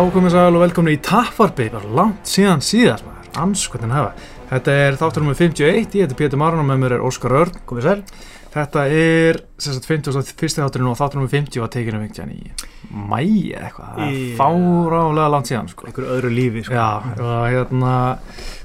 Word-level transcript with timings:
Já, 0.00 0.06
komið 0.14 0.32
sæl 0.32 0.54
og 0.56 0.62
velkomin 0.62 0.94
í 0.96 0.98
Tapparbi, 1.04 1.66
bara 1.68 1.88
langt 1.92 2.24
síðan 2.30 2.62
síðast 2.64 3.04
maður, 3.04 3.26
anskotin 3.42 3.90
hafa. 3.92 4.14
Þetta 4.48 4.76
er 4.86 4.96
þáttur 4.96 5.20
nummer 5.26 5.36
51, 5.36 5.60
ég 6.00 6.06
heiti 6.06 6.16
Pétur 6.16 6.40
Marun 6.40 6.62
og 6.62 6.68
með 6.70 6.78
mér 6.80 6.94
er 6.96 7.02
Óskar 7.04 7.34
Örn. 7.36 7.58
Komið 7.68 7.84
sæl. 7.84 8.00
Þetta 8.54 8.84
er 8.96 9.40
sem 9.60 9.76
sagt 9.76 9.90
51. 9.90 10.56
þátturinn 10.56 10.88
og 10.88 10.96
þáttur 10.96 11.20
nummer 11.20 11.28
50 11.34 11.60
var 11.60 11.68
tekinu 11.74 12.00
vingtjan 12.00 12.32
í 12.32 12.40
mæi 12.96 13.52
eða 13.52 13.68
eitthvað, 13.68 13.92
það 13.92 14.08
er 14.08 14.34
fárálega 14.40 15.28
langt 15.36 15.52
síðan 15.52 15.68
sko. 15.74 15.90
Einhver 15.90 16.08
öðru 16.16 16.32
lífi, 16.38 16.64
sko. 16.64 16.80
Já, 16.80 16.88
og 17.20 17.44
hérna, 17.52 17.94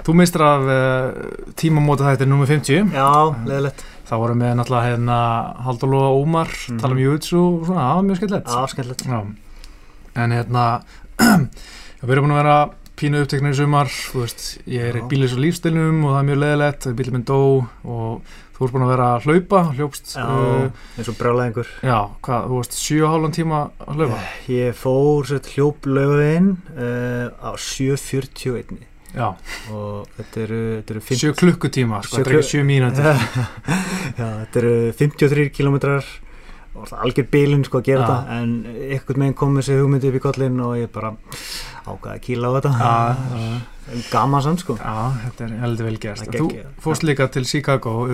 þú 0.08 0.16
mistur 0.22 0.46
af 0.48 0.66
uh, 0.72 1.22
tímamóta 1.60 2.08
þetta 2.14 2.24
er 2.24 2.32
nummer 2.32 2.48
50. 2.48 2.96
Já, 2.96 3.12
leðilegt. 3.44 3.84
Það 4.08 4.24
voru 4.24 4.40
með 4.40 4.56
náttúrulega 4.62 4.88
hérna 4.94 5.20
Haldur 5.68 5.92
Lóa 5.92 6.10
Ómar, 6.16 6.48
Mhm. 6.70 6.80
tala 6.80 6.96
um 6.96 7.04
Júitsu 7.04 7.36
og 7.44 7.66
svona, 7.68 7.90
það 7.90 7.96
var 8.00 8.06
mjög 8.08 8.22
skemmtilegt. 8.24 9.04
Já. 9.04 9.20
Já, 10.16 10.22
en 10.24 10.32
hérna 10.32 10.66
við 11.20 12.12
erum 12.16 12.26
búin 12.26 12.34
að 12.36 12.42
vera 12.42 12.56
pínu 12.96 13.20
uppteknir 13.24 13.52
í 13.52 13.58
sumar, 13.58 13.90
þú 13.92 14.22
veist, 14.24 14.44
ég 14.72 14.88
er 14.88 14.98
í 15.00 15.04
bílis 15.10 15.34
og 15.36 15.42
lífstilnum 15.44 16.02
og 16.06 16.14
það 16.14 16.18
er 16.22 16.26
mjög 16.30 16.42
leðilegt, 16.42 16.88
bílið 16.96 17.16
minn 17.16 17.26
dó 17.28 17.38
og 17.84 18.34
þú 18.56 18.64
ert 18.64 18.72
búin 18.72 18.84
að 18.86 18.92
vera 18.94 19.08
að 19.12 19.26
hlaupa, 19.28 19.62
hljópst, 19.76 20.14
uh, 20.16 20.68
eins 20.96 21.10
og 21.12 21.18
brjálæðingur. 21.18 21.72
já, 21.84 21.98
hvað, 22.24 22.46
þú 22.48 22.60
veist, 22.62 22.76
7,5 22.80 23.34
tíma 23.36 23.62
að 23.84 24.00
hlaupa, 24.00 24.20
Ég 24.48 24.78
fór 24.80 25.28
sett 25.28 25.50
hljóp 25.52 25.88
lögðin 25.92 26.52
uh, 26.72 27.26
á 27.36 27.50
7.41 27.60 28.78
já, 29.16 29.28
og 29.72 30.08
þetta 30.16 30.40
eru, 30.46 30.62
þetta 30.78 30.96
eru 30.96 31.04
7 31.20 31.34
klukkutíma, 31.42 32.00
sko, 32.04 32.16
Sjö 32.16 32.24
þetta 32.24 32.32
er 32.32 32.40
ekki 32.40 32.52
7 32.56 32.68
mínútur, 32.72 33.10
Já, 34.20 34.26
þetta 34.40 34.62
eru 34.64 34.74
53 35.04 35.50
kilometrar 35.52 36.00
og 36.06 36.08
það 36.08 36.16
er 36.16 36.25
algjör 37.02 37.26
bilinn 37.30 37.64
sko 37.64 37.80
að 37.80 37.88
gera 37.90 38.02
Já. 38.02 38.06
þetta. 38.08 38.36
En 38.40 38.52
einhvern 38.90 39.22
veginn 39.24 39.34
kom 39.34 39.56
þessi 39.60 39.78
hugmyndi 39.80 40.10
upp 40.10 40.18
í 40.18 40.22
kollin 40.26 40.60
og 40.60 40.76
ég 40.80 40.92
bara 40.92 41.14
ákvaði 41.86 42.14
að 42.14 42.22
kýla 42.26 42.46
á 42.46 42.52
þetta. 42.56 42.72
Já, 42.80 44.06
gaman 44.10 44.42
samt 44.42 44.60
sko. 44.64 44.76
já, 44.80 44.94
þetta 45.24 45.44
er 45.46 45.58
heldur 45.62 45.86
vel 45.86 45.98
er 46.02 46.24
þú 46.40 46.48
fórst 46.82 47.04
líka 47.06 47.28
til 47.30 47.44
Chicago, 47.46 48.08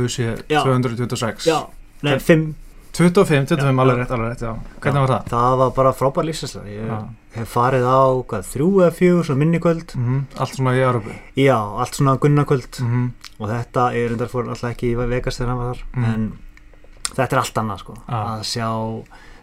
Já. 0.48 0.62
226, 0.64 1.46
Já, 1.46 1.66
nei, 2.02 2.18
5 2.18 2.54
25, 2.92 3.46
25, 3.48 3.56
Já, 3.56 3.80
alveg 3.80 3.96
já. 3.96 4.00
rétt, 4.02 4.10
alveg 4.12 4.28
rétt, 4.28 4.42
já, 4.44 4.52
hvernig 4.80 5.00
var 5.00 5.08
það? 5.08 5.28
Það 5.32 5.56
var 5.62 5.70
bara 5.78 5.92
frábær 5.96 6.26
lífsæsla 6.28 6.62
Ég 6.68 6.86
Já. 6.90 6.98
hef 7.38 7.54
farið 7.54 7.86
á 7.88 8.02
hvað, 8.28 8.44
þrjú 8.52 8.68
eða 8.82 8.92
fjögur 8.98 9.24
svo 9.24 9.36
minni 9.40 9.60
kvöld. 9.64 9.94
Mm 9.96 10.26
Allt 10.36 10.54
svona 10.58 10.74
í 10.76 10.82
Európu, 10.84 11.14
Já, 11.40 11.56
allt 11.56 11.94
svona 11.96 12.18
gunnakvöld 12.20 12.80
mm 12.84 13.10
og 13.42 13.48
þetta 13.48 13.88
er 13.96 14.12
endar 14.12 14.28
fór 14.30 14.46
alltaf 14.52 14.70
ekki 14.70 14.92
í 14.92 15.08
Vegas 15.08 15.40
þegar 15.40 15.48
hann 15.50 15.58
var 15.58 15.74
þar. 15.74 15.86
Mm. 15.96 16.04
en 16.04 16.26
þetta 17.14 17.32
er 17.36 17.42
allt 17.42 17.54
annað 17.62 17.78
sko. 17.84 17.94
Já. 18.08 18.20
að 18.22 18.44
sjá, 18.50 18.68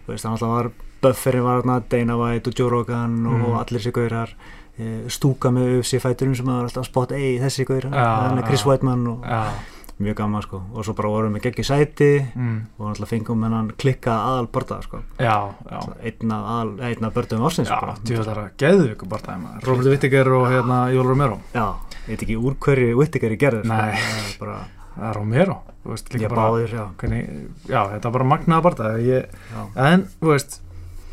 þú 0.05 0.13
veist, 0.13 0.23
hann 0.25 0.33
alltaf 0.37 0.49
var 0.55 0.71
Bufferin 1.01 1.43
var 1.45 1.61
þarna, 1.61 1.79
Dana 1.89 2.15
White 2.19 2.49
og 2.51 2.59
Joe 2.59 2.69
Rogan 2.69 3.13
Mm. 3.23 3.43
og 3.45 3.59
allir 3.61 3.79
þessi 3.79 3.91
gaurar. 3.95 4.33
Eh, 4.79 5.07
stúka 5.07 5.49
með 5.51 5.77
UFC 5.79 5.99
fæturum 5.99 6.35
sem 6.35 6.45
var 6.45 6.63
alltaf 6.65 6.83
að 6.83 6.89
spotta 6.89 7.15
ei 7.15 7.37
þessi 7.39 7.65
gaurar, 7.67 7.91
þannig 7.91 8.45
Chris. 8.47 8.65
Whiteman 8.65 9.07
og 9.07 9.23
mjög 9.99 10.15
gaman 10.15 10.41
sko. 10.41 10.61
Og 10.73 10.85
svo 10.85 10.93
bara 10.95 11.09
vorum 11.11 11.33
við 11.35 11.41
geggi 11.49 11.63
sæti 11.67 12.09
mm, 12.35 12.59
og 12.79 12.87
alltaf 12.93 13.09
fengum 13.11 13.43
hennan 13.43 13.71
klikka 13.77 14.11
aðal 14.15 14.47
barða 14.47 14.81
sko. 14.83 15.01
Já, 15.19 15.51
já. 15.71 15.79
einn 16.03 16.31
af, 16.31 16.45
aðal, 16.53 16.71
einn 16.87 17.03
af 17.09 17.13
börnum 17.13 17.43
ársins 17.49 17.67
Já, 17.67 17.95
djúðar 18.07 18.37
að 18.45 18.49
geðu 18.57 18.85
ykkur 18.93 19.09
bara 19.11 19.21
dæma 19.27 19.59
Robert 19.67 19.87
Whittaker 19.91 20.31
og 20.37 20.47
hérna 20.51 20.77
Jól 20.95 21.07
Romero. 21.11 21.39
Já, 21.53 21.65
ég 22.07 22.13
veit 22.15 22.23
ekki 22.23 22.37
úr 22.39 22.55
hverju 22.59 22.95
Whittaker 22.95 23.35
í 23.35 23.39
gerður 23.39 23.65
Nei. 23.67 23.91
það 23.91 24.31
er 24.31 24.37
bara, 24.39 24.57
Það 24.99 25.09
er 25.09 25.15
Romero, 25.15 25.57
veist 25.93 26.09
ég 26.19 26.33
báðir, 26.33 26.73
já, 26.75 26.85
hvernig, 26.99 27.27
Já, 27.69 27.79
þetta 27.93 28.09
er 28.09 28.15
bara 28.17 28.27
magnaða 28.27 28.65
já. 29.53 29.61
En, 29.87 30.03
þú 30.19 30.33
veist 30.33 30.59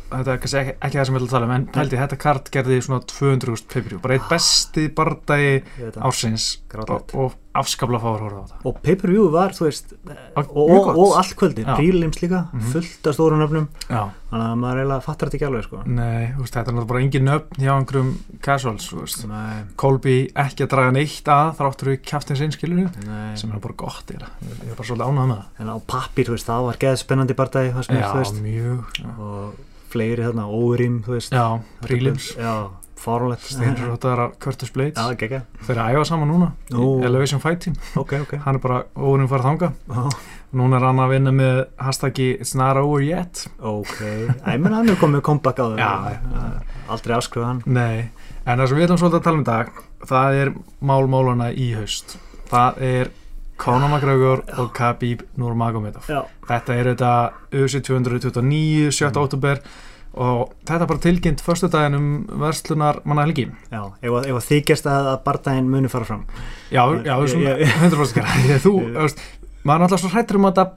Þetta 0.07 0.33
er 0.33 0.37
kannski 0.43 0.59
ekki, 0.61 0.97
það 0.97 1.07
sem 1.09 1.17
ætlum 1.17 1.27
að 1.27 1.33
tala 1.35 1.47
um 1.49 1.55
En 1.57 1.67
held 1.75 1.95
ég, 1.95 1.99
þetta 2.05 2.17
kart 2.23 2.51
gerði 2.53 2.77
svona 2.85 3.01
200.000 3.11 3.67
pay-per-view. 3.73 3.99
Bara 4.03 4.15
eitt 4.17 4.29
besti 4.31 4.87
bardagi 4.95 5.49
ég 5.51 5.91
það. 5.97 5.99
ársins. 6.07 6.45
Og, 6.77 7.13
og 7.17 7.35
afskapla 7.57 7.97
fáur 8.01 8.21
horfða 8.21 8.41
á 8.43 8.45
þetta 8.51 8.69
og 8.69 8.79
pay-per-view 8.85 9.29
var, 9.33 9.53
þú 9.57 9.65
veist 9.65 9.93
Var 10.05 10.45
og, 10.51 10.69
og, 10.69 10.89
og 11.01 11.13
allt 11.17 11.33
kvöldin, 11.39 11.65
Já. 11.65 11.75
prílims 11.79 12.19
líka 12.21 12.41
Mhm. 12.53 12.71
fullt 12.73 13.07
af 13.09 13.15
stóru 13.17 13.37
nöfnum. 13.39 13.67
Já, 13.89 14.03
þannig 14.29 14.45
að 14.47 14.59
maður 14.61 14.81
eiginlega 14.81 15.03
fattar 15.07 15.27
þetta 15.29 15.37
ekki 15.39 15.47
alveg 15.47 15.63
sko. 15.63 15.81
nei, 15.85 16.33
veist, 16.37 16.53
þetta 16.53 16.67
er 16.67 16.73
náttúrulega 16.75 16.87
bara 16.87 16.99
engin 17.01 17.25
nöfn 17.25 17.57
hjá 17.57 17.71
einhverjum 17.77 18.11
casuals, 18.41 18.91
Colby 19.75 20.17
ekki 20.35 20.63
að 20.67 20.69
draga 20.69 20.91
neitt 20.91 21.23
að 21.33 21.55
þráttur 21.57 21.87
við 21.91 22.01
kjáftins 22.03 22.41
einskilinu 22.45 22.89
nei. 23.07 23.35
sem 23.35 23.51
er 23.51 23.59
bara 23.59 23.73
gott 23.73 24.05
það 24.05 24.21
ég 24.21 24.69
er 24.69 24.75
bara 24.75 24.87
svolítið 24.87 25.07
ánægð 25.07 25.31
með 25.33 25.43
en 25.59 25.67
á 25.73 25.77
pappir, 25.87 26.25
það 26.25 26.65
var 26.67 26.77
geð 26.77 26.97
spennandi 26.97 27.33
bardagi 27.33 27.73
það 27.73 27.83
það 27.87 27.97
já, 27.97 28.41
mjög 28.43 28.85
og 29.17 29.53
fleiri 29.97 30.23
þarna, 30.29 30.45
órim, 30.47 31.01
þú 31.05 31.17
veist. 31.17 31.33
Já 31.33 31.47
Þetta 31.57 31.87
prílims 31.89 32.29
er- 32.37 32.43
já, 32.45 32.55
fáránlegt. 32.97 33.43
Steinur 33.51 33.91
Rótaðar 33.91 34.19
af 34.27 34.39
Curtis 34.39 34.71
Blades. 34.73 34.97
Já, 34.97 35.15
gegga, 35.17 35.41
þeir 35.65 35.75
eru 35.75 35.83
að 35.83 35.97
æfa 35.97 36.05
saman 36.09 36.31
núna 36.31 36.51
Nú. 36.71 36.87
í 37.01 37.05
Elevation 37.05 37.39
Fight 37.43 37.59
Team. 37.65 37.75
Ok, 37.97 38.13
ok. 38.21 38.37
Hann 38.45 38.55
er 38.55 38.59
bara 38.63 38.83
óurum 38.95 39.27
farið 39.29 39.49
þanga 39.51 39.71
Ó, 39.89 40.09
núna 40.57 40.77
er 40.79 40.85
hann 40.87 40.97
að 41.03 41.09
vinna 41.13 41.31
með 41.35 41.65
hashtaggi 41.77 42.29
It's 42.39 42.55
not 42.55 42.77
over 42.77 43.01
yet. 43.05 43.47
Ok, 43.61 43.99
ég 44.01 44.59
menn 44.59 44.73
hann 44.73 44.89
er 44.89 44.95
komið 44.95 45.21
comeback 45.27 45.57
á 45.61 45.65
þau 45.67 45.77
Já, 45.77 45.91
já. 46.15 46.63
aldrei 46.89 47.17
afskruða 47.17 47.45
hann. 47.51 47.63
Nei, 47.65 48.09
en 48.45 48.57
það 48.59 48.67
sem 48.67 48.77
við 48.77 48.87
ætlum 48.87 49.01
svolítið 49.03 49.19
að 49.19 49.23
tala 49.29 49.37
um 49.37 49.45
í 49.45 49.49
dag 49.51 49.71
það 50.07 50.41
er 50.41 50.53
málmálana 50.81 51.51
í 51.53 51.69
haust. 51.77 52.17
Það 52.49 52.81
er 52.81 53.09
Conor 53.57 53.89
McGregor 53.89 54.43
og 54.61 54.67
Khabib 54.77 55.23
Nurmagomedov. 55.37 56.05
Já, 56.07 56.23
Þetta 56.47 56.75
er 56.77 56.89
þetta 56.93 57.13
UFC 57.57 57.79
229, 57.81 58.91
7. 58.93 59.09
Mm. 59.09 59.61
Og 60.17 60.53
þetta 60.65 60.81
er 60.85 60.89
bara 60.91 61.03
tilkynnt 61.03 61.43
förstu 61.45 61.69
daginn 61.73 61.95
um 61.97 62.09
verslunar 62.41 62.99
manna 63.05 63.23
helgi. 63.27 63.47
já, 63.71 63.81
ef, 64.01 64.09
að- 64.11 64.27
ef 64.31 64.39
að 64.41 64.47
að, 64.89 65.07
að 65.13 65.23
bardaginn 65.27 65.69
muni 65.69 65.87
fara 65.93 66.05
fram 66.09 66.25
Já, 66.71 66.83
já, 67.05 67.13
Ég- 67.15 67.29
svona 67.33 67.55
ég- 67.57 67.79
100% 67.85 68.13
gera. 68.17 68.27
Því 68.43 68.53
að 68.57 68.61
Þú, 68.67 68.75
veist, 68.97 69.23
maður 69.63 69.79
er 69.79 69.87
alltaf 69.87 70.03
svo 70.03 70.09
hrættur 70.15 70.39
um 70.41 70.45
að 70.49 70.53
þetta 70.57 70.67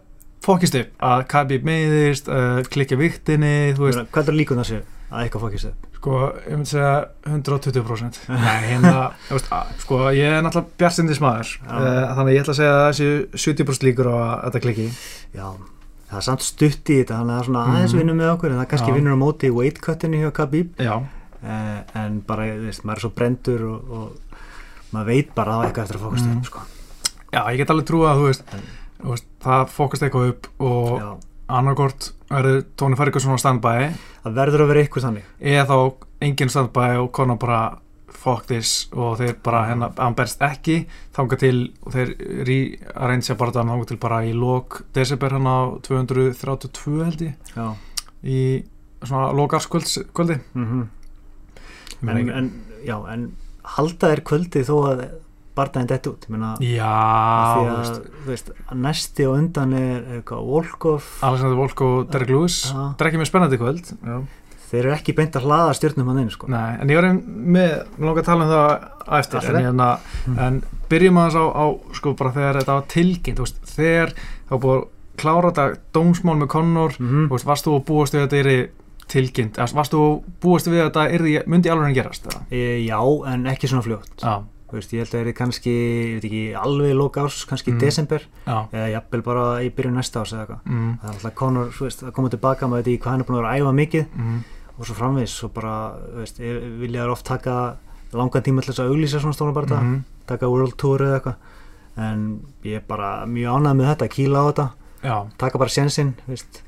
fókist 0.40 0.74
upp, 0.80 0.92
að 1.04 1.26
Khabib 1.28 1.64
meiðist, 1.68 2.28
uh, 2.32 2.62
klikja 2.72 2.96
viktinni, 2.96 3.54
hvað 3.76 4.28
er 4.32 4.36
líkun 4.38 4.62
þessu 4.62 4.78
að 5.10 5.24
eitthvað 5.26 5.42
fókist 5.48 5.68
upp 5.72 5.86
sko, 6.00 6.12
ég 6.48 6.54
myndi 6.56 6.70
segja 6.70 6.92
120%. 7.28 8.20
Nei, 8.32 8.60
hérna, 8.70 9.10
veist, 9.28 9.50
að, 9.52 9.74
sko, 9.82 9.98
ég 10.16 10.32
er 10.38 10.40
náttúrulega 10.46 10.78
bjartindis 10.80 11.20
maður, 11.20 11.50
uh, 11.66 12.14
þannig 12.16 12.30
að 12.30 12.32
ég 12.32 12.40
ætla 12.40 12.54
að 12.54 12.60
segja 12.60 12.78
að 12.78 12.86
þessi 12.88 13.10
70% 13.44 13.84
líkur 13.84 14.08
á 14.08 14.14
að 14.16 14.32
þetta 14.46 14.62
klikki. 14.64 14.86
Já, 15.36 15.44
það 16.10 16.16
er 16.20 16.26
samt 16.26 16.42
stutt 16.42 16.90
í 16.90 16.96
þetta 17.00 17.18
þannig 17.20 17.30
að 17.30 17.36
það 17.36 17.40
er 17.40 17.48
svona 17.50 17.64
Mhm. 17.66 17.74
aðeins 17.76 17.94
vinnur 17.94 18.18
með 18.20 18.30
okkur 18.34 18.50
en 18.50 18.58
það 18.60 18.68
kannski 18.72 18.90
Já. 18.90 18.94
vinnur 18.98 19.14
á 19.14 19.22
móti 19.24 19.46
í 19.50 19.54
weight 19.54 19.80
cutinu 19.80 20.16
hjá 20.20 20.30
Khabib 20.32 20.68
eh, 20.80 21.78
en 21.94 22.20
bara, 22.26 22.42
þú 22.44 22.66
veist, 22.66 22.82
maður 22.84 22.96
er 22.96 23.00
svo 23.00 23.10
brendur 23.14 23.62
og, 23.70 23.90
og 23.90 24.12
maður 24.92 25.06
veit 25.06 25.34
bara 25.34 25.52
að 25.56 25.62
er 25.64 25.68
eitthvað 25.70 25.84
eftir 25.84 25.96
að 26.00 26.04
fókast 26.06 26.26
Mhm. 26.26 26.36
upp 26.38 26.46
sko. 26.46 26.60
já, 27.32 27.40
ég 27.52 27.56
get 27.56 27.70
alveg 27.70 27.86
trúið 27.86 28.08
að, 28.10 28.18
þú 28.20 28.26
veist, 28.26 28.44
þú 29.02 29.08
veist 29.14 29.24
það 29.40 29.68
fókast 29.70 30.02
eitthvað 30.02 30.28
upp 30.28 30.46
og 30.60 31.18
annarkort 31.50 32.12
verður 32.30 32.64
Tóni 32.76 32.96
Ferguson 32.96 33.34
á 33.34 33.38
standbæi 33.42 33.94
það 34.24 34.34
verður 34.34 34.60
að 34.64 34.68
vera 34.70 34.80
eitthvað 34.84 35.06
þannig 35.06 35.24
eða 35.40 35.66
þá 35.66 35.94
engin 36.22 36.48
standbæi 36.52 36.98
og 37.02 37.12
konar 37.12 37.36
bara 37.38 37.78
fuck 38.20 38.46
this 38.50 38.88
og 38.92 39.18
þeir 39.20 39.38
bara 39.44 39.64
hérna, 39.70 39.90
hann 39.96 40.16
berst 40.18 40.42
ekki 40.44 40.82
þanga 41.16 41.40
til 41.40 41.56
og 41.84 41.94
þeir 41.96 42.14
rearrangea 42.48 43.38
bara 43.40 43.56
þannig 43.56 43.76
þanga 43.76 43.90
til 43.90 44.00
bara 44.04 44.22
í 44.28 44.34
lok 44.36 44.82
desember 44.96 45.36
hann 45.38 45.48
á 45.48 45.58
232 45.86 47.04
held 47.04 47.26
ég. 47.30 47.52
Já, 47.56 47.68
í 48.22 48.40
svona 49.00 49.30
lokarskvöldi 49.36 50.40
mm 50.52 50.88
en, 52.00 52.28
en, 52.30 52.46
já, 52.84 52.96
en 53.12 53.26
halda 53.76 54.12
þér 54.12 54.22
kvöldi 54.24 54.62
þó 54.64 54.76
að 54.88 55.02
bardaginn 55.56 55.90
dett 55.90 56.08
út? 56.08 56.26
Meina, 56.32 56.54
já, 56.64 56.90
þú 57.56 57.64
að, 57.74 57.90
veist 58.28 58.52
næsti 58.72 59.26
og 59.28 59.36
undan 59.40 59.74
er 59.76 60.06
Volkov 60.30 61.08
Alexander 61.26 61.58
Volk 61.58 61.82
og 61.84 62.12
Derek 62.12 62.32
Lewis. 62.32 62.62
Það 62.70 63.04
er 63.04 63.10
ekki 63.10 63.20
mjög 63.20 63.30
spennandi 63.32 63.60
kvöld. 63.60 63.92
Já. 64.00 64.16
Þeir 64.70 64.80
eru 64.84 64.92
ekki 64.94 65.14
beint 65.18 65.34
að 65.36 65.46
hlaða 65.48 65.74
stjórnum 65.78 66.06
hann 66.12 66.18
inn 66.22 66.30
sko. 66.30 66.46
Nei, 66.48 66.76
en 66.80 66.88
ég 66.88 67.00
var 67.00 67.08
með, 67.10 67.22
mér 67.56 67.74
langar 67.98 68.22
að 68.22 68.28
tala 68.30 68.44
um 68.44 68.50
það 68.54 69.18
eftir, 69.20 69.48
en, 69.50 69.64
hérna, 69.64 69.88
Mm. 70.26 70.38
en 70.38 70.62
byrjum 70.90 71.18
aðeins 71.18 71.38
á, 71.40 71.44
á 71.50 71.64
sko 71.96 72.14
bara 72.14 72.30
þegar 72.32 72.60
þetta 72.60 72.76
var 72.78 72.86
tilkynnt, 72.88 73.38
þú 73.38 73.46
veist, 73.46 73.60
þegar 73.76 74.12
þá 74.50 74.54
búið 74.60 74.76
að 74.76 74.86
klára 75.20 75.50
þetta 75.50 75.80
dómsmál 75.92 76.36
með 76.40 76.48
Conor, 76.48 76.94
mm 77.00 77.26
þú 77.28 77.34
veist, 77.34 77.46
varst 77.50 77.64
þú 77.66 77.74
að 77.80 77.84
búast 77.90 78.14
við 78.14 78.22
að 78.22 78.30
þetta 78.30 78.54
er 78.54 78.68
tilkynnt, 79.10 79.58
eða 79.58 79.74
varst 79.74 79.92
þú 79.92 80.00
að 80.06 80.22
búast 80.40 80.66
við 80.70 80.80
að 80.84 80.88
þetta 80.92 81.04
yrði, 81.18 81.34
myndi 81.50 81.70
alveg 81.72 81.88
en 81.90 81.94
gerast, 81.98 82.26
e, 82.50 82.86
Já, 82.86 83.00
en 83.26 83.44
ekki 83.46 83.66
svona 83.68 83.82
fljótt. 83.82 84.16
Já, 84.22 84.42
Þú 84.70 84.76
veist, 84.78 84.92
ég 84.94 85.00
held 85.02 85.08
að 85.10 85.14
það 85.18 85.26
er 85.26 85.34
kannski, 85.34 85.70
ég 85.74 86.12
veit 86.14 86.24
ekki, 86.28 86.42
alveg 86.54 86.90
í 86.92 86.94
lóka 86.94 87.24
árs, 87.24 87.40
kannski 87.44 87.72
í 87.72 87.74
Mm. 87.74 87.80
desember 87.80 88.20
já, 88.46 88.68
eða 88.70 88.90
jafnvel 88.92 89.22
bara 89.26 89.58
í 89.66 89.70
byrjun 89.74 89.96
næsta 89.98 90.20
árs 90.20 90.30
eða 90.32 90.46
eitthvað. 90.46 90.60
mm, 90.70 90.98
Það 91.00 91.08
er 91.10 91.14
alltaf 91.16 91.34
Conor, 91.34 91.66
þú 91.74 91.80
veist, 91.88 92.02
að 92.06 92.12
koma 92.14 92.28
tilbaka 92.30 92.68
með 92.70 92.78
þetta 92.84 92.92
í 92.94 92.98
hvað 93.02 93.10
hann 93.10 93.20
er 93.20 93.24
búin 93.26 93.34
að 93.34 93.42
vera 93.42 93.50
að 93.50 93.58
æfa 93.60 93.74
mikið. 93.80 94.06
Mm, 94.14 94.44
og 94.80 94.86
svo 94.88 94.96
framvis 94.96 95.34
og 95.44 95.52
bara, 95.54 95.74
veist, 96.16 96.40
ég- 96.40 96.62
vilja 96.80 97.04
þær 97.04 97.12
oft 97.12 97.26
taka 97.28 97.56
langan 98.16 98.42
tíma 98.42 98.62
til 98.64 98.72
þess 98.72 98.80
að 98.82 98.90
auglýsa 98.94 99.20
svona 99.20 99.36
stóna 99.36 99.52
bara 99.54 99.66
þetta, 99.68 99.80
mm, 99.84 100.00
taka 100.26 100.48
World 100.50 100.74
Tour 100.80 100.98
eða 101.04 101.20
eitthvað. 101.20 101.36
En 102.00 102.40
ég 102.64 102.76
er 102.80 102.84
bara 102.88 103.26
mjög 103.26 103.60
ánægð 103.60 103.76
með 103.76 103.88
þetta, 103.92 104.08
kýla 104.16 104.40
á 104.40 104.44
þetta 104.50 104.66
já, 105.04 105.16
taka 105.38 105.58
bara 105.58 105.70
sjensinn, 105.70 106.14
þú 106.24 106.32
veist. 106.34 106.62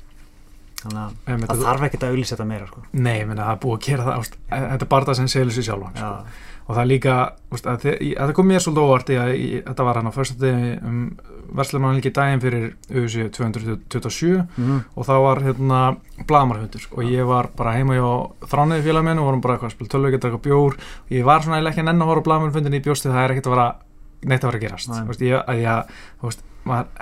Þannig 0.83 0.99
að 0.99 1.47
það 1.47 1.61
þarf 1.63 1.83
ekkert 1.87 2.03
að 2.03 2.11
auðlýsa 2.13 2.35
þetta 2.35 2.45
meira 2.47 2.67
sko. 2.67 2.81
Nei, 2.93 3.19
ég 3.21 3.27
meina, 3.27 3.43
það 3.47 3.53
er 3.55 3.61
búið 3.63 3.77
að 3.77 3.85
gera 3.87 4.03
það 4.03 4.17
ást, 4.19 4.33
þetta 4.49 4.81
er 4.83 4.89
bara 4.93 5.05
það 5.05 5.15
sem 5.21 5.27
selur 5.31 5.53
sér 5.55 5.63
sjálf 5.69 5.89
sko. 5.95 6.09
Og 6.67 6.75
það 6.77 6.87
líka, 6.87 7.15
úst, 7.51 7.65
að 7.67 7.85
í- 7.99 8.13
þetta 8.15 8.33
kom 8.37 8.47
mér 8.47 8.61
svolítið 8.63 8.83
óvart 8.87 9.09
í 9.11 9.17
að 9.19 9.31
þetta 9.67 9.83
var 9.87 9.99
hann 9.99 10.07
á 10.07 10.13
fyrstu 10.15 10.37
degi 10.39 10.69
um, 10.87 11.01
verslumann 11.53 11.97
líki 11.99 12.11
daginn 12.15 12.41
fyrir 12.41 12.69
auðvitað 12.89 13.31
227 13.37 14.43
mm, 14.57 14.79
og 14.95 15.05
það 15.09 15.23
var 15.27 15.41
hérna 15.47 15.81
blamarhundur 16.29 16.87
og 16.95 17.03
ég 17.11 17.27
var 17.29 17.49
bara 17.57 17.75
heima 17.77 17.97
hjá 17.99 18.07
þrániði 18.53 18.85
félag 18.87 19.05
minn 19.09 19.19
og 19.21 19.27
vorum 19.29 19.41
bara 19.43 19.57
eitthvað 19.57 19.71
að 19.71 19.75
spila 19.77 19.93
tölvögget 19.93 20.27
eitthvað 20.29 20.45
bjór. 20.47 20.77
Og 21.09 21.11
ég 21.17 21.25
var 21.27 21.43
svona 21.45 21.59
ekki 21.69 21.83
að 21.83 21.89
nenn 21.91 22.01
að 22.05 22.11
horfa 22.13 22.25
blamarhundin 22.29 22.77
í 22.79 22.83
bjósti 22.85 23.11
það 23.11 23.23
er 23.25 23.33
ekkert 23.35 23.49
að 23.51 23.55
vera 23.57 23.67
neitt 24.23 24.43
að 24.43 24.49
vera 24.53 24.59
að 24.61 24.63
gerast. 24.63 24.93
Veist, 25.09 25.25
ég, 25.27 25.41
að 25.43 25.63
ég, 25.65 25.97
veist, 26.23 26.45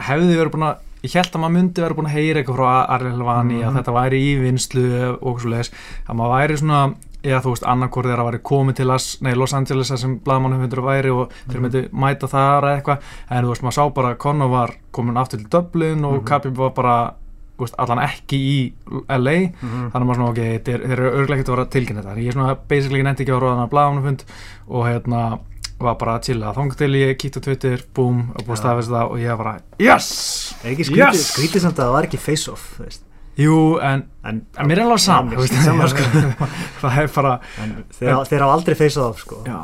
hefði 0.09 0.39
verið 0.41 0.53
búin 0.55 0.67
að 0.71 0.87
ég 1.05 1.15
held 1.17 1.35
að 1.37 1.41
maður 1.41 1.53
myndi 1.55 1.81
verið 1.85 1.97
búin 2.01 2.09
að 2.09 2.15
heyra 2.17 2.41
eitthvað 2.41 2.57
frá 2.59 2.71
Arli 2.95 3.11
Helvani 3.13 3.55
Mhm. 3.61 3.67
að 3.69 3.77
þetta 3.79 3.93
væri 3.97 4.19
í 4.25 4.33
vinslu 4.41 4.83
og 5.21 5.39
svo 5.41 5.49
leiðis 5.53 5.71
að 6.09 6.17
maður 6.19 6.33
væri 6.35 6.57
svona 6.61 6.81
eða 7.23 7.41
þú 7.44 7.51
veist 7.53 7.63
annarkor 7.69 8.03
þegar 8.07 8.19
að 8.23 8.29
væri 8.31 8.39
komið 8.50 8.75
til 8.79 8.88
Las, 8.89 9.06
nei, 9.21 9.33
Los 9.38 9.53
Angeles 9.53 9.88
sem 10.01 10.19
blaðmannhundur 10.25 10.81
væri 10.85 11.12
og 11.13 11.31
þeir 11.47 11.59
Mhm. 11.59 11.63
myndi 11.68 11.81
mæta 11.94 12.27
þar 12.27 12.63
eitthvað 12.71 13.01
en 13.29 13.44
þú 13.45 13.50
veist 13.53 13.62
maður 13.63 13.77
sá 13.77 13.94
bara 13.94 14.13
að 14.15 14.18
Conor 14.18 14.50
var 14.50 14.73
komin 14.91 15.18
aftur 15.18 15.38
til 15.38 15.47
Dublin 15.50 16.06
og 16.06 16.21
Mhm. 16.21 16.25
Khabib 16.25 16.56
var 16.57 16.69
bara 16.71 17.13
veist, 17.59 17.75
allan 17.77 18.00
ekki 18.00 18.38
í 18.41 18.73
LA 19.07 19.51
mhm. 19.53 19.91
þannig 19.91 20.01
að 20.01 20.07
maður 20.09 20.15
svona 20.15 20.29
ok, 20.29 20.63
þeir, 20.65 20.79
þeir 20.88 20.91
eru 20.97 21.12
örglega 21.12 21.38
ekkert 21.38 21.50
að 21.50 21.56
vera 21.57 21.65
tilkynna 21.65 22.01
þetta 22.03 22.18
ég 22.18 22.27
er 22.27 22.33
svona 22.33 22.57
basically 22.68 23.03
nefndi 23.03 23.21
ekki 23.21 23.31
að 23.31 23.39
horfa 23.39 23.51
á 23.53 23.53
þannig 23.53 23.69
blaðmannfund 23.75 24.24
og 24.67 24.85
hérna 24.88 25.39
var 25.81 25.95
bara 25.97 26.15
að 26.17 26.24
chilla 26.25 26.53
þóng 26.53 26.75
til 26.77 26.91
ég 26.94 27.17
kíkt 27.17 27.38
á 27.38 27.41
Twitter, 27.41 27.81
boom 27.94 28.31
og 28.35 28.41
búið 28.45 28.57
Já. 28.57 28.62
staðfest 28.62 28.89
það 28.89 29.12
og 29.12 29.17
ég 29.21 29.29
var 29.38 29.38
bara 29.38 29.62
yes! 29.79 30.56
Er 30.63 30.71
ekki 30.74 30.85
skrítið, 30.89 30.97
Yes! 30.97 31.31
skrítið 31.38 31.62
samt 31.62 31.77
að 31.79 31.85
það 31.85 31.94
var 31.94 32.03
ekki 32.09 32.19
face-off 32.21 32.65
þú 32.77 32.83
veist. 32.85 33.03
Jú, 33.41 33.57
en, 33.81 34.03
en, 34.27 34.39
en 34.59 34.69
mér 34.69 34.81
er 34.81 34.85
alveg 34.85 35.01
saman 35.03 35.31
mér 35.31 35.39
þú 35.39 35.45
veist, 35.45 35.55
finnst 35.55 35.69
sama, 35.69 35.88
sko. 35.91 36.47
það 36.83 36.97
er 37.03 37.11
bara 37.15 37.33
en 37.63 37.73
þeir, 37.97 38.11
á- 38.13 38.27
þeir 38.29 38.45
hafa 38.45 38.55
aldrei 38.57 38.77
face-off 38.81 39.23
sko. 39.25 39.41
já, 39.47 39.59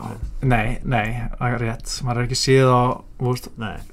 nei, 0.54 0.78
nei, 0.84 1.06
það 1.38 1.56
er 1.58 1.64
rétt 1.66 1.96
maður 2.08 2.22
er 2.24 2.30
ekki 2.30 2.40
síð 2.42 2.72
á 2.74 2.82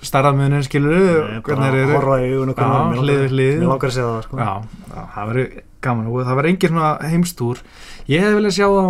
stærðamunin 0.04 0.66
skilur 0.66 1.40
horfa 1.44 2.20
í 2.20 2.30
augun 2.34 2.54
og 2.54 3.00
hlið. 3.00 3.24
Mér 3.32 3.68
langar 3.70 3.90
að 3.90 3.96
segja 3.96 4.10
það 4.12 4.22
sko. 4.28 4.38
já, 4.42 4.52
já, 4.90 5.00
það 5.16 5.32
verður 5.32 5.58
gaman 5.84 6.06
og 6.12 6.22
það 6.28 6.38
verður 6.40 6.70
svona 6.70 6.92
heimstúr 7.12 7.60
ég 8.10 8.24
hef 8.24 8.38
viljað 8.38 8.56
sjá 8.58 8.68
þá 8.70 8.86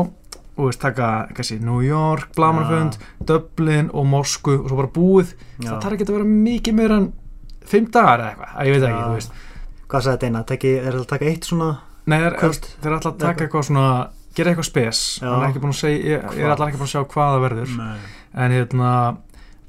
og 0.55 0.69
veist, 0.69 0.79
taka, 0.85 1.07
kannski, 1.35 1.57
New 1.67 1.81
York, 1.83 2.29
Blamarfund 2.37 2.99
Dublin 3.27 3.89
og 3.91 4.07
Moskvu 4.07 4.61
og 4.61 4.69
svo 4.71 4.77
bara 4.79 4.93
búið 4.95 5.33
Já. 5.59 5.73
það 5.73 5.81
þarf 5.83 5.97
ekki 5.97 6.07
að 6.07 6.13
vera 6.15 6.29
mikið 6.31 6.77
meira 6.79 6.99
en 7.01 7.09
fimm 7.67 7.89
dagar 7.91 8.23
eða 8.23 8.29
eitthvað, 8.31 8.53
að 8.55 8.69
ég 8.69 8.77
veit 8.77 8.87
ekki, 8.91 9.03
þú 9.03 9.17
veist 9.17 9.33
Hvað 9.89 10.05
sagði 10.07 10.15
þetta 10.17 10.31
eina? 10.31 10.45
Teki, 10.49 10.73
er 10.81 10.93
það 10.93 11.03
að 11.05 11.11
taka 11.15 11.31
eitt 11.31 11.49
svona 11.49 11.71
Nei, 12.05 12.19
þeir, 12.21 12.37
Kvöld. 12.41 12.67
þeir 12.85 12.95
ætla 12.99 13.11
að 13.15 13.19
taka 13.23 13.45
eitthvað 13.47 13.67
svona 13.71 13.89
gera 14.35 14.51
eitthvað 14.51 14.67
spes, 14.69 15.03
er 15.23 15.29
ég, 15.95 16.25
ég 16.35 16.45
er 16.45 16.51
alltaf 16.53 16.69
ekki 16.69 16.81
búin 16.81 16.89
að 16.89 16.95
sjá 16.95 17.03
hvað 17.15 17.35
það 17.35 17.45
verður 17.45 17.77
Nei. 17.79 17.99
en 18.45 18.55
hérna 18.59 18.91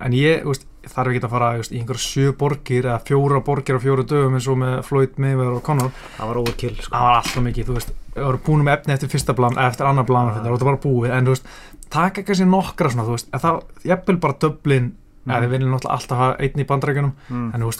en 0.06 0.16
ég, 0.18 0.42
veist, 0.50 0.66
þarf 0.90 1.12
ekki 1.14 1.22
að 1.26 1.32
fara 1.36 1.52
veist, 1.60 1.72
í 1.72 1.80
einhverja 1.80 2.04
sjö 2.04 2.34
borgir 2.38 2.90
eða 2.90 2.98
fjóra 3.08 3.40
borgir 3.46 3.78
á 3.78 3.82
fjóru 3.86 4.04
dögum 4.10 4.36
eins 4.38 4.50
og 4.52 4.60
með 4.62 4.76
Floyd 4.90 5.16
Mayweather 5.22 5.56
og 5.60 5.64
Conor 5.66 5.94
Það 6.18 6.32
var 6.32 6.42
overkill 6.42 6.76
sko. 6.76 6.92
það 6.92 7.06
var 7.08 7.20
alltaf 7.22 7.46
mikið, 7.48 7.70
þú 7.70 7.78
veist, 7.78 7.96
við 8.16 8.28
vorum 8.28 8.44
búin 8.50 8.66
með 8.68 8.78
efni 8.80 8.98
eftir 8.98 9.14
fyrsta 9.16 9.38
plan, 9.38 9.58
eftir 9.70 9.90
annar 9.90 10.10
plan 10.10 10.30
Já. 10.34 10.36
það 10.42 10.52
var 10.58 10.68
bara 10.72 10.84
búið, 10.84 11.16
en 11.16 11.30
þú 11.30 11.36
veist, 11.38 11.50
taka 11.96 12.26
kannski 12.28 12.50
nokkra 12.52 12.92
svona, 12.92 13.08
þú 13.08 13.16
veist, 13.16 13.32
það, 13.46 13.64
jafnvel 13.94 14.20
bara 14.28 14.40
Dublin, 14.42 14.94
Mm. 15.26 15.32
eða 15.34 15.42
við 15.42 15.54
viljum 15.56 15.72
alltaf 15.74 16.18
hafa 16.20 16.34
einn 16.38 16.60
í 16.62 16.66
bandrækjunum, 16.70 17.14
mm. 17.34 17.46
en 17.56 17.62
þú 17.64 17.70
veist 17.72 17.80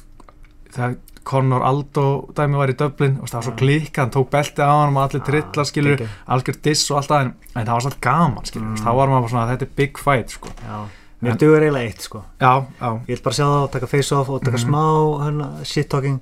þegar 0.76 0.96
Conor 1.26 1.64
Aldo 1.66 2.04
dæmi 2.38 2.60
var 2.60 2.70
í 2.70 2.76
Dublin 2.78 3.16
og 3.18 3.28
það 3.32 3.40
var 3.40 3.46
svo 3.48 3.54
klikka, 3.58 4.02
hann 4.04 4.12
tók 4.14 4.28
belti 4.30 4.62
á 4.62 4.70
hann 4.70 4.94
og 4.98 5.02
allir 5.08 5.24
trillar, 5.26 5.66
skilur, 5.66 5.96
geggjað. 5.98 6.20
algjör 6.36 6.60
diss 6.68 6.92
og 6.92 6.98
allt 7.00 7.10
það, 7.10 7.22
en, 7.26 7.34
það 7.66 7.72
var 7.74 7.82
svolítið 7.88 8.04
gaman, 8.06 8.46
skilur, 8.46 8.66
Mm. 8.68 8.76
mm. 8.76 8.84
þá 8.86 8.92
var 9.00 9.08
maður 9.08 9.22
bara 9.26 9.32
svona, 9.34 9.48
þetta 9.56 9.66
er 9.66 9.74
big 9.76 9.98
fight, 9.98 10.30
sko, 10.30 10.50
Já. 10.62 10.86
Mér 11.26 11.38
dugur 11.42 11.62
eiginlega 11.64 11.88
eitt 11.90 12.02
sko. 12.02 12.24
já, 12.40 12.66
já, 12.82 12.90
Ég 13.08 13.16
vil 13.16 13.22
bara 13.24 13.34
sjá 13.34 13.46
það 13.46 13.64
og 13.64 13.72
taka 13.72 13.88
face-off 13.88 14.30
og 14.30 14.42
taka 14.44 14.58
Mhm. 14.58 14.66
smá 14.68 14.84
hérna, 15.26 15.48
shit-talking 15.66 16.20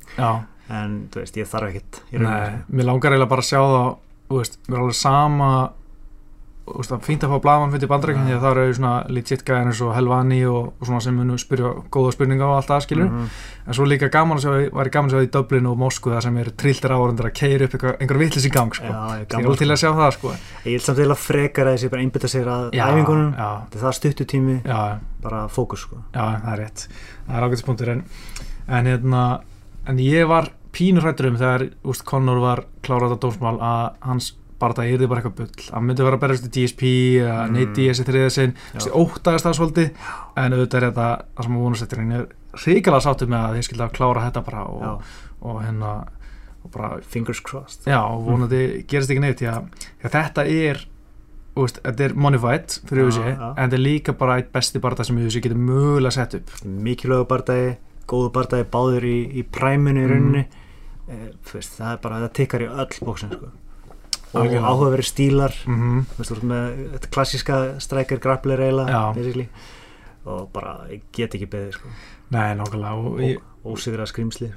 En 0.69 1.09
þú 1.11 1.19
veist, 1.19 1.35
ég 1.35 1.47
þarf 1.47 1.61
rauninni, 1.61 2.23
Nei, 2.23 2.59
mér 2.71 2.85
langar 2.85 3.11
eiginlega 3.11 3.29
bara 3.29 3.41
að 3.41 3.51
sjá 3.51 3.59
það 3.59 3.97
þú 4.29 4.37
veist, 4.39 4.57
mér 4.69 4.75
er 4.77 4.81
alveg 4.81 4.95
sama 4.95 5.49
þú 5.49 5.67
veist, 5.67 5.67
það 5.67 5.67
er 5.67 6.52
fínt 7.03 7.23
að 7.25 7.33
fá 7.33 7.39
blaðmann 7.43 7.71
fyrir 7.73 7.89
bandrækinn 7.91 8.23
því 8.29 8.33
að 8.37 8.43
það 8.45 8.57
eru 8.61 8.73
svona 8.77 8.91
legit 9.11 9.41
gæðan 9.43 9.67
eins 9.71 9.81
og 9.83 9.89
Helvani 9.97 10.37
og, 10.47 10.69
og 10.79 10.87
svona 10.87 11.01
sem 11.03 11.17
munu 11.19 11.35
spyrja 11.41 11.71
góða 11.91 12.13
spurninga 12.15 12.45
og 12.47 12.53
allt 12.55 12.69
það 12.71 12.83
skilur 12.85 13.09
Mhm. 13.11 13.25
en 13.67 13.73
svo 13.73 13.85
líka 13.87 14.09
gaman 14.11 14.37
að 14.37 14.43
sjá, 14.45 14.69
væri 14.71 14.91
gaman 14.91 15.09
að 15.09 15.13
sjá 15.13 15.19
það 15.19 15.27
í 15.27 15.31
Dublin 15.35 15.65
og 15.67 15.77
Moskvu 15.77 16.11
það 16.13 16.21
sem 16.23 16.37
eru 16.37 16.51
trilltir 16.51 16.91
áhundur 16.95 17.27
að 17.27 17.33
keira 17.33 17.65
upp 17.67 17.73
einhver, 17.83 18.17
vitlis 18.23 18.45
í 18.47 18.51
gang 18.51 18.73
sko. 18.73 18.83
Ég 18.85 18.91
er 18.93 19.39
er 19.39 19.45
alveg 19.45 19.57
til 19.59 19.71
að 19.71 19.81
sjá 19.83 19.91
það 19.93 20.11
sko. 20.17 20.31
Ég 20.63 20.71
vil 20.71 20.79
samt 20.79 20.97
eiginlega 20.99 21.19
frekar 21.19 21.67
að 21.67 21.75
þessi 21.77 21.89
bara 21.91 22.01
einbytta 22.01 22.27
sér 22.31 22.47
að 22.47 22.71
æfingunum 22.71 23.33
er 23.33 23.79
það 23.83 23.93
stuttu 23.99 24.25
tími, 24.25 24.61
já, 24.63 24.99
bara 25.21 25.47
fókus 25.47 25.79
sko. 25.83 25.97
já, 26.13 26.39
það 26.43 26.53
er 26.53 26.59
rétt 26.63 26.87
það 27.27 27.35
er 27.37 27.43
ágætspunktur 27.49 27.89
en, 27.89 28.03
en, 28.67 28.85
hérna, 28.85 29.41
en 29.87 29.97
ég 29.99 30.27
var 30.27 30.49
pínur 30.71 31.03
hrættur 31.03 31.27
um 31.27 31.35
þegar 31.37 31.69
úst, 31.83 32.03
Conor 32.03 32.39
var 32.39 32.63
klárað 32.83 33.15
á 33.15 33.17
dómsmál 33.19 33.59
að 33.59 33.93
hans 34.01 34.33
bara 34.63 34.77
það 34.79 34.91
yrði 34.95 35.09
bara 35.11 35.21
eitthvað 35.21 35.35
bull 35.41 35.67
hann 35.75 35.85
myndi 35.89 36.05
vera 36.07 36.17
að 36.19 36.23
berjast 36.25 36.47
í 36.49 36.53
DSP 36.57 36.83
eða 37.23 37.37
Mm. 37.67 37.75
Diaz 37.77 37.99
í. 38.03 38.53
Þessi 38.73 38.93
óttaðist 39.03 39.47
það 39.49 39.57
svolítið 39.59 39.89
en 40.43 40.55
auðvitað 40.57 40.79
er 40.81 40.87
þetta 40.89 41.07
það 41.37 41.47
sem 41.47 41.55
að 41.59 41.63
ég 42.15 42.23
er 42.23 42.27
hrikalega 42.63 43.05
sáttur 43.07 43.31
með 43.33 43.45
að 43.47 43.55
þið 43.59 43.67
skilja 43.69 43.87
að 43.89 43.95
klára 43.97 44.25
þetta 44.27 44.43
bara 44.49 44.63
og, 44.69 45.13
og 45.41 45.61
hérna 45.65 45.93
og 46.63 46.71
bara, 46.71 46.89
fingers 47.03 47.41
crossed 47.43 47.87
já, 47.89 47.99
og 47.99 48.21
vonandi 48.23 48.59
gerist 48.87 49.11
ekki 49.11 49.19
neitt 49.23 49.41
því 49.41 49.49
að, 49.51 49.65
að 50.07 50.13
þetta 50.13 50.45
er 50.47 50.83
úst, 51.59 51.81
þetta 51.83 52.05
er 52.07 52.13
money 52.15 52.39
fight 52.39 52.77
fyrir 52.87 53.09
USA 53.09 53.25
já. 53.33 53.49
en 53.51 53.57
þetta 53.65 53.75
er 53.77 53.83
líka 53.83 54.13
bara 54.17 54.37
eitt 54.39 54.53
besti 54.55 54.79
barða 54.79 55.03
sem 55.09 55.17
USA 55.19 55.41
getur 55.43 55.59
mögulega 55.59 56.15
sett 56.15 56.37
upp 56.39 56.53
Mikilvægu 56.63 57.27
bardagi, 57.33 57.73
góðu 58.07 58.31
bardagi 58.37 58.69
báður 58.73 59.09
í, 59.09 59.17
í 59.41 59.43
præminu 59.43 60.05
í 60.05 60.07
Mm. 60.07 60.13
rauninni 60.13 60.45
eh, 61.09 61.27
þú 61.43 61.57
veist, 61.59 61.75
Það 61.81 61.91
er 61.91 61.99
bara, 62.07 62.21
það 62.23 62.33
tikkar 62.39 62.63
í 62.63 62.69
öll 62.71 62.97
bóksin 63.09 63.33
sko. 63.35 63.51
Og 64.33 64.41
Algjörlega. 64.41 64.69
áhugaverið 64.69 65.07
stílar 65.09 65.53
mm 65.67 66.05
þú 66.17 66.25
ert 66.35 66.45
með 66.49 66.77
þetta 66.95 67.09
klassíska 67.13 67.57
strækir 67.83 68.19
grappler 68.23 68.63
eiginlega 68.65 69.47
og 70.25 70.47
bara, 70.55 70.77
get 71.11 71.33
ekki 71.35 71.49
beðið 71.51 71.73
sko. 71.75 71.89
Nei, 72.31 72.53
nákvæmlega 72.55 72.93
og, 72.95 73.19
ég, 73.19 73.41
ósigra 73.67 74.05
skrýmsli. 74.07 74.47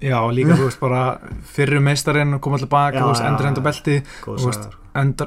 Já, 0.00 0.20
og 0.22 0.32
líka, 0.36 0.54
þú 0.58 0.68
veist, 0.68 0.80
bara 0.80 1.18
fyrru 1.42 1.80
meistarinn 1.82 2.38
koma 2.40 2.60
tilbaka, 2.62 3.00
Já, 3.00 3.02
þú 3.02 3.08
veist, 3.10 3.26
endur 3.26 3.48
já. 3.48 3.64
belti 3.66 3.96
góð 4.22 4.38
Þú 4.38 4.50
veist, 4.52 4.68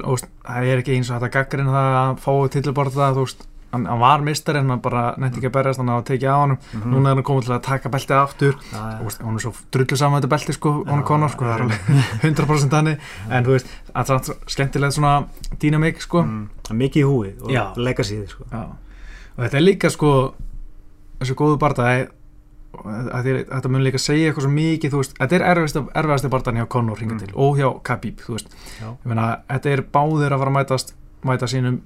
og 0.00 0.24
það 0.46 0.70
er 0.72 0.82
ekki 0.82 0.96
eins 0.96 1.10
og 1.10 1.18
þetta 1.20 1.32
gaggarinn 1.36 1.70
það 1.74 1.98
að 2.00 2.20
fáið 2.24 2.48
titluborða, 2.56 3.10
þú 3.18 3.26
veist 3.26 3.46
hann, 3.72 3.84
hann 3.86 4.00
var 4.00 4.20
meistarinn, 4.26 4.68
hann 4.68 4.80
bara 4.82 5.14
nefndi 5.16 5.38
ekki 5.40 5.48
að 5.50 5.54
berjast 5.58 5.78
hann 5.78 5.88
að 5.94 6.04
tekið 6.10 6.30
á 6.30 6.36
hann, 6.40 6.56
Mhm. 6.74 6.90
núna 6.92 7.10
er 7.10 7.14
hann 7.14 7.24
komið 7.24 7.44
til 7.46 7.54
að 7.54 7.62
taka 7.62 7.88
beltið 7.88 8.16
aftur, 8.18 8.54
Já, 8.72 8.76
já. 8.76 9.00
og 9.00 9.24
hann 9.26 9.34
er 9.34 9.40
svo 9.44 9.52
drullu 9.72 9.96
saman 9.96 10.20
þetta 10.22 10.28
belti, 10.34 10.52
sko, 10.52 10.84
hann 10.86 10.98
er 10.98 11.04
konar, 11.04 11.28
sko, 11.30 11.44
það 11.44 11.54
er 11.54 11.62
alveg 11.62 11.80
100% 12.22 12.70
hann 12.72 12.88
en 13.30 13.44
þú 13.44 13.50
veist, 13.56 13.66
það 13.94 14.00
er 14.00 14.04
samt 14.06 14.30
skemmtilegt 14.46 14.94
svona 14.98 15.26
dýnamik, 15.58 16.00
sko 16.00 16.22
Mm, 16.22 16.48
mikið 16.70 17.02
í 17.02 17.08
húi 17.08 17.32
og 17.42 17.50
Já. 17.50 17.72
legacy 17.76 18.26
sko. 18.26 18.44
Og 18.52 19.44
þetta 19.44 19.54
er 19.56 19.60
líka 19.62 19.90
sko 19.90 20.34
þessu 21.20 21.34
góðu 21.34 21.58
barndagi 21.58 22.08
að 22.72 23.24
því, 23.24 23.32
þetta 23.50 23.68
mun 23.70 23.82
líka 23.82 23.98
segja 23.98 24.30
eitthvað 24.30 24.44
svo 24.46 24.50
mikið 24.54 24.92
veist, 24.94 25.14
þetta 25.18 25.32
er 25.38 25.42
erfiðasti, 25.54 25.80
erfiðasti 26.00 26.28
barndagin 26.30 26.60
hjá 26.62 26.68
Conor 26.68 26.96
Mm. 27.00 27.20
og 27.34 27.56
hjá 27.58 27.82
Khabib 27.82 28.20
veist, 28.28 28.46
meina, 29.04 29.38
þetta 29.50 29.66
er 29.72 29.82
báðir 29.82 30.30
að 30.30 30.38
fara 30.38 30.50
að 30.50 30.58
mætast, 30.58 30.92
mæta 31.24 31.46
sínum 31.50 31.80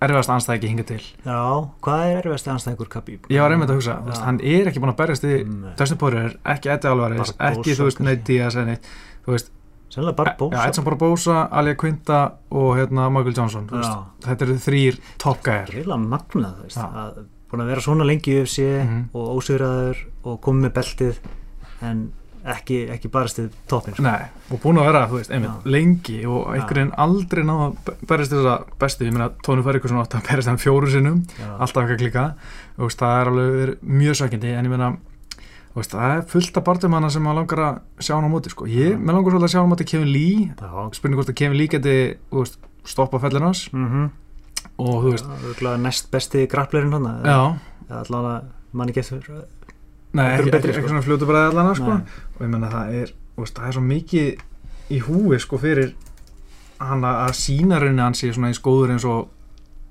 erfiðast 0.00 0.30
anstæði 0.30 0.68
hingað 0.72 0.86
til 0.92 1.00
Já, 1.26 1.38
hvað 1.82 2.02
er 2.06 2.18
erfiðast 2.22 2.50
anstæðingur 2.54 2.88
Khabib? 2.92 3.28
ég 3.30 3.40
var 3.42 3.50
einmitt 3.54 3.70
að 3.72 3.78
hugsa, 3.80 3.96
Já. 4.06 4.18
hann 4.24 4.40
er 4.40 4.68
ekki 4.70 4.80
búin 4.82 4.92
að 4.94 4.98
berjast 5.02 5.24
í 5.24 5.44
Nei. 5.44 5.72
Dustin 5.78 5.98
Poirier, 5.98 6.36
ekki 6.44 6.70
Eddie 6.74 6.90
Alvarez, 6.92 7.32
Barbosa 7.32 7.48
ekki 7.52 7.74
þú 7.78 7.88
veist. 7.88 8.00
Nate 8.06 8.24
Diaz 8.28 8.54
þú 8.58 9.32
veist, 9.34 9.50
Sennilega 9.88 10.16
bara 10.20 10.34
bósa 10.36 10.52
já, 10.60 10.68
Edson 10.68 10.84
Barbosa, 10.84 11.36
Alia 11.50 11.74
Quinta 11.80 12.18
og 12.52 12.76
hérna 12.76 13.06
Michael 13.10 13.34
Johnson, 13.38 13.68
þetta 14.20 14.44
eru 14.44 14.56
þrýr 14.60 14.98
toppgæðir 15.18 15.70
Reyðlega 15.78 16.00
magnað, 16.04 16.54
þú 16.58 16.66
veist, 16.68 16.76
Já. 16.76 16.88
að 16.92 17.22
búin 17.48 17.62
að 17.64 17.70
vera 17.72 17.80
svona 17.80 18.04
lengi 18.04 18.34
í 18.34 18.40
UFC 18.42 18.66
Mhm. 18.84 18.98
og 19.14 19.38
ósögraður 19.40 19.96
og 20.24 20.40
komið 20.44 20.66
með 20.68 20.72
beltið 20.76 21.16
en 21.88 22.12
ekki, 22.44 22.88
ekki 22.90 23.08
bara 23.10 23.26
stið 23.28 23.50
toppin 23.68 23.94
sko. 23.94 24.02
Nei, 24.02 24.26
og 24.52 24.60
búin 24.62 24.78
að 24.78 24.86
vera, 24.92 25.06
þú 25.08 25.18
veist, 25.18 25.30
einmitt, 25.30 25.50
Já. 25.50 25.70
lengi 25.74 26.18
og 26.26 26.46
einhvern 26.54 26.74
veginn 26.74 26.92
aldrei 26.96 27.44
náða 27.44 27.66
að 27.68 28.06
berist 28.08 28.32
þessa 28.32 28.54
bestu, 28.78 29.04
ég 29.04 29.12
meina, 29.12 29.28
Tónu 29.44 29.62
Ferguson 29.64 29.98
átti 29.98 30.16
að 30.20 30.28
berist 30.30 30.48
hann 30.48 30.58
fjóru 30.62 30.90
sinnum, 30.90 31.22
Já. 31.38 31.58
alltaf 31.58 31.82
ekki 31.84 31.96
að 31.96 32.02
klika 32.04 32.24
og 32.78 32.84
veist, 32.88 32.98
það 32.98 33.20
er 33.20 33.30
alveg 33.32 33.78
mjög 33.82 34.14
sökjandi 34.22 34.54
en 34.58 34.64
ég 34.64 34.70
meina, 34.70 34.90
veist, 35.74 35.90
það 35.92 36.16
er 36.16 36.22
fullt 36.28 36.56
af 36.56 36.64
barndum 36.64 36.92
hana 36.98 37.10
sem 37.10 37.22
maður 37.22 37.40
langar 37.42 37.64
að 37.66 37.80
sjá 38.00 38.14
hann 38.14 38.26
á 38.26 38.34
móti 38.34 38.50
sko. 38.50 38.64
ég, 38.66 38.92
Já. 38.92 38.98
mér 38.98 39.14
langar 39.18 39.32
svolítið 39.32 39.48
að 39.48 39.52
sjá 39.54 39.60
hann 39.60 39.68
á 39.68 39.72
móti 39.74 39.86
Kevin 39.90 40.12
Lee 40.12 40.54
Já. 40.54 40.90
spurning 40.92 41.18
hvort 41.20 41.28
að 41.30 41.34
Kevin 41.36 41.58
Lee 41.58 41.68
geti, 41.68 42.16
veist, 42.32 42.58
stoppa 42.84 43.18
fellinans 43.18 43.68
Mhm. 43.72 44.10
og 44.78 45.02
þú 45.04 45.10
veist, 45.12 45.26
Örugglega 45.26 45.76
næst 45.82 46.10
besti 46.10 46.46
grapplerinn 46.46 46.92
hann 46.92 47.22
já 47.24 47.58
allavega 47.90 48.42
mann 48.72 48.88
ekki 48.88 49.00
eftir 49.00 49.44
Nei, 50.12 50.26
ekki, 50.38 50.50
betri, 50.50 50.70
ekki, 50.72 50.80
sko. 50.80 50.88
svona 50.88 51.02
fljótu 51.04 51.26
bræði 51.28 51.50
allan 51.52 51.74
sko. 51.76 51.96
Og 52.38 52.44
ég 52.44 52.48
menna 52.52 52.70
það 52.72 52.94
er, 53.02 53.10
veist, 53.36 53.54
það 53.58 53.66
er 53.68 53.72
svo 53.76 53.82
mikið 53.84 54.44
í 54.96 55.00
húi 55.04 55.38
sko 55.42 55.58
fyrir 55.60 55.94
hann 56.80 57.02
að 57.04 57.34
sína 57.36 57.80
rauninni 57.82 58.02
hann 58.02 58.14
sé 58.16 58.30
svona 58.32 58.48
eins 58.52 58.60
góður 58.64 58.94
eins 58.94 59.04
og 59.04 59.28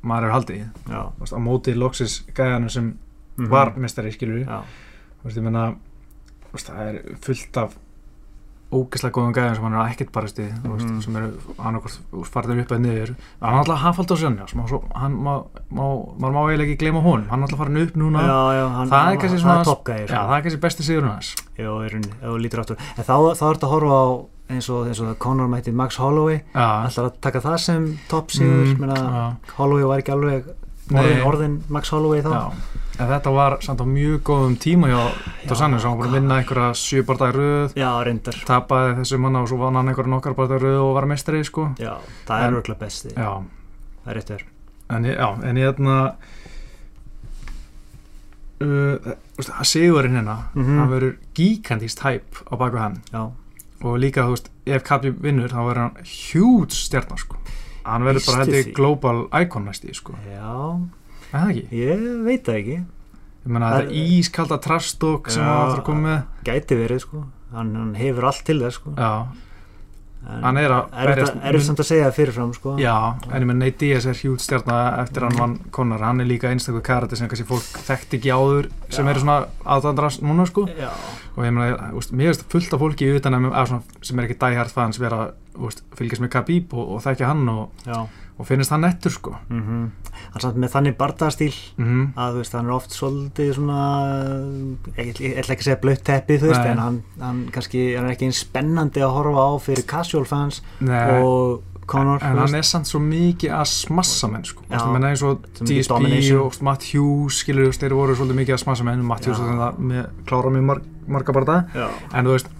maður 0.07 0.29
er 0.29 0.33
haldið 0.37 0.63
Þú 0.87 1.19
veist, 1.21 1.35
á 1.35 1.39
móti 1.43 1.75
loksis 1.75 2.21
gæðanum 2.33 2.69
sem 2.73 2.93
Mhm. 3.37 3.49
var 3.51 3.73
mestari 3.77 4.11
skilur 4.11 4.39
veist, 5.23 5.37
ég 5.37 5.43
menna 5.43 5.75
það 6.53 6.79
er 6.87 7.01
fullt 7.21 7.57
af 7.57 7.75
ógeðslega 8.67 9.13
góðum 9.15 9.33
gæðum 9.37 9.55
sem 9.55 9.63
hann 9.63 9.75
er 9.79 9.91
ekkert 9.93 10.11
barist 10.11 10.39
í 10.39 10.47
Mhm. 10.51 11.01
sem 11.03 11.15
eru 11.15 11.29
annarkvort 11.57 11.99
farðir 12.27 12.59
upp 12.63 12.71
eða 12.75 12.81
niður. 12.83 13.11
Hann 13.41 13.53
er 13.53 13.59
alltaf 13.63 13.79
hafald 13.79 14.11
á 14.11 14.15
sjönja 14.19 14.47
hann 14.95 15.13
má, 15.23 15.45
má, 15.71 15.83
maður 16.19 16.33
má 16.35 16.41
eiginlega 16.51 16.67
ekki 16.75 16.77
gleyma 16.83 17.01
honum. 17.01 17.27
Hann 17.29 17.39
er 17.39 17.47
alltaf 17.47 17.59
farin 17.59 17.77
upp 17.77 17.93
núna. 17.95 18.19
Já, 18.27 18.39
já 18.59 18.65
hann, 18.75 18.89
Það 18.89 19.11
er 19.13 19.17
kannski 19.17 19.29
hann- 19.29 19.39
svona- 19.39 19.63
er 19.95 20.07
Já, 20.07 20.19
það 20.27 20.37
er 20.37 20.41
kannski 20.43 20.59
besti 20.67 20.83
áttur 22.63 22.77
En 22.97 23.03
þá, 23.03 23.15
þá 23.39 23.45
ertu 23.53 23.63
að 23.67 23.71
horfa 23.71 23.95
á 24.03 24.25
eins 24.49 24.69
og, 24.69 24.87
eins 24.87 24.99
og 25.01 25.17
Conor 25.19 25.47
mætti 25.47 25.71
Max 25.73 25.95
Holloway. 25.97 26.41
Ætlar 26.87 27.05
að 27.11 27.13
taka 27.21 27.39
það 27.39 27.57
sem 27.59 27.99
topp 28.09 28.29
sigur 28.31 28.75
Mm, 28.75 28.79
mm. 28.79 29.37
Holloway 29.57 29.83
var 29.83 29.97
ekki 30.01 30.11
alveg 30.11 30.43
orðin, 30.91 31.23
orðin 31.23 31.61
Max 31.69 31.89
Holloway 31.89 32.21
þá 32.21 32.51
En 32.97 33.05
þetta 33.11 33.29
var 33.33 33.57
samt 33.61 33.81
á 33.81 33.85
mjög 33.85 34.21
góðum 34.25 34.55
tíma 34.57 34.87
hjá 34.89 35.01
Dos 35.47 35.61
Anjos, 35.61 35.83
hann 35.85 35.99
var 35.99 36.07
að 36.07 36.15
vinna 36.17 36.37
einhverja 36.41 36.71
sjö 36.73 37.03
barða 37.05 37.27
í 37.29 37.35
röð. 37.35 37.75
Já, 37.77 37.91
reyndar. 38.03 38.33
Tapaði 38.47 38.95
þessu 39.03 39.19
manna 39.21 39.43
og 39.43 39.49
svo 39.51 39.57
vann 39.61 39.75
hann 39.77 39.87
einhverja 39.91 40.09
nokkar 40.15 40.33
barða 40.33 40.57
í 40.57 40.63
röð 40.63 40.79
og 40.81 40.95
var 40.97 41.05
mestari 41.05 41.43
sko. 41.45 41.67
Já, 41.77 41.93
það 42.25 42.41
er 42.41 42.47
En- 42.47 42.55
örgulega 42.61 42.79
besti. 42.79 43.09
Já, 43.13 43.43
Það 44.03 44.11
er 44.13 44.15
rétt 44.21 44.29
verð 44.29 44.45
en 44.89 45.03
ég, 45.05 45.17
já, 45.19 45.27
en 45.43 45.57
ég 45.57 45.65
hérna 45.67 45.95
uh, 48.63 49.13
veist, 49.37 49.51
að 49.51 49.65
sigurinn 49.67 50.15
hérna 50.17 50.37
Mhm. 50.55 50.77
hann 50.79 50.89
verður 50.89 51.17
gíkandíst 51.35 51.99
hæp 52.05 52.41
á 52.51 52.55
baku 52.57 52.77
hann. 52.77 53.01
Já, 53.11 53.31
og 53.83 53.99
líka, 53.99 54.23
þú 54.25 54.31
veist, 54.35 54.49
ef 54.65 54.83
Kapi 54.83 55.11
vinnur 55.11 55.49
þá 55.49 55.59
verður 55.67 55.83
hann 55.83 55.97
hjút 56.03 56.71
stjarnar 56.71 57.19
sko. 57.19 57.35
Hann 57.85 58.01
verður 58.03 58.25
bara 58.25 58.37
Býstu 58.45 58.51
held 58.51 58.53
því? 58.53 58.63
ég 58.65 58.73
global 58.73 59.27
icon 59.41 59.65
næst 59.65 59.85
í 59.85 59.93
sko. 59.93 60.13
Já, 60.25 60.79
er 60.81 60.96
það 61.31 61.49
ekki? 61.53 61.65
ég 61.81 62.05
veit 62.27 62.43
það 62.47 62.61
ekki. 62.61 62.77
Ég 63.47 63.51
meina 63.55 63.71
Það- 63.71 63.81
þetta 63.87 64.05
ískalda 64.19 64.57
trastók 64.63 65.29
sem 65.31 65.43
hann 65.43 65.67
ætlar 65.67 65.79
að 65.81 65.85
koma 65.87 66.07
með. 66.07 66.23
Gæti 66.47 66.75
verið 66.81 66.99
sko. 67.05 67.25
Hann, 67.53 67.75
hann 67.75 67.93
hefur 67.95 68.25
allt 68.27 68.43
til 68.43 68.59
þess 68.59 68.75
sko. 68.81 68.91
Já, 68.97 69.11
en, 70.27 70.41
hann 70.43 70.57
er 70.59 70.73
að 70.75 70.89
Er 70.99 71.11
þetta 71.15 71.61
samt 71.63 71.79
að 71.79 71.87
segja 71.87 72.09
það 72.09 72.17
fyrirfram 72.17 72.53
sko. 72.57 72.73
Já, 72.81 72.95
en 73.31 73.41
ég 73.41 73.47
menn 73.47 73.59
Nate 73.63 73.77
Diaz 73.79 74.05
er 74.05 74.19
hjút 74.19 74.43
stjarnar 74.43 74.99
eftir 75.05 75.23
hann 75.23 75.37
vann 75.39 75.55
konar, 75.71 76.03
hann 76.03 76.19
er 76.19 76.27
líka 76.27 76.49
einstaklega 76.51 76.83
karate 76.89 77.15
sem 77.15 77.29
kannski 77.31 77.47
fólk 77.47 77.63
þekkt 77.87 78.17
ekki 78.19 78.33
áður 78.35 78.67
sem 78.89 79.05
Já. 79.07 79.11
eru 79.13 79.23
svona 79.23 79.47
aðdandrast 79.63 80.21
núna 80.27 80.45
sko. 80.49 80.67
Já, 80.67 80.91
og 81.37 81.45
ég 81.47 81.53
meina, 81.55 81.91
úst, 81.95 82.11
mér 82.11 82.33
veist 82.33 82.43
fullt 82.51 82.73
af 82.75 82.79
fólki 82.83 83.07
utan 83.15 83.33
að, 83.39 83.51
að 83.53 83.67
svona, 83.71 83.83
sem 84.01 84.19
er 84.19 84.27
ekki 84.27 84.39
diehard 84.43 84.75
fans 84.75 84.99
vera, 84.99 85.31
úst, 85.55 85.83
fylgjast 85.95 86.21
með 86.25 86.33
Khabib 86.35 86.73
og, 86.75 86.97
og 86.97 87.01
þekkja 87.07 87.31
hann 87.31 87.47
og, 87.47 87.69
já 87.87 88.01
og 88.37 88.45
finnist 88.45 88.73
hann 88.73 88.85
nettur 88.85 89.13
sko. 89.13 89.35
Mm 89.49 89.87
Hann 90.27 90.43
samt 90.43 90.57
með 90.59 90.73
þannig 90.73 90.97
bardastíl 90.97 91.53
mm 91.77 92.11
að 92.17 92.35
þú 92.35 92.41
veist, 92.41 92.57
hann 92.57 92.67
er 92.67 92.75
oft 92.75 92.93
svolítið 92.95 93.53
svona 93.57 93.79
ég, 94.97 95.07
ég, 95.07 95.21
ég 95.23 95.39
ætla 95.41 95.55
ekki 95.55 95.63
að 95.63 95.69
segja 95.69 95.79
blöytt 95.85 96.03
teppið 96.07 96.43
þú 96.43 96.51
veist, 96.51 96.65
Nei. 96.65 96.73
en 96.73 96.83
hann, 96.83 96.99
hann 97.21 97.39
kannski 97.53 97.87
hann 97.95 98.09
er 98.09 98.15
ekki 98.15 98.29
eins 98.29 98.43
spennandi 98.45 99.03
að 99.05 99.15
horfa 99.17 99.47
á 99.47 99.51
fyrir 99.63 99.87
casual 99.89 100.27
fans 100.29 100.61
Nei, 100.81 101.01
og 101.21 101.63
Conor 101.87 102.19
en 102.21 102.41
hann 102.41 102.57
er 102.59 102.65
samt 102.67 102.89
svo 102.89 102.99
mikið 102.99 103.53
að 103.55 103.69
smassa 103.71 104.27
menn 104.27 104.43
sko. 104.45 104.65
Úst, 104.67 104.87
menn 104.91 105.07
eins 105.07 105.23
og 105.23 105.45
DSP 105.61 105.93
domination. 105.93 106.41
og 106.43 106.57
Matt 106.67 106.83
Hughes 106.91 107.39
skilur, 107.43 107.69
úst, 107.71 107.79
þeir 107.83 107.95
voru 107.95 108.15
svolítið 108.17 108.41
mikið 108.41 108.55
að 108.57 108.63
smassa 108.65 108.87
menn. 108.87 109.05
Matt 109.07 109.27
Hughes 109.27 109.39
er 109.39 109.53
það 109.61 109.79
með, 109.91 110.09
klára 110.27 110.51
mjög 110.51 110.65
marg, 110.67 110.89
marga 111.07 111.59
Já. 111.71 111.87
en 112.11 112.27
þú 112.27 112.35
veist, 112.35 112.51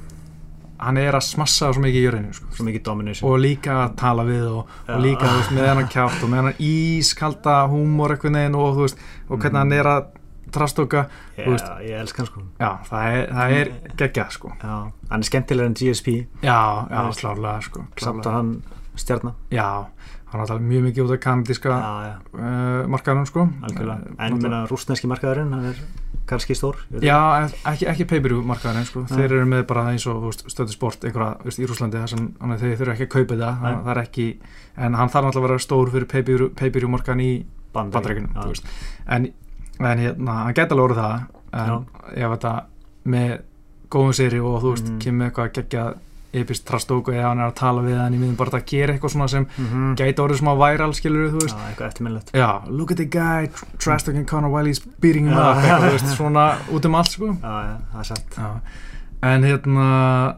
hann 0.78 1.00
er 1.02 1.18
að 1.18 1.26
smassa 1.26 1.72
svo 1.74 1.84
mikið 1.84 2.00
í 2.00 2.06
jörðinu 2.06 2.36
sko. 2.38 2.52
Svo 2.58 2.68
mikið 2.68 2.84
domination. 2.86 3.30
Og 3.30 3.42
líka 3.42 3.80
að 3.86 3.96
tala 4.02 4.28
við 4.28 4.46
og, 4.52 4.76
og 4.88 5.02
líka 5.04 5.32
veist, 5.32 5.56
með 5.58 5.72
hann 5.74 5.90
kjátt 5.94 6.22
og 6.22 6.32
með 6.34 6.44
hann 6.44 6.62
ískalda 6.68 7.58
húmor 7.72 8.14
einhvern 8.16 8.40
veginn 8.42 8.60
og, 8.60 8.80
veist, 8.84 9.04
og 9.28 9.42
hvernig 9.42 9.62
hann 9.64 9.76
er 9.78 9.92
að 9.92 10.08
trastóka 10.54 11.08
veist. 11.36 11.68
ég 11.84 12.00
elska 12.00 12.24
hann 12.24 12.30
sko. 12.32 12.46
Já, 12.62 12.70
það 12.88 13.18
er, 13.18 13.28
það 13.34 13.58
er 13.58 13.72
geggjað 14.00 14.34
sko. 14.38 14.54
Já, 14.62 14.76
hann 15.12 15.26
er 15.26 15.30
skemmtilegur 15.32 15.72
en 15.72 15.78
GSP 15.82 16.10
já, 16.46 16.60
já, 16.94 17.02
klárlega 17.22 17.60
sko 17.68 17.86
samt 18.02 18.26
að 18.30 18.38
hann 18.38 18.54
stjarnar 18.98 19.36
já, 19.54 19.68
hann 20.32 20.42
var 20.42 20.48
talað 20.50 20.66
mjög 20.68 20.84
mikið 20.90 21.06
út 21.06 21.14
af 21.16 21.20
kanadíska 21.24 21.70
Já, 21.70 21.94
já, 22.08 22.16
uh, 22.36 22.88
markaðunum 22.92 23.28
sko 23.30 23.48
algjörlega 23.64 23.98
Eh, 24.18 24.26
En 24.28 24.38
meina 24.42 24.66
rústneski 24.68 25.08
markaðurinn, 25.08 25.54
hann 25.56 25.66
er 25.72 25.78
kannski 26.28 26.56
stór 26.58 26.76
ég 26.92 27.00
veit 27.00 27.04
Já, 27.08 27.20
ekki, 27.72 27.88
ekki 27.88 28.06
pay-per-view 28.12 28.42
markaðurinn 28.44 28.86
sko. 28.90 29.06
Þeir 29.08 29.26
eru 29.32 29.46
með 29.48 29.64
bara 29.70 29.86
eins 29.94 30.08
og 30.12 30.26
stöðu 30.52 30.74
sport 30.76 31.06
einhverja, 31.08 31.38
í 31.48 31.68
Rúslandi 31.70 32.02
þar 32.02 32.12
sem 32.12 32.26
að 32.44 32.58
þeir 32.66 32.76
þurfa 32.82 32.96
ekki 32.98 33.08
að 33.08 33.14
kaupa 33.16 33.38
það, 33.40 33.62
að 33.70 33.78
það 33.86 33.92
er 33.94 34.02
ekki 34.04 34.28
en 34.78 34.94
hann 35.00 35.10
þarf 35.14 35.26
náttúrulega 35.30 35.46
að 35.46 35.48
vera 35.48 35.66
stór 35.68 35.92
fyrir 35.96 36.08
pay-per-view 36.12 36.50
pay 36.60 36.88
markaðin 36.88 37.24
í 37.24 37.46
Já. 38.36 38.44
veist. 38.48 38.66
en, 39.08 39.30
en 39.80 40.00
hérna, 40.04 40.34
hann 40.44 40.54
geta 40.58 40.76
alveg 40.76 40.90
orðið 40.90 41.02
það 41.04 41.18
en 41.54 41.86
ef 42.18 42.32
þetta 42.36 42.54
með 43.08 43.34
góðum 43.96 44.16
séri 44.18 44.40
og 44.44 44.62
þú 44.64 44.72
veist, 44.74 44.88
Mhm. 44.90 45.00
kemur 45.00 45.30
eitthvað 45.30 45.52
geggjað 45.58 45.96
epist 46.34 46.66
trastóku 46.68 47.12
eða 47.14 47.30
hann 47.30 47.40
er 47.40 47.48
að 47.52 47.56
tala 47.56 47.82
við 47.82 47.98
hann 47.98 48.14
í 48.14 48.18
miðum 48.20 48.36
bara 48.38 48.60
að 48.60 48.66
gera 48.68 48.94
eitthvað 48.94 49.14
svona 49.14 49.28
sem 49.30 49.46
Mhm. 49.58 49.96
gæti 49.96 50.20
orðið 50.24 50.42
smá 50.42 50.52
væral 50.60 50.94
skilur 50.94 51.32
þú 51.32 51.40
veist 51.42 51.56
Já, 51.58 51.68
eitthvað 51.72 51.88
eftirminnlegt 51.88 52.32
Já, 52.34 52.50
look 52.70 52.92
at 52.92 52.98
the 52.98 53.06
guy 53.06 53.48
trash 53.80 54.04
talking 54.04 54.26
Conor 54.28 54.50
while 54.50 54.66
he's 54.66 54.80
beating 55.00 55.28
him 55.28 55.38
up 55.38 55.58
eitthvað, 55.58 55.88
þú 55.88 55.92
veist, 55.96 56.16
svona 56.18 56.58
út 56.70 56.86
um 56.86 56.96
allt 56.96 57.12
sko 57.12 57.26
Já, 57.42 57.56
já, 57.64 57.78
það 57.94 58.00
er 58.00 58.04
satt 58.04 58.30
Já. 58.38 58.62
en 59.24 59.44
hérna 59.44 60.38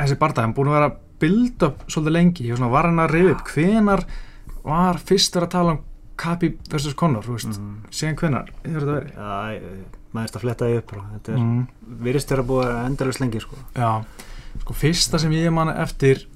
þessi 0.00 0.18
barndæg, 0.20 0.44
hann 0.44 0.54
búin 0.56 0.68
að 0.70 0.76
vera 0.78 0.90
að 0.90 0.98
build 1.20 1.62
up 1.66 1.82
svolítið 1.88 2.14
lengi, 2.16 2.48
ég 2.50 2.58
var 2.72 2.84
hann 2.88 2.96
að 3.02 3.10
reyða 3.16 3.30
upp 3.36 3.48
hvenar 3.54 4.04
var 4.64 4.94
fyrst 4.98 5.36
að 5.36 5.48
tala 5.50 5.70
um 5.76 5.80
Kabi 6.20 6.50
vs. 6.68 6.92
Conor, 6.94 7.22
þú 7.24 7.32
veist 7.38 7.58
Mhm. 7.58 7.76
síðan 7.90 8.16
hvenar, 8.20 8.48
hefur 8.64 8.80
þetta 8.80 8.96
verið 9.00 9.14
Já, 9.16 9.60
maður 10.12 10.24
erst 10.26 10.36
að 10.36 10.40
fletta 10.44 10.64
því 10.66 10.76
upp. 10.78 10.90
Þetta 11.14 11.32
er, 11.32 11.38
mm. 11.38 11.66
virðist 12.02 12.28
vera 12.30 12.42
búið 12.42 12.86
endalust 12.86 13.20
lengi 13.20 13.40
sko. 13.40 13.56
Já, 13.74 14.04
sko 14.62 14.76
fyrsta 14.76 15.20
sem 15.22 15.32
ég 15.32 15.52
man 15.54 15.72
eftir 15.72 16.26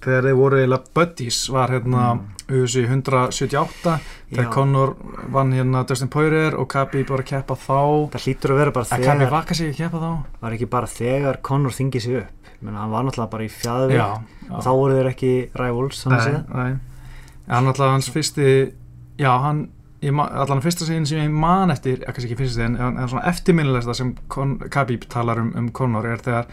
þegar 0.00 0.28
þeir 0.28 0.36
voru 0.38 0.60
eiginlega 0.60 0.94
buddies 0.94 1.40
var 1.52 1.72
hérna 1.74 2.04
Mm. 2.14 2.28
UFC 2.50 2.82
178 2.82 3.98
þegar. 4.30 4.50
Conor 4.50 4.96
vann 5.30 5.52
hérna 5.54 5.84
Dustin 5.86 6.08
Poirier 6.10 6.56
og 6.58 6.68
Kabi 6.68 7.04
bara 7.06 7.22
að 7.22 7.28
keppa 7.30 7.54
þá 7.54 8.10
Það 8.10 8.24
hlýtur 8.24 8.54
að 8.54 8.58
vera 8.58 8.74
bara 8.74 8.84
að 8.84 9.04
þegar 9.04 9.30
vaka 9.30 9.54
sig 9.54 9.70
að 9.70 9.76
keppa 9.76 10.00
þá 10.02 10.40
var 10.42 10.56
ekki 10.56 10.68
bara 10.70 10.90
þegar 10.90 11.40
Conor 11.46 11.76
þingið 11.76 12.02
sig 12.02 12.16
upp 12.24 12.50
Menna, 12.60 12.82
hann 12.82 12.90
var 12.90 13.04
náttúrulega 13.06 13.30
bara 13.32 13.44
í 13.44 13.94
já. 13.94 14.06
og 14.50 14.64
þá 14.64 14.70
voru 14.76 14.96
þeir 14.98 15.10
ekki 15.14 15.32
rivals 15.56 16.02
þannig 16.04 16.40
nei. 16.52 16.72
hann 17.48 17.70
alltaf 17.70 17.92
hans 17.94 18.10
fyrsti 18.12 18.48
já, 19.16 19.30
hann 19.40 19.70
allan 20.02 20.60
fyrsta 20.64 20.84
sigin 20.84 21.06
sem 21.06 21.22
ég 21.22 21.30
man 21.32 21.70
eftir 21.72 22.04
ekki 22.08 22.36
fyrsta 22.36 22.58
sigin, 22.58 22.76
en, 22.76 23.00
svona 23.08 23.24
eftirminnilegsta 23.30 23.94
sem 23.96 24.14
Khabib 24.28 25.06
talar 25.08 25.40
um, 25.40 25.54
um 25.56 25.70
Conor 25.72 26.04
er 26.10 26.20
þegar 26.24 26.50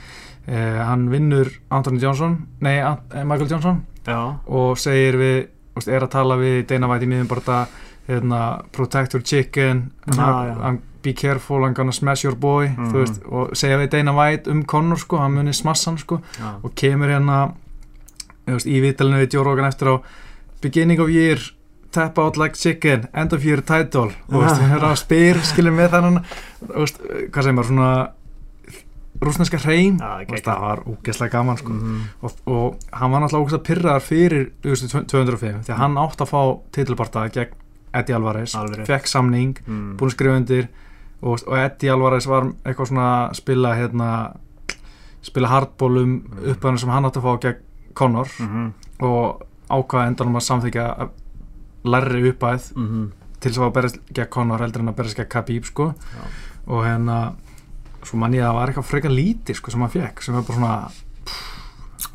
eh, 0.48 0.80
hann 0.86 1.10
vinnur 1.12 1.50
Anthony 1.70 2.00
Johnson, 2.00 2.38
nei, 2.62 2.77
eh, 2.80 3.24
Michael 3.24 3.50
Johnson 3.51 3.86
Já, 4.08 4.39
og 4.48 4.77
segir 4.80 5.18
við, 5.20 5.48
veist, 5.75 5.88
er 5.92 6.06
að 6.06 6.10
tala 6.13 6.38
við 6.39 6.66
Dana 6.70 6.88
White 6.88 7.04
í 7.06 7.10
miðum 7.12 7.27
bara 7.27 7.68
hérna, 8.08 8.42
protect 8.72 9.13
your 9.13 9.24
chicken 9.24 9.92
Já, 10.08 10.16
hann, 10.22 10.48
já. 10.48 10.62
hann, 10.63 10.80
be 11.04 11.13
careful, 11.13 11.63
I'm 11.63 11.74
gonna 11.74 11.92
smash 11.92 12.24
your 12.24 12.36
boy 12.36 12.68
Mhm. 12.70 12.92
þú 12.92 13.04
veist, 13.04 13.22
og 13.32 13.51
segja 13.56 13.77
við 13.77 13.89
Dana 13.89 14.13
White 14.13 14.50
um 14.51 14.63
Conor 14.63 14.98
sko, 14.98 15.18
hann 15.20 15.34
muni 15.34 15.54
smassa 15.54 15.92
hann 15.92 15.98
sko 15.98 16.22
já, 16.39 16.56
og 16.63 16.74
kemur 16.75 17.08
hérna 17.12 17.54
veist, 18.48 18.66
í 18.68 18.80
vitalinu 18.82 19.20
við 19.25 19.44
Rogan 19.44 19.66
eftir 19.66 19.88
á 19.88 20.01
beginning 20.62 21.00
of 21.00 21.10
year 21.10 21.38
tap 21.92 22.18
out 22.20 22.38
like 22.38 22.56
chicken, 22.56 23.08
end 23.13 23.34
of 23.34 23.44
year 23.46 23.62
title 23.62 24.12
og 24.30 24.44
hérna 24.44 24.96
spyr, 24.96 25.36
þannig 25.36 26.24
og 26.70 26.75
veist, 26.84 27.00
hvað 27.32 27.44
segir 27.44 27.54
maður 27.56 27.68
svona 27.72 28.10
rúsneska 29.22 29.58
Já, 30.00 30.06
og 30.22 30.28
geggjað. 30.28 30.44
það 30.46 30.60
var 30.62 30.80
úgeslega 30.86 31.32
gaman 31.32 31.58
sko. 31.58 31.70
Mhm. 31.74 32.02
og, 32.22 32.32
og 32.46 32.76
hann 32.94 33.12
var 33.12 33.22
náttúrulega 33.22 33.46
ógæslega 33.46 33.64
pyrraðar 33.70 34.02
fyrir 34.02 34.52
UFC 34.66 34.88
205 35.08 35.64
því 35.66 35.74
að 35.74 35.78
hann 35.78 35.98
átt 35.98 36.22
að 36.22 36.30
fá 36.32 36.42
titilbarta 36.72 37.30
gegn 37.30 37.54
Eddie 37.94 38.16
Alvarez 38.16 38.54
fekk 38.86 39.08
samning, 39.08 39.58
Mm. 39.68 39.96
búin 39.98 40.10
að 40.10 40.14
skrifa 40.16 40.36
undir 40.38 40.68
og, 41.22 41.40
og 41.48 41.58
Eddie 41.58 41.90
Alvarez 41.92 42.28
var 42.28 42.44
eitthvað 42.66 42.88
svona 42.92 43.30
að 43.30 43.36
spila 43.36 43.76
hérna 43.76 44.10
spila 45.22 45.48
hardbólum 45.48 46.22
Mm. 46.22 46.52
upp 46.52 46.62
að 46.62 46.70
hann 46.70 46.78
sem 46.78 46.90
hann 46.90 47.06
átt 47.06 47.18
að 47.18 47.24
fá 47.24 47.40
gegn 47.42 47.58
Conor 47.94 48.28
Mhm. 48.40 48.74
og 49.02 49.42
ákvaða 49.70 50.08
endanum 50.08 50.36
að 50.36 50.46
samþykja 50.46 50.98
að 51.00 51.10
lærri 51.86 52.30
uppæð 52.32 52.76
Mhm. 52.76 53.12
til 53.40 53.52
þess 53.52 53.60
að 53.60 53.74
berjast 53.74 54.00
gegn 54.14 54.30
Conor 54.30 54.60
heldur 54.60 54.80
en 54.82 54.90
að 54.90 54.96
berjast 54.96 55.18
gegn 55.18 55.30
Khabib 55.30 55.66
sko 55.66 55.94
og 56.68 56.84
hérna 56.86 57.34
svo 58.08 58.20
man 58.22 58.36
ég 58.36 58.44
að 58.44 58.50
það 58.50 58.60
var 58.60 58.72
eitthvað 58.72 58.90
frekar 58.92 59.14
lítið 59.14 59.60
sko 59.60 59.74
sem 59.74 59.84
hann 59.86 59.94
fekk 59.94 60.24
sem 60.26 60.38
var 60.38 60.48
bara 60.48 60.60
svona 60.60 60.76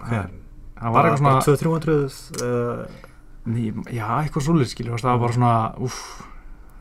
Hver? 0.02 0.30
það 0.82 0.96
var 0.96 1.08
eitthvað 1.08 1.22
svona 1.22 1.44
200-300 1.46 2.42
uh, 2.46 3.00
já 3.92 4.06
eitthvað 4.18 4.46
svolít 4.46 4.72
skilur 4.72 5.02
það 5.02 5.14
var 5.14 5.22
bara 5.26 5.36
svona 5.38 5.54
uff, 5.82 6.00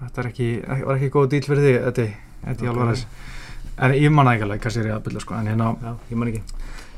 þetta 0.02 0.28
ekki, 0.32 0.50
var 0.68 0.98
ekki 0.98 1.14
góð 1.14 1.30
dýl 1.34 1.46
fyrir 1.48 1.66
því 1.68 1.76
þetta, 1.88 2.08
þetta 2.46 2.62
Ok. 2.62 2.72
okay. 2.72 2.82
alveg 2.82 3.06
en 3.82 3.96
ég 3.98 4.14
manna 4.14 4.36
ekki 4.36 4.46
alveg, 4.46 4.62
kannski 4.62 4.84
er 4.84 4.92
ég 4.92 4.98
að 4.98 5.06
byrja 5.08 5.24
sko, 5.24 5.38
en 5.38 5.50
hérna, 5.50 5.72
já, 5.82 5.92
ég 6.12 6.20
man 6.20 6.32
ekki 6.32 6.42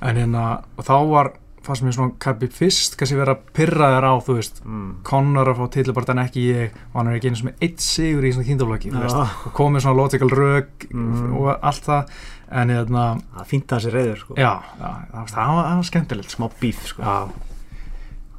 en 0.03 0.19
hérna 0.19 0.43
og 0.75 0.87
þá 0.87 0.95
var, 1.11 1.31
fannst 1.63 1.83
mér 1.85 1.95
svona 1.95 2.13
Kabi 2.19 2.47
fyrst, 2.51 2.97
kannski 2.99 3.15
vera 3.17 3.35
pyrraðar 3.55 4.07
á, 4.09 4.13
þú 4.25 4.35
veist 4.37 4.61
mm. 4.65 4.89
Conor 5.07 5.51
að 5.53 5.61
fá 5.61 5.65
titlubart 5.77 6.09
en 6.13 6.21
ekki 6.25 6.43
ég 6.49 6.75
og 6.91 6.97
hann 6.99 7.11
er 7.11 7.17
ekki 7.19 7.31
eins 7.31 7.43
og 7.43 7.49
með 7.49 7.65
eitt 7.67 7.83
sigur 7.85 8.27
í 8.27 8.33
svona 8.35 8.47
kindaflokki 8.49 8.91
Já. 8.93 9.23
og 9.47 9.53
komið 9.57 9.85
svona 9.85 9.99
logical 10.01 10.29
rög 10.33 10.67
Mhm. 10.93 11.33
og 11.39 11.57
allt 11.63 11.83
það 11.87 12.13
en 12.53 12.69
hérna, 12.69 13.03
það 13.37 13.47
fínt 13.49 13.71
að 13.71 13.79
þessi 13.79 13.93
reyður 13.95 14.19
sko. 14.19 14.35
já, 14.37 14.51
já 14.79 14.91
það, 15.13 15.31
það, 15.33 15.55
var, 15.55 15.65
það 15.71 15.83
skemmtilegt 15.89 16.29
sko. 16.29 16.37
smá 16.43 16.59
bíf 16.61 16.85
sko. 16.85 17.01
já 17.01 17.29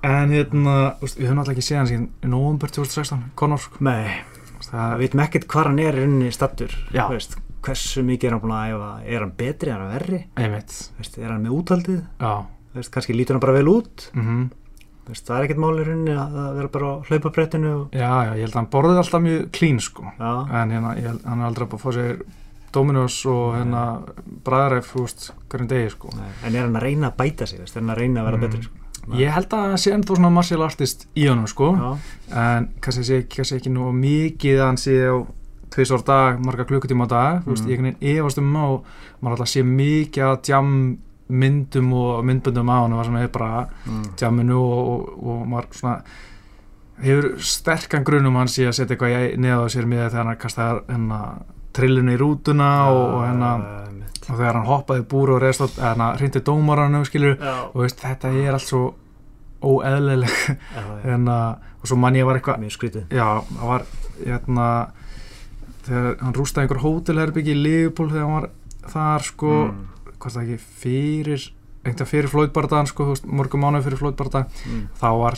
en 0.04 0.30
þú 0.30 1.00
veist, 1.00 1.18
við 1.18 1.26
höfum 1.30 1.38
alltaf 1.40 1.54
ekki 1.54 1.64
séð 1.64 1.78
hann 1.80 1.88
síðan 1.88 2.08
í 2.22 2.28
november 2.28 2.68
2016, 2.68 3.22
Conor 3.40 3.58
sko. 3.64 3.80
nei, 3.80 4.20
það 4.60 4.74
það, 4.74 4.98
veitum 5.00 5.22
ekkert 5.24 5.46
hvað 5.48 5.70
hann 5.70 5.78
er 5.84 5.98
inni 6.04 6.30
stattur 6.34 6.74
Já. 6.92 7.06
veist, 7.10 7.38
hversu 7.64 8.04
mikið 8.04 8.28
er 8.28 8.34
hann 8.36 8.42
búin 8.44 8.54
að 8.58 8.74
æfa 8.74 8.90
er 9.14 9.24
hann 9.24 9.32
betri, 9.38 9.70
er 9.72 9.80
hann 9.80 9.94
verri 9.94 10.20
einmitt 10.36 10.74
er 11.18 11.30
hann 11.32 11.44
með 11.46 11.56
úthaldið 11.58 12.02
já, 12.20 12.34
veist, 12.74 12.90
kannski 12.94 13.14
lítur 13.16 13.34
hann 13.36 13.40
bara 13.40 13.52
vel 13.52 13.66
út. 13.68 14.10
Mhm. 14.14 14.50
Veist, 15.06 15.26
það 15.28 15.36
er 15.38 15.44
ekkert 15.48 15.58
máli 15.60 15.84
runni 15.84 16.10
að 16.16 16.36
að 16.40 16.54
vera 16.56 16.68
bara 16.68 16.86
á 16.86 16.94
hlaupabrettinu 17.08 17.72
og, 17.80 17.90
Já, 17.92 18.12
já, 18.24 18.32
ég 18.34 18.40
held 18.46 18.54
að 18.54 18.60
hann 18.62 18.70
borðið 18.72 19.00
alltaf 19.02 19.22
mjög 19.22 19.50
clean 19.52 19.80
sko. 19.80 20.02
Já, 20.18 20.32
en 20.62 20.70
hérna, 20.70 20.94
held- 20.96 21.24
hann 21.24 21.40
er 21.40 21.46
aldrei 21.46 21.66
búið 21.68 21.80
að 21.80 21.84
fá 21.84 21.92
sér 21.92 22.22
Dominos 22.74 23.18
og 23.26 23.54
hérna 23.54 23.82
bræðaræf, 24.44 24.88
hverjum 25.48 25.68
degi 25.68 25.90
sko. 25.90 26.08
Nei, 26.16 26.30
en 26.44 26.54
er 26.56 26.62
hann 26.64 26.74
að 26.76 26.82
reyna 26.82 27.10
að 27.12 27.16
bæta 27.20 27.46
sig 27.46 27.60
veist, 27.60 27.76
er 27.76 27.80
hann 27.84 27.90
að 27.94 27.98
reyna 28.00 28.20
að 28.20 28.24
vera 28.24 28.36
Mm. 28.36 28.40
betri 28.48 28.62
sko. 28.62 28.74
Ég 29.14 29.30
held 29.30 29.48
að 29.50 29.68
hann 29.68 29.78
sé 29.78 29.92
ennþá 29.92 30.16
svona 30.16 30.32
martial 30.32 30.62
artist 30.62 31.06
í 31.14 31.28
honum 31.28 31.46
sko. 31.46 31.76
Já, 31.76 31.98
en 32.32 32.68
kannski 32.80 33.04
sé 33.04 33.22
kannski 33.28 33.60
ekki 33.60 33.70
nú 33.70 33.92
mikið 33.92 34.56
að 34.58 34.66
hann 34.66 34.76
sé 34.76 34.96
á 35.04 35.26
tveisvar 35.70 36.04
dag, 36.04 36.40
marga 36.44 36.64
klukkutíma 36.64 37.04
á 37.04 37.08
dag. 37.08 37.44
Þú 37.44 37.50
veist, 37.52 37.64
Mm. 37.64 37.68
ég 37.68 37.78
einhvern 37.78 37.96
veginn 38.00 38.18
efast 38.24 38.38
um 38.38 38.54
á 38.56 38.82
maður 39.22 39.36
alltaf 39.36 39.48
sé 39.48 39.62
mikið 39.62 40.24
að 40.24 40.48
jam 40.48 40.98
myndum 41.28 41.92
og 41.96 42.24
myndbundum 42.26 42.68
á 42.68 42.76
hann 42.82 43.04
sem 43.04 43.16
er 43.16 43.28
bara 43.32 43.66
mm. 43.86 44.04
jamminu 44.20 44.58
og, 44.60 44.88
og, 44.88 45.26
og 45.32 45.44
maður 45.48 45.70
svona 45.78 46.02
hefur 47.02 47.30
sterkan 47.42 48.04
grunum 48.04 48.36
hann 48.36 48.50
sé 48.52 48.66
að 48.68 48.76
setja 48.78 48.94
eitthvað 48.94 49.14
í- 49.16 49.38
neða 49.40 49.66
á 49.66 49.72
sér 49.72 49.88
með 49.90 50.10
þegar 50.12 50.28
hann 50.28 50.42
kastaði 50.42 50.82
hérna 50.92 51.20
trillinu 51.74 52.14
í 52.14 52.18
rútuna 52.20 52.68
og, 52.92 53.00
og, 53.02 53.22
einmitt. 53.24 54.20
og 54.28 54.36
þegar 54.36 54.58
hann 54.60 54.68
hoppaði 54.68 55.06
búru 55.10 55.34
og 55.36 55.40
reyðst 55.42 55.64
á 55.64 55.68
hérna, 55.88 56.10
hrindi 56.20 56.42
dómaranum 56.44 57.06
skilur 57.08 57.34
já, 57.40 57.54
og 57.72 57.80
veist, 57.82 58.04
þetta 58.04 58.30
er 58.30 58.52
allt 58.58 58.68
svo 58.68 58.84
óeðlileg 59.64 60.36
hérna, 61.06 61.38
og 61.80 61.88
svo 61.88 61.98
mann 61.98 62.18
ég 62.20 62.28
var 62.28 62.38
eitthvað 62.38 62.60
mjög 62.62 62.76
skrítið 62.76 63.16
já, 63.16 63.26
það 63.48 63.72
var 63.72 63.86
hérna, 64.20 64.68
þegar 65.88 66.20
hann 66.20 66.36
rústaði 66.38 66.68
einhver 66.68 66.84
hótelherbyggi 66.84 67.56
í 67.56 67.62
Liverpool 67.64 68.12
þegar 68.12 68.28
hann 68.28 68.38
var 68.38 68.48
þar 68.92 69.26
sko, 69.26 69.52
mm. 69.64 69.82
Hvað 70.24 70.36
það 70.38 70.42
ekki 70.48 70.58
fyrir 70.82 71.46
einhvern 71.84 72.08
fyrir 72.08 72.30
flóitbardaðan 72.32 72.88
sko, 72.88 73.10
mörgum 73.28 73.60
mánuð 73.60 73.84
fyrir 73.88 74.00
flóitbardaðan 74.00 74.48
Mm. 74.64 74.84
þá 74.96 75.08
var 75.20 75.34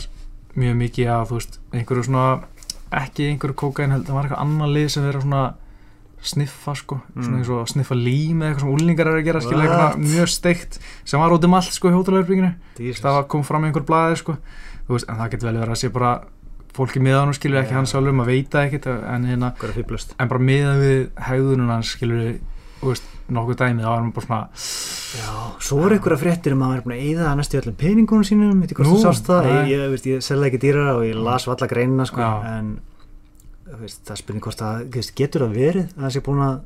mjög 0.55 0.75
mikið 0.79 1.07
að 1.11 1.31
veist, 1.35 1.59
einhverju 1.75 2.03
svona 2.07 2.43
ekki 2.91 3.27
einhverju 3.33 3.55
kókain 3.59 3.91
held, 3.91 4.05
það 4.07 4.13
var 4.15 4.23
eitthvað 4.29 4.41
annan 4.45 4.71
lið 4.73 4.87
sem 4.93 5.03
verið 5.03 5.25
svona 5.27 5.41
sniffa 6.23 6.73
sko, 6.75 7.01
svona 7.13 7.27
Mm. 7.27 7.35
eins 7.43 7.49
og 7.49 7.67
sniffa 7.69 7.95
lím 7.95 8.39
eða 8.41 8.49
eitthvað 8.55 8.59
sem 8.63 8.73
úlingar 8.73 9.07
er 9.07 9.17
að 9.19 9.25
gera, 9.27 9.41
skilja 9.41 9.67
eitthvað 9.67 9.99
mjög 10.01 10.29
steikt 10.33 10.79
sem 11.05 11.19
var 11.19 11.29
út 11.35 11.43
um 11.43 11.53
allt 11.53 11.71
sko 11.73 11.89
í 11.89 11.93
hótelherbygginu 11.93 12.55
Jesus. 12.79 13.01
það 13.03 13.13
var- 13.13 13.27
kom 13.27 13.43
fram 13.43 13.63
í 13.63 13.67
einhver 13.71 13.85
blaði 13.85 14.17
sko 14.17 14.37
veist, 14.89 15.05
en 15.09 15.15
það 15.17 15.29
getur 15.31 15.51
vel 15.51 15.61
verið 15.61 15.75
að 15.75 15.81
sé 15.83 15.89
bara 15.93 16.21
fólki 16.73 16.99
með 17.01 17.19
hann 17.19 17.33
skilur 17.33 17.61
ekki 17.61 17.69
Já. 17.71 17.75
hann 17.75 17.85
sjálfur, 17.85 18.13
maður 18.13 18.25
veit 18.25 18.49
það 18.49 18.65
ekkert 18.71 18.87
en, 18.87 19.25
hérna, 19.25 19.53
en 20.19 20.27
bara 20.27 20.39
miðað 20.39 20.77
við 20.81 21.09
hegðunum 21.27 21.67
hans 21.69 21.95
skilur 21.95 22.39
þú 22.81 22.87
veist, 22.87 23.03
nokkuð 23.33 23.57
dæmið, 23.61 23.83
það 23.83 23.91
var 23.91 24.01
hann 24.01 24.13
bara 24.15 24.27
svona 24.27 24.41
Já, 25.17 25.31
svo 25.67 25.79
er 25.85 25.95
einhverja 25.97 26.21
fréttir 26.21 26.55
um 26.55 26.61
að 26.61 26.71
maður 26.71 26.79
er 26.79 26.85
búin 26.85 26.95
að 26.97 27.03
eyða 27.07 27.33
næstu 27.39 27.57
í 27.57 27.61
öllum 27.61 27.77
peningunum 27.81 28.27
sínum, 28.27 28.61
veit 28.61 28.71
ég 28.73 28.79
hvort 28.79 28.91
þú 28.93 29.01
sást 29.03 29.27
það 29.27 29.49
ég, 29.51 29.59
ég, 29.73 29.83
veist, 29.93 30.07
ég 30.11 30.23
selða 30.25 30.49
ekki 30.49 30.61
dýra 30.63 30.87
og 30.95 31.03
ég 31.07 31.19
las 31.27 31.47
valla 31.49 31.69
greinina 31.71 32.07
sko, 32.07 32.31
en 32.53 32.71
veist, 33.81 34.01
það 34.07 34.15
er 34.15 34.21
spurning 34.23 34.47
hvort 34.47 34.63
það 34.63 35.13
getur 35.21 35.45
það 35.45 35.55
verið 35.61 35.85
að 35.93 36.03
það 36.05 36.15
sé 36.15 36.25
búin 36.27 36.43
að 36.47 36.57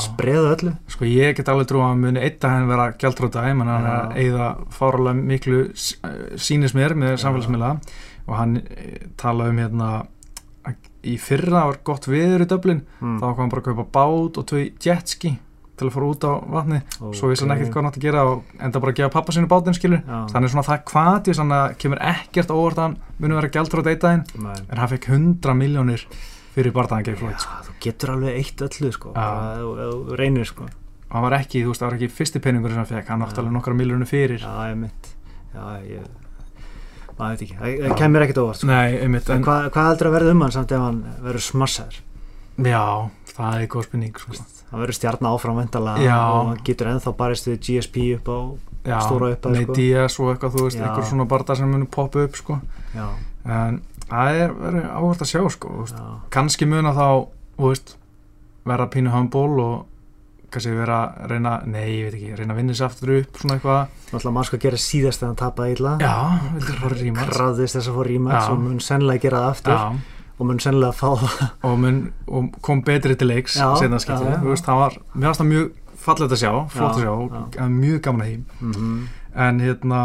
spreða 0.00 0.54
öllu? 0.56 0.72
Sko 0.90 1.06
ég 1.06 1.36
get 1.38 1.50
alveg 1.50 1.68
trú 1.70 1.82
að 1.82 1.92
hann 1.92 2.00
muni 2.02 2.22
eitt 2.26 2.42
að 2.44 2.54
hann 2.56 2.70
vera 2.70 2.86
gjaldróta 2.98 3.44
en 3.46 3.60
hann 3.62 3.70
er 3.70 3.90
að 3.90 4.16
eigða 4.18 4.48
fáralega 4.74 5.26
miklu 5.30 5.60
s- 5.74 5.96
eh, 6.02 6.94
með 6.98 7.20
samfélagsmiðla 7.22 7.70
og 8.26 8.34
hann 8.36 8.56
eh, 8.56 9.06
talaði 9.16 9.54
um 9.54 9.62
hérna 9.62 9.90
að 10.66 10.74
í 11.06 11.14
fyrra 11.20 11.66
var 11.70 11.78
gott 11.84 12.08
viður 12.10 12.44
í 12.44 12.48
Dublin 12.50 12.82
mm. 13.00 13.20
þá 13.20 13.26
kom 13.30 13.40
hann 13.44 13.52
bara 13.54 13.62
að 13.62 13.68
kaupa 13.70 13.86
bát 13.94 14.40
og 14.40 14.46
tvei 14.50 14.64
jetski 14.84 15.38
til 15.80 15.88
að 15.88 15.94
fara 15.96 16.08
út 16.10 16.26
á 16.28 16.32
vatni 16.54 16.80
svo 17.16 17.30
vissi 17.30 17.46
hann 17.46 17.54
ekkert 17.56 17.70
hvað 17.72 17.80
hann 17.80 17.90
átti 17.90 18.00
að 18.02 18.06
gera 18.06 18.24
og 18.30 18.56
enda 18.60 18.82
bara 18.84 18.94
að 18.94 18.98
gefa 19.00 19.14
pappa 19.16 19.34
sinu 19.36 19.50
bátinn 19.50 19.76
skilur 19.78 20.02
Já. 20.04 20.18
þannig 20.34 20.52
svona 20.54 20.66
það 20.68 20.82
kvati 20.90 21.36
þannig 21.40 21.60
að 21.60 21.78
kemur 21.84 22.02
ekkert 22.10 22.52
á 22.52 22.54
óvart 22.54 22.80
að 22.80 22.84
hann 22.86 22.98
muni 23.18 23.38
vera 23.40 23.52
gjaldrót 23.56 23.90
eitt 23.90 24.04
daginn 24.04 24.26
Nei. 24.44 24.58
en 24.68 24.82
hann 24.82 24.92
fekk 24.94 25.08
100 25.16 25.56
miljónir 25.60 26.04
fyrir 26.54 26.74
barðaðan 26.74 27.06
gegn 27.08 27.20
Floyd 27.20 27.40
sko. 27.40 27.58
þú 27.66 27.76
getur 27.86 28.14
alveg 28.16 28.38
eitt 28.40 28.64
öllu 28.66 28.92
sko, 28.94 29.12
þú 29.14 30.16
reynir 30.18 30.48
sko 30.50 30.66
hann 31.10 31.24
var 31.26 31.36
ekki, 31.40 31.64
þú 31.64 31.72
veist, 31.72 31.82
það 31.82 31.88
var 31.88 31.98
ekki 31.98 32.10
fyrsti 32.20 32.42
peningur 32.42 32.70
sem 32.74 32.82
hann 32.82 32.90
fekk, 32.90 33.08
hann 33.10 33.24
átti 33.26 33.38
Já. 33.38 33.42
alveg 33.42 33.54
nokkra 33.56 33.76
miljónir 33.78 34.10
fyrir 34.10 34.42
Já, 34.42 34.50
ég 34.70 34.76
mitt 34.78 35.14
Já, 35.54 35.64
ég 35.82 36.06
maður 37.18 37.32
veit 37.34 37.42
ekki, 37.44 37.56
það 37.58 37.80
það 37.84 37.96
kemur 38.00 38.24
ekkert 38.24 38.38
óvart 38.40 38.60
sko. 38.60 38.68
Nei, 38.70 38.98
einmitt, 39.04 39.26
en 39.28 39.40
en, 39.40 39.44
hvað, 39.44 39.66
hvað 39.74 39.88
heldur 39.90 40.08
að 40.10 40.14
verða 40.16 40.34
um 40.36 40.44
hann 40.46 40.54
samt 40.54 40.72
ef 40.76 40.84
hann 40.84 41.00
verður 41.24 41.44
smassaður 41.46 41.98
já, 42.66 43.10
það 43.34 43.60
er 43.60 43.68
góð 43.72 43.86
spurning 43.88 44.18
sko. 44.18 44.32
hann 44.70 44.82
verður 44.82 44.98
stjarn 44.98 45.28
áfram 45.30 45.56
vendala 45.60 45.96
Já. 45.98 46.18
og 46.30 46.64
getur 46.66 46.90
ennþá 46.92 47.14
barist 47.18 47.48
við 47.48 47.60
GSP 47.66 48.04
upp 48.18 48.28
á 48.30 48.38
já, 48.84 48.98
Stóra 49.04 49.30
upphæð, 49.34 49.52
Nate 49.52 49.64
sko. 49.66 49.74
Diaz 49.74 50.18
og 50.20 50.32
eitthvað, 50.34 50.56
þú 50.56 50.64
veist, 50.66 50.78
Já. 50.78 50.84
einhver 50.88 51.08
svona 51.10 51.28
barða 51.28 51.56
sem 51.56 51.70
muni 51.70 51.86
poppa 51.90 52.24
upp, 52.24 52.36
sko, 52.36 52.60
en 53.44 53.80
það 54.10 54.40
er 54.44 54.54
verið 54.56 54.90
áhvert 54.90 55.24
að 55.26 55.30
sjá, 55.32 55.42
sko, 55.56 55.86
kannski 56.30 56.68
muna 56.70 56.92
þá, 56.96 57.06
þú 57.58 57.70
veist, 57.72 57.96
vera 58.70 58.86
pínu 58.92 59.10
humble 59.14 59.64
og 59.64 59.86
kannski 60.50 60.72
vera 60.74 61.00
að 61.14 61.30
reyna, 61.30 61.52
nei, 61.70 61.84
ég 61.86 62.06
veit 62.08 62.14
ekki, 62.18 62.30
reyna 62.40 62.54
að 62.54 62.60
vinna 62.60 62.74
sér 62.74 62.88
aftur 62.88 63.12
upp, 63.20 63.36
svona 63.38 63.56
eitthvað, 63.56 63.92
náttúrulega 64.10 64.34
maður 64.34 64.48
sko 64.48 64.56
að 64.58 64.64
gera 64.64 64.80
síðast 64.82 65.20
þegar 65.22 65.30
hann 65.30 65.40
tapaði 65.44 65.76
illa 65.76 65.92
já, 66.02 66.14
vildur 66.56 66.80
fara 66.80 66.98
rýma, 66.98 67.26
krafðist 67.30 67.76
þess 67.78 67.92
að 67.92 68.00
rímat 68.08 68.34
Já. 68.34 68.48
og 68.50 68.64
mun 68.64 68.80
sennilega 68.82 69.22
gera 69.26 69.42
það 69.44 69.52
aftur 69.54 69.76
já, 69.76 69.84
og 70.40 70.48
mun 70.48 70.60
sennilega 70.62 70.96
fá 70.96 71.10
og, 71.68 71.76
mun, 71.78 72.02
og 72.26 72.50
kom 72.64 72.80
betri 72.86 73.14
til 73.20 73.28
leiks 73.28 73.58
já, 73.60 73.68
skiptið, 73.76 74.40
þú 74.40 74.52
veist, 74.54 74.66
það 74.66 74.82
var 74.82 74.98
mér 75.12 75.28
fannst 75.28 75.42
það 75.44 75.50
mjög 75.52 75.70
fallegt 76.00 76.32
að 76.32 76.40
sjá, 76.40 76.52
flott 76.72 76.96
að 76.96 77.04
Já, 77.04 77.14
sjá 77.54 77.66
mjög 77.76 78.04
gaman 78.08 78.24
að 78.24 78.30
því 78.30 78.36
mm 78.60 79.00
en 79.34 79.60
hérna 79.62 80.00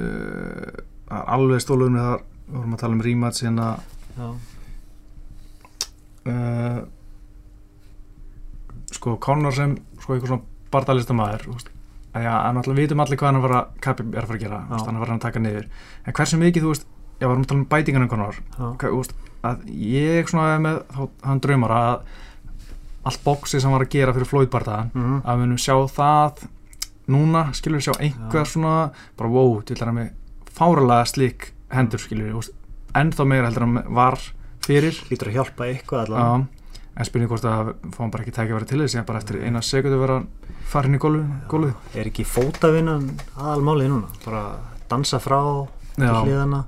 uh, 0.00 0.72
alveg 1.10 1.62
stólunum 1.62 1.98
við 1.98 2.06
þar 2.08 2.24
vorum 2.54 2.74
að 2.76 2.82
tala 2.82 2.96
um 2.96 3.04
rematch 3.04 3.44
hérna. 3.44 3.68
Já, 4.16 4.26
uh, 6.32 6.80
sko 8.94 9.16
Conor 9.22 9.56
sem 9.56 9.76
sko 10.00 10.16
einhver 10.16 10.30
svona 10.30 10.72
bardalistamæður 10.72 11.46
að 12.14 12.24
já, 12.24 12.32
en 12.46 12.58
alltaf 12.60 12.76
vitum 12.78 13.02
allir 13.02 13.18
hvað 13.18 13.32
hann 13.32 13.42
var 13.42 13.56
að 13.58 13.78
Kapi 13.82 14.04
er 14.06 14.22
að 14.22 14.28
fara 14.30 14.38
að 14.38 14.44
gera, 14.44 14.60
hann 14.70 14.98
er 15.00 15.14
að 15.16 15.22
taka 15.24 15.40
niður. 15.42 15.70
En 16.04 16.14
hversu 16.14 16.38
mikið, 16.38 16.62
þú 16.62 16.74
veist, 16.74 16.84
ég 17.18 17.26
var 17.26 17.40
að 17.40 17.48
tala 17.50 17.60
um 17.60 17.70
bætingan 17.72 18.06
um 18.06 18.12
Conor 18.12 18.38
þú 18.94 19.00
veist, 19.00 19.16
að 19.44 19.64
ég 19.84 20.30
svona 20.30 20.54
er 20.54 20.62
með 20.64 20.82
hann 21.24 21.42
draumar 21.44 21.74
að 21.76 21.94
allt 23.04 23.24
bóksi 23.24 23.60
sem 23.60 23.72
var 23.74 23.84
að 23.84 23.92
gera 23.92 24.14
fyrir 24.16 24.30
Floyd-bardaðan 24.30 24.92
mm 24.94 25.16
að 25.24 25.40
við 25.40 25.44
munum 25.44 25.60
sjá 25.60 25.74
það 25.92 26.44
núna, 27.12 27.46
skilur 27.52 27.80
við 27.80 27.88
sjá 27.90 27.94
einhver 28.00 28.46
Já. 28.46 28.50
svona, 28.54 28.76
bara 29.18 29.30
wow, 29.30 29.58
til 29.66 29.76
er 29.76 29.92
með 29.92 30.12
fáralega 30.54 31.08
slík 31.10 31.50
hendur, 31.74 32.00
skilur 32.00 32.30
við 32.30 32.52
ennþá 32.94 33.26
meira 33.28 33.48
heldur 33.50 33.66
hann 33.66 33.94
var 33.96 34.20
fyrir. 34.64 34.96
Hlýtur 35.08 35.30
að 35.30 35.38
hjálpa 35.38 35.68
eitthvað 35.68 36.04
allavega. 36.06 36.44
Já, 36.46 36.84
en 36.94 37.08
spurning 37.08 37.32
hvort 37.32 37.48
að 37.50 37.72
fá 37.92 38.00
hann 38.00 38.12
bara 38.14 38.24
ekki 38.24 38.36
tækja 38.36 38.56
verið 38.56 38.70
til 38.70 38.82
þess 38.84 38.96
ég 38.96 39.08
bara 39.08 39.22
eftir 39.22 39.40
eina 39.42 39.62
sekundu 39.66 39.98
vera 40.00 40.20
farin 40.70 40.96
í 40.96 41.00
gólfið. 41.02 41.74
er 41.94 42.10
ekki 42.12 42.26
fótavinnan 42.28 43.10
aðalmálið 43.34 43.90
núna? 43.92 44.12
Bara 44.24 44.44
dansa 44.88 45.20
frá 45.20 45.40
til 45.96 46.08
hliðana 46.08 46.64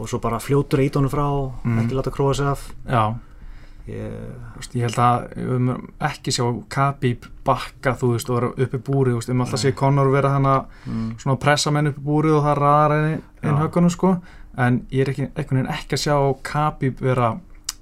og 0.00 0.08
svo 0.08 0.18
bara 0.24 0.38
fljótur 0.40 0.80
ít 0.80 0.94
honum 0.96 1.10
frá 1.12 1.26
Mm. 1.64 1.78
ekki 1.84 1.94
láta 1.98 2.10
króa 2.10 2.34
sig 2.34 2.46
af. 2.46 2.72
Já, 2.88 3.14
ég, 3.88 4.12
ég 4.74 4.82
held 4.86 4.98
að 4.98 5.36
munum 5.46 5.88
ekki 6.00 6.32
sjá 6.34 6.44
Khabib 6.72 7.26
bakka 7.44 7.94
þú 7.98 8.12
veist 8.14 8.30
og 8.30 8.40
vera 8.40 8.50
uppi 8.66 8.78
búrið, 8.78 9.12
þú 9.12 9.20
veist, 9.20 9.30
um 9.34 9.40
alltaf 9.44 9.60
sé 9.60 9.72
Conor 9.74 10.10
vera 10.12 10.28
að 10.38 10.64
mm, 10.86 11.18
svona 11.18 11.38
pressa 11.40 11.70
menn 11.74 11.90
uppi 11.92 12.00
búrið 12.00 12.38
og 12.38 12.44
það 12.44 12.58
raðar 12.62 12.96
einn 12.98 13.56
höggunum 13.62 13.90
sko. 13.90 14.14
En 14.58 14.80
ég 14.90 15.00
er 15.06 15.12
ekki, 15.12 15.28
ekki 15.36 15.94
að 15.96 16.04
sjá 16.04 16.16
Khabib 16.42 17.00
vera 17.00 17.32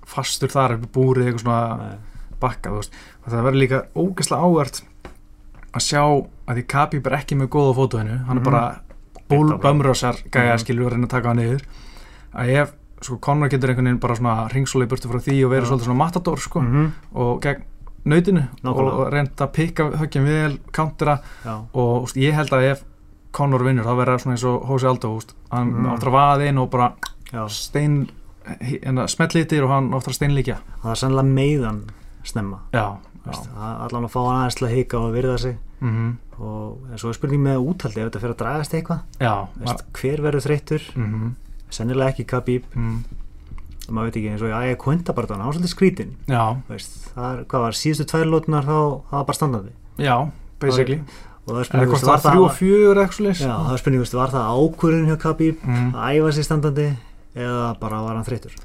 fastur 0.08 0.48
þar 0.52 0.76
uppi 0.78 0.86
búrið 0.98 1.26
eitthvað 1.32 1.42
svona 1.44 1.76
nei, 1.78 1.96
bakka 2.40 2.70
þú 2.70 2.76
veist, 2.80 2.92
og 3.24 3.32
það 3.32 3.42
verður 3.48 3.62
líka 3.62 3.80
ógeðslega 3.94 4.42
ávert 4.48 4.82
að 5.74 5.82
sjá 5.84 6.02
að 6.48 6.54
því 6.56 6.66
Khabib 6.72 7.06
er 7.06 7.16
ekki 7.18 7.36
með 7.36 7.48
góða 7.52 7.74
fótóinu, 7.76 8.24
hann 8.26 8.38
er 8.38 8.40
Mhm. 8.40 8.44
bara 8.44 8.80
búl 9.28 9.58
bömrösar 9.60 10.16
gæja 10.32 10.54
Mhm. 10.54 10.58
skilur 10.64 10.86
að 10.86 10.92
reyna 10.94 11.06
að 11.06 11.10
taka 11.10 11.28
hann 11.28 11.36
niður 11.36 11.62
að 12.34 12.52
ef, 12.62 12.72
sko, 13.02 13.16
Conor 13.22 13.48
getur 13.48 13.70
einhvern 13.70 13.84
veginn 13.86 14.00
bara 14.00 14.16
svona 14.16 14.48
ringsóla 14.52 14.84
í 14.84 14.88
burtu 14.88 15.08
frá 15.08 15.20
því 15.22 15.44
og 15.46 15.50
verið 15.52 15.64
Já. 15.64 15.70
svolítið 15.70 15.84
svona 15.88 15.98
matador 16.04 16.38
sko 16.38 16.60
mhm, 16.60 16.92
og 17.14 17.40
gegn 17.42 17.62
nautinu 18.08 18.40
og, 18.40 18.62
Nákvæmlega. 18.64 18.98
og 18.98 19.12
reynda 19.12 19.44
að 19.46 19.52
pikka 19.52 19.90
höggja 20.00 20.22
vel, 20.24 20.58
countera 20.72 21.18
já, 21.44 21.54
og 21.74 22.02
úst, 22.06 22.16
ég 22.16 22.32
held 22.34 22.50
að 22.52 22.70
ef 22.72 22.84
Conor 23.32 23.62
vinnur 23.62 23.84
þá 23.84 23.92
verður 23.98 24.14
það 24.16 24.22
svona 24.22 24.34
eins 24.34 24.44
og 24.48 24.84
Aldo 24.88 25.16
úst, 25.16 25.34
hann 25.52 25.68
Mm. 25.74 25.86
áttur 25.92 26.08
að 26.08 26.16
vaða 26.16 26.48
inn 26.48 26.58
og 26.58 26.70
bara 26.70 26.92
já, 27.32 27.48
stein 27.48 28.08
hérna, 28.60 29.06
smetlitir 29.06 29.62
og 29.64 29.70
hann 29.70 29.90
áttur 29.92 30.14
að 30.14 30.16
steinlíkja. 30.16 30.56
Það 30.82 30.90
er 30.90 30.94
sannlega 30.94 31.28
meiðan 31.28 31.82
snemma. 32.24 32.58
Já, 32.72 32.96
allan 33.28 34.04
að 34.08 34.10
fá 34.14 34.20
hann 34.24 34.38
aðeins 34.40 34.56
til 34.56 34.66
að 34.66 34.74
hika 34.74 34.98
og 34.98 35.12
virða 35.12 35.38
sig. 35.38 35.58
Mm 35.80 36.16
og 36.38 36.78
en 36.92 36.98
svo 36.98 37.10
er 37.10 37.16
spurning 37.18 37.42
með 37.42 37.64
úthaldi 37.66 37.98
ef 37.98 38.08
þetta 38.12 38.20
fyrir 38.22 38.34
að 38.34 38.42
dragast 38.42 38.74
eitthvað. 38.74 39.00
Hver 39.98 40.20
verður 40.22 40.44
þreyttur, 40.46 40.82
mm 40.94 41.06
-hmm. 41.12 41.32
Sennilega 41.74 42.14
ekki 42.14 42.26
Khabib. 42.28 42.68
Mm, 42.74 43.00
maður 43.88 44.10
veit 44.10 44.18
ekki 44.20 44.32
eins 44.34 44.44
og 44.44 44.50
ég 44.52 44.56
hann 45.40 45.48
var 45.48 45.56
svolítið 45.56 45.72
skrítin. 45.74 46.14
Veist, 46.68 46.98
það 47.14 47.28
er, 47.30 47.44
hvað 47.48 47.64
var, 47.64 47.78
síðustu 47.78 48.06
tvær 48.10 48.28
lótunar 48.28 48.68
þá, 48.68 48.78
það 49.08 49.16
var 49.16 49.28
bara 49.30 49.38
standandi 49.38 49.74
já, 49.98 50.14
basically. 50.62 51.00
Og 51.48 51.54
það 51.54 51.60
er 51.60 51.68
spurning, 51.68 51.88
hvort 51.88 51.96
veist, 51.96 52.04
það 52.04 52.12
var 52.12 52.24
það, 52.24 52.40
svoleiðis. 53.16 53.42
já, 53.42 53.54
það 53.54 53.72
er 53.72 53.82
spurning, 53.82 54.02
veist, 54.04 54.16
var 54.18 54.34
það 54.34 54.50
ákvörðin 54.58 55.08
hjá 55.08 55.18
Khabib 55.24 55.64
mm. 55.64 55.88
að 55.96 56.18
æfa 56.18 56.32
sig 56.36 56.48
standandi 56.48 56.88
eða 57.38 57.70
bara 57.80 58.02
var 58.04 58.18
hann 58.18 58.28
þreyttur? 58.28 58.58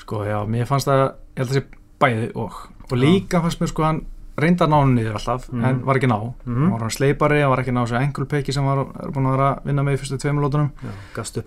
Sko, 0.00 0.22
já, 0.26 0.38
mér 0.48 0.70
fannst 0.70 0.88
það 0.88 1.02
ég 1.02 1.42
held 1.42 1.52
að 1.52 1.58
sé 1.58 1.64
bæði 2.02 2.30
og. 2.42 2.58
Og 2.88 2.98
líka 2.98 3.40
fannst 3.44 3.60
mér 3.62 3.70
sko 3.70 3.86
hann 3.86 4.02
reynda 4.38 4.64
að 4.66 4.70
ná 4.72 4.76
hann 4.80 4.94
niður 4.96 5.16
alltaf 5.18 5.48
Mhm. 5.52 5.64
en 5.64 5.80
var 5.84 5.94
ekki 5.98 6.08
ná, 6.08 6.18
Mhm. 6.46 6.62
hann 6.62 6.70
var 6.72 6.80
hann 6.80 6.90
sleipari 6.90 7.40
hann 7.42 7.50
var 7.50 7.58
ekki 7.60 7.72
ná 7.74 7.82
þessu 7.84 8.00
engulpeki 8.00 8.52
sem 8.52 8.64
var 8.64 8.84
búin 9.12 9.26
að 9.26 9.36
vera 9.36 9.48
að 9.56 9.64
vinna 9.66 9.82
með 9.82 9.92
í 9.94 10.00
fyrstu 10.00 10.18
tveimur 10.18 10.42
lótunum 10.48 10.70
já, 10.82 10.88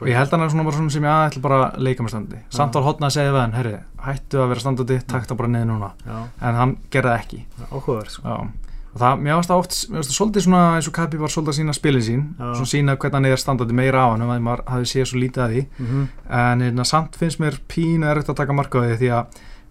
og 0.01 0.07
ég 0.07 0.15
held 0.15 0.27
að 0.29 0.31
hann 0.31 0.41
er 0.41 0.49
svona 0.49 0.63
bara 0.63 0.75
svona 0.77 0.91
sem 0.91 1.03
ég 1.03 1.31
ætla 1.31 1.41
bara 1.41 1.71
að 1.71 1.79
leika 1.81 2.03
með 2.03 2.09
standi 2.13 2.37
samt 2.49 2.73
var 2.75 2.83
hotna 2.83 3.07
að 3.07 3.15
segja 3.17 3.31
við 3.33 3.41
hann, 3.41 3.51
herri, 3.53 3.77
hættu 4.05 4.37
að 4.37 4.47
vera 4.49 4.59
standandi 4.59 4.99
takk 5.07 5.25
það 5.27 5.37
bara 5.37 5.49
niður 5.49 5.67
núna, 5.67 5.91
já, 6.05 6.27
en 6.41 6.55
hann 6.55 6.77
gerði 6.91 7.19
ekki 7.19 7.43
áhugaverð 7.71 8.09
sko. 8.09 8.21
já. 8.23 8.47
og 8.95 9.01
það, 9.01 9.19
mér 9.19 9.35
varst 9.35 9.49
það 9.49 9.59
oft 9.59 9.71
mér 9.91 9.95
varst 9.99 10.09
það 10.09 10.19
svolítið 10.19 10.43
svona 10.45 10.75
eins 10.77 10.87
og 10.87 10.93
Kapi 10.93 11.17
var 11.19 11.27
svolítið 11.27 11.51
að 11.51 11.59
sína 11.59 11.73
spilin 11.75 12.01
sín 12.01 12.21
Já. 12.39 12.53
svona 12.55 12.71
sína 12.71 12.95
hvernig 12.95 13.13
hann 13.13 13.25
er 13.25 13.35
standandi 13.35 13.73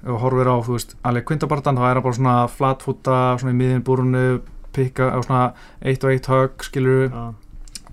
þú 0.04 0.18
horfir 0.20 0.50
á, 0.52 0.56
þú 0.66 0.76
veist, 0.76 0.96
alveg 1.02 1.24
kvindabartan 1.30 1.78
þá 1.80 1.84
er 1.88 1.96
það 1.98 2.04
bara 2.08 2.18
svona 2.18 2.34
flatfúta, 2.52 3.20
svona 3.40 3.54
í 3.54 3.58
miðin 3.60 3.84
búrunu 3.86 4.24
pikka 4.74 5.08
á 5.14 5.18
svona 5.24 5.44
eitt 5.82 6.04
og 6.04 6.10
eitt 6.12 6.26
högg, 6.28 6.64
skilur 6.66 7.08
já, 7.08 7.24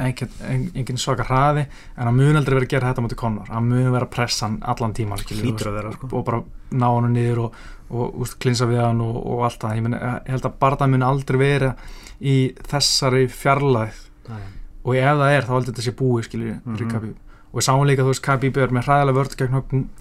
engin, 0.02 0.30
en- 0.50 0.72
engin 0.76 0.98
svaka 0.98 1.24
hraði 1.28 1.68
en 1.98 2.08
hann 2.08 2.16
mun 2.18 2.36
aldrei 2.40 2.56
vera 2.58 2.66
að 2.66 2.74
gera 2.74 2.90
þetta 2.92 3.04
mútið 3.06 3.20
Conor 3.22 3.52
hann 3.54 3.68
mun 3.70 3.92
vera 3.94 4.08
að 4.08 4.14
pressa 4.16 4.48
hann 4.48 4.58
allan 4.64 4.94
tíman 4.98 5.22
skilur, 5.22 5.72
vera, 5.76 5.92
sko. 5.94 6.10
og 6.12 6.26
bara 6.26 6.42
ná 6.72 6.88
hann 6.90 7.14
niður 7.14 7.44
og, 7.46 7.60
og 7.92 8.22
úst, 8.26 8.40
klinsa 8.42 8.66
við 8.66 8.82
hann 8.82 9.02
og, 9.02 9.16
og 9.26 9.44
allt 9.46 9.62
það 9.62 9.76
ég, 9.78 9.84
meni, 9.88 9.98
ég 10.02 10.32
held 10.34 10.48
að 10.50 10.58
barðan 10.64 10.92
mun 10.96 11.04
aldrei 11.06 11.38
vera 11.38 11.76
í 12.20 12.36
þessari 12.72 13.28
fjarlæð 13.30 14.00
já, 14.28 14.40
og 14.84 14.96
ef 14.96 15.20
það 15.22 15.36
er 15.36 15.46
þá 15.46 15.54
heldur 15.54 15.74
þetta 15.74 15.86
sé 15.86 15.94
búið 16.02 16.24
skilur 16.30 16.56
mm. 16.66 16.76
-hmm. 16.76 17.14
Og 17.52 17.58
við 17.60 17.66
sáum 17.68 17.82
líka 17.88 18.04
þú 18.06 18.12
veist 18.14 18.24
Khabib 18.24 18.58
er 18.64 18.72
með 18.72 18.86
hræðilega 18.88 19.18
vörð 19.18 19.34
gegn 19.42 19.56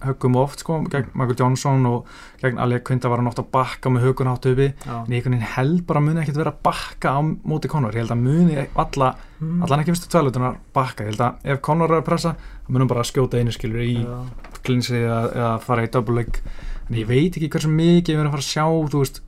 höggum, 0.06 0.36
oft 0.38 0.60
sko, 0.62 0.76
gegn 0.92 1.08
Michael 1.18 1.38
Johnson 1.40 1.86
og 1.90 2.06
gegn 2.42 2.60
Alec 2.62 2.84
Quinta 2.86 3.10
var 3.10 3.18
hann 3.18 3.26
oft 3.26 3.40
að 3.42 3.48
bakka 3.50 3.90
með 3.90 4.04
högun 4.06 4.30
átt 4.30 4.46
uppi. 4.46 4.68
En 4.86 5.10
ég 5.10 5.18
einhvern 5.18 5.34
veginn 5.34 5.48
held 5.56 5.82
bara 5.88 5.98
að 6.00 6.06
muni 6.06 6.22
ekkert 6.22 6.38
vera 6.38 6.52
að 6.54 6.60
bakka 6.68 7.10
á 7.10 7.20
móti 7.20 7.68
Conor, 7.72 7.90
ég 7.92 8.04
held 8.04 8.14
að 8.14 8.22
muni 8.22 8.66
alla 8.74 9.14
Mm. 9.40 9.62
allan 9.64 9.80
ekki 9.80 9.94
fyrstu 9.94 10.10
tvælutunar 10.12 10.56
bakka. 10.76 11.04
Ég 11.06 11.14
held 11.14 11.20
að 11.24 11.46
ef 11.54 11.60
Conor 11.64 11.90
er 11.94 12.02
að 12.02 12.04
pressa 12.04 12.34
þá 12.36 12.68
munum 12.74 12.88
bara 12.90 13.00
að 13.00 13.08
skjóta 13.08 13.38
einu 13.40 13.50
skilur 13.56 13.80
í 13.80 13.94
Já. 14.04 14.18
klinsi 14.62 14.98
eða, 15.00 15.20
eða 15.32 15.52
fara 15.64 15.84
í 15.86 15.90
double 15.90 16.14
leg. 16.18 16.40
En 16.90 16.96
ég 17.00 17.06
veit 17.08 17.32
ekki 17.38 17.48
hversu 17.48 17.70
mikið 17.72 18.14
við 18.14 18.20
erum 18.20 18.28
að 18.28 18.34
fara 18.36 18.44
að 18.44 18.50
sjá 18.50 18.66
þú 18.92 19.00
veist 19.00 19.22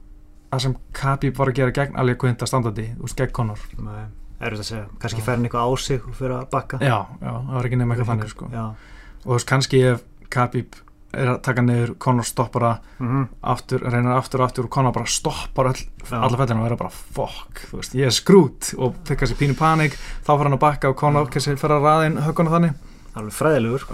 það 0.53 0.61
sem 0.67 0.75
Khabib 0.93 1.37
var 1.41 1.49
að 1.49 1.55
gera 1.63 1.73
gegn 1.73 1.97
Alec 1.97 2.19
Quinta 2.21 2.45
standandi, 2.45 2.91
þú 2.99 3.07
veist, 3.09 3.17
gegn 3.23 3.33
Conor. 3.33 3.59
Nei, 3.81 4.05
erfitt 4.43 4.63
að 4.65 4.69
segja, 4.71 4.87
kannski 5.03 5.23
fær 5.25 5.37
hann 5.37 5.45
eitthvað 5.49 5.67
á 5.67 5.71
sig 5.81 6.07
og 6.09 6.15
fyrir 6.19 6.37
að 6.39 6.49
bakka. 6.53 6.79
Já, 6.83 6.99
já, 7.23 7.33
það 7.33 7.53
var 7.57 7.69
ekki 7.69 7.79
nefn 7.81 7.93
eitthvað 7.95 8.11
þannig 8.13 8.33
sko. 8.33 8.49
og 8.53 9.29
þú 9.29 9.37
veist, 9.37 9.49
kannski 9.53 9.83
ef 9.93 10.03
Khabib 10.33 10.79
er 11.13 11.29
að 11.29 11.43
taka 11.45 11.61
niður 11.61 11.91
Conor 12.01 12.25
stoppar 12.25 12.63
það 12.65 12.79
Mm 13.05 13.25
aftur, 13.53 13.83
reynar 13.85 14.17
aftur 14.17 14.41
og 14.41 14.47
aftur 14.49 14.65
og 14.65 14.71
Conor 14.73 14.93
bara 14.97 15.05
stoppar 15.13 15.67
all, 15.69 15.83
alla 16.11 16.37
fellina 16.41 16.63
og 16.63 16.71
er 16.71 16.77
bara 16.81 16.89
fuck, 16.91 17.67
þú 17.69 17.81
veist, 17.83 17.95
ég 18.01 18.07
er 18.09 18.15
skrút 18.17 18.71
og 18.79 18.95
fyrir 19.05 19.19
kannski 19.21 19.37
pínu 19.43 19.57
panik, 19.59 19.93
þá 20.25 20.31
fyrir 20.33 20.47
hann 20.49 20.57
að 20.57 20.63
bakka 20.65 20.89
og 20.89 20.97
Conor 20.97 21.29
kannski 21.29 21.53
fyrir 21.61 21.77
að 21.77 21.85
raða 21.85 22.07
inn 22.09 22.17
högguna 22.25 22.55
þannig. 22.55 22.79
Alveg 23.15 23.37
fræðilegur 23.37 23.85
sko. 23.85 23.93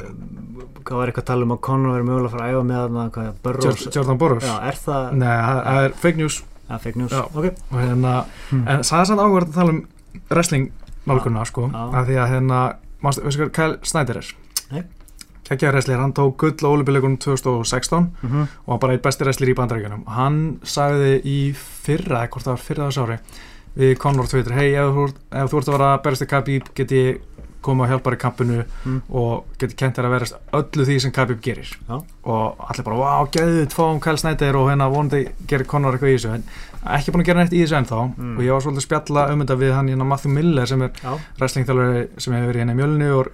hvað 0.85 1.01
var 1.01 1.11
eitthvað 1.11 1.25
að 1.25 1.29
tala 1.33 1.47
um 1.49 1.55
að 1.57 1.61
Conor 1.67 1.97
verið 1.97 2.07
mögulega 2.09 2.29
að 2.29 2.35
fara 2.37 2.47
að 2.47 2.55
æfa 2.55 2.63
með 2.69 3.65
Jor- 3.67 3.97
Jordan 3.97 4.19
Burroughs? 4.23 4.47
Já, 4.47 4.55
er 4.71 4.79
það 4.85 5.13
Nei, 5.19 5.35
það 5.43 5.83
er 5.89 5.97
fake 6.05 6.21
news 6.23 6.39
ja, 6.69 6.79
fake 6.79 6.97
news 7.01 7.13
Já. 7.13 7.25
ok, 7.35 7.45
og 7.73 7.79
hérna, 7.81 8.25
Hmm. 8.51 8.69
en 8.69 8.81
það 8.81 9.01
er 9.01 9.05
samt 9.05 9.21
áhverð 9.21 9.49
að 9.49 9.55
tala 9.55 9.71
um 9.71 9.83
wrestling 10.31 10.71
nálguna, 11.07 11.45
sko 11.47 11.71
Já. 11.73 11.91
að 11.93 12.07
því 12.07 12.17
að 12.25 12.31
hérna, 12.35 12.61
veistu 13.03 13.23
hvað 13.43 13.53
Kyle 13.53 13.79
Snyder 13.83 14.17
er? 14.17 14.31
Nei. 14.73 14.83
Kækjaði 15.49 15.73
wrestler, 15.73 15.99
hann 15.99 16.13
tók 16.13 16.37
gull 16.37 16.53
á 16.61 16.69
olimpíuleikunum 16.77 17.17
2016 17.19 18.11
mm 18.23 18.29
-hmm. 18.31 18.47
og 18.67 18.73
var 18.75 18.79
bara 18.79 18.93
eitt 18.93 19.03
besti 19.03 19.25
wrestler 19.25 19.49
í 19.49 19.55
bandaríkjunum 19.55 20.03
og 20.07 20.13
hann 20.13 20.59
sagði 20.63 21.23
í 21.25 21.55
fyrra, 21.55 22.27
hvort 22.29 22.45
það 22.45 22.51
var 22.53 22.57
fyrra 22.59 22.89
þess 22.91 22.99
ári 22.99 23.19
við 23.77 23.97
Conor 23.99 24.27
Twitter, 24.27 24.53
hei, 24.53 24.75
ef, 24.75 24.93
þú 24.95 25.05
ert- 25.09 25.21
ef 25.45 25.51
þú 25.53 25.59
ert 25.59 25.69
að 25.69 25.79
vera 25.79 25.99
í 26.25 26.27
Khabib 26.27 26.63
get 26.75 26.91
ég 26.93 27.21
koma 27.63 27.85
og 27.85 27.91
hjálpa 27.91 28.11
þér 28.11 28.17
í 28.19 28.23
kampinu 28.23 28.65
Mm. 28.85 29.03
og 29.11 29.45
get 29.59 29.77
kent 29.77 29.97
þér 29.99 30.07
að 30.09 30.15
verast 30.15 30.35
öllu 30.53 30.85
því 30.87 31.01
sem 31.01 31.13
Khabib 31.13 31.41
gerir 31.43 31.67
Já. 31.89 32.03
og 32.25 32.57
allir 32.71 32.85
bara, 32.85 32.97
wow, 32.97 33.27
geðut, 33.33 33.73
fáum 33.75 34.01
Kyle 34.01 34.17
Snyder 34.17 34.57
og 34.57 34.69
hérna 34.71 34.91
vonandi 34.93 35.29
gerir 35.49 35.67
Conor 35.67 35.95
eitthvað 35.97 36.15
í 36.15 36.19
þessu 36.19 36.35
en 36.35 36.45
ekki 36.95 37.11
búin 37.13 37.25
að 37.25 37.27
gera 37.27 37.41
neitt 37.43 37.53
í 37.53 37.63
þessu 37.65 37.77
ennþá 37.81 37.99
Mm. 38.19 38.37
og 38.39 38.43
ég 38.45 38.53
var 38.55 38.63
svolítið 38.63 38.83
að 38.83 38.87
spjalla 38.87 39.25
um 39.33 39.41
þetta 39.43 39.57
við 39.59 39.73
hann 39.75 39.89
hérna 39.89 40.07
Matthew 40.07 40.33
Miller 40.33 40.67
sem 40.67 40.83
er 40.83 40.91
já, 41.03 41.13
wrestlingþjálfari 41.41 42.09
sem 42.19 42.35
hefur 42.35 42.53
verið 42.53 42.63
hérna 42.63 42.73
í 42.77 42.79
mjölni 42.79 43.09
og 43.19 43.29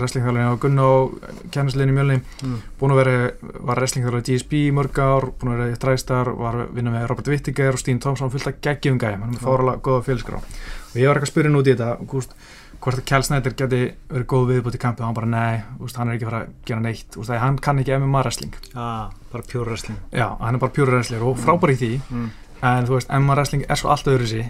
wrestlingþjálfari 0.00 0.50
á 0.50 0.60
Gunn 0.60 0.78
og 0.84 1.14
kennislegin 1.54 1.94
í 1.94 1.96
mjölni 1.96 2.18
mm. 2.42 2.56
búin 2.80 2.94
að 2.94 3.00
vera, 3.00 3.30
var 3.70 3.80
wrestlingþjálfari 3.80 4.24
í 4.24 4.28
GSP 4.34 4.52
í 4.66 4.72
mörg 4.74 4.98
ár, 4.98 5.30
búin 5.38 5.54
að 5.54 5.58
vera 5.62 5.70
í 5.76 5.80
Træstar 5.80 6.32
var 6.36 6.60
að 6.64 6.74
vinna 6.76 6.90
með 6.94 7.06
Robert 7.10 7.28
Whittaker 7.32 7.72
og 7.78 7.78
Stín 7.82 8.00
Thompson 8.02 8.30
fullt 8.34 8.50
að 8.50 8.60
geggjum 8.66 8.98
gæm, 8.98 9.22
hann 9.22 9.34
er 9.34 9.40
Já. 9.40 9.46
fáralega 9.46 9.80
góða 9.86 10.04
félskrá 10.10 10.40
og 10.42 10.96
ég 10.98 11.06
var 11.06 11.20
eitthvað 11.20 11.28
að 11.30 11.32
spyrja 11.34 11.50
nút 11.54 11.68
í 11.70 11.74
þetta 11.76 11.90
gúst, 12.10 12.34
hvort 12.80 13.00
að 13.00 13.06
Kjell 13.10 13.26
Snæder 13.26 13.56
geti 13.58 13.80
verið 14.10 14.28
góð 14.32 14.46
viðbútt 14.54 14.78
í 14.78 14.80
kampið 14.80 15.04
og 15.04 15.10
hann 15.10 15.18
bara 15.18 15.30
nei, 15.30 15.62
úst, 15.84 15.98
hann 16.00 16.08
er 16.08 16.16
ekki 16.16 16.26
að 16.26 16.30
fara 16.30 16.40
að 16.42 16.54
gera 16.70 16.84
neitt. 16.84 17.18
Úst, 17.20 17.34
hann 17.42 17.58
kann 17.60 17.82
ekki 17.82 17.98
MMA 17.98 18.22
wrestling. 18.24 18.56
Ah, 18.74 19.10
bara 19.32 19.46
pure 19.52 19.68
wrestling. 19.68 20.00
Já, 20.16 20.26
hann 20.40 20.56
er 20.56 20.62
bara 20.62 20.76
pure 20.76 20.94
wrestler 20.94 21.26
og 21.26 21.36
frábær 21.40 21.74
í 21.74 21.80
því. 21.80 21.92
Mm. 22.10 22.30
en 22.60 22.88
þú 22.88 22.98
veist, 22.98 23.12
MMA 23.12 23.36
wrestling 23.36 23.62
er 23.68 23.78
svo 23.80 23.88
allt 23.92 24.08
öðru 24.12 24.26
sí 24.28 24.42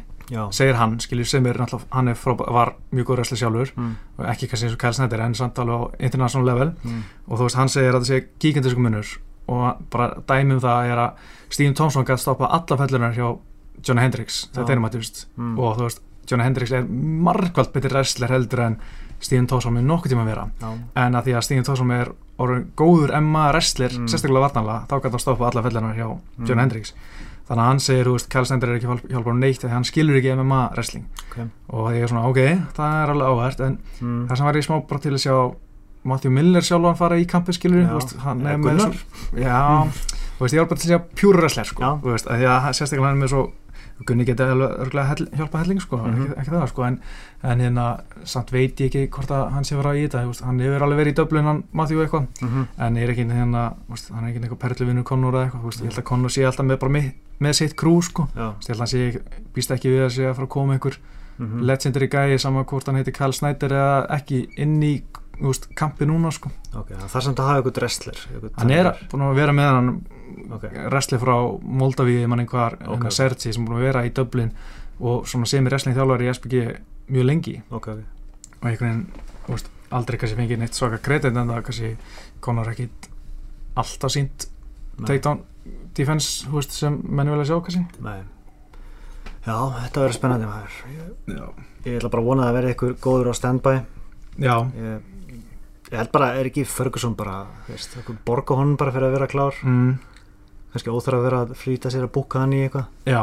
segir 0.55 0.77
hann, 0.79 0.99
skiljur 1.03 1.27
sem 1.27 1.47
er 1.47 1.59
náttúrulega 1.59 1.97
hann 1.97 2.11
er 2.11 2.19
frábær, 2.19 2.53
var 2.55 2.73
mjög 2.95 3.09
góð 3.09 3.19
wrestler 3.19 3.41
sjálfur 3.41 3.73
mm. 3.75 3.91
og 4.19 4.29
ekki 4.31 4.49
kannski 4.51 4.69
eins 4.69 4.77
og 4.77 4.83
Kjell 4.83 4.97
Snæder 4.99 5.23
en 5.25 5.35
samt 5.35 5.59
alveg 5.59 5.81
á 5.83 5.87
international 6.07 6.47
level. 6.47 6.73
Mm. 6.85 7.03
og 7.27 7.39
þú 7.39 7.49
veist, 7.49 7.59
hann 7.59 7.73
segir 7.73 7.95
að 7.95 8.05
það 8.05 8.11
sé 8.11 8.21
gíkandisku 8.43 8.85
munur 8.85 9.15
og 9.51 9.83
bara 9.91 10.11
dæmi 10.29 10.55
um 10.55 10.63
það 10.63 10.93
er 10.93 11.03
að 11.07 11.25
Stephen 11.51 11.75
Thompson 11.75 12.07
gæti 12.07 12.23
stoppa 12.23 12.51
alla 12.59 12.79
fellunar 12.79 13.17
hjá 13.17 13.27
Johnny 13.81 14.05
Hendricks, 14.05 14.45
þetta 14.55 14.75
er 14.75 14.83
maður, 14.83 15.01
þú 15.01 15.03
veist 15.03 15.27
og 15.41 15.79
þú 15.79 15.87
veist, 15.89 16.03
Johnny 16.31 16.45
Hendricks 16.47 16.73
er 16.73 16.85
margvalt 16.91 17.73
betri 17.75 17.91
wrestler 17.93 18.29
heldur 18.35 18.61
en 18.69 18.77
Stephen 19.21 19.47
Thompson 19.51 19.75
með 19.77 19.85
nokkuð 19.91 20.13
tíma 20.15 20.23
að 20.25 20.31
vera 20.33 20.45
já, 20.63 20.69
en 21.05 21.15
að 21.19 21.25
því 21.27 21.35
að 21.37 21.43
Stephen 21.49 21.65
Thompson 21.67 21.91
er 21.97 22.13
orðin 22.41 22.69
góður 22.79 23.11
MMA 23.21 23.49
wrestler, 23.53 23.91
Mm. 23.93 24.07
sérstaklega 24.09 24.47
vartanlega 24.47 24.87
þá 24.89 24.95
gæti 25.03 25.11
hann 25.11 25.21
stoppa 25.27 25.51
alla 25.51 25.63
fellunar 25.67 25.95
hjá 25.99 26.07
Mm. 26.39 26.59
Hendricks 26.63 26.95
þannig 27.51 27.63
að 27.65 27.67
hann 27.69 27.81
segir, 27.81 28.05
þú 28.07 28.13
veist, 28.15 28.29
Kjell 28.31 28.47
Stender 28.47 28.69
er 28.71 28.77
ekki 28.79 28.87
að 28.87 29.03
hjálpa 29.11 29.31
hann 29.33 29.41
neitt 29.41 29.61
því 29.61 29.69
hann 29.75 29.85
skilur 29.85 30.17
ekki 30.21 30.33
MMA 30.37 30.61
wrestling 30.73 31.05
ok 31.31 31.39
og 31.75 31.91
ég 31.93 32.03
er 32.03 32.09
svona, 32.09 32.29
ok, 32.31 32.41
það 32.79 32.95
er 33.03 33.11
alveg 33.11 33.29
áhært 33.35 33.61
en 33.67 33.79
mm. 34.01 34.29
það 34.31 34.37
sem 34.37 34.47
var 34.47 34.55
ég 34.55 34.65
smá 34.71 34.81
bara 34.89 35.01
til 35.01 35.13
að 35.13 35.25
sjá 35.27 35.55
Matthew 36.03 36.31
Miller 36.33 36.63
sjálfan 36.65 36.97
fara 36.97 37.17
í 37.21 37.27
kampið 37.29 37.59
skilur 37.59 37.83
Já. 37.85 37.93
veist, 37.99 38.17
hann 38.25 38.47
er 38.47 38.57
með 38.57 38.79
svo, 38.81 38.93
já, 39.37 39.85
þú 40.39 40.41
veist, 40.47 40.55
ég 40.55 40.61
var 40.63 40.69
bara 40.71 40.81
til 40.81 40.89
að 40.89 40.95
sjá 40.95 41.01
pjúra 41.21 41.43
wrestler 41.43 41.65
sko, 41.69 41.83
þú 42.01 42.15
veist, 42.15 42.27
að 42.31 42.39
því 42.41 42.47
að 42.49 42.61
hann- 42.65 42.75
sérstaklega 42.79 43.05
hann 43.11 43.19
er 43.19 43.25
með 43.27 43.33
svo 43.35 43.43
Gunni 44.07 44.25
geti 44.25 44.43
alveg 44.43 44.79
örgulega 44.81 45.07
hell, 45.11 45.27
hjálpa 45.37 45.59
helling 45.59 45.81
sko, 45.81 45.97
Mhm. 45.97 46.23
ekki, 46.23 46.39
ekki 46.41 46.51
það 46.51 46.69
sko 46.69 46.85
en, 46.87 47.01
en 47.43 47.61
hérna, 47.61 48.01
samt 48.25 48.51
veit 48.51 48.77
ég 48.81 48.87
ekki 48.95 49.09
hvort 49.11 49.31
að 49.31 49.51
hann 49.53 49.65
sé 49.65 49.77
vera 49.77 49.93
í 49.95 50.07
þetta, 50.09 50.45
hann 50.45 50.59
hefur 50.61 50.83
alveg 50.87 50.99
verið 51.01 51.13
í 51.13 51.17
döblun 51.21 51.45
hann 51.45 51.63
Matthew 51.73 52.01
eitthvað, 52.05 52.27
Mm 52.41 52.49
-hmm. 52.49 52.67
en 52.79 52.97
er 52.97 53.09
ekki 53.11 53.27
hérna, 53.31 53.75
veist, 53.89 54.11
hann 54.11 54.25
er 54.25 54.29
ekki 54.33 54.41
eitthvað 54.45 54.59
perluvinur 54.69 55.05
Conor 55.05 55.33
eða 55.35 55.45
eitthvað, 55.51 55.65
veist, 55.65 55.81
ég 55.81 55.87
held 55.91 55.99
að 55.99 56.05
Conor 56.05 56.31
sé 56.31 56.45
alltaf 56.47 56.67
með 56.67 56.79
bara 56.79 56.93
með, 56.93 57.13
með 57.41 57.53
sitt 57.55 57.77
krú 57.77 58.03
sko, 58.03 58.29
ég 58.37 58.69
held 58.69 58.77
að 58.77 58.79
hann 58.79 58.87
sé, 58.87 59.21
býst 59.55 59.71
ekki 59.71 59.89
við 59.91 60.05
að 60.07 60.11
sé 60.17 60.23
að 60.31 60.35
fara 60.35 60.47
að 60.47 60.49
koma 60.49 60.73
einhver 60.75 60.97
mm 61.39 61.47
-hmm. 61.47 61.61
legendary 61.65 62.09
gæi 62.09 62.39
saman 62.39 62.65
hvort 62.65 62.87
hann 62.87 62.97
heiti 62.97 63.13
Karl 63.13 63.33
Snyder 63.33 63.69
eða 63.71 64.07
ekki 64.11 64.49
inn 64.57 64.83
í 64.83 65.03
veist, 65.41 65.69
kampi 65.75 66.05
núna 66.07 66.31
sko. 66.31 66.51
ok, 66.77 66.89
það 66.89 67.17
er 67.17 67.21
samt 67.21 67.39
að 67.39 67.49
hafa 67.49 67.71
wrestler 67.81 68.15
eitthvað 68.15 68.51
hann 68.57 68.71
er 68.71 68.95
búin 69.11 69.23
að 69.23 69.35
vera 69.35 69.53
með 69.53 69.75
hann 69.75 70.03
Ok. 70.57 70.65
wrestli 70.93 71.19
frá 71.23 71.35
Moldavíði 71.63 72.27
mann 72.31 72.45
einhver 72.45 72.79
Ok. 72.81 72.95
okay. 72.97 73.11
Sergi 73.11 73.53
sem 73.53 73.65
búin 73.67 73.79
að 73.81 73.87
vera 73.89 74.05
í 74.07 74.13
Dublin 74.15 74.53
og 75.01 75.27
svona 75.29 75.47
sem 75.49 75.67
er 75.67 75.73
wrestling 75.75 75.97
þjálfari 75.97 76.29
í 76.29 76.35
SPG 76.35 76.65
mjög 77.11 77.27
lengi 77.27 77.57
ok, 77.71 77.89
ok 77.89 78.03
og 78.61 78.69
einhvern 78.71 79.07
veginn 79.49 79.71
aldrei 79.91 80.19
kannski 80.21 80.39
fengið 80.39 80.61
neitt 80.63 80.77
svaka 80.79 80.99
kredit 81.03 81.35
en 81.35 81.49
það 81.51 81.63
kannski 81.67 81.95
konar 82.41 82.69
ekki 82.71 82.89
alltaf 83.81 84.13
sínt 84.15 84.47
takedown 85.01 85.41
defense 85.97 86.47
veist, 86.51 86.75
sem 86.77 87.01
menn 87.09 87.31
vilja 87.33 87.49
sjá 87.51 87.61
kannski 87.65 87.87
Nei. 88.05 88.21
Já, 89.41 89.57
þetta 89.57 90.03
verður 90.03 90.17
spennandi 90.19 90.49
maður. 90.49 90.75
Ég, 90.93 91.63
ég 91.87 91.95
ætla 91.97 92.11
bara 92.13 92.21
að 92.21 92.27
vona 92.29 92.49
að 92.51 92.57
verði 92.59 92.73
eitthvað 92.75 92.99
góður 93.07 93.31
á 93.33 93.35
standby. 93.39 93.73
já, 94.37 94.57
Ég, 94.77 95.07
ég 95.89 95.97
held 95.97 96.11
bara, 96.13 96.29
er 96.37 96.51
ekki 96.51 96.67
Ferguson 96.69 97.15
bara, 97.17 97.47
borga 98.29 98.59
honum 98.59 98.77
bara 98.77 98.93
fyrir 98.93 99.09
að 99.09 99.17
vera 99.17 99.31
klár. 99.33 99.57
mm, 99.65 99.95
Kannski 100.73 100.91
óþar 100.95 101.19
að 101.19 101.25
vera 101.29 101.45
að 101.45 101.55
flýta 101.59 101.91
sér 101.93 102.07
að 102.07 102.13
búka 102.17 102.43
hann 102.45 102.53
í 102.57 102.65
eitthvað. 102.67 102.91
já. 103.11 103.23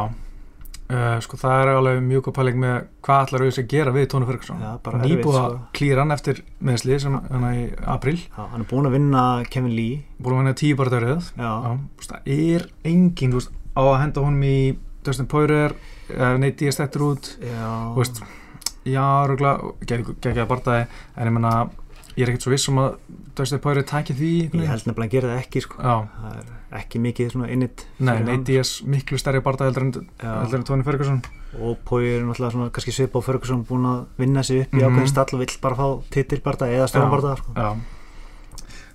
Uh, 0.87 1.17
sko 1.19 1.35
það 1.35 1.61
er 1.65 1.69
alveg 1.73 1.97
mjög 1.99 2.21
góð 2.29 2.33
pæling 2.37 2.59
með 2.63 2.75
hvað 3.03 3.17
allar 3.25 3.41
auðvitað 3.43 3.63
að 3.65 3.71
gera 3.73 3.91
við 3.91 4.05
Tóni 4.13 4.27
Ferguson 4.29 4.61
nýbúið 5.01 5.37
að 5.41 5.55
klýra 5.75 6.03
hann 6.05 6.13
eftir 6.15 6.37
meðsli 6.63 6.99
sem 7.03 7.17
hann 7.17 7.43
í 7.49 7.65
april 7.91 8.13
Já, 8.21 8.45
hann 8.53 8.63
er 8.63 8.69
búin 8.69 8.87
að 8.87 8.95
vinna 8.95 9.23
Kevin 9.51 9.73
Lee. 9.75 9.97
búin 10.23 10.37
að 10.37 10.47
hann 10.47 10.55
tíu 10.61 10.77
bara 10.79 10.93
dörrið 10.93 11.27
það 12.07 12.29
er 12.37 12.63
engin 12.87 13.35
þú 13.35 13.41
veist, 13.41 13.51
á 13.75 13.81
að 13.83 13.99
henda 14.05 14.23
honum 14.29 14.45
í 14.47 14.55
Dustin 15.03 15.27
Poirier 15.27 15.75
uh, 15.75 16.37
Nate 16.39 16.55
Diaz 16.63 16.79
þetta 16.79 17.03
út 17.03 17.29
já. 17.43 17.67
já, 18.87 19.05
rögla 19.27 19.57
geggjaði 19.91 20.47
barndagi, 20.47 20.87
en 21.19 21.27
ég 21.27 21.35
menna 21.35 21.53
ég 22.15 22.23
er 22.23 22.31
ekkert 22.31 22.47
svo 22.47 22.55
viss 22.55 22.71
um 22.71 22.79
að 22.85 22.95
Dustin 23.35 23.59
Poirier 23.59 23.83
tæki 23.91 24.15
því 24.15 24.31
Ég 24.55 24.71
held 24.71 24.87
nefnilega 24.87 25.09
að 25.11 25.15
gera 25.19 25.35
það 25.35 25.43
ekki, 25.43 25.67
sko. 25.67 25.83
Ekki 26.77 26.99
mikið 27.03 27.31
svona 27.33 27.49
innit. 27.51 27.85
nei, 27.99 28.19
Nate. 28.23 28.43
Diaz 28.51 28.81
miklu 28.85 29.17
stærri 29.17 29.41
barndagi 29.41 29.73
heldur 29.73 29.83
en, 29.87 30.07
heldur 30.21 30.59
en 30.59 30.63
Tony 30.63 30.83
Ferguson 30.83 31.21
og 31.61 31.77
Pói 31.87 32.03
er 32.17 32.23
náttúrulega 32.23 32.51
svona 32.51 32.69
kannski 32.71 32.91
svipa 32.91 33.19
á 33.19 33.21
Ferguson 33.23 33.65
búin 33.65 33.85
að 33.87 34.05
vinna 34.19 34.43
sig 34.43 34.61
upp 34.67 34.73
í 34.73 34.77
Mhm. 34.81 34.87
ákveðin 34.97 35.07
stall 35.07 35.33
og 35.33 35.39
vill 35.39 35.57
bara 35.61 35.75
fá 35.75 35.87
titilbarta 36.11 36.65
eða 36.67 36.87
stórbarta 36.87 37.37
sko. 37.37 37.51
já 37.55 37.75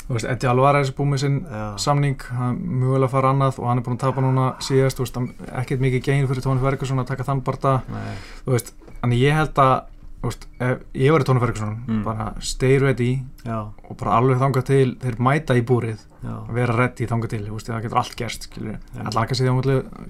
þú 0.08 0.14
veist, 0.16 0.26
Eddie 0.28 0.48
Alvarez 0.50 0.88
er 0.90 0.94
búið 0.94 1.08
með 1.12 1.18
sinn 1.22 1.36
Já. 1.46 1.76
samning, 1.78 2.20
hann 2.36 2.56
mögulega 2.58 3.08
fara 3.10 3.30
annað 3.32 3.58
og 3.58 3.68
hann 3.68 3.78
er 3.78 3.84
búin 3.84 3.96
að 3.96 4.00
tapa 4.00 4.20
núna 4.20 4.46
síðast 4.60 4.98
þú 4.98 5.04
veist, 5.06 5.16
ekkert 5.62 5.80
mikið 5.80 6.02
gein 6.02 6.26
fyrir 6.28 6.42
Tony 6.42 6.60
Ferguson 6.60 6.98
að 6.98 7.06
taka 7.06 7.24
þann 7.24 7.42
barnda 7.44 7.82
Nei. 7.88 8.16
þú 8.44 8.52
veist, 8.52 8.72
þannig 9.02 9.18
ég 9.22 9.32
held 9.32 9.54
að 9.54 9.84
veist, 10.22 10.46
ef 10.62 10.82
ég 10.94 11.10
var 11.14 11.20
í 11.24 11.26
Ferguson 11.42 11.72
Mm. 11.88 12.02
bara 12.04 12.32
stay 12.40 12.78
ready 12.78 13.22
Já, 13.44 13.58
og 13.90 13.96
bara 13.98 14.18
alveg 14.20 14.38
þangað 14.38 14.64
til 14.68 14.96
þeir 15.02 15.16
mæta 15.18 15.56
í 15.58 15.62
búrið 15.66 15.98
að 16.22 16.52
vera 16.54 16.76
ready 16.78 17.06
þangað 17.10 17.28
til, 17.34 17.42
veist, 17.50 17.66
það 17.72 17.82
getur 17.82 17.98
allt 17.98 18.14
gerst 18.16 18.46
Já. 18.94 19.00
allan 19.06 19.24
ekki 19.24 19.34
að 19.34 19.40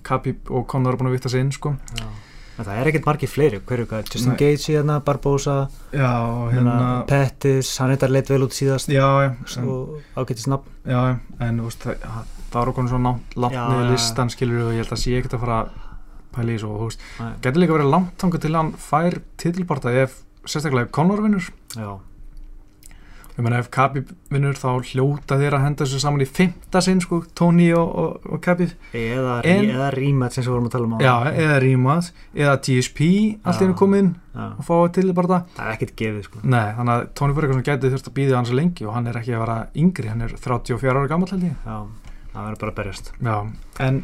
Kapi 0.03 0.35
og 0.51 0.66
Conor 0.68 0.92
er 0.92 1.01
búin 1.01 1.09
að 1.12 1.16
vita 1.16 1.29
sig 1.33 1.40
inn 1.40 1.53
sko 1.53 1.75
það 2.62 2.68
er 2.79 2.87
ekkert 2.90 3.07
margir 3.09 3.31
fleiri, 3.33 3.59
hverju 3.64 3.87
Justin. 4.14 4.35
Gates 4.37 4.66
hérna, 4.68 4.98
Barbosa, 5.03 5.55
já, 5.90 6.11
hérna, 6.53 6.75
Pettis, 7.09 7.70
hann 7.81 7.90
eitthvað 7.94 8.12
leitt 8.12 8.29
vel 8.29 8.42
út 8.44 8.53
síðast 8.55 8.92
já, 8.92 9.33
og 9.64 10.03
ágættist 10.14 10.46
nafn. 10.53 10.68
já, 10.87 11.16
en 11.40 11.59
það, 11.81 11.96
það 12.53 12.59
var 12.61 12.68
okkur 12.75 12.88
svo 12.92 12.98
niður 13.72 13.88
já. 13.88 13.90
listan 13.94 14.31
skilur 14.31 14.66
og 14.68 14.72
ég 14.77 14.85
held 14.85 14.92
að 14.92 15.01
sé 15.03 15.16
ekkert 15.18 15.35
að 15.38 15.40
fara 15.46 15.59
að 16.33 16.38
pæla 16.40 16.57
í 16.57 16.62
svo, 16.64 16.73
þú 16.81 16.88
veist, 16.90 17.05
getur 17.45 17.62
líka 17.66 17.77
verið 17.77 17.92
langt 17.92 18.16
þangað 18.25 18.47
til 18.47 18.55
hann 18.57 18.73
fær 18.90 19.21
titilbarta 19.45 19.92
ef 20.03 20.23
sérstaklega 20.49 20.88
ef 20.88 20.97
Conor 20.97 21.21
vinnur 21.23 21.53
Já, 21.77 21.90
ég 23.33 23.40
meina 23.47 23.61
ef 23.62 23.68
Kabi 23.73 24.03
vinnur 24.29 24.59
þá 24.61 24.66
hljóta 24.90 25.38
þeir 25.40 25.55
að 25.57 25.62
henda 25.64 25.87
þessu 25.87 26.01
saman 26.03 26.21
í 26.21 26.27
fymta 26.29 26.83
sinn 26.85 26.99
sko, 27.01 27.23
Tony 27.38 27.71
og, 27.73 27.88
og, 28.03 28.27
og 28.29 28.42
Kabi 28.45 28.66
eða, 28.92 29.38
eða 29.40 29.87
eins 29.97 30.37
og 30.42 30.42
við 30.42 30.51
vorum 30.53 30.66
að 30.68 30.75
tala 30.75 30.88
um 30.90 30.97
á. 30.97 30.99
já, 31.01 31.14
eða 31.40 31.57
Rímað, 31.64 32.11
eða 32.37 32.57
TSP 32.66 33.01
allt 33.49 33.62
einu 33.64 33.77
komið 33.81 34.03
inn 34.05 34.11
og 34.37 34.61
fá 34.68 34.75
titilbarta 34.99 35.38
Það 35.57 35.64
er 35.64 35.73
ekkert 35.79 35.95
gefið, 36.03 36.27
sko. 36.29 36.42
Nei, 36.45 36.66
þannig 36.77 36.92
að 36.99 37.07
Tony 37.23 37.37
Ferguson 37.38 37.64
gæti 37.71 37.92
þurft 37.95 38.11
að 38.12 38.16
býða 38.21 38.37
hans 38.42 38.53
lengi 38.61 38.88
og 38.88 38.97
hann 38.99 39.09
er 39.09 39.21
ekki 39.23 39.33
að 39.37 39.45
vera 39.47 39.57
yngri, 39.85 40.11
hann 40.12 40.27
er 40.29 40.37
34 40.37 40.92
ára 40.92 41.09
gammal 41.14 41.31
held 41.33 41.49
ég. 41.49 41.57
Já, 41.64 41.79
það 42.35 42.47
verður 42.51 42.61
bara 42.66 42.75
að 42.75 42.79
berjast. 42.83 43.12
Já, 43.16 43.37
en 43.88 44.03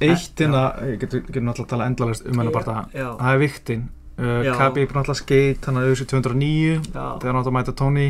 eitt 0.00 0.40
að, 0.46 0.82
ég 0.92 0.98
getur 1.02 1.42
náttúrulega 1.42 1.64
að 1.64 1.70
tala 1.72 1.86
endalist 1.90 2.26
um 2.26 2.38
hennar 2.42 2.52
bara, 2.54 2.84
Já, 2.94 3.08
það 3.18 3.32
er 3.32 3.38
viktin. 3.42 3.88
Uh. 4.18 4.48
Kabi 4.58 4.82
er 4.82 4.88
náttúrulega 4.94 5.20
skeitt, 5.20 5.66
hann 5.68 5.76
er 5.78 5.88
auðvitað 5.88 6.10
209 6.18 6.80
já, 6.92 7.04
þegar 7.22 7.28
hann 7.32 7.40
átt 7.42 7.50
að 7.50 7.56
mæta 7.58 7.74
Tony 7.78 8.08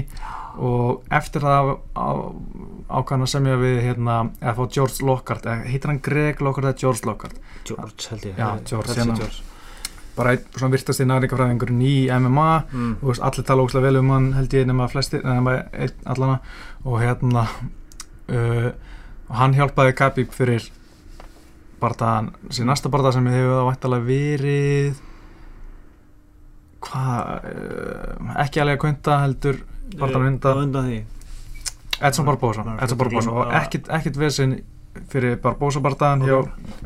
og 0.58 1.02
eftir 1.14 1.44
það 1.44 1.68
ákvæðan 2.88 3.26
að 3.26 3.30
semja 3.34 3.58
við 3.60 3.76
hérna, 3.84 4.14
eða 4.40 4.54
fá 4.56 4.64
George 4.74 5.04
Lockhart, 5.06 5.44
eða 5.46 5.68
heitir 5.68 5.92
hann 5.92 6.00
Greg 6.02 6.40
Lockhart 6.42 6.70
eða 6.70 6.80
George 6.80 7.06
Lockhart, 7.06 7.36
George 7.68 8.08
held 8.10 8.24
ég. 8.26 8.40
Já, 8.40 8.48
George, 8.72 8.96
hérna. 8.96 9.18
George. 9.20 9.44
bara 10.18 10.32
einn 10.34 10.42
svona 10.50 10.72
virtasti 10.72 11.04
næringafræðingurinn 11.06 11.82
í 11.86 12.08
MMA 12.10 12.64
Mm. 12.72 12.96
veist, 13.06 13.22
allir 13.22 13.44
tala 13.46 13.62
óslega 13.62 13.84
vel 13.84 14.00
um 14.00 14.08
hann 14.10 14.32
held 14.34 14.50
ég 14.56 14.66
nema 14.66 14.88
flestir, 14.90 15.22
nema 15.22 15.52
einn 15.70 15.92
allana 16.10 16.40
og 16.84 16.98
hérna 16.98 17.44
uh, 18.28 18.72
og 19.28 19.36
hann 19.36 19.54
hjálpaði 19.54 19.94
Khabib 19.94 20.32
fyrir 20.34 20.66
bardaðan, 21.80 22.32
síðan 22.50 22.72
næsta 22.72 22.90
bardaðan 22.92 23.18
sem 23.18 23.30
hefur 23.32 23.54
það 23.56 23.68
vættalega 23.70 24.08
verið 24.08 25.02
hvað 26.84 27.30
uh, 27.50 28.32
ekki 28.44 28.62
alveg 28.62 28.78
að 28.78 28.82
kvönda 28.84 29.20
heldur 29.24 29.62
bardaðan 29.98 30.38
Á 30.38 30.62
undan. 30.62 30.90
Edson 31.98 32.26
Barbosa, 32.28 32.62
Edson 32.78 32.98
Barbosa. 32.98 33.30
og 33.34 33.54
ekkit, 33.58 33.88
ekkit 33.90 34.18
vesinn 34.20 34.58
fyrir 35.10 35.38
Barbosa 35.42 35.82
bardaðan 35.82 36.22
hjá 36.26 36.36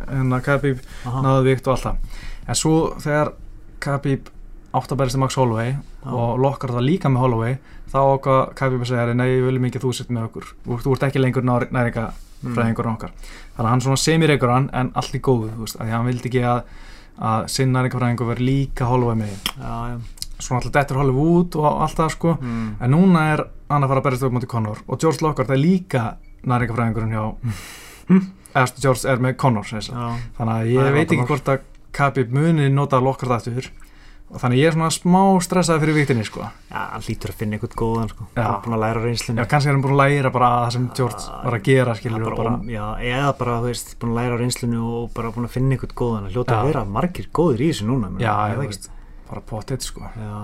hérna 0.09 0.41
Khabib 0.45 0.81
náðu 1.05 1.45
vikt 1.51 1.69
og 1.69 1.75
allt 1.77 1.89
það. 1.89 2.23
En 2.49 2.59
svo 2.59 2.77
þegar 3.03 3.35
Khabib 3.83 4.31
átt 4.73 4.95
að 4.95 5.03
berist 5.03 5.19
í 5.19 5.21
Max 5.21 5.37
Holloway 5.37 5.75
Já. 5.75 6.09
og 6.09 6.41
lokkar 6.41 6.73
það 6.73 6.87
líka 6.89 7.13
með 7.13 7.27
Holloway 7.27 7.57
þá 7.93 7.99
ákvað 8.01 8.43
Khabib 8.57 8.85
að 8.87 8.93
segja 8.93 9.17
nei, 9.19 9.31
viljum 9.45 9.67
ekki 9.69 9.81
að 9.83 9.85
þú 9.85 9.93
sitt 9.99 10.13
með 10.13 10.29
okkur. 10.31 10.53
Þú 10.65 10.95
ert 10.97 11.09
ekki 11.11 11.21
lengur 11.21 11.45
næringa 11.45 12.07
Mm. 12.43 12.55
fræðingur 12.57 12.89
okkar 12.95 13.13
þannig 13.19 13.67
að 13.67 13.71
hann 13.73 13.81
svona 13.85 14.01
semireikur 14.03 14.51
hann 14.51 14.71
en 14.73 14.91
allt 14.99 15.15
í 15.15 15.21
góðu 15.23 15.51
þú 15.55 15.61
veist, 15.67 15.77
af 15.79 15.87
því 15.87 15.91
að 15.93 15.97
hann 15.99 16.07
vildi 16.11 16.29
ekki 16.33 16.43
að, 16.43 16.63
að 17.31 17.47
sinn 17.55 17.73
næringa 17.77 17.99
fræðingur 18.01 18.31
verði 18.33 18.47
líka 18.49 18.89
Holloway 18.91 19.17
með 19.21 19.35
já. 19.61 20.01
svona 20.43 20.59
alltaf 20.61 20.73
dettur 20.75 20.97
Hollywood 21.03 21.57
og 21.61 21.69
allt 21.87 21.97
það 22.01 22.11
sko 22.17 22.37
Mm. 22.41 22.69
en 22.81 22.91
núna 22.91 23.27
er 23.35 23.45
hann 23.71 23.83
að 23.85 23.89
fara 23.93 24.01
að 24.01 24.05
berist 24.09 24.23
upp 24.27 24.33
mútið 24.37 24.49
Conor 24.55 24.79
og 24.89 24.99
George 25.01 25.23
Lockhart 25.23 25.51
er 25.55 25.61
líka 25.63 26.03
næringa 26.45 26.75
fræðingurinn 26.75 27.15
hjá 27.15 27.25
eða 28.53 28.67
stu, 28.69 28.81
George 28.83 29.09
er 29.09 29.19
með. 29.23 29.37
Já, 29.89 30.09
þannig 30.39 30.55
að 30.57 30.73
ég 30.75 30.93
veit 30.97 31.13
ekki 31.15 31.27
hvort 31.31 31.49
að 31.49 31.61
Khabib 31.93 32.31
muni 32.33 32.69
nota 32.73 32.99
Lockhart 33.01 33.33
aftur 33.39 33.71
þannig 34.41 34.59
ég 34.63 34.69
er 34.71 34.75
svona 34.77 34.89
smá 34.95 35.21
stressaði 35.45 35.83
fyrir 35.83 35.97
viktinni 35.99 36.25
sko 36.25 36.41
já, 36.47 36.79
hann 36.93 37.03
lítur 37.05 37.33
að 37.33 37.39
finna 37.43 37.57
eitthvað 37.59 37.75
góðan 37.83 38.09
sko. 38.13 38.27
Já. 38.33 38.43
Hann 38.43 38.55
er 38.55 38.63
búin 38.65 38.77
að 38.79 38.83
læra 38.85 39.03
reynslunni 39.05 39.43
Já, 39.43 39.47
kannski 39.51 39.69
er 39.69 39.77
hann 39.77 39.83
búin 39.85 39.95
að 39.97 40.01
læra 40.03 40.31
bara 40.33 40.51
það 40.63 40.73
sem 40.77 40.87
George 40.97 41.23
var 41.45 41.57
að 41.59 41.63
gera, 41.69 41.95
skilur 41.99 42.25
bara, 42.25 42.37
bara, 42.39 42.55
já, 42.73 42.85
eða 43.13 43.33
bara, 43.43 43.57
þú 43.61 43.69
veist, 43.69 43.95
búin 44.01 44.13
að 44.15 44.21
læra 44.23 44.39
reynslunni 44.41 44.81
og 44.83 45.11
bara 45.17 45.33
búin 45.37 45.49
að 45.49 45.55
finna 45.57 45.77
eitthvað 45.77 45.95
góðan 46.03 46.29
að 46.31 46.37
hljóta 46.37 46.55
Já. 46.57 46.61
að 46.63 46.71
vera 46.73 46.85
margir 46.97 47.29
góðir 47.41 47.61
í 47.67 47.71
þessu 47.73 47.89
núna 47.91 48.13
já, 48.23 48.35
ég 48.55 48.61
veist, 48.63 48.89
bara 49.29 49.45
potið, 49.53 49.85
sko. 49.91 50.09
Já, 50.17 50.37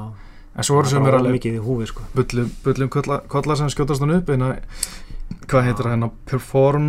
En 0.58 0.66
svo 0.66 0.80
eru 0.80 0.90
sem 0.90 1.04
er 1.06 1.12
er 1.14 1.18
alveg 1.20 1.36
mikið 1.38 1.56
í 1.56 1.62
húfi 1.62 1.86
sko. 1.86 2.02
bullum, 2.16 2.48
bullum 2.64 2.88
kolla, 2.90 3.20
kolla 3.30 3.54
sem 3.56 3.68
skjótast 3.70 4.02
hann 4.02 4.16
upp 4.16 4.28
en 4.34 4.42
að, 4.42 4.56
hvað 5.46 5.66
heitir 5.68 5.84
það 5.86 5.92
hérna, 5.94 6.08
Perform 6.26 6.88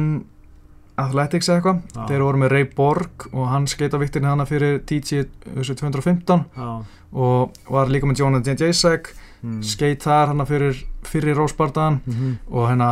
Athletics 1.00 1.50
eða 1.50 1.58
eitthvað. 1.60 1.82
Já. 1.96 2.06
Þeir 2.10 2.24
voru 2.26 2.42
með 2.44 2.52
Ray 2.54 2.68
Borg 2.76 3.28
og 3.34 3.48
hann 3.52 3.68
skeit 3.72 3.94
á 3.96 4.00
viktinni 4.02 4.28
hana 4.30 4.46
fyrir 4.50 4.80
TG 4.86 5.26
þessu 5.56 5.76
215 5.80 6.46
Já, 6.58 6.70
og 7.14 7.60
var 7.70 7.88
líka 7.94 8.10
með 8.10 8.20
Jonathan 8.24 8.60
Jacek, 8.60 9.14
mm. 9.44 9.62
skeit 9.64 10.04
þar 10.06 10.34
hana 10.34 10.46
fyrir, 10.50 10.84
fyrir 11.08 11.36
Rósbardaðan 11.40 12.02
Mhm. 12.06 12.36
og 12.52 12.68
hérna 12.70 12.90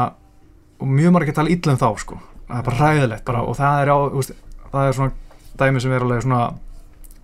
og 0.80 0.88
mjög 0.88 1.12
margir 1.15 1.34
tala 1.34 1.50
illa 1.50 1.74
um 1.74 1.78
þá 1.82 1.89
sko 2.00 2.20
það 2.48 2.60
er 2.60 2.63
bara 2.63 2.78
ræðilegt 2.78 3.26
bara 3.26 3.41
og 3.43 3.56
það 3.58 3.82
er 3.82 3.89
á 3.91 3.98
veist, 4.13 4.32
það 4.72 4.88
er 4.88 4.93
svona 4.93 5.12
dæmi 5.58 5.82
sem 5.82 5.91
er 5.91 6.02
alveg 6.06 6.22
svona 6.22 6.54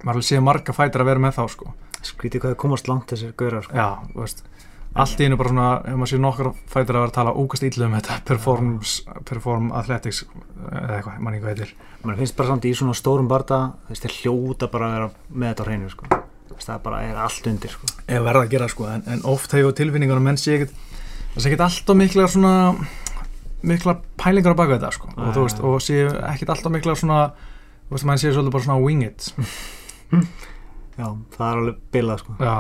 maður 0.04 0.26
sé 0.26 0.40
marga 0.44 0.74
fætir 0.74 1.02
að 1.04 1.06
vera 1.12 1.20
með 1.20 1.38
þá 1.38 1.44
sko 1.54 1.74
Skrítið 2.04 2.42
hvað 2.42 2.52
það 2.52 2.58
komast 2.60 2.88
langt 2.90 3.08
þessir 3.14 3.32
gaurar 3.40 3.64
sko. 3.64 3.76
já, 3.78 3.86
þú 4.12 4.20
veist 4.20 4.44
allt 4.94 5.22
í 5.22 5.26
einu 5.26 5.38
bara 5.40 5.50
svona, 5.50 5.68
ef 5.90 5.96
maður 5.98 6.12
sé 6.12 6.20
nokkar 6.22 6.50
fætir 6.70 6.94
að 6.94 7.00
vera 7.02 7.10
að 7.10 7.16
tala 7.16 7.34
ógast 7.42 7.66
illa 7.66 7.88
um 7.88 7.96
þetta 7.98 8.18
performs, 8.28 8.92
perform 9.26 9.72
athletics 9.74 10.24
eða 10.70 11.00
eitthvað, 11.00 11.20
mann 11.20 11.38
ekki 11.38 11.46
hvað 11.46 11.54
heitir 11.56 11.74
Man 12.04 12.18
finnst 12.20 12.36
bara 12.36 12.50
samt 12.52 12.66
í 12.68 12.74
svona 12.76 12.94
stórum 13.00 13.30
barda 13.32 13.60
þess 13.88 14.04
þeir 14.04 14.16
hljóta 14.20 14.68
bara 14.74 14.90
að 14.90 14.96
vera 14.98 15.10
með 15.32 15.54
þetta 15.54 15.64
á 15.64 15.68
hreinu 15.70 15.90
sko. 15.94 16.10
Það 16.64 16.82
bara 16.84 16.98
er 17.08 17.16
allt 17.18 17.48
undir 17.50 17.72
sko. 17.74 17.88
ef 18.06 18.22
verða 18.28 18.42
að 18.44 18.52
gera 18.54 18.68
sko, 18.70 18.86
en, 18.92 19.02
en 19.10 19.24
oft 19.32 19.56
hefur 19.56 19.74
tilfinningunum 19.80 20.28
menn 20.28 20.38
sé 20.38 20.58
ekkert 20.58 20.76
það 21.34 21.40
sé 21.42 21.50
ekkert 21.50 21.64
alltaf 21.66 21.98
mikla 21.98 22.28
svona 22.30 22.54
mikla 23.64 23.96
pælingar 24.22 24.54
á 24.54 24.60
baka 24.60 24.76
þetta 24.78 24.92
sko 24.94 25.10
og 25.16 25.32
þú 25.34 25.46
veist, 25.48 25.64
og 25.64 25.82
sé 25.82 26.04
ekkert 26.30 26.54
alltaf 26.54 26.76
mikla 26.76 26.96
svona 27.00 27.20
þú 27.34 27.96
veist, 27.98 28.06
mann 28.12 28.22
sé 28.22 28.30
svolítið 28.36 28.54
bara 28.54 28.68
svona 28.68 28.84
wing 28.84 29.04
it 29.08 29.32
Já, 30.94 31.08
það 31.34 31.48
er 31.48 31.60
alveg 31.64 31.78
bilað 31.96 32.20
sko. 32.22 32.36
já, 32.38 32.54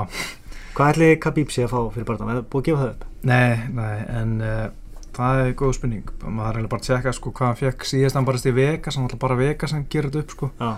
Hvað 0.74 0.90
ætli 0.94 1.10
Khabib 1.22 1.52
sé 1.54 1.66
að 1.68 1.74
fá 1.76 1.80
fyrir 1.94 2.08
barndan? 2.08 2.30
Er 2.34 2.40
það 2.40 2.48
búið 2.54 2.64
að 2.64 2.68
gefa 2.70 2.82
það 2.82 2.94
upp? 2.94 3.04
Nei, 3.30 3.52
nei, 3.78 3.98
en 4.20 4.32
uh, 4.42 4.64
það 5.14 5.42
er 5.44 5.52
góð 5.60 5.74
spurning. 5.78 6.08
Maður 6.24 6.42
er 6.42 6.58
eiginlega 6.58 6.72
bara 6.74 6.82
að 6.82 6.88
tjekka 6.90 7.14
sko 7.14 7.34
hvað 7.38 7.50
hann 7.52 7.60
fekk 7.62 7.86
síðast 7.92 8.18
hann 8.18 8.26
barist 8.30 8.50
í 8.50 8.54
Vegas, 8.58 8.98
hann 8.98 9.06
var 9.12 9.20
bara 9.22 9.38
Vegas 9.38 9.76
hann 9.76 9.84
þetta 9.94 10.24
upp 10.24 10.34
sko, 10.34 10.50
Já, 10.58 10.72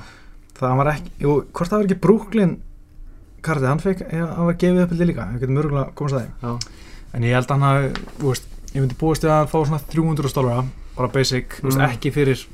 það 0.59 0.75
var 0.81 0.91
ekki 0.95 1.13
jú, 1.23 1.35
hvort 1.55 1.71
það 1.71 1.77
var 1.81 1.87
ekki 1.89 1.99
Brooklyn 2.07 2.55
kartið, 3.45 3.69
hann 3.69 3.83
fekk, 3.85 4.03
já, 4.11 4.25
hann 4.35 4.49
var 4.49 4.57
gefið 4.65 4.83
upp 4.83 4.95
ég 4.99 5.09
líka, 5.11 5.29
við 5.31 5.45
getum 5.45 5.61
örgulega 5.63 5.95
komast 5.99 6.17
að 6.17 6.25
því. 6.25 6.29
Já, 6.43 6.83
en 7.15 7.27
ég 7.29 7.35
held 7.37 7.47
að 7.47 7.55
hann 7.55 7.65
hafi, 7.69 8.03
þú 8.19 8.31
veist, 8.33 8.47
ég 8.75 8.81
myndi 8.83 8.99
búist 8.99 9.27
að 9.29 9.47
fá 9.53 9.57
svona 9.69 9.81
300 9.95 10.31
stólara 10.33 10.65
bara 10.97 11.11
basic, 11.15 11.59
þú 11.61 11.69
veist, 11.69 11.79
Mm. 11.79 11.87
ekki 11.95 12.11
fyrir 12.15 12.45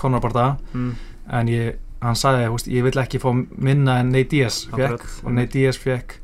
Conor 0.00 0.20
Barda. 0.24 0.56
Mm. 0.74 0.92
en 1.30 1.46
ég, 1.48 1.76
hann 2.02 2.16
sagði, 2.18 2.48
veist, 2.50 2.66
ég 2.68 2.82
vill 2.84 2.98
ekki 3.04 3.20
fá 3.22 3.30
minna 3.56 4.00
en 4.00 4.10
Nate 4.12 4.28
Diaz 4.34 4.64
fekk 4.74 5.06
og 5.24 5.32
Nate 5.32 5.52
Diaz 5.54 5.78
fekk 5.78 6.18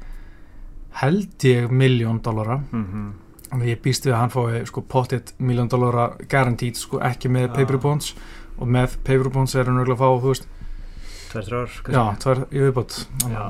held 0.93 1.45
ég 1.45 1.71
miljón 1.71 2.21
dollara. 2.23 2.61
Mm 2.73 3.13
og 3.51 3.65
ég 3.67 3.81
býst 3.83 4.05
við 4.07 4.13
að 4.15 4.21
hann 4.21 4.31
fái 4.31 4.61
sko 4.67 4.81
pottitt 4.87 5.33
miljón 5.43 5.67
dollara 5.69 6.13
guaranteed 6.31 6.77
sko 6.79 7.01
ekki 7.03 7.27
með 7.29 7.49
Já. 7.49 7.55
paper 7.57 7.79
bonds 7.83 8.13
og 8.63 8.69
með 8.69 8.93
paper 9.03 9.29
bonds 9.35 9.57
er 9.59 9.65
hann 9.67 9.81
örgulega 9.83 9.99
að 9.99 9.99
fá 9.99 10.23
þú 10.23 10.29
veist, 10.31 10.47
Tvær, 11.33 11.43
þrjár 11.49 11.91
já, 11.91 12.05
tvær 12.23 12.39
í 12.55 12.61
viðbót. 12.63 13.07
Já. 13.27 13.43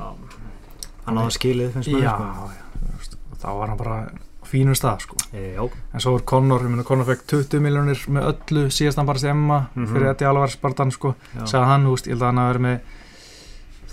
Hann 1.05 1.17
áða 1.21 1.35
skilið 1.37 1.71
finnst 1.75 1.89
já, 1.89 1.93
mér 1.93 2.03
já, 2.07 2.15
sko. 2.17 3.17
og 3.31 3.37
þá 3.43 3.47
var 3.59 3.67
hann 3.69 3.77
bara 3.77 3.99
á 4.41 4.45
fínum 4.49 4.73
stað 4.77 5.05
sko. 5.05 5.17
E, 5.37 5.53
Já, 5.53 5.69
en 5.93 5.99
svo 6.01 6.15
er 6.17 6.25
Conor, 6.25 6.61
ég 6.65 6.69
meina 6.73 6.83
Conor 6.83 7.05
fekk 7.05 7.23
20 7.35 7.61
miljónir 7.61 8.01
með 8.09 8.27
öllu 8.33 8.65
síðast 8.73 8.97
hann 8.97 9.05
bara 9.05 9.19
stemma 9.21 9.67
Mhm. 9.75 9.85
fyrir 9.93 10.09
Eddie 10.15 10.27
Alvarez 10.27 10.57
barðan 10.57 10.91
sko. 10.91 11.13
Já. 11.37 11.45
sagði 11.45 11.65
hann, 11.69 11.85
þú 11.85 11.91
veist, 11.93 12.07
ég 12.07 12.13
held 12.17 12.21
að 12.21 12.25
hann 12.25 12.37
hafi 12.41 12.53
verið 12.57 12.65
með 12.65 12.79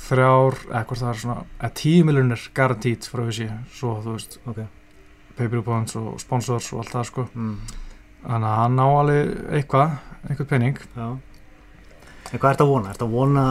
þrjár, 0.08 0.56
eða 0.70 0.82
hvort 0.88 1.02
það 1.02 1.10
er 1.12 1.20
svona 1.22 1.36
eða 1.60 1.70
10 1.82 2.04
miljónir 2.08 2.44
guaranteed 2.56 3.08
frá 3.12 3.22
þessi 3.28 3.48
svo, 3.76 3.94
þú 4.04 4.14
veist, 4.16 4.38
Ok. 4.48 4.60
paper 5.38 5.62
bonds 5.62 5.96
og 6.00 6.18
sponsors 6.20 6.72
og 6.72 6.80
allt 6.82 6.94
það 6.96 7.04
sko. 7.10 7.28
Mm. 7.34 7.56
þannig 8.24 8.48
að 8.50 8.56
hann 8.58 8.78
á 8.82 8.86
alveg 8.88 9.28
eitthvað 9.54 9.98
einhvern 10.28 10.48
penning 10.50 10.78
Já. 10.96 11.08
En 12.28 12.38
hvað 12.42 12.50
ert 12.50 12.60
að 12.60 12.68
vona? 12.68 12.90
Ert 12.92 13.02
að 13.06 13.12
vona 13.14 13.44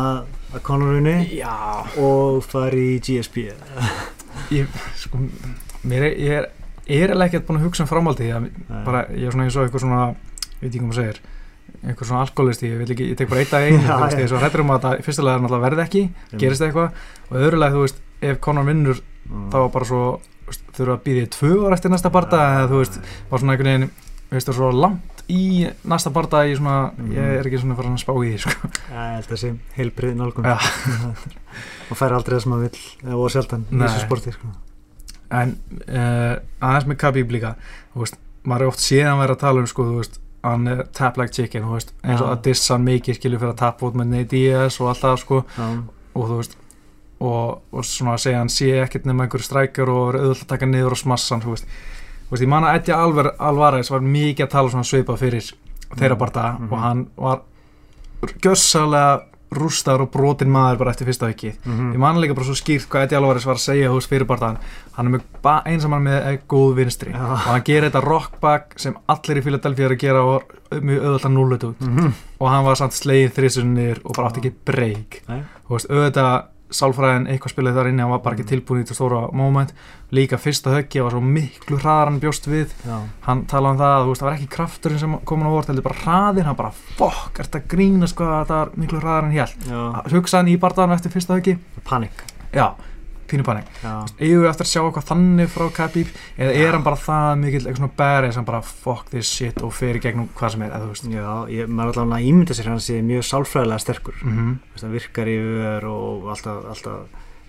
að 0.53 0.61
Conor 0.67 0.97
unni 0.99 1.13
já, 1.39 1.53
og 1.97 2.43
fari 2.45 2.83
í 2.97 2.99
GSP? 3.01 3.47
ég, 4.53 4.67
sko 4.99 5.17
mér 5.87 6.03
er, 6.11 6.17
ég 6.19 6.35
er, 6.41 6.49
ég 6.91 7.07
er 7.07 7.15
ekkert 7.25 7.47
búin 7.47 7.57
að 7.61 7.65
hugsa 7.69 7.85
um 7.87 7.89
framhaldi 7.89 8.27
ég, 8.29 8.51
bara, 8.85 9.05
ég 9.15 9.25
er 9.27 9.33
svona 9.33 9.47
eins 9.47 9.57
og 9.57 9.65
eitthvað 9.65 9.85
svona 9.87 10.03
ég 10.11 10.61
veit 10.61 10.69
ekki 10.69 10.83
hvað 10.83 10.91
maður 10.91 11.01
segir 11.01 11.21
einhver 11.87 12.07
svona 12.09 12.23
alkoholisti, 12.25 12.69
ég 12.71 12.81
vil 12.81 12.93
ekki, 12.95 13.09
ég 13.11 13.19
tek 13.19 13.29
bara 13.31 13.43
eitt 13.43 13.53
að 13.55 13.67
einu 13.67 13.81
þú 13.83 13.99
veist, 14.03 14.17
ég 14.17 14.25
er 14.25 14.31
svo 14.31 14.41
hrættur 14.41 14.63
um 14.63 14.73
að 14.75 14.87
það 14.87 15.03
fyrstulega 15.07 15.37
er 15.37 15.43
náttúrulega 15.43 15.65
verði 15.67 15.83
ekki, 15.85 16.03
gerist 16.41 16.65
eitthvað 16.65 17.03
og 17.29 17.37
öðrulega, 17.41 17.75
þú 17.75 17.83
veist, 17.85 18.01
ef 18.27 18.39
Conor 18.43 18.67
vinnur 18.67 18.99
mm. 19.01 19.45
þá 19.53 19.57
var 19.57 19.69
bara 19.75 19.89
svo, 19.91 20.01
þú 20.47 20.79
þurfa 20.79 20.97
að 20.97 21.05
býða 21.07 21.23
í 21.23 21.29
tvö 21.37 21.53
ára 21.65 21.77
eftir 21.77 21.93
næsta 21.93 22.11
barda, 22.13 22.41
eða 22.57 22.71
þú 22.71 22.81
veist 22.81 22.99
var 23.31 23.43
svona 23.43 23.55
einhvern 23.55 23.71
veginn, 23.71 23.89
þú 24.27 24.37
veist, 24.37 24.49
það 24.49 24.53
er 24.53 24.59
svo 24.61 24.71
langt 24.83 25.23
í 25.27 25.41
næsta 25.91 26.11
barda, 26.15 26.43
ég 26.47 26.59
svona 26.59 26.91
Mhm. 26.97 27.11
ég 27.11 27.39
er 27.39 27.47
ekki 27.47 27.59
svona 27.59 27.73
að 27.75 27.81
fara 27.81 27.89
að 27.89 28.03
spá 28.03 28.13
í 28.15 28.29
því, 28.31 28.37
sko 28.39 28.69
Já, 28.91 28.99
ég 29.03 29.15
held 29.17 29.31
að 29.31 29.41
sé 29.41 29.49
heilbrið 29.75 30.15
nálgun 30.15 30.45
Já. 30.47 30.57
og 31.91 31.97
fær 31.99 32.15
aldrei 32.15 32.37
það 32.37 32.43
sem 32.43 32.51
maður 32.51 32.79
eða 33.03 33.17
og 33.17 33.31
sjaldan 33.33 33.65
í 33.71 33.81
þessu 33.81 34.05
sporti 34.05 34.31
sko. 34.35 34.47
en 35.31 35.57
uh, 35.87 36.35
aðeins 36.63 36.87
með 36.87 36.99
Khabib 37.03 37.31
líka 37.35 37.55
þú 37.93 38.05
veist, 38.05 38.17
maður 38.47 38.61
er 38.61 38.71
oft 38.71 38.79
séðan 38.79 39.19
verið 39.19 39.35
að 39.35 39.43
tala 39.43 39.59
um 39.59 39.67
sko, 39.67 39.83
þú 39.83 39.99
veist, 39.99 40.19
hann 40.51 40.67
er 40.67 40.83
tap 40.93 41.17
like 41.17 41.33
chicken 41.33 41.65
veist, 41.71 41.93
eins 42.03 42.21
og 42.21 42.27
Já. 42.27 42.31
að 42.35 42.41
dissa 42.47 42.73
hann 42.73 42.85
mikið 42.87 43.15
skilur 43.19 43.39
fyrir 43.39 43.53
að 43.53 43.59
tappa 43.61 43.85
út 43.87 43.93
með 43.99 44.07
Nate 44.13 44.29
Diaz 44.31 44.79
og 44.81 44.87
allt 44.89 45.01
það 45.03 45.17
sko, 45.23 45.43
Já, 45.57 45.67
og 46.15 46.23
þú 46.31 46.37
veist 46.41 46.57
og, 47.19 47.61
og 47.73 47.85
svona 47.85 48.13
að 48.13 48.21
segja 48.25 48.37
hann 48.43 48.49
sé 48.53 48.67
ekkert 48.83 49.05
nema 49.09 49.23
einhver 49.25 49.41
strækjar 49.41 49.89
og 49.89 50.09
er 50.13 50.19
auðvitað 50.21 50.43
að 50.45 50.51
taka 50.53 50.65
niður 50.69 50.91
og 50.91 50.97
smassa 51.01 51.35
hann, 51.35 51.41
þú 51.45 51.55
veist, 51.55 51.65
þú 52.27 52.31
veist 52.35 52.43
ég 52.43 52.51
man 52.53 52.63
að 52.63 52.75
Eddie 52.81 52.93
Alvar, 52.95 53.31
Alvarez 53.39 53.89
var 53.91 53.99
mikið 54.05 54.45
að 54.45 54.49
tala 54.53 54.69
svona 54.69 54.83
svipað 54.91 55.17
fyrir 55.23 55.53
þeirra 55.97 56.15
Mhm. 56.15 56.19
barða 56.19 56.59
Mhm. 56.59 56.71
og 56.73 56.79
hann 56.79 57.07
var 57.17 57.41
gjössalega 58.41 59.21
rústar 59.51 60.01
og 60.03 60.09
brotin 60.11 60.49
maður 60.51 60.77
bara 60.81 60.91
eftir 60.91 61.07
fyrsta 61.07 61.29
vikið 61.31 61.55
Mhm. 61.65 61.93
ég 61.93 61.97
man 61.97 62.17
líka 62.19 62.35
bara 62.35 62.45
svo 62.45 62.55
skýrt 62.55 62.87
hvað 62.89 63.03
Eddie 63.07 63.17
Alvarez 63.17 63.45
var 63.45 63.55
að 63.55 63.63
segja 63.63 63.89
hús 63.93 64.07
fyrir 64.07 64.25
barðan 64.27 64.57
hann 64.97 65.07
er 65.07 65.11
með 65.19 65.61
einsamann 65.65 66.03
með 66.03 66.27
eh, 66.27 66.37
góð 66.49 66.75
vinstri 66.75 67.11
Já. 67.13 67.21
og 67.31 67.37
hann 67.47 67.61
gerir 67.63 67.89
þetta 67.89 68.03
rockback 68.03 68.73
sem 68.79 68.97
allir 69.07 69.37
í 69.37 69.43
Philadelphia 69.43 69.85
eru 69.85 69.95
að 69.95 69.99
gera 69.99 70.23
og 70.23 70.43
mjög 70.71 71.01
auðvitað 71.07 71.31
núlut 71.37 71.63
út 71.63 71.81
Mhm. 71.81 72.13
og 72.39 72.49
hann 72.49 72.65
var 72.65 72.75
samt 72.75 72.93
slegin 72.93 73.31
þrisunnir 73.31 73.99
og 74.05 74.15
bara 74.15 74.29
átti 74.29 74.41
ekki 74.43 74.53
breyk 74.65 75.21
auðvitað 75.87 76.43
sálfræðin 76.73 77.27
eitthvað 77.31 77.53
spilaði 77.53 77.77
þar 77.79 77.89
inni 77.91 78.03
hann 78.03 78.11
var 78.11 78.21
bara 78.25 78.35
ekki 78.37 78.47
tilbúin 78.49 78.81
í 78.81 78.83
þetta 78.83 78.97
stóra 78.97 79.21
moment. 79.31 79.71
Líka 80.11 80.39
fyrsta 80.39 80.73
höggi 80.73 81.03
var 81.03 81.15
svo 81.15 81.21
miklu 81.23 81.79
hraðar 81.79 82.11
hann 82.11 82.19
bjóst 82.23 82.47
við. 82.51 82.73
Já. 82.87 82.97
hann 83.27 83.45
talaði 83.47 83.75
um 83.77 83.81
það 83.81 83.95
að 83.97 84.09
veist 84.09 84.21
það 84.23 84.29
var 84.29 84.37
ekki 84.37 84.49
krafturinn 84.57 84.99
sem 85.03 85.15
kom 85.27 85.41
hann 85.43 85.51
á 85.51 85.55
vort 85.55 85.71
heldur 85.71 85.87
bara 85.87 86.01
hraðin 86.03 86.47
hann 86.47 86.59
bara 86.59 86.73
fokk 86.99 87.39
ert 87.43 87.55
að 87.59 87.67
grína 87.71 88.07
sko 88.11 88.27
að 88.27 88.37
þetta 88.41 88.59
var 88.61 88.71
miklu 88.83 89.01
hraðar 89.01 89.27
en 89.29 89.35
hér 89.35 89.55
Já. 89.67 89.81
hugsaði 90.13 90.39
hann 90.41 90.53
í 90.53 90.59
barðan 90.61 90.95
eftir 90.95 91.11
fyrsta 91.15 91.39
höggi 91.39 91.57
Panik. 91.87 92.23
Já 92.55 92.71
pínu 93.27 93.43
panik 93.47 93.65
Já. 93.83 93.93
eigum 94.19 94.41
við 94.43 94.49
eftir 94.49 94.65
að 94.65 94.71
sjá 94.71 94.81
eitthvað 94.83 95.07
þannig 95.11 95.49
frá 95.53 95.65
Khabib 95.77 96.07
eða 96.37 96.55
er 96.63 96.71
hann 96.77 96.83
bara 96.87 96.95
það 97.03 97.37
mikill 97.43 97.61
eitthvað 97.67 97.77
svona 97.81 97.97
bæri 98.01 98.33
sem 98.33 98.45
bara 98.45 98.61
fuck 98.61 99.09
this 99.11 99.27
shit 99.37 99.61
og 99.61 99.73
fer 99.73 99.95
í 99.95 100.01
gegnum 100.03 100.29
hvað 100.37 100.51
sem 100.55 100.61
er 100.61 100.71
eða 100.71 100.83
þú 100.85 100.89
veist 100.95 101.07
Já, 101.13 101.29
ég, 101.53 101.67
maður 101.69 101.89
er 101.89 102.01
allavega 102.01 102.19
að 102.21 102.27
ímynda 102.31 102.53
sér 102.57 102.69
hann 102.71 102.79
sé 102.87 102.99
mjög 103.01 103.23
sálfræðilega 103.29 103.79
sterkur 103.85 104.15
mm 104.23 104.33
-hmm. 104.37 104.81
Hann 104.81 104.91
virkar 104.93 105.27
yfir 105.27 105.85
og 105.85 106.27
alltaf, 106.29 106.65
alltaf 106.69 106.99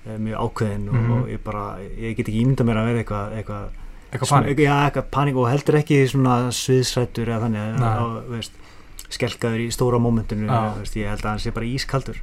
eh, 0.07 0.19
mjög 0.19 0.37
ákveðin 0.45 0.89
Mhm. 0.91 1.13
og 1.13 1.29
ég 1.29 1.39
bara, 1.45 1.77
ég 1.99 2.17
get 2.17 2.29
ekki 2.29 2.43
ímynda 2.45 2.65
mér 2.65 2.77
að 2.77 2.87
vera 2.87 2.99
eitthvað 3.03 3.37
eitthvað, 3.37 3.69
eitthvað 4.13 4.29
svona- 4.29 4.43
panik 4.43 4.59
já, 4.59 4.75
eitthvað 4.91 5.11
panik 5.11 5.37
og 5.37 5.49
heldur 5.49 5.75
ekki 5.75 6.09
svona 6.09 6.49
sviðsrættur 6.51 7.27
eða 7.29 7.41
þannig 7.45 7.79
Nei. 7.81 7.89
að, 7.99 8.29
veist, 8.31 8.53
skelkaður 9.09 9.63
í 9.65 9.69
stóra 9.73 9.99
mómentinu 10.03 10.45
ég 10.49 11.09
held 11.09 11.23
að 11.23 11.31
hann 11.31 11.41
sé 11.41 11.53
bara 11.57 11.69
ískaldur. 11.69 12.19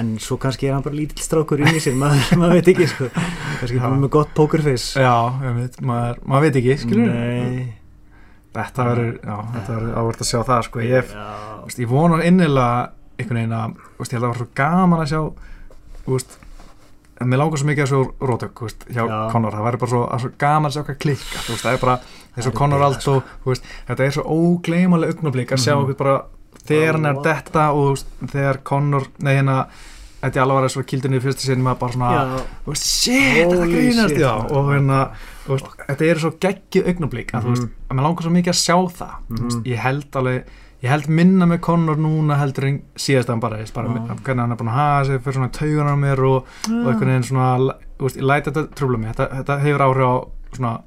En 0.00 0.14
svo 0.22 0.38
kannski 0.40 0.70
er 0.70 0.76
hann 0.76 0.84
bara 0.86 0.96
lítill 0.96 1.20
strákur 1.24 1.60
í 1.60 1.80
sér 1.84 1.98
maður, 2.00 2.30
maður 2.40 2.60
veit 2.60 2.70
ekki 2.72 2.88
sko. 2.90 3.08
kannski 3.60 3.80
bara 3.82 3.98
með 4.00 4.12
gott 4.16 4.34
pokerface. 4.36 5.00
Já, 5.04 5.14
einmitt, 5.44 5.80
maður, 5.84 6.22
maður 6.24 6.46
veit 6.48 6.60
ekki 6.62 6.78
þetta 8.54 9.76
verður, 9.76 9.96
áverð 9.98 10.22
að 10.22 10.28
sjá 10.30 10.38
það 10.46 10.62
sko, 10.68 10.82
ég, 10.86 11.12
veist, 11.64 11.80
ég 11.82 11.90
vonar 11.90 12.22
innilega 12.22 12.92
einhvern 13.18 13.40
veginn 13.40 13.56
að, 13.58 13.76
veist, 13.98 14.14
ég 14.14 14.18
held 14.18 14.24
að 14.24 14.26
það 14.26 14.32
var 14.32 14.40
svo 14.40 14.48
gaman 14.60 15.02
að 15.02 15.10
sjá, 15.10 15.22
þú 16.04 16.16
veist 16.16 16.36
en 17.22 17.30
mér 17.30 17.40
langar 17.40 17.60
svo 17.60 17.68
mikið 17.70 17.84
að 17.84 17.90
svo 17.92 18.28
rótök, 18.30 18.62
hjá 18.90 19.02
Já. 19.02 19.16
Conor, 19.32 19.54
það 19.54 19.66
væri 19.68 19.80
bara 19.82 19.92
svo, 19.92 20.02
svo 20.22 20.30
gaman 20.44 20.70
að 20.70 20.76
sjá 20.76 20.84
hvað 20.88 21.00
klikka, 21.04 21.42
það 21.50 21.72
er 21.72 21.82
bara 21.82 21.96
eins 22.36 22.46
og 22.46 22.52
Það 22.52 22.54
er 22.54 22.58
Conor 22.58 22.82
Aldo, 22.82 23.22
þú 23.44 23.52
veist, 23.52 23.62
þetta 23.88 24.04
er 24.06 24.10
svo 24.10 24.22
ógleymalega 24.24 25.12
augnablík 25.14 25.50
að 25.52 25.62
sjá 25.64 25.74
Mhm. 25.74 25.82
okkur 25.84 25.96
bara 25.96 26.24
þegar 26.66 26.92
hann 26.94 27.06
er 27.06 27.22
detta 27.22 27.72
og 27.72 27.98
þegar 28.26 28.62
Conor, 28.64 29.06
nei 29.20 29.34
hérna 29.36 29.66
Þetta 30.24 30.36
er 30.40 30.42
alveg 30.46 30.64
að 30.64 30.70
svo 30.72 30.82
kildinni 30.88 31.16
í 31.18 31.20
fyrsta 31.20 31.40
sinni 31.44 31.62
með 31.62 31.78
bara 31.78 31.92
svona, 31.92 32.40
shit, 32.72 33.44
þetta 33.50 33.66
grínast, 33.68 34.14
já, 34.16 34.30
maður. 34.32 34.52
og 34.56 34.70
hérna, 34.72 35.10
þetta 35.84 36.06
er 36.08 36.20
svo 36.22 36.30
geggið 36.40 36.86
augnablík, 36.88 37.32
að 37.36 37.44
Mhm. 37.44 37.68
að 37.90 37.96
mér 37.98 38.02
langar 38.06 38.22
svo 38.24 38.32
mikið 38.32 38.54
að 38.54 38.62
sjá 38.64 38.76
það, 38.88 39.14
Mhm. 39.28 39.62
ég 39.66 39.76
held 39.76 40.10
alveg, 40.16 40.44
ég 40.82 40.88
held 40.88 41.08
minna 41.08 41.44
með 41.46 41.60
Conor 41.60 41.96
núna 41.96 42.38
heldur 42.38 42.64
en 42.68 42.82
síðast 42.96 43.26
að 43.28 43.32
hann 43.34 43.40
bara, 43.40 43.56
veist, 43.58 43.74
bara 43.74 43.88
Já. 43.88 44.16
hvernig 44.24 44.40
hann 44.40 44.52
er 44.52 44.56
búin 44.56 44.68
að 44.68 44.80
hafa 44.80 45.04
sig 45.04 45.20
fyrir 45.20 45.34
svona 45.34 45.52
taugunar 45.52 45.92
á 45.92 45.96
mér 46.00 46.18
og, 46.24 46.44
og 46.72 46.86
einhvern 46.88 47.06
veginn 47.06 47.22
svona, 47.28 47.74
ég 48.00 48.22
læti 48.22 48.50
þetta 48.50 48.74
trúbla 48.74 48.98
mig, 48.98 49.14
þetta, 49.14 49.44
þetta 49.44 49.60
hefur 49.60 49.80
áhrif 49.84 50.08
á 50.08 50.28
svona 50.56 50.80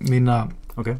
mína, 0.00 0.48
ok 0.76 0.96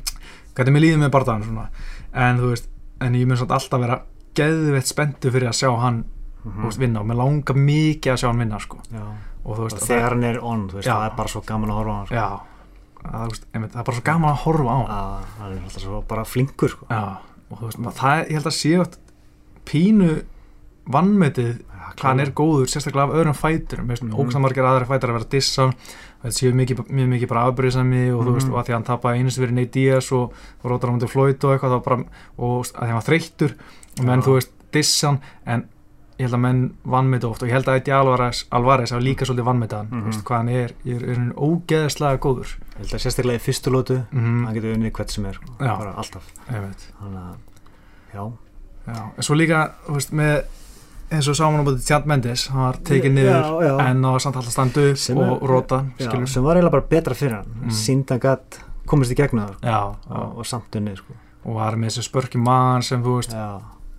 hvernig 0.56 0.72
mér 0.72 0.80
líður 0.86 1.00
með 1.04 1.10
barðan 1.12 1.42
svona, 1.44 1.68
en 2.14 2.38
þú 2.40 2.50
veist, 2.54 2.68
en 3.00 3.12
ég 3.14 3.26
mun 3.28 3.36
samt 3.36 3.50
alltaf 3.52 3.80
vera 3.80 4.00
geðveitt 4.34 4.86
spenntu 4.88 5.30
fyrir 5.30 5.48
að 5.50 5.58
sjá 5.60 5.70
hann, 5.80 6.04
Mhm. 6.46 6.60
þú 6.62 6.64
veist, 6.70 6.78
vinna 6.78 7.00
og 7.00 7.06
mér 7.06 7.16
langar 7.16 7.56
mikið 7.56 8.12
að 8.12 8.18
sjá 8.22 8.28
hann 8.28 8.38
vinna, 8.38 8.58
sko, 8.60 8.78
Já. 8.92 9.02
og 9.44 9.56
þú 9.56 9.60
og 9.60 9.70
veist, 9.70 9.86
þegar 9.88 10.08
hann 10.10 10.24
er 10.24 10.38
on, 10.40 10.68
þú 10.68 10.74
veist, 10.80 10.86
Já. 10.88 10.94
það 10.96 11.10
er 11.10 11.16
bara 11.16 11.28
svo 11.28 11.40
gaman 11.46 11.70
að 11.70 11.76
horfa 11.76 11.90
á 11.92 11.96
hann 11.96 12.06
sko. 12.06 12.14
já, 12.14 12.40
að, 13.04 13.24
þú 13.26 13.28
veist, 13.30 13.46
einmitt, 13.54 13.72
það 13.72 13.78
er 13.80 13.84
bara 13.84 13.96
svo 13.96 14.04
gaman 14.04 14.30
að 14.30 14.42
horfa 14.44 14.70
á 14.70 14.76
hann, 14.76 14.90
að 14.96 15.24
hann 15.40 15.52
er 15.52 15.62
alltaf 15.64 15.82
svo 15.82 16.02
bara 16.08 16.24
flinkur 16.24 16.68
sko. 16.70 16.86
já, 16.90 17.18
og 17.50 17.58
þú 17.58 17.64
veist, 17.66 17.78
maður, 17.78 17.98
það, 18.00 18.18
er- 18.20 18.26
ég 18.26 18.32
held 18.32 18.46
að 18.46 18.60
sé 18.62 18.80
oft 18.80 18.98
pínu 19.66 20.22
vannmetið 20.88 21.62
hvað 21.96 22.02
hann 22.10 22.20
er 22.20 22.30
góður, 22.36 22.68
sérstaklega 22.70 23.08
af 23.08 23.14
öðrum 23.16 23.36
fæturum 23.36 23.86
veist, 23.88 24.02
mm. 24.04 24.10
Mhm. 24.12 24.18
ógst 24.20 24.36
að 24.36 24.42
margir 24.44 24.64
aðra 24.68 24.86
fætur 24.86 25.10
að 25.10 25.16
vera 25.18 25.30
dissa 25.32 25.72
þetta 26.22 26.36
séu 26.38 26.52
mikið, 26.54 26.80
mjög 26.90 27.08
mikið 27.14 27.28
bara 27.28 27.44
afbyrðisami 27.50 28.02
og 28.16 28.24
þú 28.26 28.32
veist, 28.34 28.46
Mhm. 28.46 28.54
og 28.54 28.58
að 28.60 28.66
því 28.66 28.70
að 28.72 28.78
hann 28.78 28.84
tapaði 28.90 29.18
einu 29.18 29.30
sem 29.30 29.44
verið 29.44 29.52
Nate 29.60 29.70
Diaz 29.76 30.12
og, 30.12 30.32
og 30.64 30.70
rótar 30.70 30.90
hann 30.90 30.98
til 31.00 31.08
Floyd 31.08 31.44
og 31.44 31.50
eitthvað, 31.58 31.84
bara, 31.84 31.96
og 32.38 32.64
að 32.64 32.72
því 32.72 32.82
að 32.82 32.86
hann 32.86 33.00
var 33.00 33.08
þreyttur 33.10 33.54
og 33.98 34.04
menn, 34.04 34.20
Já. 34.20 34.26
þú 34.26 34.32
veist, 34.36 34.50
dissa 34.72 35.06
hann 35.08 35.20
en 35.46 35.68
ég 36.18 36.22
held 36.24 36.34
að 36.34 36.40
menn 36.40 36.74
vannmeta 36.86 37.28
oft 37.28 37.42
og 37.42 37.48
ég 37.48 37.52
held 37.52 37.66
að 37.68 37.76
Eddie 37.76 37.92
Alvarez, 37.94 38.46
hafa 38.50 39.00
líka 39.04 39.26
svolítið 39.26 39.44
vannmeta 39.44 39.76
hann, 39.76 39.88
Mhm. 39.90 40.02
þú 40.02 40.06
veist, 40.06 40.24
hvað 40.24 40.36
hann 40.36 40.48
er 40.48 40.70
ég 40.86 40.96
er, 41.02 41.10
er 41.10 41.14
hann 41.16 41.32
ógeðslega 41.36 42.18
góður 42.18 42.48
ég 42.56 42.78
held 42.78 42.94
að 42.96 43.02
sérstaklega 43.04 43.36
í 43.36 43.44
fyrstu 43.46 43.70
lótu 43.70 44.06
mm 44.12 44.44
hann 44.46 44.54
getur 44.54 44.74
unnið 44.76 44.92
hvert 44.92 45.10
sem 45.10 45.26
er, 45.26 45.32
sko. 45.34 45.44
Já. 45.60 45.76
bara 45.78 45.92
alltaf 45.96 46.22
-hmm. 46.48 46.74
þannig 47.00 47.20
að, 47.20 47.36
já 48.14 48.32
Já, 48.86 49.02
en 49.16 49.22
svo 49.22 49.34
líka, 49.34 49.72
þú 49.88 49.92
veist, 49.94 50.12
með 50.12 50.44
eins 51.10 51.28
og 51.30 51.36
sáum 51.38 51.54
hann 51.54 51.62
á 51.62 51.66
búið 51.68 51.84
Tjant 51.86 52.06
Mendes 52.10 52.46
hann 52.50 52.62
var 52.66 52.78
tekið 52.88 53.12
niður 53.14 53.36
Já, 53.36 53.68
já. 53.68 53.74
en 53.90 54.00
náða 54.02 54.20
samt 54.24 54.36
alltaf 54.40 54.52
standu 54.56 54.86
Sem 54.98 55.18
og 55.18 55.36
er- 55.42 55.48
róta, 55.48 55.78
Já, 56.00 56.10
sem 56.26 56.42
var 56.42 56.56
eiginlega 56.56 56.70
bara 56.76 56.88
betra 56.90 57.14
fyrir 57.14 57.36
hann 57.38 57.46
Mm. 57.62 57.70
sínd 57.70 58.10
hann 58.10 58.20
gætt 58.20 58.58
komist 58.86 59.12
í 59.12 59.16
gegnum 59.16 59.46
það 59.62 59.96
og, 60.10 60.38
og 60.38 60.46
samt 60.46 60.70
unnið 60.74 60.96
sko. 60.98 61.12
og 61.46 61.54
var 61.54 61.76
með 61.76 61.86
þessi 61.94 62.02
spörki 62.10 62.38
mann 62.42 62.82
sem 62.82 63.02
þú 63.02 63.16
veist, 63.20 63.34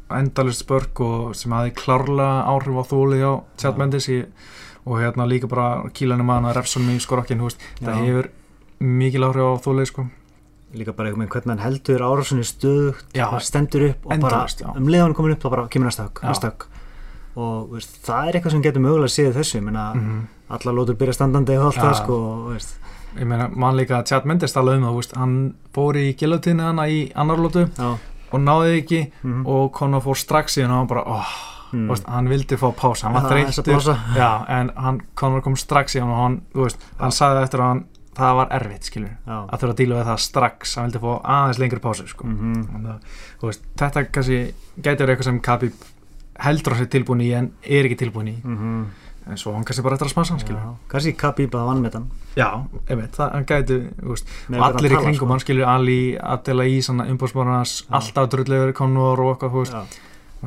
endalist 0.10 0.64
spörk 0.66 1.00
og 1.04 1.36
sem 1.36 1.52
hafði 1.52 1.74
klárlega 1.76 2.46
áhrif 2.48 2.76
á 2.80 2.84
þólið 2.92 3.24
á 3.24 3.34
Tjant. 3.58 3.78
Mendes 3.78 4.08
í, 4.10 4.26
og 4.86 5.00
hérna 5.00 5.28
líka 5.28 5.48
bara 5.48 5.84
kílanum 5.94 6.26
mann 6.26 6.44
að 6.46 6.56
refsunum 6.62 6.96
í 6.96 7.00
skorokkin, 7.00 7.40
það 7.82 8.04
hefur 8.04 8.30
mikil 8.80 9.24
áhrif 9.28 9.44
á 9.48 9.64
þólið, 9.64 9.86
sko 9.92 10.08
líka 10.76 10.94
bara 10.96 11.10
einhvern 11.10 11.24
veginn 11.28 11.32
hvernig 11.32 11.60
hann 11.60 11.64
heldur 11.72 12.02
árásunni 12.04 12.44
stöðugt 12.44 13.16
Já, 13.16 13.28
og 13.32 13.42
stendur 13.42 13.90
upp 13.90 14.06
og 14.06 14.12
endalaust, 14.14 14.60
já. 14.62 14.68
bara 14.68 14.80
um 14.80 14.88
leiðan 14.92 15.14
komin 15.16 15.32
upp 15.32 15.40
þá 15.44 15.50
bara 15.50 15.68
kemur 15.72 15.88
næsta 15.88 16.04
högg 16.10 16.66
og 17.38 17.72
veist, 17.76 17.98
það 18.06 18.28
er 18.30 18.38
eitthvað 18.38 18.56
sem 18.56 18.66
getur 18.66 18.84
mögulega 18.84 19.14
séð 19.14 19.36
þessu, 19.38 19.60
ég 19.60 19.66
meina 19.68 19.88
Mhm. 19.94 20.28
allar 20.50 20.74
lótur 20.74 20.98
byrja 20.98 21.14
standandi 21.14 21.58
og 21.58 21.66
allt 21.68 21.82
það 21.84 21.96
sko 22.02 22.14
og, 22.14 22.54
veist, 22.54 22.78
ég 23.18 23.28
meina, 23.28 23.50
mann 23.54 23.76
líka 23.78 24.00
að 24.00 24.08
Chad 24.08 24.26
Mendes 24.26 24.54
tala 24.54 24.78
um 24.78 24.84
það, 24.84 25.18
hann 25.18 25.36
fór 25.74 25.96
í 25.96 26.16
gilotinu 26.18 26.64
hana 26.64 26.88
í 26.88 27.12
annar 27.16 27.38
lótu 27.38 27.68
já, 27.70 27.98
og 28.32 28.40
náði 28.40 28.82
ekki 28.82 29.12
mhm, 29.24 29.46
og 29.46 29.72
Conor 29.72 30.02
fór 30.02 30.18
strax 30.18 30.58
í 30.58 30.62
hann 30.62 30.72
og 30.72 30.78
hann 30.78 30.88
bara, 30.88 31.04
oh, 31.06 31.36
mm. 31.74 31.88
veist, 31.90 32.08
hann 32.08 32.30
vildi 32.30 32.58
fá 32.58 32.72
pása, 32.74 33.08
hann 33.08 33.14
var 33.14 33.32
að 33.32 34.16
já, 34.16 34.32
en 34.50 34.72
hann, 34.76 35.02
Conor 35.16 35.42
kom 35.42 35.56
strax 35.56 35.96
í 35.96 36.02
hann 36.02 36.10
og 36.10 36.24
hann, 36.24 36.42
veist, 36.56 36.90
hann 37.00 37.12
sagði 37.12 37.44
eftir 37.44 37.60
að 37.60 37.72
hann 37.74 37.86
það 38.18 38.36
var 38.40 38.48
erfitt, 38.58 38.88
skilur, 38.90 39.12
já, 39.28 39.36
að 39.46 39.60
þurfa 39.62 39.74
að 39.76 39.78
díla 39.78 39.98
við 40.00 40.08
það 40.10 40.24
strax, 40.24 40.72
hann 40.76 40.88
vildi 40.88 41.02
fá 41.04 41.12
aðeins 41.36 41.60
lengri 41.62 41.80
pásu, 41.84 42.08
sko. 42.10 42.26
Að, 42.26 43.12
veist, 43.44 43.68
þetta 43.78 44.04
kannski 44.10 44.40
gæti 44.82 45.04
verið 45.04 45.12
eitthvað 45.14 45.28
sem 45.30 45.40
Khabib 45.46 45.84
heldur 46.40 46.74
á 46.74 46.78
sig 46.78 46.90
tilbúin 46.90 47.22
í 47.26 47.32
en 47.38 47.52
er 47.64 47.86
ekki 47.90 47.98
tilbúin 48.06 48.28
í. 48.34 48.38
Mhm. 48.44 48.86
En 49.28 49.36
svo 49.36 49.52
hann 49.54 49.66
kannski 49.68 49.84
bara 49.84 49.96
eftir 49.98 50.08
að 50.08 50.14
smasa 50.14 50.32
hann, 50.32 50.40
skilur 50.40 50.60
Já, 50.64 50.70
kannski 50.88 51.12
Khabib 51.20 51.52
að 51.52 51.66
vann 51.68 51.82
með 51.84 51.94
hann. 51.98 52.06
Já, 52.38 52.48
það 52.88 52.98
veist 53.02 54.28
Með 54.48 54.62
og 54.62 54.64
hvernig 54.64 54.78
allir 54.80 54.92
í 54.92 54.96
kringum 55.02 55.16
sko. 55.18 55.28
hann 55.34 55.40
skilur 55.44 55.68
Ali, 55.68 56.18
Adela 56.18 56.64
Í, 56.64 56.78
svona 56.86 57.08
umbúrsmórnars 57.12 57.74
Já. 57.84 57.92
alltaf 58.00 58.30
drullegur 58.32 58.72
Conor 58.74 59.20
og 59.20 59.42
Já, 59.74 59.84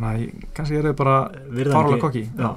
að 0.08 0.16
ég- 0.24 0.46
kannski 0.54 0.76
er 0.78 0.82
þau 0.88 0.96
bara 0.96 1.18
fárlega 1.74 2.00
kokki 2.00 2.24
já. 2.38 2.54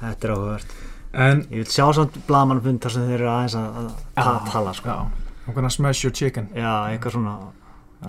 Þetta 0.00 0.24
er 0.24 0.34
áhugavert. 0.34 0.74
En, 1.14 1.40
Ég 1.50 1.62
vil 1.62 1.64
sjá 1.70 1.86
samt 1.94 2.18
blamanfund 2.26 2.80
þar 2.80 2.90
sem 2.90 3.02
þeir 3.08 3.14
eru 3.20 3.28
aðeins 3.32 3.54
að, 3.54 3.76
að 3.76 3.92
ta 4.16 4.34
tala 4.50 4.72
sko. 4.74 4.88
já, 4.88 5.06
smash 5.70 6.02
your 6.04 6.12
chicken. 6.12 6.48
Já, 6.54 6.90
eitthvað 6.90 7.12
svona. 7.16 7.36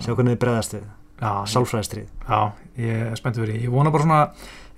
Sjá 0.02 0.14
hvernig 0.14 0.34
þið 0.36 0.42
bregðast 0.42 0.74
við. 0.76 0.82
Já, 1.22 1.30
Sálfræðistrið 1.50 2.06
já, 2.28 2.52
ég 2.78 3.04
er 3.12 3.18
spenntið 3.18 3.44
fyrir 3.44 3.62
ég 3.66 3.70
vona 3.74 3.90
bara 3.90 4.04
svona, 4.06 4.20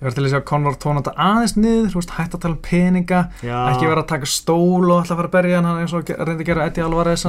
ég 0.01 0.05
verð 0.07 0.15
til 0.17 0.23
að 0.25 0.31
sjá 0.33 0.41
Conor 0.49 0.77
tóna 0.81 1.01
þetta 1.03 1.13
aðeins 1.21 1.53
niður, 1.57 1.89
veist, 1.99 2.13
hætt 2.17 2.33
að 2.35 2.41
tala 2.41 2.55
um 2.57 2.61
peninga 2.65 3.19
Já. 3.45 3.57
ekki 3.71 3.87
vera 3.91 4.01
að 4.01 4.07
taka 4.13 4.25
stól 4.25 4.89
og 4.89 4.95
alltaf 5.01 5.19
fara 5.21 5.29
að 5.29 5.35
berja 5.35 5.61
hann 5.61 5.81
eins 5.83 5.93
og 5.93 6.09
reyndi 6.09 6.41
að 6.43 6.49
gera 6.49 6.65
Eddie 6.65 6.83
Alvarez 6.87 7.25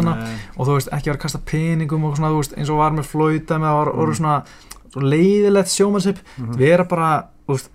og 0.57 0.67
þú 0.67 0.79
veist, 0.79 0.89
ekki 0.97 1.11
vera 1.13 1.19
að 1.19 1.23
kasta 1.27 1.43
peningum 1.53 2.05
og 2.09 2.17
svona, 2.17 2.31
þú 2.33 2.41
veist, 2.41 2.57
eins 2.57 2.71
og 2.73 2.79
var 2.81 2.97
með 2.97 3.11
flöyta 3.13 3.59
með 3.61 3.69
að 3.69 3.79
var, 3.83 3.93
Mm. 3.93 4.15
svona, 4.17 4.43
svona 4.93 5.11
leiðilegt 5.13 5.69
sjómanship, 5.77 6.19
Mhm. 6.39 6.57
vera 6.57 6.85
bara 6.85 7.25
þú 7.47 7.53
veist, 7.59 7.69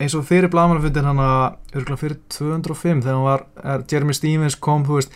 eins 0.00 0.14
og 0.14 0.24
fyrir 0.28 0.48
blagamannafundin 0.50 1.04
hann 1.04 1.16
að, 1.16 1.56
fyrir 1.98 2.18
205 2.28 3.02
þegar 3.02 3.14
hann 3.14 3.24
var, 3.24 3.46
er, 3.64 3.82
Jeremy 3.90 4.12
Stevens 4.12 4.54
kom, 4.54 4.84
þú 4.84 5.00
veist 5.00 5.10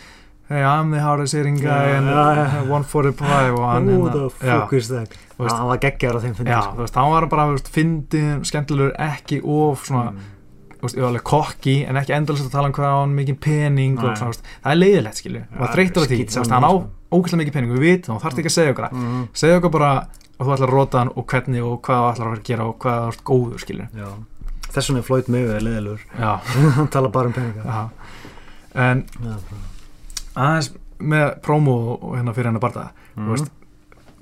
hey, 0.49 0.61
I'm 0.63 0.91
the 0.91 0.99
hardest 0.99 1.33
hitting 1.33 1.55
guy 1.57 1.87
Já, 1.89 1.97
and 1.97 2.07
já, 2.07 2.35
já. 2.65 2.69
one 2.69 2.83
for 2.83 3.03
the 3.03 3.11
pie 3.11 3.49
Who 3.49 3.57
hérna- 3.57 4.11
the 4.11 4.29
fuck 4.29 4.73
is 4.73 4.87
that? 4.89 5.09
Hann 5.39 5.67
var 5.67 5.77
geggjar 5.77 6.15
á 6.15 6.19
þeim 6.21 6.35
fundi 6.35 6.51
já, 6.51 6.61
sko. 6.61 6.85
hann 6.99 7.11
var 7.11 7.25
bara, 7.27 7.57
fyndin 7.71 8.43
skemmtilegur, 8.45 8.93
ekki 8.99 9.41
of 9.43 9.83
svona, 9.87 10.11
Mm. 10.83 11.19
kokki 11.23 11.85
en 11.87 11.95
ekki 11.95 12.11
endalist 12.13 12.45
að 12.45 12.51
tala 12.51 12.67
um 12.67 12.73
hvað 12.73 12.99
hann 12.99 13.15
mikið 13.15 13.39
pening 13.39 13.97
og 14.03 14.17
svona, 14.17 14.33
það 14.63 14.71
er 14.71 14.79
leiðilegt, 14.81 15.15
skilju 15.21 15.43
maður 15.57 15.73
þreytur 15.75 16.03
á 16.03 16.07
því, 16.11 16.49
hann 16.51 16.63
á 16.63 16.71
ógæslega 17.13 17.39
mikið 17.43 17.53
pening, 17.53 17.71
við 17.71 17.79
vitum, 17.87 18.17
þú 18.17 18.21
þarft 18.21 18.37
ekki 18.43 18.51
að 18.51 18.57
segja 18.57 18.73
okkar 18.75 18.91
Mhm. 18.91 19.27
segja 19.33 19.59
okkur 19.61 19.71
bara 19.71 20.07
að 20.39 20.45
þú 20.45 20.53
ætlar 20.53 20.67
að 20.67 20.73
rota 20.73 20.97
hann 20.99 21.09
og 21.15 21.25
hvernig 21.27 21.63
og 21.63 21.81
hvað 21.81 21.97
þú 21.97 22.11
ætlar 22.13 22.27
að 22.27 22.31
vera 22.31 22.41
að 22.41 22.43
gera 22.43 22.63
og 22.67 22.79
hvað 22.79 22.99
þú 22.99 23.07
ert 23.07 23.23
góður, 23.23 23.59
skilju. 23.59 23.87
Þess 24.73 24.89
vegna 24.89 24.97
er 24.99 25.03
Floyd 25.07 25.27
Mayweather 25.29 25.61
leðilegur 25.61 25.99
já, 26.19 26.39
Hann 26.75 26.87
tala 26.87 27.07
bara 27.09 27.27
um 27.27 27.33
peninga. 27.33 27.63
Já. 27.63 27.89
En 28.75 29.05
aðeins 30.35 30.71
með 31.03 31.41
prómó 31.43 31.75
og 32.01 32.15
hérna 32.17 32.33
fyrir 32.35 32.49
hennar 32.51 32.63
barða 32.63 32.87
þú 33.17 33.29
veist, 33.33 33.51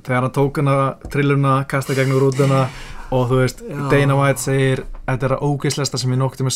þegar 0.03 0.21
hann 0.25 0.31
tók 0.35 0.57
hana 0.57 0.75
trilluna, 1.13 1.55
kasta 1.69 1.93
gegnum 1.93 2.19
rútuna 2.23 2.67
og 3.11 3.27
þú 3.29 3.41
veist, 3.43 3.61
Já. 3.67 3.89
Dana 3.91 4.15
White 4.17 4.39
segir 4.41 4.83
þetta 5.07 5.27
er 5.27 5.35
að 5.37 5.43
ógeðslegasta 5.49 5.97
sem 6.01 6.11
ég 6.15 6.17
nokkuð 6.21 6.45
með 6.47 6.55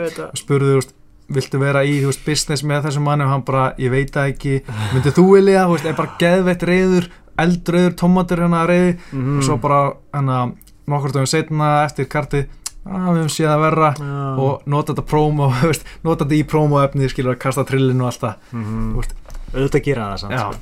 veit 0.00 0.16
það. 0.16 0.30
spurðu, 0.40 0.70
þú 0.72 0.80
veist 0.80 0.94
viltu 1.36 1.58
vera 1.60 1.82
í, 1.84 1.94
þú 2.02 2.06
veist, 2.10 2.24
business 2.26 2.62
með 2.62 2.84
þessum 2.86 3.02
manni? 3.02 3.24
Og 3.26 3.30
hann 3.34 3.42
bara, 3.42 3.74
ég 3.82 3.90
veit 3.90 4.10
það 4.14 4.28
ekki, 4.32 4.52
myndið 4.94 5.16
þú 5.18 5.24
vilja? 5.34 5.64
Þú 5.66 5.72
veist, 5.76 5.86
er 5.90 5.96
bara 5.98 6.16
geðveitt 6.20 6.62
reyður 6.70 7.08
eldröður, 7.38 7.94
tómatur 8.00 8.40
hérna 8.44 8.66
reyði 8.66 8.92
Mhm. 9.12 9.38
og 9.38 9.42
svo 9.44 9.56
bara, 9.60 9.80
hérna, 10.14 10.54
nokkur 10.88 11.12
tóðum 11.12 11.26
setna 11.28 11.84
eftir 11.84 12.06
karti, 12.08 12.46
að 12.86 13.08
við 13.10 13.20
höfum 13.20 13.32
séð 13.36 13.50
að 13.54 13.60
verra 13.66 13.90
Já. 13.98 14.14
og 14.46 14.62
nota 14.66 14.92
þetta 14.94 15.06
prómo, 15.10 15.50
þú 15.60 15.72
veist, 15.72 15.84
nota 16.06 16.24
þetta 16.24 16.38
í 16.38 16.46
prómoefni 16.52 17.10
skilur 17.12 17.34
að 17.34 17.42
kasta 17.46 17.64
trillinu 17.68 18.06
og 18.06 18.12
allt 18.12 18.24
það 18.24 18.34
Mhm. 18.52 18.86
Þú 18.94 19.02
veist, 19.02 19.14
Auðvitað 19.56 19.84
gera 19.86 20.06
það 20.12 20.18
samt 20.24 20.38
sko. 20.40 20.60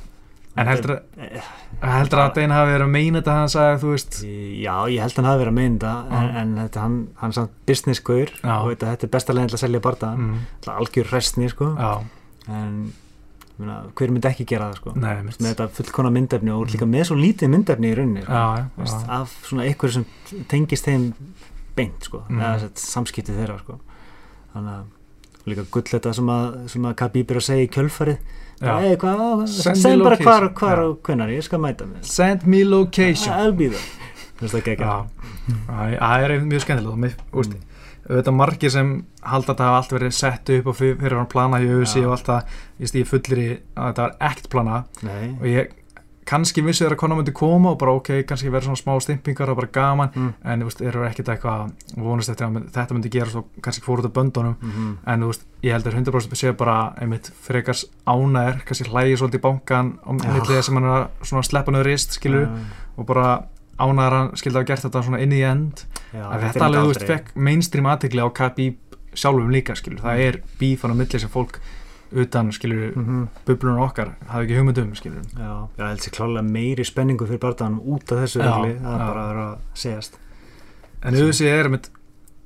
en 0.55 0.67
heldur, 0.67 0.99
Eh, 1.19 1.41
heldur 1.83 2.19
að 2.23 2.33
Dana 2.35 2.55
hafi 2.55 2.71
verið 2.71 2.85
að 2.85 2.91
meina 2.95 3.19
þetta 3.21 3.33
hann 3.35 3.49
sagði, 3.51 3.79
þú 3.81 3.89
veist 3.91 4.19
Já, 4.63 4.75
ég 4.87 5.01
held 5.03 5.11
að 5.11 5.15
hann 5.19 5.25
hafi 5.25 5.41
verið 5.43 5.51
að 5.51 5.57
meina 5.59 5.75
þetta 5.75 6.19
en, 6.19 6.29
en 6.41 6.53
þetta, 6.63 6.79
hann, 6.85 7.07
hann 7.19 7.29
er 7.29 7.33
samt 7.39 7.51
business 7.67 7.99
gaur 7.99 8.29
Já. 8.43 8.53
og 8.61 8.67
veit 8.69 8.79
þetta 8.85 9.03
er 9.03 9.11
besta 9.17 9.33
leginn 9.35 9.49
til 9.51 9.57
að 9.57 9.63
selja 9.65 9.81
bardaðan 9.83 10.21
mm, 10.21 10.37
mm. 10.63 10.69
algjör 10.77 11.11
restni 11.11 11.49
sko 11.51 11.67
já, 11.75 11.91
en 12.47 12.93
meina, 13.59 13.75
hver 13.95 14.11
myndi 14.15 14.27
ekki 14.31 14.45
gera 14.47 14.69
það 14.71 14.79
sko 14.79 14.93
nei, 14.95 15.15
með 15.27 15.41
þetta 15.49 15.67
fullkona 15.75 16.13
myndefni 16.15 16.51
og 16.55 16.71
líka 16.71 16.87
með 16.87 17.03
svo 17.09 17.15
lítið 17.19 17.51
myndefni 17.51 17.91
í 17.91 17.95
rauninni 17.99 18.23
sko. 18.23 18.31
já, 18.31 18.45
já, 18.55 18.85
já, 18.85 19.03
af 19.19 19.35
svona 19.49 19.67
einhverju 19.67 19.91
sem 19.99 20.05
tengist 20.47 20.87
þeim 20.87 21.09
beint 21.75 22.03
sko, 22.07 22.23
Mm. 22.29 22.39
eða 22.41 22.69
samskiptið 22.75 23.39
þeirra 23.41 23.59
sko. 23.59 23.79
Þannig 24.55 24.73
að 24.79 24.85
líka 25.51 25.65
gull 25.71 25.83
þetta 25.83 26.13
sem 26.15 26.25
að, 26.27 26.69
sem 26.69 26.81
að 26.89 26.95
Khabib 26.95 27.31
er 27.31 27.35
að 27.41 27.45
segja 27.49 27.67
í 27.67 27.71
kjölfarið. 27.75 28.17
Hey, 28.61 28.95
Send 29.75 30.01
bara 30.03 30.15
hvar, 30.17 30.45
hvar 30.55 30.79
og 30.85 31.01
hvenar 31.03 31.27
ég 31.29 31.43
skal 31.43 31.59
mæta 31.59 31.83
með 31.85 32.05
send 32.07 32.45
me 32.47 32.63
location. 32.63 33.33
I'll 33.33 33.51
be 33.51 33.67
there. 33.67 33.81
Það 34.39 35.97
það 35.99 36.23
er 36.25 36.33
mjög 36.45 36.61
skemmtilegt. 36.63 37.19
Mm. 37.33 37.55
auðvitað 38.05 38.35
margir 38.37 38.69
sem 38.69 38.89
halda 39.25 39.47
að 39.47 39.55
þetta 39.55 39.65
hafa 39.65 39.77
allt 39.81 39.93
verið 39.95 40.11
sett 40.13 40.49
upp 40.49 40.67
og 40.67 40.75
fyr- 40.77 40.97
fyrir 40.99 41.17
hann 41.17 41.25
plana 41.31 41.57
í 41.57 41.65
auðvisi 41.71 42.03
og 42.05 42.11
allt 42.13 42.27
það. 42.29 42.51
Ég 42.79 43.07
fullir 43.09 43.39
í 43.41 43.47
að 43.75 43.87
þetta 43.87 44.03
var 44.03 44.15
ekkert 44.29 44.49
plana 44.53 44.83
Nei, 45.01 45.29
og 45.39 45.45
ég 45.49 45.71
kannski 46.25 46.63
vissi 46.65 46.83
þeirra 46.83 46.95
að 46.97 47.01
konar 47.03 47.19
myndi 47.19 47.33
koma 47.35 47.71
og 47.75 47.79
bara 47.81 47.93
ok, 47.99 48.09
kannski 48.27 48.49
verið 48.49 48.69
svona 48.69 48.79
smá 48.79 48.93
stimpingar 49.03 49.51
og 49.51 49.59
bara 49.59 49.69
gaman 49.73 50.11
mm. 50.11 50.29
en 50.41 50.63
þú 50.63 50.69
veist, 50.69 50.79
þeir 50.81 50.89
eru 50.89 51.05
ekkert 51.05 51.31
eitthvað 51.33 51.99
vonast 52.01 52.31
eftir 52.33 52.47
að 52.47 52.69
þetta 52.75 52.97
myndi 52.97 53.11
gerast 53.13 53.39
og 53.41 53.59
kannski 53.65 53.83
fór 53.85 54.01
út 54.01 54.09
af 54.09 54.13
böndunum. 54.15 54.55
Mm 54.59 54.71
-hmm. 54.71 54.95
en 55.13 55.21
þú 55.21 55.29
veist, 55.31 55.45
ég 55.61 55.71
held 55.73 55.87
að 55.87 55.97
100% 55.99 56.35
séu 56.41 56.53
bara 56.53 56.93
einmitt 57.01 57.31
frekars 57.41 57.85
ánæður, 58.05 58.65
kannski 58.65 58.89
hlægi 58.89 59.17
svolítið 59.17 59.39
í 59.39 59.45
bankan 59.47 59.99
og 60.03 60.13
millið 60.15 60.61
sem 60.61 60.75
hann 60.75 60.83
er 60.83 60.89
að 60.89 61.07
svona 61.21 61.43
sleppa 61.43 61.71
nöður 61.71 61.85
rist, 61.85 62.13
skilur 62.13 62.49
og 62.97 63.05
bara 63.05 63.43
ánæður 63.77 64.17
hann 64.17 64.35
skildi 64.35 64.57
að 64.57 64.61
hafa 64.61 64.67
gert 64.67 64.83
þetta 64.83 65.03
svona 65.03 65.21
inn 65.21 65.33
í 65.33 65.41
end. 65.41 65.85
Já, 66.13 66.25
að 66.25 66.33
er 66.33 66.49
þetta 66.49 66.65
alveg, 66.65 66.81
þú 66.81 66.87
veist, 66.87 67.07
fekk 67.07 67.35
mainstream 67.35 67.85
aðtikli 67.85 68.21
á 68.23 68.29
Khabib 68.33 68.77
sjálfum 69.13 69.49
líka, 69.51 69.75
skilur, 69.75 70.01
það 70.01 70.19
er 70.19 70.41
bífan 70.59 70.91
á 70.91 70.95
milli 70.95 71.19
sem 71.19 71.29
fólk 71.29 71.59
utan, 72.15 72.51
skilur, 72.55 72.93
Mhm. 72.95 73.27
bublunum 73.47 73.81
okkar 73.85 74.13
hafi 74.27 74.45
ekki 74.45 74.57
hugmynd 74.59 74.77
um, 74.83 74.93
skilur 74.95 75.21
Já, 75.35 75.67
já, 75.77 75.87
held 75.87 75.99
sér 76.05 76.15
klálega 76.17 76.43
meiri 76.47 76.85
spenningu 76.85 77.27
fyrir 77.27 77.39
bardaðanum 77.43 77.81
út 77.85 78.11
af 78.11 78.23
þessu 78.23 78.41
regli, 78.41 78.79
það 78.79 78.93
er 78.95 79.05
bara 79.05 79.21
að 79.25 79.29
vera 79.33 79.45
að 79.51 79.57
segjast 79.73 80.17
en 81.03 81.13
auðvitað 81.13 81.53
er 81.59 81.69
einmitt 81.69 81.89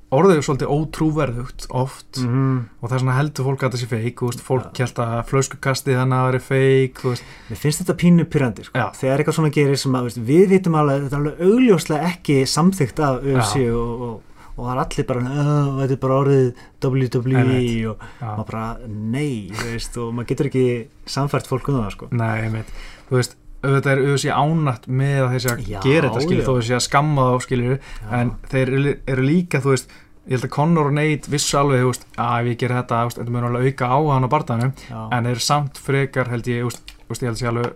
orðið 0.09 0.39
svolítið 0.41 0.71
ótrúverðugt 0.73 1.65
oft 1.69 2.17
mm 2.17 2.29
-hmm. 2.29 2.61
og 2.81 2.89
það 2.89 2.95
er 2.95 2.99
svona 3.03 3.17
heldur 3.17 3.45
fólk 3.45 3.63
að 3.63 3.71
það 3.73 3.81
sé 3.81 3.87
feik, 3.87 4.15
þú 4.19 4.29
veist, 4.29 4.41
fólk 4.41 4.73
Já. 4.73 4.85
held 4.85 4.99
að 5.05 5.25
flöskukastið 5.29 5.97
hann 5.99 6.13
að 6.13 6.25
vera 6.31 6.39
feik, 6.39 6.93
þú 6.99 7.09
veist, 7.13 7.23
Mér 7.49 7.57
finnst 7.57 7.81
þetta 7.81 7.97
pínu 8.01 8.23
pyrrandi 8.25 8.63
sko. 8.63 8.79
Þegar 8.79 9.19
eitthvað 9.19 9.37
svona 9.37 9.51
gerir 9.53 9.77
sem 9.77 9.93
að 9.93 10.03
veist, 10.03 10.17
við 10.17 10.47
vitum 10.49 10.75
alveg 10.75 11.03
þetta 11.03 11.15
er 11.15 11.19
alveg 11.21 11.41
augljóslega 11.41 12.07
ekki 12.09 12.45
samþygt 12.45 12.99
af 12.99 13.23
Já. 13.23 13.73
og, 13.73 14.01
og, 14.01 14.21
og 14.59 14.65
það 14.67 14.71
er 14.75 14.81
allir 14.83 15.07
bara 15.09 15.21
"Ah, 15.25 15.67
þetta 15.79 15.95
er 15.95 16.01
bara 16.03 16.19
orðið 16.19 16.47
WWE 16.83 17.39
Einmitt. 17.39 17.87
og 17.89 17.97
já. 18.19 18.29
maður 18.35 18.49
bara 18.51 18.77
nei 18.87 19.49
þú 19.55 19.67
veist, 19.73 19.97
og 19.97 20.13
maður 20.13 20.27
getur 20.33 20.49
ekki 20.51 20.65
samfært 21.07 21.47
fólk 21.47 21.69
um 21.71 21.79
það 21.79 21.91
sko. 21.95 22.07
Nei, 22.11 22.41
einmitt, 22.43 22.73
þú 23.09 23.15
veist 23.21 23.35
auðvitað 23.63 23.91
er 23.91 24.03
auðvitað 24.03 24.37
ánætt 24.39 24.85
með 24.87 25.17
að 25.23 25.31
þeir 25.33 25.41
sé 25.43 25.49
að 25.55 25.63
Já, 25.67 25.79
gera 25.83 26.09
þetta 26.09 26.21
skilur 26.27 26.43
já. 26.43 26.47
þó 26.47 26.53
þeir 26.59 26.67
sé 26.69 26.75
að 26.77 26.85
skamma 26.89 27.21
þá 27.29 27.41
skilur 27.43 27.79
Já. 27.79 28.11
en 28.19 28.31
þeir 28.51 28.69
eru, 29.07 29.23
líka 29.25 29.59
þú 29.63 29.69
veist 29.73 29.89
ég 30.29 30.35
held 30.37 30.45
að 30.45 30.53
Conor 30.53 30.85
og 30.87 30.93
Nate 30.93 31.27
vissu 31.33 31.57
alveg 31.57 31.81
þú 31.81 31.89
veist, 31.89 32.05
að 32.17 32.39
ef 32.39 32.45
ég 32.53 32.57
ger 32.61 32.69
þetta, 32.69 32.97
þetta 33.17 33.29
mun 33.33 33.43
alveg 33.49 33.65
auka 33.73 33.85
á 33.89 33.99
hann 34.13 34.23
á 34.23 34.29
barðanum 34.29 34.73
Já. 34.87 35.01
en 35.11 35.23
þeir 35.25 35.31
eru 35.35 35.39
samt 35.43 35.77
frekar 35.77 36.27
held 36.29 36.45
ég, 36.47 36.61
þú 36.61 36.69
veist, 36.69 36.83
þú 36.87 37.09
veist, 37.09 37.21
ég 37.23 37.27
held 37.27 37.35
að 37.35 37.43
sé 37.43 37.47
alveg 37.51 37.73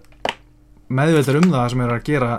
meðveldar 0.93 1.35
um 1.41 1.49
það 1.51 1.69
sem 1.73 1.81
er 1.81 1.93
að 1.97 2.03
gera 2.07 2.31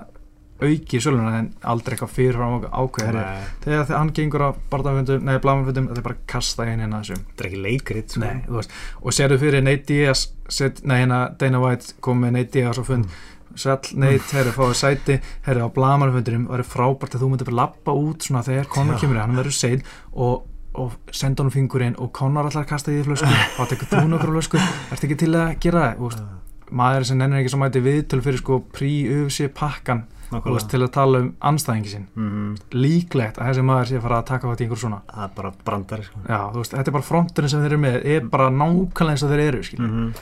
auki 0.62 0.98
í 0.98 1.02
söluna 1.02 1.32
en 1.40 1.50
aldrei 1.66 1.96
eitthvað 1.96 2.12
fyrirfram 2.14 2.66
ákveð 2.70 3.18
þegar 3.64 3.90
hann 3.90 4.12
gengur 4.14 4.46
á 4.46 4.50
barðanfundum, 4.70 5.26
nei, 5.26 5.38
blamafundum 5.42 5.88
þetta 5.90 6.00
er 6.00 6.06
bara 6.06 6.18
að 6.18 6.26
kasta 6.30 6.66
inn 6.70 6.82
hérna 6.84 7.00
þessum. 7.02 7.24
Þetta 7.30 7.44
er 7.44 7.48
ekki 7.50 7.62
leikrit 7.64 8.14
sko. 8.14 8.22
Nei, 8.22 8.64
og 9.02 9.16
sérðu 9.16 9.40
fyrir 9.42 9.64
Nate 9.66 9.86
Diaz 9.90 10.28
set, 10.46 10.84
nei, 10.86 11.00
hérna 11.02 11.20
Dana 11.40 11.62
White 11.62 11.96
kom 12.04 12.22
með 12.22 12.36
Nate 12.38 12.54
Diaz 12.54 12.80
og 12.82 12.88
fund. 12.90 13.10
Sæll, 13.58 13.92
Nate, 13.98 14.30
herri, 14.34 14.54
fáið 14.54 14.78
sæti. 14.78 15.18
Herri, 15.46 15.62
á 15.62 15.68
blamarfundurum, 15.74 16.48
það 16.50 16.62
er 16.62 16.70
frábært 16.70 17.14
að 17.14 17.22
þú 17.22 17.28
myndir 17.30 17.50
bara 17.50 17.60
lappa 17.60 17.94
út 17.94 18.26
svona 18.26 18.42
þegar 18.46 18.66
Já. 18.66 18.96
kemur 18.98 19.14
inn, 19.14 19.22
hann 19.22 19.38
verður 19.38 19.58
sein 19.58 19.84
og, 20.12 20.48
og 20.74 20.96
senda 21.14 21.44
honum 21.44 21.54
fingurinn 21.54 21.94
og 22.02 22.10
Conor 22.14 22.50
allar 22.50 22.66
kasta 22.66 22.90
í 22.90 22.98
því 22.98 23.04
flösku. 23.10 23.30
Þá 23.58 23.62
tekur 23.70 23.92
þú 23.92 24.08
nokkur 24.10 24.34
flösku, 24.34 24.64
ertu 24.90 25.06
ekki 25.06 25.20
til 25.22 25.30
að 25.38 25.54
gera 25.62 25.92
það? 26.00 26.26
Maður 26.74 27.06
sem 27.06 27.20
nennir 27.20 27.44
ekki 27.44 27.52
svo 27.52 27.60
mæti 27.62 27.84
viðtöl 27.84 28.22
fyrir 28.24 28.42
sko 28.42 28.58
prí-UFC 28.74 29.46
pakkan 29.54 30.02
veist, 30.42 30.68
til 30.70 30.82
að 30.82 30.90
tala 30.92 31.18
um 31.24 31.32
anstæðingi 31.40 31.90
sinn. 31.94 32.06
Mm 32.16 32.54
líklegt 32.74 33.38
að 33.38 33.48
þessi 33.50 33.64
maður 33.64 33.88
sé 33.90 33.96
að 33.98 34.02
fara 34.08 34.18
að 34.20 34.28
taka 34.30 34.46
hvað 34.48 34.60
í 34.60 34.64
einhver 34.66 34.80
svona. 34.84 35.00
Það 35.10 35.24
er 35.24 35.34
bara 35.36 35.52
brandari 35.64 36.02
sko. 36.04 36.20
já, 36.28 36.40
veist, 36.54 36.72
þetta 36.74 36.88
er 36.90 36.96
bara 36.98 37.08
fronturinn 37.10 37.50
sem 37.50 37.60
þeir 37.64 37.72
eru 37.72 37.82
með. 37.84 37.98
Er 38.04 38.20
bara 38.34 38.48
nákvæmlega 38.50 39.10
eins 39.14 39.22
og 39.22 39.30
þeir 39.34 39.44
eru 39.48 39.62
mm 39.78 40.14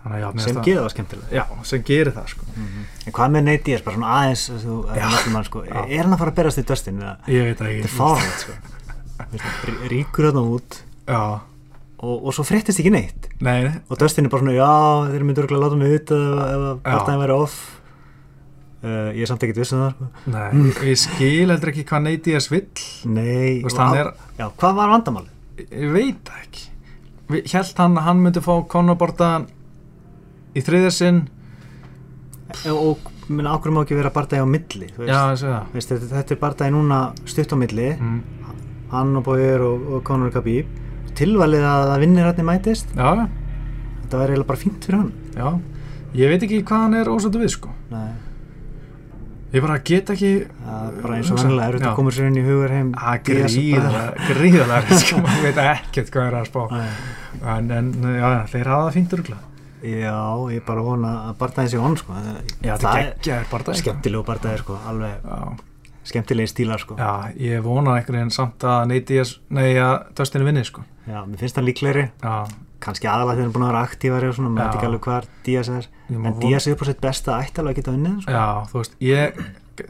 þannig 0.00 0.16
að 0.16 0.20
já, 0.20 0.28
sem 0.30 0.38
finnst 0.40 0.56
það- 0.56 0.64
skemmtilega 0.94 1.28
já, 1.36 1.44
sem 1.62 1.82
gerir 1.84 2.12
það 2.16 2.28
sko. 2.32 2.44
en 3.06 3.12
hvað 3.12 3.30
með 3.34 3.42
Nate 3.44 3.64
Diaz, 3.64 3.82
bara 3.84 3.96
svona 3.96 4.12
aðeins 4.16 4.44
þú, 4.62 4.76
Já. 4.96 5.30
mann, 5.32 5.44
sko, 5.44 5.62
er 5.62 6.02
hann 6.04 6.14
að 6.14 6.18
fara 6.18 6.30
að 6.30 6.38
berast 6.40 6.58
í 6.58 6.64
döstin 6.64 7.00
ég 7.28 7.44
veit 7.44 7.58
þetta 7.58 7.68
ekki. 7.68 7.82
Er 7.84 7.88
sko. 8.40 8.52
Ríkur 9.90 10.30
þarna 10.30 10.44
út. 10.56 10.78
Já, 11.06 11.40
og, 12.00 12.24
og 12.24 12.32
svo 12.32 12.44
fréttist 12.48 12.80
ekki 12.80 12.92
neitt. 12.94 13.28
Nei, 13.44 13.68
og 13.90 13.98
Dustin 14.00 14.24
er 14.24 14.32
bara 14.32 14.40
svona, 14.42 14.56
já, 14.56 15.12
þeir 15.12 15.26
myndur 15.28 15.44
örugglega 15.44 15.66
láta 15.66 15.76
mig 15.76 15.94
ut 15.98 16.10
ef, 16.16 16.40
ef 16.40 16.64
Já. 16.80 16.92
partæðin 16.94 17.20
væri 17.24 17.36
off 17.36 17.79
uh, 18.84 19.10
ég 19.14 19.22
er 19.22 19.30
samt 19.30 19.42
ekkert 19.46 19.60
viss 19.62 19.72
um 19.76 19.82
það 19.84 19.92
sko. 19.94 20.08
nei 20.34 20.70
og 20.70 20.82
ég 20.88 20.98
skil 21.04 21.48
heldur 21.52 21.72
ekki 21.72 21.84
hvað 21.90 22.02
Nate 22.06 22.22
Diaz 22.28 22.48
vill. 22.52 22.66
Nei, 23.04 23.60
hann 23.62 23.94
á- 23.94 24.00
er- 24.00 24.14
já, 24.38 24.46
hvað 24.56 24.74
var 24.80 24.88
vandamáli? 24.94 25.28
ég 25.60 25.92
veit 25.92 26.30
ekki. 26.40 26.66
Við- 27.30 27.50
hélt 27.52 27.76
hann 27.78 27.96
að 28.00 28.06
hann 28.08 28.22
myndi 28.24 28.40
fá 28.42 28.54
konabortaðan 28.66 29.46
í 30.56 30.60
þriðja 30.66 30.90
sinn? 30.92 31.20
Og 32.66 32.98
minna, 33.30 33.52
ákveður 33.54 33.74
má 33.76 33.82
ekki 33.84 33.94
vera 33.98 34.10
partæði 34.10 34.42
á 34.42 34.46
milli 34.50 34.88
veist. 34.96 35.06
já, 35.06 35.20
ég 35.38 35.72
Veist, 35.72 35.92
þetta, 35.92 36.08
þetta 36.16 36.34
er 36.34 36.40
partæði 36.40 36.72
núna 36.74 36.98
stutt 37.30 37.52
á 37.54 37.56
milli. 37.60 37.90
Mm. 37.94 38.20
hann 38.90 39.12
og 39.16 39.22
Bóir 39.24 39.60
og, 39.62 39.84
og 39.94 40.02
Conor 40.02 40.32
Khabib. 40.34 40.66
Tilvalið 41.14 41.62
að 41.62 41.92
vinnir 42.02 42.26
hann 42.26 42.44
mætist. 42.48 42.90
Já, 42.96 43.28
þetta 44.02 44.18
var 44.18 44.32
eiginlega 44.32 44.48
bara 44.48 44.58
fínt 44.58 44.82
fyrir 44.82 44.98
hann. 44.98 45.12
Já. 45.36 45.60
Ég 46.18 46.32
veit 46.32 46.42
ekki 46.42 46.64
hvað 46.66 46.82
hann 46.88 46.94
er 46.98 47.10
ósættu 47.12 47.38
við 47.38 47.52
sko. 47.54 47.70
Nei, 47.92 48.08
ég 49.52 49.62
bara 49.64 49.78
get 49.90 50.10
ekki 50.14 50.32
það 50.46 50.82
er 50.86 50.98
bara 51.02 51.16
eins 51.18 51.30
og 51.34 51.38
vanlega 51.40 51.68
er 51.68 51.76
þetta 51.78 51.90
að 51.90 51.96
koma 52.00 52.10
sér 52.14 52.28
inn 52.30 52.38
í 52.40 52.44
hugur 52.46 52.74
heim 52.74 52.90
að 52.94 53.22
Díaz 53.30 53.56
og 53.56 53.84
bara- 53.84 54.26
gríðalega 54.28 54.34
gríðalega 54.40 54.98
sko, 55.04 55.20
maður 55.24 55.46
veit 55.48 55.62
ekkert 55.64 56.12
hvað 56.14 56.26
er 56.30 56.36
að 56.40 56.50
spá. 56.50 56.60
En, 57.54 57.70
en 57.78 57.88
já, 58.20 58.28
þeir 58.52 58.70
hafa 58.74 58.84
það 58.88 58.94
fínt 58.98 59.16
örgla 59.18 59.40
Já, 59.80 60.12
ég 60.52 60.64
bara 60.66 60.82
vona 60.84 61.10
að 61.30 61.36
partæðin 61.40 61.70
sé 61.72 61.78
onn 61.80 61.94
sko. 61.96 62.12
já, 62.60 62.74
það 62.74 62.82
það 62.84 62.98
er 63.00 63.06
geggjaður 63.10 63.46
bara 63.50 63.64
það 63.70 63.78
skemmtilegu 63.80 64.24
partæði 64.28 64.58
sko. 64.60 64.74
alveg 64.90 65.14
já, 65.24 65.38
skemmtilegi 66.10 66.50
stílar 66.52 66.82
sko. 66.82 66.96
já, 67.00 67.12
ég 67.40 67.62
vona 67.64 67.94
einhvern 67.96 68.18
veginn 68.20 68.34
samt 68.34 68.66
að 68.68 68.82
neyti 68.90 69.16
að 69.24 69.94
Dustin 70.20 70.44
vinni 70.44 70.64
sko. 70.68 70.84
Já, 71.08 71.22
mér 71.24 71.40
finnst 71.40 71.56
hann 71.56 71.64
líklegri. 71.64 72.04
Já, 72.20 72.34
kannski 72.80 73.06
aðalega 73.10 73.36
þegar 73.36 73.44
hann 73.44 73.50
er 73.50 73.54
búin 73.56 73.66
að 73.66 73.72
vera 73.72 73.84
aktífari 73.86 74.28
og 74.30 74.34
svona, 74.34 74.50
maður 74.50 74.66
veit 74.66 74.74
ekki 74.80 74.88
alveg 74.90 75.00
hvar 75.08 75.24
Díaz 75.46 75.68
er 75.68 75.86
en 76.10 76.22
vona- 76.24 76.40
Díaz 76.40 76.66
er 76.66 76.72
upp 76.76 76.82
á 76.82 76.86
sitt 76.90 77.00
besta 77.00 77.38
að 77.40 77.74
geta 77.76 77.92
unnið 77.94 78.20
sko. 78.22 78.32
já, 78.32 78.66
þú 78.72 78.78
veist, 78.80 78.94
ég 79.00 79.40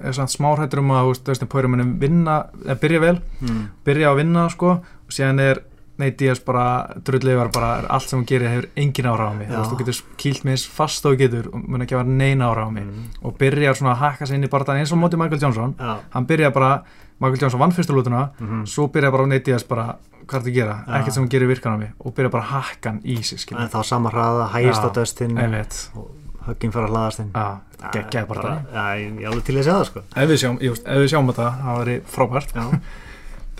er 0.07 0.12
samt 0.12 0.30
smárhættur 0.30 0.78
um 0.84 0.91
að 0.95 1.14
þú 1.14 1.28
veist, 1.32 1.49
Poirier 1.49 1.68
muni 1.70 1.88
vinna 1.99 2.45
eða 2.66 2.78
byrja 2.80 3.01
vel, 3.01 3.18
mm. 3.41 3.64
byrja 3.84 4.11
að 4.12 4.16
vinna 4.22 4.49
sko, 4.51 4.70
og 4.80 5.11
síðan 5.11 5.41
er 5.41 5.62
Nate 6.01 6.16
Diaz 6.16 6.38
bara 6.41 6.95
drullegar 7.05 7.51
bara 7.53 7.84
allt 7.93 8.09
sem 8.09 8.18
hún 8.22 8.24
gerir 8.26 8.49
hefur 8.49 8.68
engin 8.74 9.05
ára 9.11 9.26
á 9.28 9.32
mig 9.36 9.49
þú 9.49 9.53
Já. 9.53 9.59
veist, 9.59 9.70
þú 9.74 9.78
getur 9.82 9.99
kýlt 10.16 10.45
mig 10.45 10.53
eins 10.57 10.64
fast 10.66 11.05
og 11.05 11.12
þú 11.12 11.18
getur 11.20 11.49
og 11.53 11.61
mun 11.68 11.82
ekki 11.84 11.93
hafa 11.99 12.09
neina 12.09 12.47
ára 12.49 12.64
á 12.64 12.70
mig 12.72 12.84
Mm. 12.88 13.05
og 13.22 13.36
byrjar 13.36 13.74
svona 13.76 13.93
að 13.93 13.99
hakka 14.01 14.26
sig 14.26 14.36
inn 14.36 14.45
í 14.45 14.49
barðan 14.49 14.78
eins 14.80 14.93
og 14.93 14.99
móti 14.99 15.18
Michael 15.20 15.41
Johnson 15.43 15.74
Já, 15.78 15.99
hann 16.14 16.24
byrjar 16.26 16.53
bara, 16.55 16.82
Michael 17.20 17.38
Johnson 17.43 17.61
vann 17.61 17.72
fyrstu 17.72 17.93
lútuna 17.93 18.30
mm 18.41 18.64
svo 18.66 18.88
byrjar 18.88 19.12
bara 19.12 19.26
Nate 19.26 19.45
Diaz 19.45 19.62
bara 19.68 19.97
hvað 20.30 20.40
þetta 20.44 20.50
að 20.52 20.56
gera, 20.60 20.76
Já. 20.86 20.94
ekkert 21.00 21.16
sem 21.16 21.24
hún 21.24 21.30
gerir 21.34 21.50
virkan 21.50 21.74
á 21.74 21.78
mig. 21.82 21.90
Og 22.00 22.14
byrjar 22.16 22.32
bara 22.36 22.44
að 22.46 22.52
hakka 22.54 22.90
hann 22.94 23.00
í 23.04 23.16
sig 23.26 23.44
en 23.52 23.68
þá 23.74 23.80
sama 23.90 24.10
hraða, 24.14 24.46
hægist 24.54 24.86
á 24.86 24.90
döstin 24.96 25.36
ég 25.36 25.50
veit, 25.56 25.78
og 25.98 26.10
högginn 26.46 26.72
fara 26.74 26.86
að 26.88 26.94
hlaðast 26.94 27.22
inn. 27.24 27.30
Að 27.34 27.92
geggjaði 27.94 28.28
bara 28.28 28.54
ég 28.96 29.20
ég 29.20 29.22
er 29.24 29.30
alveg 29.32 29.44
til 29.44 29.56
að 29.56 29.62
segja 29.64 29.78
það 29.78 29.86
sko. 29.90 30.02
ef 30.16 30.28
við 30.30 30.40
sjáum, 30.44 30.58
just, 30.62 30.86
ef 30.86 30.98
við 31.02 31.08
sjáum 31.14 31.30
þetta, 31.32 31.48
það 31.64 31.78
væri 31.82 32.00
frábært. 32.16 32.54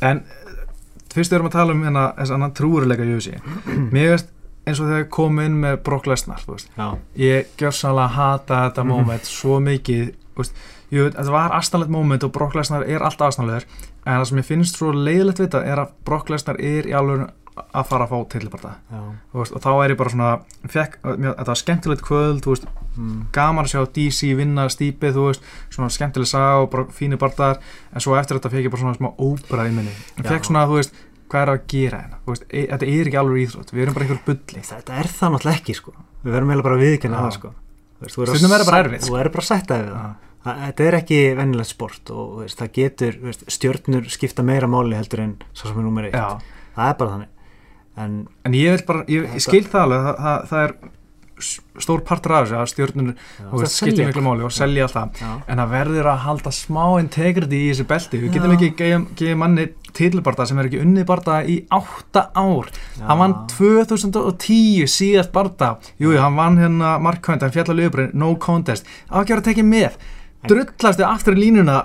En 0.00 0.22
fyrst 1.12 1.32
við 1.32 1.36
erum 1.40 1.48
að 1.50 1.56
tala 1.58 1.72
um 1.74 1.82
hérna 1.84 2.04
þess 2.16 2.30
annan 2.36 2.52
trúurileika 2.56 3.04
í 3.04 3.14
UFC 3.18 3.34
mér 3.92 4.12
veist 4.14 4.28
eins 4.68 4.78
og 4.80 4.86
þegar 4.88 5.08
kom 5.12 5.40
inn 5.42 5.56
með 5.60 5.78
Brock 5.84 6.06
Lesnar 6.06 6.40
ég 7.18 7.50
gjör 7.60 7.74
sannlega 7.74 8.14
hata 8.14 8.60
þetta 8.68 8.84
Mhm. 8.84 8.88
moment 8.94 9.24
svo 9.28 9.58
mikið 9.60 10.14
veist, 10.38 10.54
jú, 10.91 11.09
þetta 11.09 11.34
var 11.34 11.57
astanlegt 11.59 11.93
moment 11.95 12.26
og 12.26 12.32
Brock 12.34 12.57
Lesnar 12.59 12.86
er 12.86 13.03
alltaf 13.07 13.32
astanlegur 13.32 13.66
en 14.05 14.16
það 14.16 14.28
sem 14.30 14.41
ég 14.43 14.49
finnst 14.49 14.80
svo 14.80 14.93
leiðilegt 14.95 15.43
við 15.43 15.51
þetta 15.51 15.64
er 15.66 15.84
að 15.84 15.95
Brock 16.09 16.32
Lesnar 16.32 16.61
er 16.61 16.88
í 16.88 16.97
alveg 16.97 17.28
að 17.61 17.88
fara 17.91 18.07
að 18.07 18.12
fá 18.12 18.18
veist, 19.34 19.55
og 19.55 19.62
þá 19.62 19.70
er 19.72 19.93
ég 19.93 19.99
bara 20.01 20.12
svona 20.12 20.30
fekk, 20.70 20.97
mjö, 21.05 21.32
þetta 21.32 21.51
var 21.51 21.61
skemmtilegt 21.61 22.05
kvöld 22.07 22.49
veist, 22.49 22.66
mm. 22.95 23.20
gaman 23.34 23.66
að 23.66 23.72
sjá 23.74 23.82
DC 23.99 24.32
vinna 24.38 24.66
veist, 25.26 25.45
svona 25.72 25.91
skemmtileg 25.93 26.30
sá 26.30 26.62
og 26.62 26.70
bara 26.72 26.86
fínir 26.95 27.20
bardaðar, 27.20 27.61
en 27.93 28.05
svo 28.05 28.16
eftir 28.18 28.38
þetta 28.38 28.53
fekk 28.55 28.68
ég 28.68 28.74
bara 28.74 28.84
svona 28.84 28.99
smá 28.99 29.11
óbra 29.18 29.66
í 29.68 29.74
minni. 29.74 29.95
En 30.16 30.28
fekk 30.28 30.49
svona, 30.49 30.64
þú 30.70 30.78
veist, 30.78 30.97
hvað 31.30 31.45
er 31.45 31.53
að 31.55 31.66
gera 31.74 32.03
hérna? 32.05 32.22
Veist, 32.30 32.47
e 32.49 32.64
þetta 32.70 32.91
er 32.95 33.11
ekki 33.11 33.20
alveg 33.20 33.45
íþrótt, 33.45 33.74
við 33.74 33.84
erum 33.84 33.99
bara 33.99 34.09
einhver 34.09 34.24
bulli. 34.30 34.64
Þetta 34.70 34.99
er 35.03 35.12
það 35.18 35.36
náttúrulega 35.36 35.61
ekki 35.61 35.76
sko. 35.78 35.95
Við 36.24 36.34
verðum 36.36 36.55
eiginlega 36.55 36.68
bara 36.70 36.78
að 36.78 36.86
viðkynna 36.86 37.22
það 37.26 37.36
sko. 37.38 37.53
Þú 38.01 38.07
veist, 38.07 38.16
þú 38.16 38.51
að 38.51 38.57
er 38.57 38.66
bara 38.70 38.82
erfitt, 38.84 39.05
Þú 39.05 39.11
sko. 39.11 39.18
verður 39.18 39.34
bara 39.36 39.45
að 39.45 39.51
sætta 39.51 39.80
við 39.80 39.95
Það- 40.01 40.30
Þetta 40.45 40.86
er 40.86 40.97
ekki 41.03 41.18
venjulegt 41.36 41.68
sport 41.68 42.12
og 42.14 42.38
veist, 42.43 42.57
það 42.61 42.70
getur, 42.78 43.18
veist, 43.26 43.43
stjörnur 43.53 44.07
skipta 44.09 44.45
meira 44.47 44.70
máli 44.70 44.97
heldur 44.97 45.20
en 45.26 45.34
svo 45.53 45.68
sem 45.68 45.82
er 45.82 45.84
nummer 45.84 46.09
eitt. 46.09 46.16
Já, 46.16 46.41
Það 46.76 46.86
er 46.93 46.97
bara 47.03 47.16
þannig. 47.16 47.34
En 48.01 48.14
en 48.49 48.57
ég 48.57 48.72
vil 48.78 48.86
bara, 48.88 49.05
ég, 49.11 49.26
ég 49.36 49.45
skil 49.45 49.66
það 49.68 49.82
alveg 49.84 50.07
það, 50.07 50.24
það, 50.24 50.49
það 50.53 50.64
er 50.64 50.74
stór 51.80 52.03
partur 52.05 52.34
af 52.36 52.47
þessu 52.47 52.57
að 52.61 52.66
stjórnur, 52.68 53.12
veist, 53.53 53.76
skiptir 53.80 54.09
miklu 54.09 54.22
máli 54.24 54.45
og 54.45 54.53
selja 54.53 54.84
alltaf, 54.84 55.20
en 55.24 55.61
það 55.62 55.70
verður 55.72 56.09
að 56.12 56.18
halda 56.26 56.53
smá 56.53 56.82
integrity 57.01 57.61
í 57.61 57.70
þessu 57.70 57.86
belti. 57.88 58.20
Við 58.20 58.34
getum 58.36 58.55
ekki 58.57 58.70
gefi 58.76 59.36
manni 59.41 59.66
titilbarta 59.97 60.47
sem 60.49 60.61
er 60.61 60.68
ekki 60.68 60.82
unni 60.84 61.05
barta 61.09 61.41
í 61.45 61.57
átta 61.72 62.26
ár. 62.36 62.68
Já. 62.99 63.07
hann 63.09 63.20
vann 63.24 63.36
2010 63.53 64.86
síðast 64.91 65.32
barta 65.34 65.74
jú, 66.01 66.12
hann 66.20 66.36
vann 66.38 66.61
hérna 66.61 66.95
markkvæmt 67.03 67.45
hann 67.45 67.55
fjall 67.55 67.70
að 67.72 67.80
lögubrinn, 67.82 68.14
no 68.14 68.34
contest. 68.41 68.88
Afgjör 69.09 69.41
að 69.43 69.51
tekja 69.51 69.66
með, 69.66 69.97
drullastu 70.49 71.05
aftur 71.05 71.36
í 71.36 71.47
línuna 71.47 71.82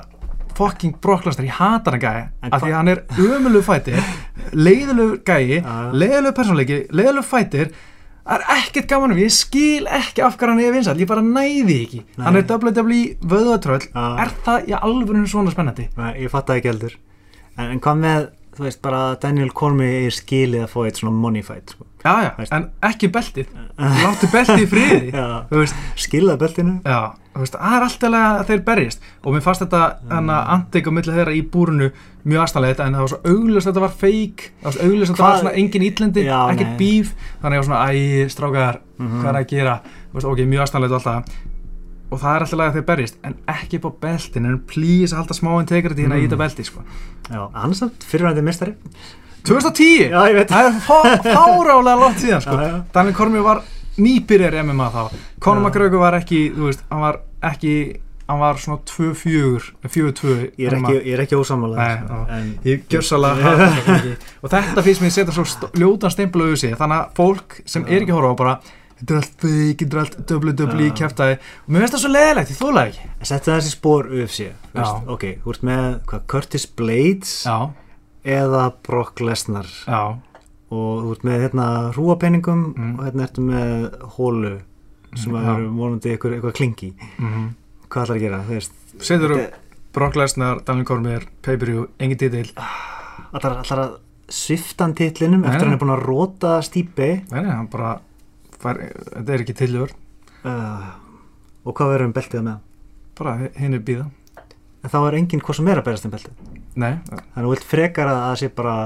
fucking 0.55 0.95
brokklastar 1.03 1.47
ég 1.47 1.57
hata 1.57 1.91
hann 1.91 1.99
gæi, 1.99 2.29
af 2.47 2.61
því 2.61 2.71
að 2.71 2.77
hann 2.79 2.93
er 2.93 3.03
ömulegu 3.19 3.65
fætir 3.65 3.99
leiðilegu 4.53 5.19
gæi 5.25 5.59
Já. 5.59 5.91
leiðilegu 5.93 6.35
persónleiki, 6.37 6.79
leiðilegu 6.95 7.27
fætir. 7.27 7.73
Það 8.25 8.41
er 8.41 8.53
ekkert 8.55 8.87
gaman 8.89 9.13
um, 9.13 9.19
ég 9.21 9.33
skil 9.33 9.89
ekki 9.91 10.23
af 10.25 10.37
hvað 10.39 10.53
hann 10.55 10.61
er 10.63 10.73
vinsall, 10.73 10.97
ég 10.97 11.09
bara 11.09 11.21
næði 11.25 11.75
ekki. 11.83 11.99
Nei. 12.15 12.23
hann 12.25 12.39
er 12.39 12.47
WWE 12.49 13.01
vöðatröll 13.21 13.83
er 13.85 14.31
það 14.47 14.71
í 14.71 14.77
alveg 14.79 15.27
svona 15.29 15.53
spennandi? 15.53 15.85
Nei, 15.99 16.13
ég 16.23 16.33
fatt 16.33 16.49
það 16.49 16.61
ekki 16.61 16.71
heldur. 16.71 16.95
En, 17.55 17.67
en 17.67 17.83
hvað 17.83 18.01
með, 18.01 18.25
þú 18.55 18.63
veist, 18.67 18.81
bara 18.85 19.01
Daniel 19.21 19.51
Cormier 19.55 20.05
er 20.07 20.15
skilið 20.15 20.63
að 20.65 20.71
fá 20.71 20.79
eitt 20.87 21.01
svona 21.01 21.13
money 21.15 21.43
fight 21.43 21.73
sko. 21.75 21.85
já, 22.05 22.13
já, 22.23 22.31
Veist. 22.37 22.53
en 22.53 22.67
ekki 22.85 23.09
beltið. 23.11 23.47
Láttu 24.05 24.29
beltið 24.31 24.63
í 24.63 24.67
friði 24.71 25.11
skilað 25.99 26.41
beltinu. 26.43 26.75
Já, 26.85 26.99
þú 27.33 27.43
veist, 27.43 27.57
það 27.59 27.75
er 27.77 27.85
alltaf 27.87 28.17
að 28.19 28.43
þeir 28.49 28.61
berjast 28.69 29.07
og 29.23 29.33
mér 29.35 29.43
fannst 29.45 29.65
þetta 29.65 29.81
mm. 30.07 30.29
antik 30.55 30.87
á 30.87 30.91
milli 30.95 31.15
þeirra 31.17 31.33
í 31.35 31.41
búrunu 31.51 31.89
mjög 32.25 32.41
aðstæðanlegt 32.45 32.79
en 32.85 32.95
það 32.95 33.03
var 33.05 33.11
svo 33.13 33.19
auglust 33.33 33.67
að 33.67 33.71
þetta 33.73 33.85
var 33.85 33.97
fake. 34.05 34.49
Það 34.61 34.69
var 34.69 34.75
svo 34.77 34.85
auglust 34.89 35.11
að 35.11 35.15
þetta 35.17 35.27
var 35.29 35.41
svona 35.43 35.57
engin 35.61 35.85
ítlandi 35.89 36.23
Já, 36.25 36.39
ekkert 36.53 36.77
bíf, 36.79 37.11
þannig 37.41 37.51
að 37.51 37.57
ég 37.57 37.61
var 37.61 37.69
svona 37.69 37.83
æ, 37.85 38.29
strákar, 38.33 38.79
Mhm. 38.95 39.19
hvað 39.21 39.29
er 39.33 39.37
að 39.41 39.49
gera? 39.51 39.75
Veist, 40.15 40.27
ok, 40.31 40.39
mjög 40.47 40.61
aðstæðanlegt 40.63 40.93
og 40.95 41.01
alltaf 41.01 41.44
og 42.15 42.21
það 42.23 42.37
er 42.39 42.45
alltaf 42.45 42.63
að 42.65 42.77
þeir 42.79 42.87
berjast, 42.89 43.19
en 43.27 43.35
ekki 43.51 43.79
upp 43.81 43.85
á 43.85 43.91
beltin 44.07 44.47
en 44.49 44.57
please 44.71 45.15
halda 45.17 45.35
smá 45.37 45.51
integrity 45.59 46.05
hérna 46.05 46.15
í 46.17 46.23
Mm. 46.23 46.29
þetta 46.29 46.41
belti, 46.45 46.63
sko 46.71 46.81
Já, 47.29 47.41
hann 47.53 47.71
er 47.75 47.79
samt 47.83 48.05
fyrirvændi 48.07 48.43
mistari 48.47 48.73
2010, 49.45 50.09
Já, 50.09 50.21
ég 50.31 50.39
veit 50.39 50.49
það 50.49 50.69
er 50.71 50.79
fá- 50.81 51.19
fárálega 51.21 51.99
langt 52.01 52.21
síðan, 52.23 52.41
sko 52.41 52.55
Já, 52.57 52.69
já. 52.71 52.79
Daniel 52.95 53.13
Cormier 53.17 53.43
var 53.45 53.61
nýbyrjar 53.97 54.57
MMA 54.63 54.87
þá 54.91 55.03
Conor. 55.39 55.61
McGregor 55.67 55.99
var 56.01 56.17
ekki, 56.17 56.39
þú 56.55 56.65
veist, 56.71 56.81
hann 56.89 57.01
var 57.05 57.19
ekki 57.43 57.75
hann 58.27 58.39
var 58.41 58.57
svona 58.57 58.79
2-4 58.89 59.67
4-2 59.85 60.31
Ég 60.57 60.65
er 60.71 60.73
ekki, 60.79 60.95
ég 61.05 61.13
ekki 61.21 61.37
ósamála 61.37 61.75
Nei, 61.77 61.91
já. 61.93 62.21
en 62.39 62.47
ég 62.65 62.87
þetta 62.89 63.97
ekki. 63.99 64.15
og 64.41 64.49
þetta 64.55 64.83
finnst 64.87 65.01
mér 65.03 65.11
að 65.11 65.17
setja 65.19 65.35
svo 65.37 65.69
ljótan 65.77 66.11
stemplu 66.15 66.47
auðvitað 66.47 66.79
þannig 66.81 67.03
að 67.03 67.13
fólk 67.19 67.59
sem 67.69 67.85
er 67.85 68.01
ekki 68.01 68.15
horfa 68.17 68.33
á 68.33 68.41
bara 68.41 68.55
þetta 68.99 69.13
er 69.13 69.17
allt 69.21 69.33
fake, 69.41 69.85
þetta 69.85 69.95
er 69.95 70.01
allt 70.01 70.31
WWE 70.31 70.87
Já. 70.89 70.93
kæftæði 71.01 71.37
og 71.39 71.69
mér 71.73 71.83
finnst 71.83 71.95
það 71.97 72.03
svo 72.05 72.11
leðilegt, 72.13 72.51
ég 72.53 72.59
þóla 72.61 72.83
ekki. 72.89 73.09
Settu 73.31 73.51
þessi 73.51 73.73
spór 73.75 74.07
UFC 74.11 74.47
þú 74.75 75.15
ok, 75.15 75.25
þú 75.43 75.53
ert 75.55 75.65
með 75.71 75.87
hvað, 76.11 76.21
Curtis 76.27 76.65
Blades 76.67 77.33
já, 77.45 77.57
eða 78.25 78.63
Brock 78.87 79.19
Lesnar? 79.21 79.67
Já, 79.87 80.01
og 80.71 81.03
þú 81.05 81.11
ert 81.15 81.23
með 81.27 81.43
hérna 81.45 81.67
hrúapenningum 81.95 82.63
Mm. 82.75 82.95
og 82.99 83.05
hérna 83.05 83.27
ertu 83.27 83.41
með 83.41 83.99
hólu 84.17 84.55
sem 85.15 85.31
Mm, 85.31 85.37
að 85.39 85.51
eru 85.57 85.69
vonandi 85.77 86.09
eitthvað, 86.11 86.33
eitthvað 86.35 86.55
klingi. 86.57 86.93
Mhm. 87.19 87.45
Hvað 87.89 88.03
ætlar 88.03 88.15
að 88.17 88.19
gera, 88.19 88.39
þú 88.43 88.53
veist? 88.57 88.71
Setur 88.99 89.31
upp 89.31 89.53
Brock 89.93 90.15
Lesnar, 90.15 90.59
Daniel 90.65 90.85
Cormier, 90.85 91.23
pay-per-view, 91.41 91.87
engin 91.99 92.17
titil 92.17 92.51
ætlar, 93.33 93.61
ætlar 93.63 93.79
að 93.85 93.93
svifta 94.27 94.83
hann 94.83 94.93
titlinum 94.95 95.43
eftir 95.45 95.61
nei. 95.61 95.69
hann 95.69 95.73
er 95.73 95.77
búin 95.85 95.93
að 95.95 96.03
róta 96.03 96.61
stípi 96.65 97.21
nei, 97.31 97.41
nei, 97.41 97.51
hann 97.51 97.67
bara 97.67 97.99
fær, 98.65 98.81
þetta 99.13 99.35
er 99.35 99.45
ekki 99.45 99.57
tilur 99.61 99.95
uh, 100.45 100.91
og 101.65 101.73
hvað 101.73 101.91
verður 101.93 102.09
um 102.09 102.15
beltið 102.19 102.45
með 102.45 102.61
bara 103.15 103.35
hinn 103.55 103.77
er 103.77 103.83
býða 103.85 104.07
en 104.85 104.93
þá 104.93 104.99
er 105.01 105.19
enginn 105.19 105.43
hvað 105.43 105.59
sem 105.59 105.69
er 105.71 105.81
að 105.81 105.87
berast 105.89 106.07
um 106.07 106.13
beltið? 106.13 106.55
Nei, 106.75 106.93
þannig 107.07 107.35
að 107.39 107.45
þú 107.45 107.51
vilt 107.53 107.67
frekar 107.69 108.11
að 108.11 108.21
það 108.21 108.39
sé 108.41 108.49
bara 108.55 108.77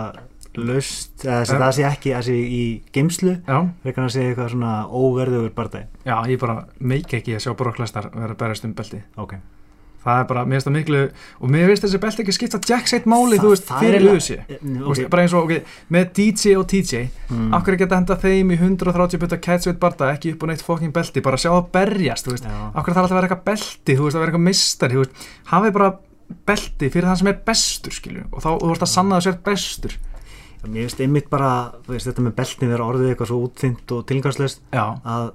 laust, 0.60 1.24
eða 1.26 1.60
það 1.62 1.72
sé 1.78 1.86
ekki 1.90 2.12
að 2.16 2.26
sé 2.28 2.36
í 2.40 2.64
geimslu, 2.96 3.36
frekar 3.84 4.06
að 4.06 4.14
sé 4.16 4.26
eitthvað 4.28 4.52
svona 4.54 4.74
óverðugur 4.88 5.54
bardagi. 5.58 5.88
Já, 6.08 6.16
ég 6.30 6.42
bara 6.42 6.56
meik 6.80 7.14
ekki 7.20 7.36
að 7.38 7.44
sjá 7.46 7.54
Brock-Lesnar 7.60 8.10
vera 8.16 8.36
að 8.36 8.42
berast 8.42 8.68
um 8.68 8.76
belti 8.78 9.02
ok, 9.20 9.36
það 10.10 10.22
er 10.24 10.28
bara, 10.32 10.44
mér 10.46 10.58
finnst 10.60 10.68
það 10.70 10.76
miklu 10.78 11.02
og 11.40 11.50
mér 11.54 11.68
finnst 11.70 11.84
þessi 11.86 12.02
belti 12.04 12.24
ekki 12.26 12.36
skipta 12.38 12.60
jack 12.70 12.88
set 12.92 13.06
máli, 13.06 13.38
Það- 13.38 13.46
þú 13.46 13.50
veist, 13.54 13.72
er 13.72 13.80
fyrir 13.80 14.08
USA 14.14 14.38
Mm, 14.60 14.82
veist, 14.90 15.10
bara 15.10 15.24
eins 15.24 15.34
og, 15.34 15.44
ok, 15.46 15.64
með 15.92 16.14
DJ 16.20 16.56
og 16.58 16.68
TJ 16.68 17.10
Mm. 17.30 17.54
af 17.54 17.64
hverju 17.64 17.78
geta 17.78 17.96
henda 17.96 18.16
þeim 18.16 18.52
í 18.52 18.58
130 18.60 19.20
putta 19.20 19.38
catchweight 19.38 19.80
barda 19.80 20.12
ekki 20.16 20.34
upp 20.34 20.44
á 20.44 20.46
neitt 20.50 20.62
fokking 20.66 20.92
belti 20.94 21.22
bara 21.22 21.38
sjá 21.38 21.50
það 21.54 21.72
berjast, 21.72 22.26
þú 22.28 22.32
veist. 22.36 22.44
Já. 22.46 22.72
af 22.76 22.84
hverju 22.86 22.94
þarf 22.96 23.04
alltaf 23.04 23.12
að 23.12 23.22
vera 23.22 23.28
eitthvað 23.30 23.46
belti, 23.46 23.96
þú 23.98 24.04
veist, 24.04 24.16
að 24.16 24.20
vera 24.20 24.32
eitthvað 24.32 24.48
mistari 24.50 24.94
þú 24.94 25.04
veist, 25.06 25.28
hafið 25.54 25.74
bara 25.74 25.90
belti 26.46 26.90
fyrir 26.94 27.08
það 27.10 27.18
sem 27.18 27.28
er 27.28 27.40
bestur, 27.46 27.92
skilju, 27.92 28.24
og 28.34 28.42
þá 28.44 28.50
þú 28.60 28.68
veist 28.70 28.82
að 28.86 28.88
sanna 28.94 29.18
þú 29.20 29.26
sér 29.30 29.38
bestur. 29.44 29.98
Mér 30.68 30.84
finnst 30.90 31.00
einmitt 31.00 31.30
bara 31.32 31.72
veist, 31.88 32.06
þetta 32.06 32.20
með 32.26 32.36
beltin 32.36 32.70
vera 32.70 32.84
orðið 32.84 33.16
eitthvað 33.16 33.28
svo 33.32 33.38
útþynt 33.48 33.92
og 33.96 34.06
tilgangslöst 34.06 34.60
já, 34.74 34.84
að 35.06 35.32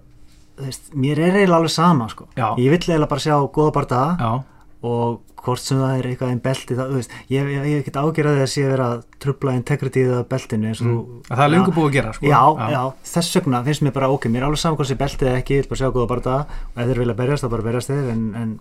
veist, 0.61 0.91
mér 0.95 1.18
er 1.18 1.33
eiginlega 1.41 1.57
alveg 1.57 1.70
sama 1.75 2.09
sko. 2.12 2.27
Ég 2.37 2.70
vill 2.70 2.79
eiginlega 2.79 3.09
bara 3.09 3.20
sjá 3.25 3.35
góða 3.51 3.72
bardaga 3.72 4.16
já, 4.20 4.45
og 4.85 5.22
hvort 5.45 5.61
sem 5.61 5.80
það 5.80 5.99
er 5.99 6.07
eitthvað 6.09 6.30
einn 6.32 6.43
belti 6.45 6.76
það, 6.78 6.93
veist, 6.99 7.16
ég, 7.32 7.51
ég 7.68 7.82
get 7.85 7.99
ágjörðið 8.01 8.43
að 8.45 8.51
sé 8.53 8.64
vera 8.68 8.87
að 8.95 9.03
trubla 9.20 9.57
integrityð 9.59 10.12
af 10.18 10.28
beltinu 10.30 10.70
og 10.70 10.80
mm. 10.85 10.95
þú 10.95 11.28
það 11.28 11.45
er 11.45 11.53
lengur 11.53 11.76
búið 11.76 11.89
að 11.91 11.97
gera, 11.99 12.14
sko. 12.16 12.28
Já, 12.30 12.41
já, 12.72 12.80
þess 13.12 13.39
vegna 13.39 13.61
finnst 13.66 13.85
mér 13.85 13.97
bara 13.99 14.11
ok, 14.14 14.28
mér 14.32 14.43
er 14.43 14.49
alveg 14.49 14.62
saman 14.62 14.80
hvort 14.80 14.91
sé 14.91 14.99
beltið 15.01 15.30
eða 15.30 15.43
ekki, 15.43 15.59
ég 15.59 15.64
vil 15.64 15.70
bara 15.72 15.82
sjá 15.82 15.93
góða 15.93 16.11
bardaga 16.14 16.61
og 16.70 16.80
ef 16.80 16.91
þeir 16.91 17.03
vilja 17.05 17.18
berjast 17.20 17.45
þá 17.45 17.51
bara 17.57 17.68
berjast 17.68 17.93
þeir 17.93 18.11
en, 18.14 18.24
en 18.41 18.57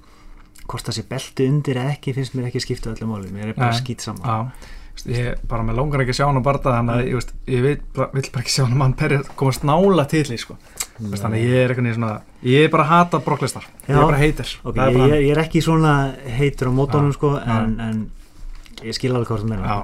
hvort 0.67 0.87
það 0.87 0.97
sé 0.99 1.05
belti 1.09 1.49
undir 1.53 1.81
eða 1.81 1.95
ekki 1.95 2.15
finnst 2.17 2.37
mér 2.37 2.49
ekki 2.51 2.63
skipta 2.63 2.93
öllu 2.93 3.09
máli, 3.09 3.31
mér 3.35 3.53
er 3.53 3.59
bara 3.59 3.75
skýt 3.79 4.03
saman 4.03 4.27
Já, 4.27 4.71
ég 5.09 5.39
bara 5.49 5.63
með 5.67 5.75
langar 5.81 6.03
ekki 6.03 6.13
að 6.13 6.19
sjá 6.19 6.25
hann 6.29 6.39
á 6.39 6.43
barða 6.45 6.73
þannig 6.77 6.93
að 6.95 7.07
ég, 7.07 7.13
veist, 7.17 7.33
ég 7.49 7.61
vil, 7.65 7.75
bara, 7.97 8.09
vill 8.13 8.29
bara 8.31 8.43
ekki 8.45 8.53
sjá 8.55 8.63
hann 8.67 8.77
mann 8.79 8.93
perið 8.99 9.27
komast 9.39 9.63
nála 9.67 10.05
til 10.11 10.23
því 10.29 10.37
sko. 10.39 10.57
Þannig 10.93 11.23
að 11.25 11.37
ég 11.41 11.55
er 11.63 11.71
eitthvað 11.73 11.89
í 11.89 11.93
svona 11.97 12.11
ég 12.45 12.65
er 12.67 12.69
bara 12.75 12.83
að 12.85 12.91
hata 12.93 13.19
brokklistar, 13.25 13.65
ég 13.89 13.95
er 13.97 14.03
bara 14.05 14.19
heitir 14.21 14.51
ok, 14.63 14.75
það 14.77 14.83
er 14.85 14.91
ég, 14.93 14.99
bara 15.01 15.21
ég 15.25 15.31
er 15.33 15.41
ekki 15.43 15.61
svona 15.65 15.93
heitur 16.37 16.69
á 16.69 16.73
mótónum 16.77 17.09
Já, 17.09 17.17
sko, 17.17 17.31
en, 17.41 17.73
en 17.81 18.85
ég 18.85 18.95
skil 18.99 19.11
alveg 19.15 19.31
hvort 19.33 19.41
það 19.43 19.49
meina. 19.55 19.79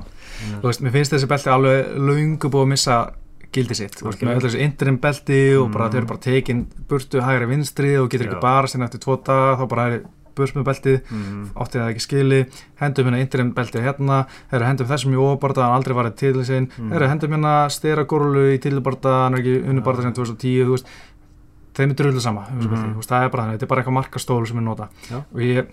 Þú 0.62 0.70
veist, 0.70 0.84
mér 0.86 0.94
finnst 0.96 1.16
þessi 1.18 1.28
belti 1.34 1.50
alveg 1.52 1.90
löngu 1.98 2.52
búið 2.54 2.68
að 2.68 2.72
missa 2.76 3.00
gildi 3.50 3.74
sitt, 3.76 3.98
Algjörlega. 4.06 4.28
með 4.30 4.38
öll 4.38 4.46
þessi 4.46 4.62
interim 4.62 5.00
belti 5.02 5.40
og 5.58 5.72
bara 5.74 5.88
Mm. 5.90 5.92
þau 5.92 5.98
eru 5.98 6.06
bara 6.14 6.20
tekin 6.22 6.60
burtu 6.88 7.22
hægri 7.26 7.48
vinstri 7.50 7.96
og 7.98 8.10
getur 8.14 8.28
ekki 8.30 8.42
bara 8.44 8.68
sinna 8.70 8.86
eftir 8.86 9.02
tvo 9.02 9.18
daga, 9.26 9.58
þá 9.58 9.68
bara 9.74 9.88
er 9.90 10.02
burt 10.40 10.56
með 10.58 10.66
beltið, 10.70 10.98
mm. 11.12 11.44
átti 11.64 11.80
það 11.82 11.92
ekki 11.94 12.06
skili 12.06 12.40
hendum 12.82 13.10
hérna 13.10 13.22
interim 13.24 13.52
beltið 13.58 13.86
hérna 13.88 14.18
herru 14.52 14.66
hendum 14.70 14.90
þessum 14.90 15.14
í 15.16 15.20
óbarda, 15.22 15.68
hann 15.68 15.78
aldrei 15.78 15.96
varðið 16.00 16.16
til 16.24 16.46
sinn, 16.48 16.70
Mm. 16.80 16.92
herru 16.96 17.08
hendum 17.12 17.36
hérna 17.38 17.54
stera 17.70 18.04
górlu 18.10 18.48
í 18.56 18.60
tilbarda, 18.64 19.16
hann 19.26 19.36
er 19.38 19.44
ekki 19.44 19.56
unnubarda 19.70 20.02
sem 20.08 20.14
2010, 20.14 20.66
þú 20.66 20.76
veist 20.78 20.88
þeim 21.80 21.92
er 21.94 21.96
drullu 22.02 22.20
sama, 22.24 22.48
mm 22.50 22.60
Mhm. 22.60 22.94
þú 22.94 23.00
veist, 23.00 23.10
það 23.10 23.24
er 23.26 23.30
bara 23.30 23.44
þannig, 23.44 23.60
þetta 23.60 23.64
er 23.64 23.72
bara 23.74 23.82
eitthvað 23.84 24.00
markastól 24.00 24.48
sem 24.48 24.58
ég 24.58 24.64
nota 24.64 24.90
Já. 25.10 25.18
og 25.34 25.40
ég, 25.40 25.68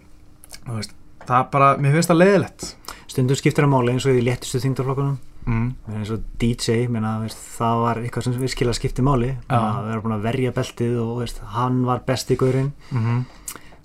þú 0.67 0.77
veist 0.77 0.93
það 1.27 1.41
er 1.41 1.49
bara, 1.51 1.77
mér 1.79 1.93
finnst 1.97 2.11
það 2.11 2.21
leiðilegt 2.23 2.75
stundum 3.09 3.37
skiptir 3.37 3.65
að 3.65 3.73
máli 3.73 3.91
eins 3.95 4.07
og 4.07 4.15
í 4.15 4.23
léttustu 4.23 4.61
þingdarflokkunum 4.63 5.17
mm. 5.47 5.73
eins 5.97 6.11
og 6.15 6.21
DJ, 6.39 6.87
menna, 6.89 7.17
veist, 7.25 7.39
það 7.59 7.81
var 7.83 7.97
eitthvað 8.03 8.23
sem 8.29 8.33
virkilega 8.39 8.75
skipti 8.79 9.03
máli 9.03 9.33
Já. 9.51 9.57
að 9.59 9.89
vera 9.89 10.01
búin 10.05 10.15
að 10.19 10.23
verja 10.29 10.53
beltið 10.53 10.95
og 11.03 11.19
veist, 11.25 11.41
hann 11.57 11.85
var 11.85 12.05
besti 12.07 12.37
gaurinn 12.37 12.73
Mm 12.93 13.25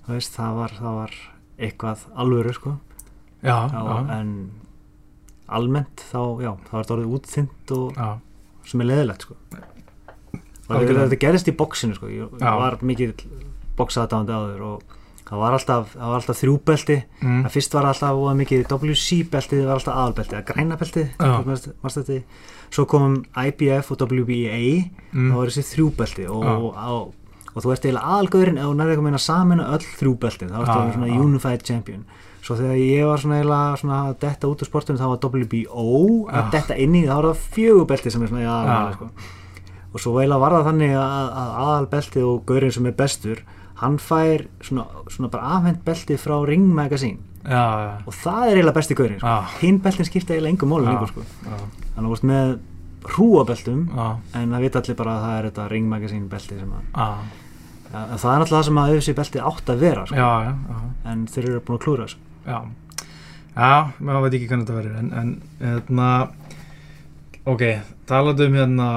veist, 0.08 0.34
það, 0.34 0.54
var, 0.58 0.70
það 0.78 0.96
var 0.98 1.12
eitthvað 1.62 2.06
alvöru 2.24 2.52
sko. 2.56 2.72
já, 3.42 3.56
já, 3.70 3.82
en 4.18 4.32
almennt 5.52 6.02
þá, 6.10 6.20
já, 6.42 6.52
það 6.70 6.72
var 6.78 6.94
orðið 6.96 7.14
útþynt 7.18 7.74
og 7.76 8.00
sem 8.64 8.80
er 8.80 8.86
leðilegt 8.92 9.26
sko. 9.26 9.36
þetta, 10.68 11.18
gerist 11.20 11.48
í 11.50 11.54
bóksinu 11.56 11.94
sko. 11.98 12.08
ég, 12.08 12.28
Já. 12.40 12.50
var 12.58 12.78
mikið 12.80 13.24
bóksaðdáðandi 13.76 14.32
áður 14.36 14.64
og 14.68 14.82
það 15.32 15.40
var 15.40 15.56
alltaf, 15.56 15.92
það 15.94 16.08
var 16.12 16.18
alltaf 16.20 16.40
þrjúbelti 16.42 16.96
mm. 17.22 17.38
að 17.46 17.54
fyrst 17.54 17.74
var 17.76 17.86
alltaf 17.88 18.16
voða 18.18 18.34
mikið 18.40 18.64
WC-beltið 18.68 19.62
var 19.64 19.78
alltaf 19.78 19.96
aðalbeltið, 19.96 20.38
að 20.38 20.48
græna 20.50 20.76
beltið 20.80 21.08
Já. 21.16 21.32
varst 21.82 22.00
þetta 22.00 22.18
svo 22.72 22.84
komum 22.88 23.22
IBF 23.36 23.92
og 23.94 24.04
WBA 24.06 24.62
Mm. 25.12 25.28
þá 25.28 25.34
var 25.36 25.50
þessi 25.52 25.62
þrjúbelti 25.74 26.22
og, 26.32 26.44
Já. 26.44 26.52
Og, 27.52 27.62
þú 27.62 27.72
ert 27.74 27.86
eiginlega 27.86 28.12
aðalgöðurinn 28.16 28.58
ef 28.58 28.68
þú 28.68 28.74
nærði 28.78 28.94
eitthvað 28.94 29.08
meina 29.08 29.22
samin 29.22 29.62
öll 29.64 29.86
þrjúbeltin 30.00 30.52
þá 30.52 30.58
ertu 30.60 30.76
orðinn 30.76 30.94
svona 30.96 31.10
já. 31.10 31.22
unified 31.22 31.64
champion 31.68 32.04
svo 32.42 32.56
þegar 32.58 32.78
ég 32.80 33.06
var 33.06 33.22
svona 33.22 33.38
eiginlega 33.38 33.80
svona 33.82 33.98
að 34.08 34.14
detta 34.24 34.50
út 34.50 34.62
úr 34.64 34.70
sportunum 34.70 35.00
þá 35.00 35.08
var 35.12 35.20
WBO 35.22 35.88
að 36.26 36.40
Já. 36.40 36.50
detta 36.56 36.78
inn 36.82 36.96
í 36.98 37.04
þá 37.06 37.14
var 37.14 37.28
það 37.30 37.42
fjögubelti 37.56 38.12
sem 38.12 38.24
er 38.24 38.32
svona 38.32 38.54
aðalbelti 38.56 38.96
sko. 38.98 39.10
og 39.92 40.02
svo 40.02 40.14
eiginlega 40.18 40.42
var 40.42 40.56
það 40.56 40.70
þannig 40.70 40.94
að, 40.98 41.28
að 41.42 41.52
aðalbelti 41.66 42.24
og 42.26 42.40
gaurinn 42.48 42.74
sem 42.74 42.88
er 42.90 42.96
bestur 42.98 43.44
hann 43.82 43.98
fær 43.98 44.46
svona, 44.62 44.86
svona 45.10 45.30
bara 45.30 45.54
afhend 45.58 45.84
belti 45.86 46.18
frá 46.20 46.34
Ring 46.46 46.66
Magazine 46.74 47.22
og 48.06 48.14
það 48.14 48.42
er 48.48 48.56
eiginlega 48.56 48.76
besti 48.76 48.98
gaurinn 48.98 49.18
sko. 49.18 49.26
Já. 49.26 49.54
hinn 49.62 49.80
beltin 49.82 50.06
skipta 50.06 50.34
eiginlega 50.34 50.54
engum 50.54 50.76
lengur 50.82 51.10
sko. 51.10 51.24
þannig 51.42 51.96
að 51.96 52.04
þú 52.06 52.12
veist 52.12 52.28
með 52.30 52.52
hrúabeltum 53.10 53.86
já, 53.90 54.06
en 54.38 54.52
það 54.54 54.66
vita 54.66 54.82
allir 54.82 54.98
bara 54.98 55.14
að 55.14 55.24
það 55.24 55.38
er 55.38 55.48
þetta 55.48 55.68
Ring 55.72 55.88
Magazine 55.90 56.28
belti 56.30 56.58
sem 56.58 56.76
að 56.76 56.84
já, 56.92 57.08
ja, 57.92 58.04
það 58.22 58.34
er 58.34 58.42
náttúrulega 58.42 58.58
það 58.58 58.68
sem 58.68 58.82
að 58.82 58.92
þessi 58.96 59.16
belti 59.20 59.42
átt 59.50 59.72
að 59.74 59.82
vera 59.86 60.06
sko. 60.06 60.20
já, 60.20 60.30
já, 60.46 60.52
já. 60.52 60.78
en 61.12 61.26
þeir 61.32 61.48
eru 61.48 61.64
búin 61.66 61.78
að 61.78 61.84
klúra 61.86 62.06
þessu. 62.06 62.20
Já, 63.52 63.92
maður 64.00 64.24
veit 64.24 64.36
ekki 64.38 64.48
hvernig 64.48 64.68
þetta 64.68 64.78
verður 64.78 65.00
en, 65.02 65.10
en 65.20 65.32
hérna 65.60 66.06
ok, 67.52 67.64
talaðu 68.08 68.46
um 68.48 68.56
hérna 68.56 68.88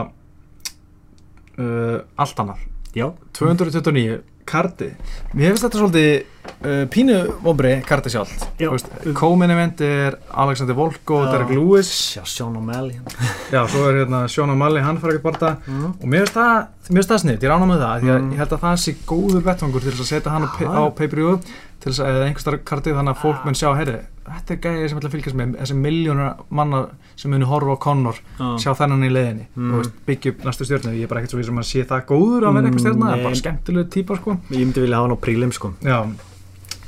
uh, 1.60 1.98
allt 2.22 2.42
annað. 2.44 2.64
Já, 2.96 3.10
229, 3.36 4.22
karti 4.48 4.92
mér 5.34 5.52
finnst 5.54 5.66
þetta 5.66 5.80
svolítið 5.82 6.10
uh, 6.22 6.84
pínu 6.94 7.18
vombri 7.46 7.74
karti 7.88 8.12
sjálft 8.14 8.46
Já. 8.62 8.70
Kómin 9.18 9.54
event 9.56 9.82
er 9.86 10.18
Alexander 10.32 10.78
Volko 10.78 11.20
og 11.22 11.28
Já. 11.28 11.32
Derek 11.36 11.54
Lewis 11.56 11.92
sjá 12.14 12.24
Sean 12.30 12.56
O'Malley 12.60 13.00
já, 13.56 13.62
svo 13.68 13.86
er 13.90 14.02
hérna 14.04 14.24
Sean 14.32 14.54
O'Malley, 14.54 14.84
hann 14.86 15.02
fara 15.02 15.16
ekkert 15.18 15.28
barða 15.32 15.54
mm. 15.66 15.94
og 16.00 16.10
mér 16.12 16.26
finnst 16.26 16.38
það, 16.38 16.66
það 17.12 17.24
sniðt, 17.26 17.46
ég 17.48 17.54
rána 17.54 17.70
með 17.74 17.86
það 17.86 18.04
Mm. 18.06 18.32
ég 18.36 18.42
held 18.44 18.54
að 18.58 18.66
það 18.68 18.82
sé 18.86 18.96
góður 19.10 19.46
vettvangur 19.50 19.86
til 19.86 19.96
að 19.96 20.10
setja 20.12 20.34
hann 20.36 20.46
Já. 20.62 20.70
á 20.70 20.84
pay-per-view 20.96 21.40
til 21.84 21.92
þess 21.92 22.02
að 22.04 22.12
eða 22.12 22.28
einhverstar 22.30 22.58
kartið 22.66 22.98
þannig 23.00 23.16
að 23.16 23.22
fólk 23.22 23.46
mun 23.46 23.58
sjá, 23.58 23.68
heyri, 23.78 23.96
þetta 24.26 24.56
er 24.56 24.60
gæði 24.64 24.90
sem 24.90 25.00
ætla 25.00 25.10
að 25.10 25.16
fylgjast 25.16 25.38
með 25.40 25.56
þessi 25.60 25.78
miljónur 25.80 26.44
manna 26.60 26.82
sem 27.16 27.34
muni 27.34 27.50
horfa 27.50 27.76
á 27.76 27.84
Connor, 27.86 28.22
sjá 28.62 28.72
þennan 28.80 29.06
í 29.06 29.12
leiðinni. 29.12 29.48
Mm. 29.56 29.74
og 29.78 29.90
byggja 30.08 30.34
upp 30.34 30.46
næstu 30.48 30.68
stjórnu 30.70 30.94
ég 30.96 31.06
er 31.06 31.12
bara 31.12 31.22
ekkert 31.22 31.36
svo 31.36 31.42
vísum 31.42 31.62
að 31.62 31.68
sé 31.70 31.86
það 31.90 32.06
góður 32.10 32.48
að 32.50 32.58
vera 32.58 32.70
eitthvað 32.72 32.86
stjórna 32.86 33.10
það 33.12 33.18
er 33.18 33.28
bara 33.28 33.42
skemmtileg 33.42 33.92
típa 33.94 34.18
sko. 34.22 34.38
Ég 34.50 34.64
myndi 34.64 34.86
vilja 34.86 35.02
hafa 35.02 35.10
hann 35.10 35.18
á 35.20 35.26
prílim 35.28 35.54
sko. 35.56 35.74
Já, 35.86 36.00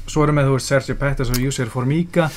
svo 0.08 0.26
erum 0.26 0.42
við, 0.42 0.50
þú 0.50 0.58
veist, 0.58 0.72
Sergio 0.72 0.98
Pettis 0.98 1.34
og 1.34 1.42
Jusir 1.44 1.70
Formiga. 1.72 2.30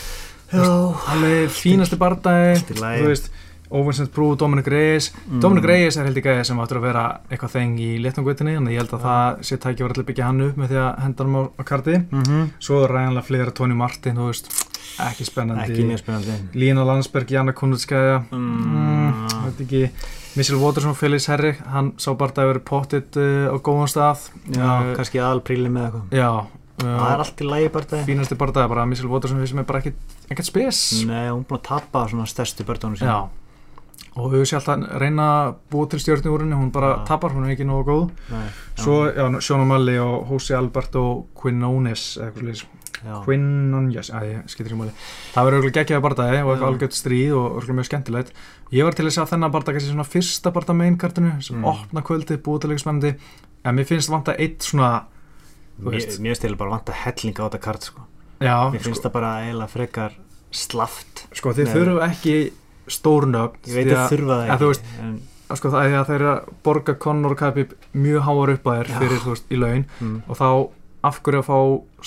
Alveg 0.51 1.53
fínasti 1.55 1.97
bardagi 1.97 2.59
þú 2.75 3.07
veist, 3.07 3.31
Óvinsens 3.71 4.11
Brú, 4.11 4.33
Dominic 4.37 4.67
Reyes. 4.67 5.13
Mm. 5.29 5.41
Dominic 5.41 5.65
Reyes 5.71 5.97
er 5.97 6.09
held 6.09 6.19
í 6.19 6.25
gæði 6.25 6.47
sem 6.49 6.59
áttur 6.59 6.81
að 6.81 6.87
vera 6.89 7.05
eitthvað 7.31 7.53
þeng 7.55 7.77
í 7.79 7.91
léttangveitinni 8.03 8.57
þannig 8.57 8.73
að 8.73 8.75
ég 8.75 8.83
held 8.83 8.95
að 8.97 9.05
það 9.05 9.45
sé 9.47 9.59
tæki 9.63 9.85
var 9.85 9.95
allir 9.95 10.09
byggja 10.09 10.27
hann 10.27 10.45
upp 10.49 10.59
með 10.59 10.73
því 10.73 10.81
að 10.83 10.91
henda 11.05 11.27
hann 11.27 11.39
á, 11.39 11.43
á 11.55 11.63
karti 11.71 11.95
mm 12.01 12.23
-hmm. 12.23 12.49
svo 12.59 12.81
er 12.85 12.95
ræðanlega 12.97 13.27
fleira 13.29 13.55
Tony 13.55 13.75
Martin 13.79 14.19
veist, 14.19 14.51
ekki 15.07 15.25
spennandi. 15.25 15.71
Ekki 15.71 15.99
spennandi. 16.03 16.39
Lína 16.55 16.85
Landsberg, 16.85 17.31
Janna 17.31 17.53
Kunnutskæja 17.53 18.25
Mm. 18.31 18.75
mm, 18.75 19.91
Missile 20.37 20.59
Waterson, 20.59 20.95
Felix 20.95 21.27
Herri 21.27 21.57
hann 21.67 21.93
sá 21.99 22.15
bara 22.15 22.31
að 22.31 22.47
vera 22.47 22.61
pottit 22.61 23.17
uh, 23.17 23.51
á 23.51 23.57
góðan 23.59 23.89
stað. 23.91 24.31
Já, 24.51 24.91
Uh, 24.91 24.97
kannski 24.97 25.19
aðal 25.19 25.43
prílim 25.43 25.73
með 25.73 25.85
eitthvað. 25.85 26.19
Já 26.19 26.47
það 26.81 27.11
er 27.11 27.19
uh, 27.19 27.25
allt 27.25 27.41
í 27.41 27.45
lagi 27.45 27.69
bara 27.69 28.05
fínasti 28.07 28.37
bara 28.39 28.69
bara 28.69 28.87
Missile 28.87 29.11
Waterson 29.11 29.47
sem 29.47 29.59
er 29.59 29.65
bara 29.65 29.83
ekkert 29.83 30.47
spes. 30.47 31.05
Nei, 31.05 31.29
hún 31.29 31.43
er 31.43 31.49
búin 31.51 31.59
að 31.59 31.67
tappa 31.69 32.09
svona 32.09 32.27
stærstu 32.27 32.65
börnunum 32.65 32.97
sín 32.97 33.11
Já 33.11 33.29
og 34.17 34.33
séum 34.51 34.59
alltaf 34.61 34.75
að 34.91 34.99
reyna 35.01 35.27
að 35.45 35.55
búa 35.71 35.89
til 35.93 36.01
stjórni 36.03 36.31
úr 36.33 36.43
henni, 36.45 36.57
hún 36.59 36.73
bara 36.75 36.89
Já. 36.97 37.05
tapar, 37.13 37.31
hún 37.37 37.47
er 37.47 37.55
ekki 37.55 37.67
nógu 37.69 37.85
góð 37.87 38.11
Nei, 38.33 38.49
Svo, 38.81 38.97
já, 39.13 39.27
Sean 39.41 39.61
O'Malley 39.65 39.99
og 40.03 40.27
Quinones 41.39 42.17
eða 42.19 42.27
eitthvað 42.31 42.43
slíðis, 42.43 42.65
já. 43.05 43.15
Quinones 43.25 44.11
að 44.11 44.27
ég 44.31 44.49
skilur 44.51 44.75
í 44.75 44.79
máli 44.81 44.95
Það 45.35 45.47
verður 45.47 45.61
auðvitað 45.61 45.77
geggjaði 45.79 46.05
bardaði 46.09 46.41
og 46.43 46.51
eitthvað 46.55 46.69
algjört 46.73 46.99
stríð 46.99 47.35
og 47.39 47.47
auðvitað 47.61 47.79
mjög 47.79 47.89
skemmtilegt 47.91 48.33
Ég 48.75 48.85
var 48.87 48.95
til 48.99 49.07
að 49.07 49.15
sjá 49.17 49.25
þennan 49.31 49.55
bardaði 49.55 49.77
kannski 49.79 49.93
svona 49.95 50.09
fyrsta 50.11 50.53
bardaði 50.55 50.79
mainkartinu 50.83 51.33
sem 51.43 51.57
Mm. 51.61 51.65
opna 51.71 52.03
kvöldið, 52.07 52.39
búið 52.43 52.61
til 52.61 52.71
eitthvað 52.71 52.85
spennandi 52.85 53.15
en 53.65 53.77
mér 53.77 53.87
finnst 53.87 54.11
vanta 54.11 54.35
eitt 54.39 54.63
svona 54.63 54.91
þú 55.81 55.87
mér, 55.91 55.97
veist. 55.97 56.21
mér 56.23 56.35
stil 56.39 56.55
bara 56.57 56.71
vant 56.71 56.87
að 56.89 57.01
hellinga 57.05 57.43
á 57.43 57.47
þetta 57.51 57.61
kart 57.61 57.83
sko. 57.83 58.01
Já, 58.41 58.71
mér 58.73 58.81
finnst 58.85 59.03
það 59.05 59.13
bara 59.13 59.33
eiginlega 59.45 59.69
frekar 59.75 60.13
slaft 60.51 61.27
sko 61.37 61.53
þið 61.53 61.69
þurfum 61.75 62.01
ekki 62.07 62.37
stórnöfn 62.97 63.71
ég 63.71 63.79
veit 63.79 63.93
að 63.95 64.11
þurfa 64.15 64.37
það 64.41 64.53
ekki 64.55 64.69
veist, 64.71 64.91
en, 65.05 65.15
sko, 65.59 65.73
það 65.75 65.87
er 65.87 65.97
að 66.01 66.11
að 66.33 66.51
borga 66.67 66.97
Conor 67.07 67.37
Khabib 67.39 67.73
mjög 67.93 68.27
háar 68.29 68.55
upp 68.57 68.69
að 68.71 68.79
þér 68.81 68.93
fyrir, 68.99 69.25
þú 69.25 69.35
veist, 69.35 69.49
í 69.51 69.61
laun 69.61 69.87
mm. 70.01 70.19
og 70.27 70.41
þá 70.41 70.49
af 71.11 71.23
hverju 71.25 71.41
að 71.41 71.49
fá 71.49 71.59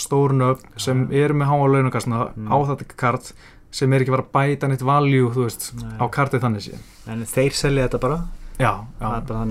stórnöfn 0.04 0.78
sem 0.86 1.04
eru 1.12 1.40
með 1.40 1.50
háa 1.50 1.72
launakastna 1.76 2.22
Mm. 2.34 2.52
á 2.54 2.58
þetta 2.70 2.98
kart 2.98 3.34
sem 3.74 3.94
er 3.94 4.04
ekki 4.04 4.14
að 4.14 4.18
að 4.28 4.34
bæta 4.38 4.68
neitt 4.70 4.86
value, 4.86 5.32
þú 5.34 5.48
veist, 5.48 5.72
á 5.98 6.06
kartið 6.14 6.44
þannig 6.46 6.66
sé 6.68 6.78
en 7.10 7.26
þeir 7.26 7.58
selja 7.58 7.88
þetta 7.88 8.02
bara? 8.04 8.20
Já, 8.60 8.86
já, 9.02 9.08
er 9.18 9.26
bara 9.28 9.46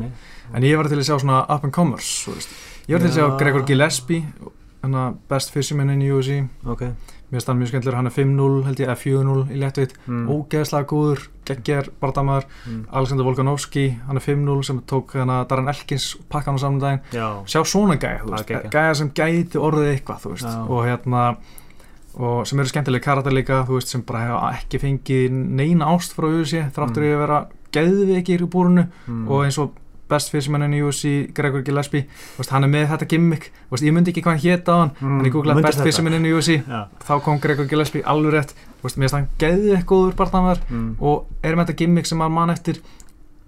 en 0.54 0.62
ég 0.66 0.76
var 0.78 0.88
til 0.88 1.00
að 1.00 1.08
sjá 1.08 1.16
svona 1.18 1.42
up 1.50 1.64
and 1.64 1.74
veist. 2.36 2.52
Ég 2.86 2.96
var 2.96 3.02
til 3.02 3.10
að 3.10 3.16
sjá 3.16 3.24
Já. 3.26 3.38
Gregor 3.40 3.64
Gillespie 3.66 4.24
hana 4.82 5.14
best 5.30 5.52
fisherman 5.54 5.90
in 5.90 6.02
UFC 6.02 6.42
ok 6.66 6.82
mér 7.32 7.40
finnst 7.40 7.48
hann 7.48 7.60
mjög 7.62 7.70
skemmtilegur, 7.72 7.96
hann 7.96 8.10
er 8.10 8.12
5-0 8.12 8.66
held 8.66 8.82
ég, 8.82 8.90
eða 8.90 8.98
4-0 9.00 9.44
í 9.48 9.60
léttveit, 9.62 9.94
mm. 10.04 10.26
ógeðslega 10.28 10.88
góður 10.90 11.22
geggjar 11.48 11.88
bardamaður, 12.02 12.44
mm. 12.68 12.82
Alexander 12.92 13.26
Volkanovski 13.26 13.86
hann 14.04 14.20
er 14.20 14.26
5-0 14.26 14.58
sem 14.68 14.82
tók 14.92 15.16
hana 15.16 15.40
Darren 15.48 15.72
Elkins 15.72 16.10
og 16.18 16.28
pakka 16.28 16.52
hann 16.52 16.60
á 16.60 16.62
saman 16.62 16.82
daginn 16.82 17.02
já, 17.16 17.26
sjá 17.48 17.64
svona 17.64 17.96
gæja, 17.96 18.68
gæja 18.68 18.94
sem 19.00 19.10
gæti 19.16 19.58
orðið 19.58 19.94
eitthvað, 19.94 20.28
og 20.68 20.84
hérna 20.84 21.24
og 22.20 22.42
sem 22.44 22.60
eru 22.60 22.68
skemmtilega 22.68 23.06
karakter 23.06 23.32
líka, 23.32 23.62
þú 23.64 23.78
veist, 23.78 23.92
sem 23.94 24.04
bara 24.04 24.26
hefa 24.26 24.40
ekki 24.58 24.80
fengið 24.82 25.32
neina 25.32 25.88
ást 25.94 26.12
frá 26.12 26.28
UFC, 26.28 26.60
þráttur 26.76 27.00
Mm. 27.00 27.08
mm. 27.08 27.16
að 27.16 27.22
vera 27.24 27.38
geðveikir 27.72 28.44
í 28.44 28.48
búrunu 28.52 28.84
mm. 28.84 29.22
og 29.32 29.46
eins 29.46 29.58
og 29.62 29.72
best 30.12 30.32
fyrirsemennin 30.32 30.76
í 30.76 30.82
UFC, 30.84 31.12
Gregor 31.36 31.64
Gillespie. 31.66 32.06
Veist, 32.38 32.52
hann 32.54 32.66
er 32.66 32.72
með 32.72 32.86
þetta 32.92 33.08
gimmick, 33.12 33.48
veist, 33.70 33.86
ég 33.86 33.96
myndi 33.96 34.12
ekki 34.12 34.24
hvað 34.26 34.36
hann 34.36 34.44
héta 34.44 34.76
á 34.76 34.78
hann, 34.82 34.92
Mm, 35.00 35.16
en 35.18 35.28
ég 35.28 35.34
googlaði 35.36 35.64
best 35.66 35.78
þetta? 35.78 35.86
fyrirsemennin 35.88 36.28
í 36.28 36.34
UFC, 36.36 36.58
já, 36.62 36.82
þá 37.08 37.14
kom 37.24 37.40
Gregor 37.42 37.70
Gillespie 37.70 38.04
alveg 38.04 38.36
rétt, 38.36 38.54
veist, 38.82 38.98
mér 39.00 39.08
finnst 39.08 39.18
hann 39.18 39.30
geðveik 39.42 39.88
góður 39.88 40.14
barndamæður 40.20 40.62
mm. 40.68 40.92
og 41.00 41.26
er 41.42 41.56
með 41.56 41.66
þetta 41.66 41.78
gimmick 41.82 42.06
sem 42.10 42.18
maður 42.22 42.36
mann 42.38 42.54
eftir. 42.54 42.82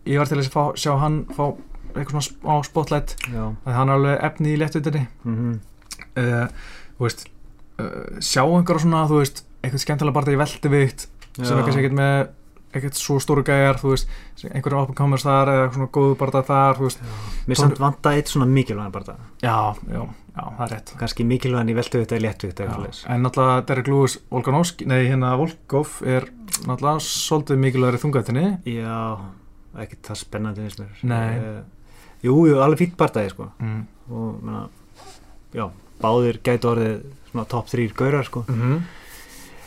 Ég 0.04 0.18
var 0.20 0.28
til 0.28 0.40
að 0.40 0.50
fá, 0.52 0.64
sjá 0.76 0.96
hann 1.00 1.22
fá 1.32 1.46
eitthvað 1.94 2.26
svona 2.26 2.58
á 2.58 2.66
spotlight. 2.66 3.14
Að 3.30 3.78
hann 3.78 3.88
er 3.88 3.94
alveg 4.00 4.26
efni 4.26 4.54
í 4.54 4.58
léttutinni. 4.60 5.06
Mm 5.24 5.54
uh, 6.18 6.46
þú 6.98 7.06
veist 7.08 7.26
uh, 7.82 8.20
sjá 8.22 8.42
einhverja 8.44 8.84
svona, 8.84 9.04
veist 9.10 9.44
eitthvað 9.64 9.84
skemmtilega 9.84 10.16
bara 10.16 10.34
í 10.34 10.40
veldivikt 10.40 11.06
sem 11.34 11.56
er 11.56 11.64
kannski 11.66 11.82
ekkert 11.82 11.98
með 11.98 12.18
ekkert 12.78 12.98
svo 12.98 13.16
stóru 13.22 13.44
gæjar, 13.46 13.78
þú 13.80 13.92
veist 13.92 14.10
einhverjum 14.50 14.94
comers 14.98 15.24
þar 15.26 15.50
eða 15.52 15.68
svona 15.74 15.88
góðu 15.94 16.16
bara 16.20 16.42
þar, 16.48 16.78
þú 16.78 16.88
veist. 16.88 17.04
Mér 17.48 17.60
samt 17.60 17.80
vanta 17.82 18.14
eitt 18.16 18.32
svona 18.32 18.48
mikilvæðan 18.50 18.94
bara 18.94 19.16
já, 19.42 19.56
já, 19.88 20.00
já, 20.00 20.42
það 20.42 20.64
er 20.66 20.72
rétt. 20.74 20.94
Kannski 21.02 21.26
mikilvæðan 21.28 21.72
í 21.72 21.76
léttuvitt 21.78 22.14
eða 22.14 22.24
já. 22.24 22.64
eitthvað 22.64 22.84
leis 22.86 23.04
en 23.08 23.24
náttúrulega 23.26 23.66
Derek 23.70 23.90
Lewis 23.92 24.18
Volkanovski, 24.32 24.88
nei 24.90 25.00
hérna 25.06 25.34
Volkov 25.40 26.00
er 26.02 26.28
náttúrulega 26.64 27.04
svolítið 27.06 27.62
mikilvægur 27.66 27.98
í 27.98 28.02
þungaðinni 28.04 28.46
já, 28.74 28.98
ekki 29.84 30.00
það 30.08 30.20
spennandi 30.24 30.66
finnst 30.66 30.82
mér. 30.82 31.06
Nei. 31.10 31.30
Eh, 31.38 31.94
jú, 32.26 32.40
jú, 32.50 32.58
alveg 32.64 32.84
fýtt 32.84 32.98
barndagi 33.00 33.34
sko. 33.34 33.50
Mm. 33.62 33.86
og 34.10 34.42
menna, 34.42 34.66
já, 35.54 35.68
báðir 36.02 36.42
gætu 36.44 36.74
orðið 36.74 37.00
svona 37.30 37.48
top 37.50 37.72
3 37.72 37.96
gaurar 37.96 38.28
sko. 38.28 38.44
Mm 38.50 38.84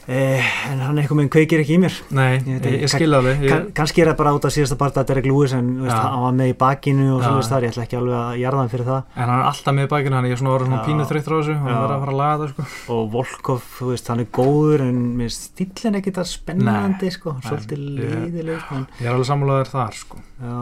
eh, 0.08 0.50
en 0.72 0.80
hann 0.86 0.98
eitthvað 1.02 1.20
með 1.22 1.30
kveikir 1.36 1.64
ekki 1.64 1.76
í 1.78 1.82
mér. 1.84 1.96
Nei, 2.16 2.38
Ég 2.38 2.48
ég, 2.48 2.60
ekki, 2.62 2.82
ég 2.86 2.92
skilja 2.94 3.22
það 3.26 3.46
Kann, 3.48 3.68
kannski 3.78 4.04
er 4.04 4.12
það 4.12 4.20
bara 4.22 4.34
út 4.38 4.48
af 4.48 4.56
síðasta 4.56 4.78
part 4.80 4.98
að 4.98 5.10
Derek 5.12 5.28
Lewis 5.28 5.54
en 5.58 5.70
þú 5.78 5.88
veist, 5.88 5.98
hann 5.98 6.24
var 6.24 6.38
með 6.38 6.52
í 6.54 6.58
bakinu 6.64 7.08
og 7.16 7.22
Já. 7.22 7.28
svona 7.28 7.48
þar, 7.52 7.68
ég 7.68 7.74
ætla 7.76 7.86
ekki 7.88 8.00
alveg 8.00 8.18
að 8.22 8.42
jarða 8.42 8.64
hann 8.64 8.74
fyrir 8.74 8.88
það. 8.88 9.02
En 9.18 9.32
hann 9.32 9.42
er 9.42 9.50
alltaf 9.52 9.78
með 9.78 9.88
í 9.88 9.92
bakinu 9.94 10.20
hann 10.20 10.30
er 10.32 10.42
svona 10.42 10.56
orðið 10.56 10.72
svona 10.72 10.82
Já. 10.82 10.88
pínu 10.88 11.08
þessu 11.12 11.54
og 11.54 11.62
hann 11.62 11.78
verður 11.78 11.96
að 11.98 12.04
fara 12.04 12.14
að 12.14 12.22
laga 12.22 12.38
það 12.42 12.54
sko. 12.54 12.68
og 12.96 13.10
Volkov, 13.12 13.64
þú 13.78 13.90
veist, 13.92 14.12
hann 14.12 14.24
er 14.24 14.30
góður 14.38 14.84
en 14.88 15.00
mér 15.18 15.28
finnst 15.28 15.48
stílinn 15.52 16.00
ekkit 16.00 16.20
að 16.22 16.30
spennandi 16.32 17.12
sko, 17.14 17.34
svolítið 17.44 17.84
leiðileg 17.98 18.62
sko, 18.64 18.82
ég 19.02 19.08
er 19.08 19.14
alveg 19.14 19.30
sammálaður 19.30 19.72
þar 19.74 19.98
sko. 20.00 20.22
já, 20.40 20.58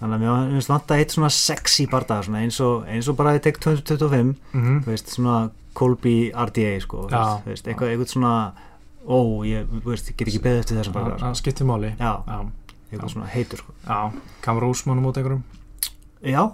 þannig 0.00 0.16
að 0.18 0.24
mér 0.24 0.52
finnst 0.56 0.72
vanta 0.72 0.98
eitt 0.98 1.14
svona 1.14 1.32
sexy 1.36 1.86
barndag 1.92 2.26
svona, 2.26 2.42
eins, 2.42 2.60
og, 2.64 2.86
eins 2.90 3.08
og 3.08 3.18
bara 3.20 3.36
í 3.38 3.42
tek 3.44 3.60
2025 3.62 4.34
mm 4.52 4.82
þú 4.82 4.92
veist, 4.92 5.14
svona 5.14 5.38
Colby 5.72 6.16
RDA 6.34 6.74
sko, 6.84 7.06
þú 7.08 7.48
veist, 7.48 7.68
eitthvað 7.70 8.06
svona 8.10 8.34
ó, 9.06 9.18
ég, 9.48 9.70
veist, 9.86 10.10
ég 10.10 10.18
get 10.18 10.28
ekki 10.28 10.42
beðið 10.44 10.60
eftir 10.62 10.78
þessum 10.80 10.98
sko. 10.98 11.16
það 11.22 11.38
skiptir 11.40 11.68
máli. 11.68 11.94
Já, 11.98 12.12
já, 12.26 12.38
eitthvað 12.90 13.14
svona 13.14 13.30
heitur 13.32 13.62
sko. 13.62 13.74
já, 13.86 13.98
kamur 14.44 14.68
úsmánum 14.70 15.08
út 15.10 15.18
einhverjum? 15.20 15.42
Já, 16.22 16.44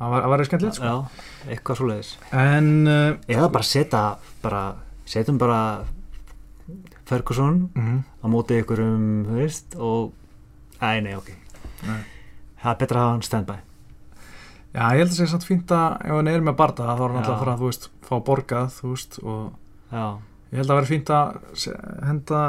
það 0.00 0.12
var, 0.12 0.20
það 0.20 0.28
var 0.32 0.44
skemmtilegt 0.48 0.80
sko. 0.80 0.90
já, 0.90 1.24
eitthvað 1.52 1.80
svo 1.80 1.88
leiðis 1.90 2.12
en 2.32 2.70
uh, 2.88 3.08
eða 3.28 3.48
bara 3.52 3.68
setja 3.68 4.04
bara, 4.44 4.62
setjum 5.08 5.40
bara 5.40 5.60
Ferguson 7.10 7.64
mm, 7.74 7.98
á 8.22 8.26
móti 8.30 8.60
ykkurum, 8.62 9.06
þú 9.26 9.40
veist 9.40 9.74
og, 9.74 10.12
æ, 10.78 11.00
nei, 11.02 11.16
ok. 11.18 11.32
Nei. 11.88 12.00
það 12.62 12.70
er 12.72 12.78
betra 12.84 13.00
að 13.00 13.06
hafa 13.08 13.14
hann 13.16 13.24
standby. 13.26 13.56
Já, 14.70 14.82
ég 14.94 15.00
held 15.00 15.08
að 15.08 15.16
segja 15.16 15.30
samt 15.32 15.46
fínt 15.48 15.72
að 15.74 15.96
ef 16.06 16.14
hann 16.14 16.30
er 16.30 16.44
með 16.46 16.58
barda 16.60 16.86
þá 16.86 16.92
er 16.94 17.00
hann 17.02 17.18
alltaf 17.18 17.34
að 17.34 17.40
fara 17.42 17.54
að 17.56 17.62
þú 17.64 17.70
veist, 17.72 17.88
fá 18.06 18.12
borgað 18.28 18.68
þú 18.76 18.90
veist, 18.92 19.18
og 19.24 19.40
já, 19.90 20.04
ég 20.50 20.58
held 20.60 20.70
að 20.70 20.78
vera 20.80 20.90
fínt 20.90 21.10
að 21.14 21.40
henda 22.06 22.40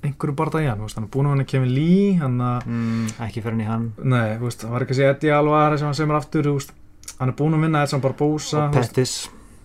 einhverju 0.00 0.34
barda 0.38 0.62
í 0.64 0.68
hann, 0.70 0.80
hann 0.80 1.04
er 1.04 1.10
búin 1.12 1.26
að 1.28 1.34
hann 1.34 1.42
að 1.44 1.48
kemur 1.50 1.72
lí 1.76 1.94
hann 2.20 2.38
að, 2.40 2.66
mm, 2.70 3.08
ekki 3.26 3.42
fyrir 3.44 3.52
hann 3.56 3.60
í 3.60 3.68
hann. 3.68 3.86
Nei, 4.00 4.36
þú 4.38 4.46
veist, 4.48 4.62
það 4.64 4.70
var 4.74 4.84
ekki 4.86 4.94
að 4.94 5.00
segja 5.00 5.14
Eddie 5.16 5.34
Alvar 5.36 5.76
sem 5.76 5.88
hann 5.90 5.98
semur 5.98 6.16
aftur, 6.16 6.46
þú 6.48 6.54
veist 6.56 6.72
hann 7.20 7.32
er 7.32 7.36
búin 7.36 7.56
að 7.58 7.64
vinna 7.66 7.82
Edson 7.84 8.00
Barbosa 8.04 8.62
og 8.68 8.76
Pettis, 8.78 9.14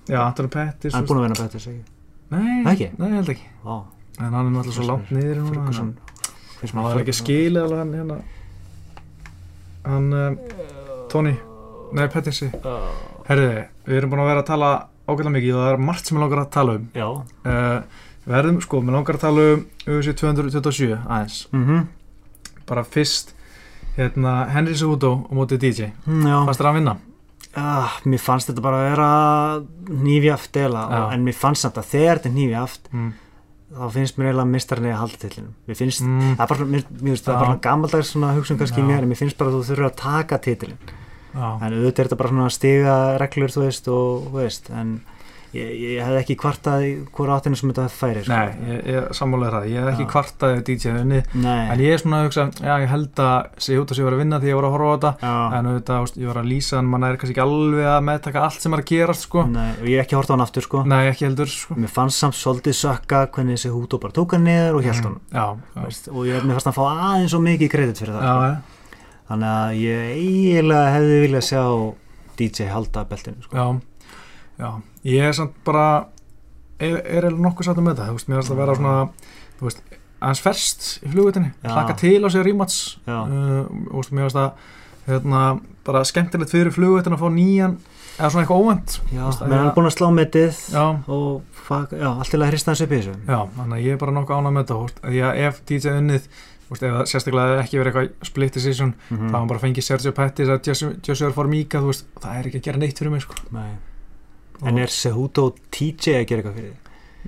já, 0.10 0.20
Antonio 0.26 0.52
Pettis 0.52 0.94
hann 0.96 1.06
er 1.06 1.08
búin 1.08 1.22
að 1.22 1.28
vinna 1.30 1.40
Pettis 1.40 1.68
ekki? 1.72 1.84
nei, 2.36 2.64
Ekki? 2.74 2.90
nei, 3.00 3.08
ég 3.14 3.16
held 3.22 3.32
ekki. 3.36 3.48
Vá, 3.64 3.76
en 4.20 4.26
hann 4.34 4.42
er 4.42 4.52
náttúrulega 4.58 4.76
svo 4.76 4.88
langt 4.90 5.12
niður 5.16 5.44
að 5.46 5.94
það 6.66 6.92
er 6.92 7.02
ekki 7.06 7.16
skilið 7.22 7.62
alveg 7.64 7.80
hann 7.84 7.94
hérna. 8.00 8.18
Hann, 9.86 10.08
um, 10.18 10.38
Tony. 11.14 11.36
Nei, 11.96 12.08
Pettissi 12.12 12.48
uh, 12.50 12.90
herriði, 13.30 13.68
við 13.86 14.00
erum 14.02 14.12
búin 14.12 14.24
að 14.26 14.32
vera 14.34 14.42
að 14.44 14.50
tala 14.50 14.70
ágætlega 15.08 15.34
mikið 15.38 15.56
og 15.56 15.64
það 15.66 15.72
er 15.76 15.84
margt 15.90 16.06
sem 16.10 16.18
ég 16.18 16.24
langar 16.26 16.42
að 16.46 16.52
tala 16.56 16.76
um 16.80 16.86
já 16.96 17.08
uh, 17.08 17.80
verðum, 18.26 18.62
sko, 18.66 18.82
við 18.82 18.96
langar 18.98 19.16
að 19.20 19.26
tala 19.28 19.48
um 19.54 19.66
UFC 19.86 20.16
227 20.18 20.96
aðeins 21.06 21.40
mm 21.54 21.84
bara 22.66 22.82
fyrst 22.84 23.36
hérna, 23.98 24.48
Henry 24.50 24.74
Cejudo 24.74 25.12
á 25.30 25.32
móti 25.38 25.60
DJ 25.62 25.92
já, 25.92 26.38
fannst 26.48 26.58
þér 26.62 26.70
að 26.72 26.78
vinna? 26.80 26.96
ah, 27.56 28.00
mér 28.10 28.20
fannst 28.20 28.50
þetta 28.50 28.64
bara 28.66 28.80
að 28.82 28.88
vera 28.90 29.10
nýfjaft 30.04 30.58
eða, 30.60 30.82
Já. 30.92 31.04
en 31.14 31.24
mér 31.28 31.38
fannst 31.38 31.64
þetta 31.68 31.84
þegar 31.92 32.20
þetta 32.20 32.30
er 32.32 32.36
nýfjaft 32.40 32.90
Mm. 32.96 33.14
þá 33.76 33.86
finnst 33.94 34.18
mér 34.18 34.28
eiginlega 34.30 34.50
mistarni 34.56 34.90
að 34.92 35.00
halda 35.04 35.18
tillinum 35.22 35.54
mér 35.68 35.78
finnst, 35.80 36.02
Mm. 36.02 36.36
það 36.36 36.44
er 36.44 36.50
bara, 36.52 36.66
mér, 36.74 36.84
mér 37.02 37.22
það 37.22 37.34
er 37.36 37.40
bara 37.46 37.60
gammaldags 37.70 38.12
svona 38.14 38.34
hugsun 38.36 38.58
kannski 38.60 38.82
Já. 38.82 38.88
mér 38.90 39.04
en 39.04 39.10
mér 39.10 39.18
finnst 39.22 39.38
bara 39.38 39.50
að 39.52 39.56
þú 39.56 39.64
þurfur 39.70 39.88
að 39.90 39.96
taka 40.02 40.38
titilin. 40.38 40.78
En 41.36 41.76
auðvitað 41.76 42.00
er 42.00 42.08
þetta 42.10 42.22
bara 42.24 42.34
svona 42.34 42.54
stiga 42.54 42.96
reglur 43.22 43.54
þú 43.56 43.66
veist 43.68 43.92
og 43.92 44.30
þú 44.30 44.40
veist 44.40 44.72
en 44.76 44.96
ég, 45.56 45.72
ég 45.96 46.04
hef 46.04 46.18
ekki 46.20 46.36
kvartað 46.40 46.84
hvora 47.16 47.38
áttinu 47.38 47.58
sem 47.58 47.72
þetta 47.72 47.86
færi 47.92 48.24
sko. 48.26 48.36
Nei, 48.36 48.72
ég, 48.72 48.80
ég 48.92 49.08
sammálaði 49.16 49.54
það, 49.56 49.68
ég 49.72 49.80
hef 49.80 49.92
ekki 49.94 50.06
Já. 50.06 50.10
kvartaði 50.12 50.64
DJ 50.68 50.94
unni, 51.02 51.22
Nei. 51.46 51.62
en 51.72 51.84
ég 51.84 51.96
er 51.96 52.02
svona 52.02 52.20
að 52.20 52.28
hugsa, 52.28 52.46
já, 52.60 52.74
ég 52.84 52.92
held 52.92 53.22
að 53.26 53.62
sé 53.66 53.78
að 53.80 54.02
vera 54.04 54.18
að 54.18 54.22
vinna 54.24 54.40
því 54.42 54.52
ég 54.52 54.60
var 54.60 54.68
að 54.68 54.76
horfa 54.76 54.92
á 54.92 54.96
þetta 54.96 55.12
Já. 55.22 55.34
en 55.60 55.70
auðvitað, 55.72 56.04
veist, 56.06 56.20
ég 56.20 56.32
var 56.32 56.42
að 56.42 56.50
lýsa 56.52 56.80
en 56.82 56.92
mann 56.92 57.08
er 57.08 57.20
kannski 57.22 57.36
ekki 57.36 57.46
alveg 57.46 57.90
að 57.94 58.06
meðtaka 58.10 58.46
allt 58.50 58.66
sem 58.66 58.76
er 58.76 58.84
að 58.84 58.90
gerast 58.92 59.28
sko. 59.30 59.46
Nei, 59.56 59.72
og 59.80 59.88
ég 59.88 59.96
hef 60.02 60.06
ekki 60.08 60.20
hort 60.20 60.32
á 60.32 60.34
hann 60.36 60.46
aftur 60.46 60.68
sko 60.68 60.84
Nei, 60.92 61.02
ekki 61.14 61.28
heldur 61.30 61.52
sko. 61.56 61.80
mér 61.80 61.96
fannst 61.96 62.20
samt 62.24 62.40
svolítið 62.40 62.80
sökka 62.82 63.26
hvernig 63.32 63.60
þessi 63.60 63.74
hútu 63.76 64.02
bara 64.02 64.16
tók 64.16 64.36
hann 64.36 64.48
niður 64.50 64.80
og 64.82 64.90
held 64.90 65.10
hann 65.32 65.64
veist, 65.86 66.10
og 66.12 66.26
ég, 66.28 66.44
mér 66.44 66.60
fannst 66.60 66.72
hann 66.72 66.76
fá 66.78 66.86
aðeins 66.92 67.32
svo 67.32 67.44
mikið 67.46 67.72
kredit 67.72 68.02
fyrir 68.04 68.18
það 68.18 68.26
já, 68.28 68.34
sko. 68.36 68.50
já, 68.52 68.75
þannig 69.30 69.52
að 69.52 69.78
ég 69.82 70.10
eiginlega 70.16 70.94
hefði 70.96 71.20
viljað 71.26 71.46
sjá 71.50 71.64
DJ 72.40 72.68
halda 72.74 73.06
beltinu 73.10 73.42
sko. 73.46 73.56
já, 73.56 73.66
já. 74.60 74.70
Ég 75.06 75.28
er 75.30 75.34
samt 75.38 75.56
bara 75.66 75.88
er, 76.80 76.98
er 77.06 77.30
nokkuð 77.32 77.70
satt 77.70 77.78
um 77.82 77.88
þetta, 77.92 78.10
þú 78.10 78.18
veist, 78.18 78.30
mér 78.32 78.42
finnst 78.42 78.54
að 78.56 78.62
vera 78.64 78.76
svona 78.76 78.96
þú 79.60 79.68
veist, 79.70 79.84
aðeins 80.20 80.42
ferst 80.44 80.88
í 81.06 81.12
flugutinni 81.14 81.52
hlaka 81.64 81.96
til 82.00 82.18
á 82.26 82.30
sig 82.34 82.44
rímats 82.48 82.80
uh, 83.08 83.66
og 83.92 84.00
veist, 84.02 84.12
mér 84.16 84.28
finnst 84.28 84.42
að 84.42 84.72
hérna, 85.06 85.42
bara 85.86 86.02
skemmtilegt 86.08 86.50
fyrir 86.56 86.74
flugutin 86.74 87.14
að 87.16 87.22
fá 87.22 87.30
nýjan 87.36 87.76
eða 88.16 88.30
svona 88.32 88.46
eitthvað 88.46 88.62
hann 89.44 89.52
ég- 89.52 89.66
er 89.70 89.76
búin 89.76 89.90
að 89.90 89.96
slá 89.98 90.08
metið 90.16 90.60
og 91.12 91.42
fuck, 91.68 91.92
já, 91.94 92.08
allt 92.16 92.32
til 92.32 92.40
að 92.42 92.52
hrista 92.54 92.72
hans 92.72 92.82
upp 92.86 92.92
í 92.96 93.00
þessu. 93.02 93.16
Já, 93.28 93.40
þannig 93.58 93.76
að 93.80 93.86
ég 93.86 93.92
er 93.96 94.02
bara 94.02 94.14
nokkuð 94.16 94.38
ánað 94.40 94.54
með 94.56 94.64
þetta. 94.64 94.76
Þú 94.76 94.86
veist, 94.86 95.00
að 95.04 95.16
ég 95.18 95.40
ef 95.50 95.62
DJ 95.68 95.96
unnið 96.00 96.28
þú 96.66 96.74
veist, 96.74 96.84
ef 96.84 96.94
það 96.96 97.10
sérstaklega 97.12 97.60
ekki 97.64 97.78
verið 97.82 97.92
eitthvað 97.94 98.26
split 98.30 98.54
decision 98.54 98.94
Mhm. 99.12 99.30
þá 99.30 99.36
hann 99.38 99.48
bara 99.48 99.60
fengið 99.60 99.84
Sergio 99.84 100.12
Pettis 100.12 100.48
að 100.50 100.62
Joshua, 101.08 101.32
Formiga 101.32 101.80
þú 101.80 101.92
veist, 101.92 102.06
það 102.20 102.40
er 102.40 102.44
ekki 102.50 102.60
að 102.60 102.64
gera 102.70 102.78
neitt 102.78 102.98
fyrir 103.00 103.12
mig 103.12 103.22
sko. 103.22 103.36
Nei. 103.52 103.76
en 104.64 104.78
er 104.80 104.88
Cejudo 104.88 105.46
og 105.48 105.56
TJ 105.70 106.14
að 106.22 106.26
gera 106.28 106.42
eitthvað 106.42 106.56
fyrir 106.56 106.72
því? 106.72 106.78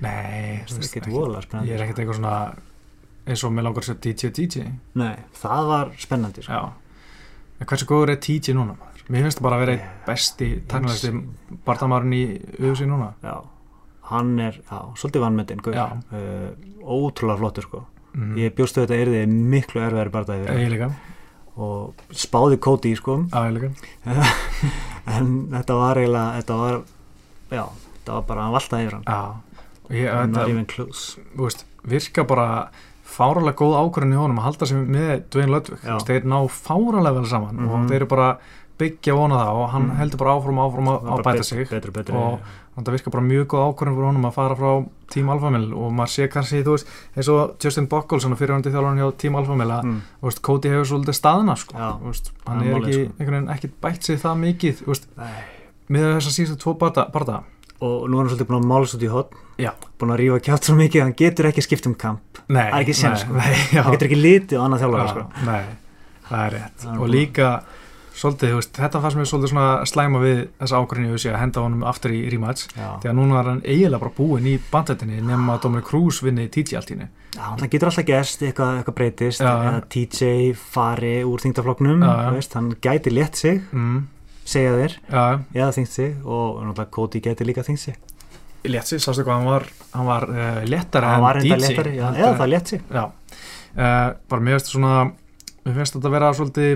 Nei, 0.00 0.64
það 0.66 0.78
er 0.78 0.84
ekkert 0.88 1.06
ekki- 1.06 1.12
voðalega 1.12 1.42
spennandi 1.42 1.68
ég 1.70 1.74
er 1.74 1.84
ekkert 1.84 1.98
eitthvað 1.98 2.16
svona 2.16 2.54
eins 3.28 3.44
og 3.44 3.52
mér 3.52 3.62
langar 3.66 3.82
að 3.82 3.84
segja 3.84 4.28
og 4.28 4.32
DJ 4.32 4.72
Nei, 4.94 5.16
það 5.34 5.66
var 5.68 5.90
spennandi 5.98 6.42
sko. 6.42 6.72
En 7.60 7.66
hversu 7.66 7.84
góður 7.86 8.10
er 8.10 8.16
TJ 8.16 8.54
núna 8.54 8.76
maður? 8.78 9.02
Mér 9.10 9.22
finnst 9.26 9.38
það 9.38 9.42
bara 9.42 9.56
að 9.56 9.66
vera 9.66 9.76
Ég- 9.76 10.06
besti 10.06 10.48
tæknilegsti 10.68 11.12
barndamárinn 11.66 12.12
í 12.14 12.24
UFC 12.60 12.86
núna 12.86 13.12
já, 13.22 13.44
hann 14.02 14.38
er 14.40 14.52
já, 14.52 14.94
svolítið. 14.96 15.74
Já. 15.74 15.92
uh, 16.12 16.54
ótrúlega 16.88 17.38
flottur 17.38 17.62
sko 17.62 17.86
mm. 18.14 18.36
ég 18.38 18.54
bjóstu 18.56 18.82
þetta 18.84 18.98
erði 19.02 19.22
miklu 19.28 19.80
ég 20.62 20.72
líka, 20.74 20.90
og 21.56 21.94
spáði 22.14 22.58
sko. 23.00 23.18
Já 23.32 23.40
ég 23.48 23.56
líka. 23.58 23.72
En 25.08 25.28
þetta 25.54 25.74
var 25.78 25.96
eiginlega 25.96 26.40
þetta 26.42 26.56
var, 26.60 26.74
já, 27.48 27.62
þetta 27.94 28.12
var 28.18 28.24
bara 28.28 28.42
hann 28.44 28.52
valtaði 28.52 28.84
yfir 28.88 28.98
hann. 28.98 29.40
Ég, 29.88 30.04
Not 30.12 30.34
þetta, 30.36 30.50
even 30.52 30.66
close. 30.68 31.22
Veist, 31.38 31.64
virka 31.88 32.24
bara 32.28 32.48
fáralega 33.08 33.56
góð 33.56 33.78
ákvörðin 33.80 34.12
í 34.12 34.20
honum 34.20 34.40
að 34.42 34.48
halda 34.50 34.68
sig 34.68 34.82
með 34.84 35.22
Dwayne 35.32 35.54
Ludwig, 35.54 35.86
þeir 36.04 36.28
ná 36.28 36.36
fáralega 36.52 37.14
vel 37.16 37.26
saman 37.30 37.56
Mhm. 37.56 37.68
og 37.72 37.88
þeir 37.88 37.96
eru 38.02 38.06
bara 38.12 38.28
byggja 38.78 39.14
vona 39.16 39.34
það 39.40 39.54
og 39.62 39.70
hann 39.70 39.86
Mhm. 39.88 39.96
heldur 39.96 40.18
bara 40.18 40.34
áfram 40.36 40.60
áfram 40.62 40.88
að, 40.92 41.08
að 41.08 41.22
bæta 41.24 41.44
sig. 41.44 41.68
betri, 41.70 41.90
betri, 41.90 42.14
og 42.14 42.38
það 42.86 42.94
virka 42.96 43.12
bara 43.14 43.26
mjög 43.26 43.46
góð 43.52 43.64
ákvörðin 43.68 43.96
fyrir 43.98 44.08
honum 44.08 44.28
að 44.28 44.36
fara 44.38 44.56
frá 44.58 44.70
Team 45.12 45.30
Alpha 45.32 45.50
Mill 45.54 45.68
og 45.74 45.92
maður 45.98 46.12
sé 46.14 46.28
kannski, 46.32 46.62
þú 46.66 46.76
veist, 46.76 46.90
eins 47.16 47.30
og 47.32 47.54
Justin 47.64 47.88
Buckles 47.90 48.26
fyrir 48.38 48.54
hann 48.54 48.64
til 48.66 48.72
þjálfarinn 48.74 49.02
hjá 49.02 49.10
Team 49.22 49.38
Alpha 49.40 49.58
Mill 49.58 49.74
að 49.74 49.84
mm, 49.88 50.00
veist, 50.28 50.42
Cody 50.46 50.72
hefur 50.72 50.90
svolítið 50.92 51.18
staðna 51.18 51.56
sko. 51.58 51.90
Veist, 52.04 52.32
hann 52.46 52.62
er 52.64 52.78
ekki, 52.78 52.96
sko. 52.98 53.14
einhvern 53.18 53.36
veginn 53.38 53.52
ekki 53.56 53.72
bætt 53.82 54.08
sig 54.08 54.20
það 54.22 54.42
mikið 54.44 54.84
með 55.88 56.08
þess 56.18 56.30
að 56.30 56.36
síðustu 56.36 56.60
tvo 56.62 56.74
barða, 56.78 57.06
barða. 57.14 57.42
og 57.80 58.08
nú 58.10 58.18
er 58.18 58.26
hann 58.26 58.32
svolítið 58.34 58.50
búin 58.50 58.60
að 58.60 58.70
mála 58.72 58.90
svo 58.90 58.98
út 58.98 59.36
í 59.38 59.44
Já. 59.58 59.72
búin 59.98 60.12
að 60.14 60.20
rífa 60.22 60.38
kjátt 60.46 60.68
svo 60.68 60.74
mikið 60.78 61.00
að 61.00 61.06
hann 61.08 61.16
getur 61.18 61.48
ekki 61.50 61.62
skipt 61.66 61.86
um 61.90 61.94
kamp 61.98 62.38
Nei, 62.48 62.68
Það 62.70 62.76
er 62.76 62.84
ekki 62.84 62.94
séns, 62.94 63.24
nei, 63.24 63.24
sko. 63.24 63.34
nei, 63.38 63.82
hann 63.82 63.94
getur 63.94 64.08
ekki 64.08 64.18
litið 64.20 64.60
á 64.60 64.62
annað 64.64 64.82
þjálfara 64.84 65.02
Já, 65.02 65.10
sko. 65.10 65.24
Nei, 65.48 65.64
það 66.28 66.44
er 66.44 66.54
rétt 66.54 66.86
og 66.94 67.10
líka 67.10 67.48
svolítið, 68.18 68.54
veist, 68.58 68.72
þetta 68.74 69.00
fannst 69.04 69.18
mér 69.18 69.28
svolítið 69.30 69.52
svona 69.52 69.68
slæma 69.86 70.20
við 70.22 70.40
þessa 70.58 70.80
ákvörðinu 70.82 71.18
að 71.32 71.38
henda 71.42 71.62
honum 71.64 71.84
aftur 71.86 72.14
í 72.16 72.20
rematch. 72.32 72.66
Því 72.74 73.10
að 73.12 73.16
núna 73.18 73.38
er 73.40 73.50
hann 73.52 73.62
eiginlega 73.64 74.02
bara 74.02 74.14
búinn 74.18 74.48
í 74.50 74.56
bandhættinni 74.72 75.20
nema 75.22 75.54
að 75.56 75.62
Dominic 75.66 75.86
Cruz 75.88 76.18
vinni 76.26 76.48
TG 76.50 76.76
alltínu 76.80 77.06
Já, 77.38 77.44
það 77.60 77.70
getur 77.74 77.90
alltaf 77.90 78.06
gerst, 78.08 78.42
eitthvað, 78.42 78.76
eitthvað 78.80 78.96
breytist. 78.98 79.42
TJ 79.94 80.30
fari 80.58 81.14
úr 81.28 81.42
þingtafloknum 81.44 82.02
hann 82.02 82.70
gæti 82.82 83.12
létt 83.14 83.38
sig 83.38 83.60
mm, 83.70 83.98
segja 84.48 84.72
þér, 84.78 84.96
Já, 85.12 85.24
eða 85.54 85.70
þingt 85.76 85.92
sig 85.94 86.14
og 86.24 86.62
náttúrulega 86.64 86.90
Cody 86.96 87.20
gæti 87.22 87.46
líka 87.46 87.62
þingt 87.66 87.84
sig. 87.84 87.98
Létt 88.66 88.90
sig, 88.90 88.98
sástu 89.04 89.22
hvað 89.22 89.38
hann 89.38 89.46
var 89.52 89.68
hann 89.92 90.08
var 90.08 90.26
uh, 90.32 90.60
léttari 90.66 91.06
hann 91.06 91.20
en 91.20 91.26
var 91.28 91.38
enda 91.38 91.58
DJ 91.62 91.76
eða 91.94 92.12
en- 92.32 92.38
það 92.42 92.52
létt 92.56 92.72
sig. 92.74 92.82
Uh, 92.90 94.14
bara 94.28 94.42
mér 94.42 94.56
finnst 94.56 94.72
þetta 94.72 94.74
svona 94.74 94.94
mér 95.68 95.76
finnst 95.78 95.94
þetta 95.94 96.08
að 96.10 96.16
vera 96.16 96.32
svolítið 96.34 96.72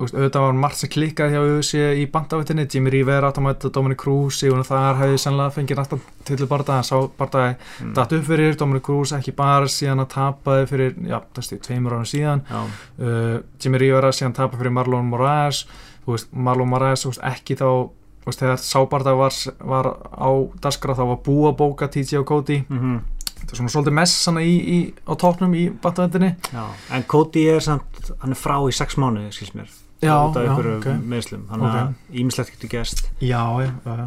veist, 0.00 0.14
auðvitað 0.16 0.44
var 0.46 0.56
margt 0.58 0.80
sem 0.80 0.90
klikkaði 0.92 1.34
hjá 1.36 1.42
UFC 1.44 1.82
í 2.00 2.06
bandavittinni, 2.10 2.66
Jimmy 2.72 2.90
Rivera 2.90 3.30
átamætt 3.30 3.66
Dominic 3.74 4.00
Cruz, 4.02 4.38
Sigurinn 4.40 4.66
þar 4.66 4.98
hefði 5.02 5.20
sannlega 5.22 5.54
fengið 5.56 5.80
næsta 5.82 5.98
til 6.28 6.48
barða, 6.50 6.78
hann 6.80 6.88
sá 6.88 6.96
barða 7.18 7.44
Mm. 7.80 7.94
datt 7.94 8.12
upp 8.12 8.24
fyrir, 8.26 8.56
Dominic 8.56 8.82
Cruz 8.82 9.12
ekki 9.12 9.32
bara 9.36 9.66
síðan 9.66 10.00
að 10.04 10.12
tapaði 10.14 10.66
fyrir, 10.68 10.94
já, 11.06 11.20
þessi 11.34 11.60
tveimur 11.60 11.92
árum 11.92 12.08
síðan, 12.08 12.42
uh, 12.52 13.40
Jimmy 13.60 13.78
Rivera 13.78 14.12
síðan 14.12 14.34
tapaði 14.34 14.62
fyrir 14.62 14.72
Marlon 14.72 15.10
Moraes. 15.10 15.64
Þú 16.04 16.12
veist, 16.16 16.28
Marlon 16.32 16.68
Moraes, 16.68 17.04
veist, 17.06 17.22
ekki 17.22 17.56
þá 17.56 17.90
þegar 18.26 18.56
sábarða 18.62 19.16
var, 19.18 19.32
var 19.58 19.86
á 20.14 20.30
daskra 20.62 20.94
þá 20.94 21.06
var 21.06 21.18
búið 21.26 21.48
að 21.52 21.56
bóka 21.58 21.88
TJ 21.88 22.18
og 22.22 22.26
Cody. 22.26 22.64
Mm 22.68 23.00
þetta 23.42 23.56
er 23.56 23.58
svona 23.58 23.72
svolítið 23.74 23.96
mess 23.98 24.28
í, 24.38 24.52
í, 24.62 24.78
á 25.02 25.12
topnum 25.18 25.54
í 25.58 25.64
bandavittinni 25.82 26.32
já. 26.52 26.64
en 26.94 27.06
Cody 27.10 27.46
er 27.50 27.62
samt, 27.64 28.12
hann 28.22 28.34
er 28.34 28.38
frá 28.38 28.54
í 28.68 28.74
sex 28.76 28.94
mánuði 29.00 29.32
skils 29.34 29.54
mér, 29.58 29.72
Já, 30.02 30.14
út 30.26 30.36
af 30.36 30.42
já, 30.44 30.50
ykkur 30.50 30.68
ok. 30.78 30.86
meðslum 31.12 31.44
þannig 31.50 31.68
Ok. 31.68 31.76
að 31.78 32.18
ímislegt 32.22 32.50
getur 32.56 32.68
gerst 32.72 33.04
Já, 33.22 33.42
já, 33.62 33.70
já. 33.86 34.06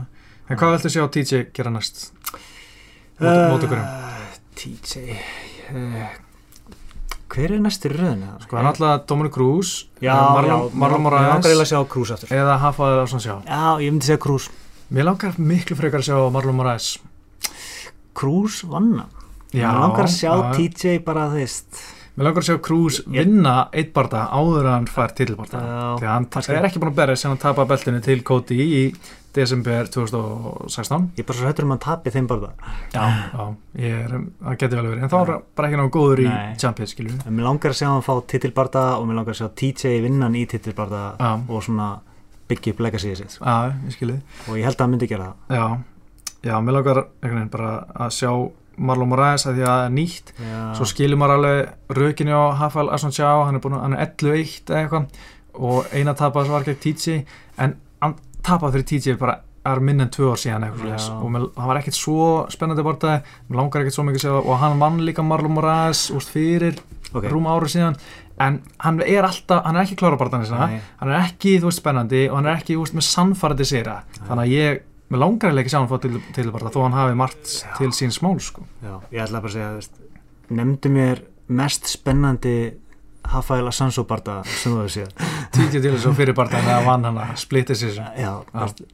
En 0.50 0.58
hvað 0.60 0.74
viltu 0.76 0.90
sjá 0.94 1.06
TJ 1.16 1.46
gera 1.56 1.72
næst? 1.72 2.12
Mót- 3.20 3.64
ykkur? 3.64 3.80
Eh, 3.80 4.36
TJ 4.60 5.16
uh, 5.72 6.10
hver 7.32 7.52
er 7.56 7.60
næstur 7.64 7.96
í 7.96 7.98
röðinu? 8.00 8.34
Sko, 8.44 8.58
hann 8.60 8.68
alltaf 8.70 9.06
Dominic 9.08 9.34
Cruz 9.34 9.86
já, 10.04 10.14
eh, 10.14 10.76
Marlon, 10.76 11.02
Moraes 11.02 11.72
að 11.72 12.28
eða 12.32 12.60
Hafaði 12.60 13.02
Ásson 13.06 13.24
sjá 13.24 13.36
já, 13.48 13.64
ég 13.82 13.92
myndi 13.92 14.06
segja 14.12 14.20
Krús 14.22 14.50
Mér 14.92 15.08
langar 15.08 15.34
miklu 15.42 15.76
frekar 15.80 16.00
að 16.04 16.10
sjá 16.12 16.20
Marlon 16.32 16.56
Moraes 16.60 16.98
Krús 18.16 18.62
vanna 18.68 19.08
Mér 19.54 19.72
langar 19.80 20.06
að 20.06 20.14
sjá 20.14 20.32
já. 20.36 20.52
TJ 20.60 21.00
bara 21.08 21.30
þú 21.32 21.40
veist 21.40 21.82
Mér 22.16 22.30
langar 22.30 22.44
að 22.44 22.48
sjá 22.48 22.58
Cruz 22.64 23.02
Ég- 23.04 23.26
vinna 23.26 23.56
eitt 23.76 23.90
barða 23.96 24.22
áður 24.32 24.66
en 24.70 24.72
hann 24.72 24.86
fær 24.88 25.12
titilbarða 25.18 25.60
Já, 25.60 26.00
Því 26.00 26.06
að 26.08 26.14
hann 26.14 26.56
er 26.56 26.68
ekki 26.70 26.80
búin 26.80 26.92
að 26.94 27.00
berja 27.02 27.16
sem 27.20 27.32
hann 27.34 27.42
tapa 27.42 27.66
beltinu 27.68 28.02
til 28.06 28.22
Cody 28.24 28.60
í 28.64 28.84
desember 29.36 29.90
2016 29.92 31.10
ég 31.18 31.20
er 31.20 31.28
bara 31.28 31.38
svo 31.38 31.50
hættur 31.50 31.66
um 31.68 31.74
að 31.76 31.76
hann 31.76 31.84
tapi 31.86 32.14
þeim 32.16 32.28
bara 32.30 32.52
Já, 32.94 33.04
já, 33.36 33.48
ég 33.84 33.98
er, 34.06 34.14
það 34.46 34.58
geti 34.62 34.76
vel 34.80 34.86
verið. 34.88 35.04
En 35.04 35.12
þá 35.12 35.18
er 35.20 35.32
hann 35.34 35.44
bara 35.60 35.68
ekki 35.70 35.80
náttúrulega 35.82 35.96
góður 35.98 36.22
í. 36.24 36.58
Champions, 36.64 36.96
mér 37.36 37.48
langar 37.50 37.74
að 37.74 37.80
sjá 37.82 37.88
hann 37.92 38.06
fá 38.06 38.14
titilbarda 38.32 38.84
og 39.00 39.08
mér 39.10 39.20
langar 39.20 39.36
að 39.36 39.42
sjá 39.42 39.50
TJ 39.60 40.00
vinnan 40.06 40.38
í 40.40 40.46
titilbarda 40.48 41.04
Já, 41.20 41.32
og 41.50 41.64
svona 41.68 41.90
byggja 42.48 42.74
upp 42.76 42.80
sko. 43.34 43.44
já, 43.44 43.74
ég 43.86 43.92
skilji. 43.98 44.18
Og 44.48 44.56
ég 44.56 44.64
held 44.64 44.76
að 44.78 44.84
hann 44.86 44.92
myndi 44.96 45.08
gera 45.10 45.34
það. 45.50 45.58
Já, 45.58 45.66
já, 46.46 46.56
mér 46.62 46.78
langar 46.80 47.04
að 48.06 48.12
sjá 48.16 48.32
Marlon 48.78 49.12
Moraes 49.12 49.48
að 49.48 49.60
því 49.60 49.66
að 49.66 49.72
það 49.72 49.86
er 49.86 49.96
nýtt. 49.96 50.34
Já, 50.40 50.60
svo 50.78 50.90
skilur 50.90 51.22
maður 51.22 51.40
alveg 51.40 51.98
rökinni 52.00 52.36
á 52.36 52.44
Hafal 52.60 52.90
Asson 52.96 53.16
Sjá, 53.16 53.30
hann 53.46 53.58
er 53.58 53.64
búin 53.64 53.78
að, 53.78 53.84
hann 53.86 53.98
er 53.98 54.06
11-1 54.12 54.72
eða 54.72 54.84
eitthvað. 54.84 55.26
Og 55.56 55.92
eina 55.96 56.16
tapað 56.20 56.52
var 56.52 56.68
gegn 56.68 56.82
TJ 56.84 57.20
en 57.64 57.76
hann 58.04 58.16
tapað 58.46 58.76
fyrir 58.76 58.90
TJ 58.92 59.20
bara 59.22 59.40
er 59.66 59.82
minn 59.82 60.04
en 60.04 60.12
tvö 60.14 60.34
ár 60.34 60.42
síðan 60.42 60.68
eitthvað 60.68 61.08
og 61.16 61.32
mér, 61.34 61.46
hann 61.58 61.70
var 61.72 61.80
ekkert 61.80 61.98
svo 61.98 62.26
spennandi 62.54 62.84
barndagi, 62.86 63.24
mér 63.50 63.58
langar 63.58 63.82
ekkert 63.82 63.98
svo 63.98 64.06
mikið 64.06 64.28
að 64.30 64.36
það 64.36 64.50
og 64.52 64.60
hann 64.62 64.84
vann 64.84 65.00
líka 65.08 65.26
Marlon 65.26 65.56
Moraes 65.56 66.04
úst 66.14 66.30
fyrir 66.34 66.78
ok, 67.12 67.26
rúma 67.32 67.56
ára 67.56 67.70
síðan. 67.72 67.98
En 68.46 68.60
hann 68.84 69.00
er 69.02 69.24
alltaf, 69.26 69.64
hann 69.64 69.80
er 69.80 69.86
ekki 69.86 69.96
klára 70.02 70.18
Nei. 70.20 70.82
hann 71.00 71.10
er 71.12 71.22
ekki, 71.22 71.56
þú 71.62 71.70
veist, 71.70 71.80
spennandi 71.80 72.26
og 72.30 72.36
hann 72.38 72.50
er 72.52 72.60
ekki, 72.60 72.76
þú 72.76 72.84
veist, 72.84 72.98
með 73.00 73.08
sannfærandi 73.08 73.68
sýra 73.70 73.96
þannig 74.28 74.44
að 74.44 74.52
ég, 74.52 74.82
mér 75.10 75.22
langar 75.22 75.52
ekki 75.54 75.70
að 75.70 75.74
sjá 75.76 75.80
hann 75.82 75.92
fá 75.92 76.00
til, 76.02 76.22
til 76.34 76.52
bara 76.56 76.72
þó 76.74 76.80
hann 76.86 76.98
hafi 76.98 77.16
margt 77.20 77.46
Já. 77.62 77.76
til 77.78 77.92
sín 77.94 78.12
smál 78.16 78.40
sko. 78.42 78.64
já, 78.82 78.96
ég 79.12 79.22
ætla 79.28 79.42
bara 79.44 79.52
að 79.52 79.56
segja 79.58 79.70
þú 79.70 79.80
veist, 79.82 80.02
nefndu 80.50 80.90
mér 80.96 81.24
mest 81.48 81.86
spennandi 81.92 82.56
Rafael 83.26 83.68
Assanso 83.70 84.04
barda 84.06 84.40
sem 84.46 84.74
þú 84.74 84.84
hefur 84.84 84.94
séð 84.96 85.14
tíkja 85.56 85.82
til 85.82 85.94
þess 85.96 86.10
að 86.10 86.20
fyrir 86.20 86.38
bara 86.38 86.50
þegar 86.54 86.76
hann 86.80 86.86
vann 86.90 87.08
hann 87.10 87.22
að 87.26 87.36
splitta 87.42 87.78
sér 87.78 87.98
já, 88.18 88.34
þú 88.54 88.92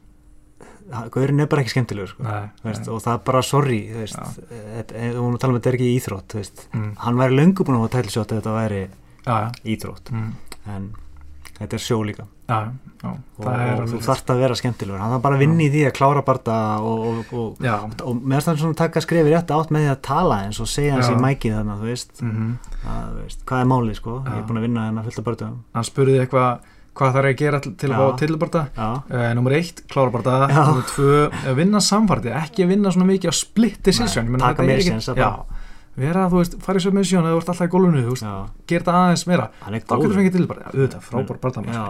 Guðurinn 0.91 1.39
er 1.39 1.47
bara 1.47 1.61
ekki 1.63 1.71
skemmtilegur 1.71 2.09
sko. 2.11 2.23
Nei, 2.25 2.49
Þú 2.59 2.65
veist, 2.67 2.81
nei. 2.83 2.89
og 2.91 2.97
það 3.05 3.13
er 3.13 3.19
bara 3.29 3.41
sorry 3.47 3.77
þú 3.87 3.99
veist, 4.01 4.17
Já. 4.17 4.47
þetta- 4.75 4.95
eh, 4.99 5.11
þú 5.15 5.21
múum 5.23 5.35
að 5.37 5.39
tala 5.39 5.51
um 5.53 5.55
að 5.55 5.61
þetta 5.61 5.69
er 5.71 5.77
ekki 5.77 5.91
íþrótt 5.95 6.27
þú. 6.35 6.41
Mm. 6.75 6.89
hann 7.05 7.15
væri 7.21 7.37
löngu 7.39 7.63
búin 7.63 7.77
að 7.77 7.83
hafa 7.85 7.93
tælsjótt 7.95 8.31
ef 8.31 8.41
þetta 8.41 8.55
væri 8.57 8.81
já, 9.23 9.51
íþrótt 9.63 10.11
mm. 10.11 10.33
en 10.75 10.89
þetta 11.61 11.73
er 11.79 11.83
sjó 11.85 11.97
líka 12.03 12.25
já, 12.51 12.57
já, 13.01 13.11
og, 13.11 13.45
og 13.47 13.85
þú 13.91 13.99
þarft 14.05 14.33
að 14.33 14.41
vera 14.43 14.57
skemmtilegur. 14.59 14.99
Hann 15.01 15.13
þarf 15.15 15.23
bara 15.25 15.37
að 15.39 15.43
vinna 15.45 15.63
í 15.65 15.69
því 15.73 15.85
að 15.87 15.95
klára 15.97 16.23
barða 16.27 16.57
og, 16.85 17.05
og, 17.33 17.63
og, 17.63 18.19
meðan 18.21 18.45
þannig 18.45 18.61
svona 18.65 18.79
taka 18.83 19.01
skrefi 19.07 19.31
rétt 19.33 19.53
átt 19.55 19.71
með 19.73 19.87
því 19.87 19.93
að 19.95 20.01
tala 20.11 20.41
eins 20.45 20.59
og 20.61 20.69
segja 20.69 20.97
hans 20.99 21.09
í 21.09 21.15
mækið 21.23 21.55
þannig 21.57 21.73
að 21.73 21.81
þú 21.81 21.89
veist, 21.93 22.13
mm 22.21 22.51
að, 22.81 23.07
þú 23.15 23.23
veist 23.23 23.41
hvað 23.49 23.63
er 23.63 23.71
málið 23.71 23.97
sko, 24.01 24.19
Já. 24.21 24.29
ég 24.35 24.37
er 24.43 24.45
búin 24.51 24.61
að 24.61 24.67
vinna 24.67 24.85
hennar 24.89 25.07
fullt 25.09 25.19
af 25.23 25.27
börnum. 25.31 25.57
Hann 25.77 25.87
spurði 25.89 26.19
eitthvað 26.25 26.69
hvað 26.91 27.13
það 27.15 27.21
er 27.21 27.27
að 27.29 27.35
gera 27.39 27.59
til, 27.63 27.87
að 27.87 28.01
fá 28.01 28.17
tilbarta 28.19 28.61
já, 28.75 28.87
uh, 28.99 29.27
nummer 29.37 29.53
eitt, 29.55 29.77
klára 29.87 30.11
bara 30.11 30.33
Já. 30.51 30.57
nummer 30.67 30.87
tvö, 30.89 31.13
eh, 31.31 31.53
vinna 31.55 31.79
samfarti 31.79 32.33
ekki 32.35 32.65
vinna 32.67 32.91
svona 32.91 33.07
mikið 33.07 33.31
á 33.31 33.35
split 33.37 33.77
decision 33.87 34.25
Nei, 34.27 34.33
Ég 34.33 34.35
meina, 34.35 34.49
taka 34.51 34.65
ekki- 34.75 34.89
séns 34.91 35.07
að 35.13 35.21
bara- 35.21 35.60
vera, 35.99 36.25
þú 36.31 36.37
veist, 36.39 36.53
fara 36.63 36.79
í 36.79 36.83
submission 36.85 37.25
eða 37.25 37.33
þú 37.35 37.39
ert 37.41 37.49
alltaf 37.51 37.67
í 37.67 37.71
gólfinu, 37.73 38.01
þú 38.05 38.13
veist, 38.15 38.25
gera 38.71 38.83
þetta 38.85 38.93
aðeins 39.01 39.25
meira. 39.27 39.47
Þá 39.59 39.71
getur 39.75 40.01
þú 40.07 40.17
fengið 40.17 40.35
tilbarta, 40.37 40.63
já, 40.63 40.71
auðvitað, 40.71 41.01
frábár 41.09 41.39
barða 41.43 41.63
já, 41.67 41.83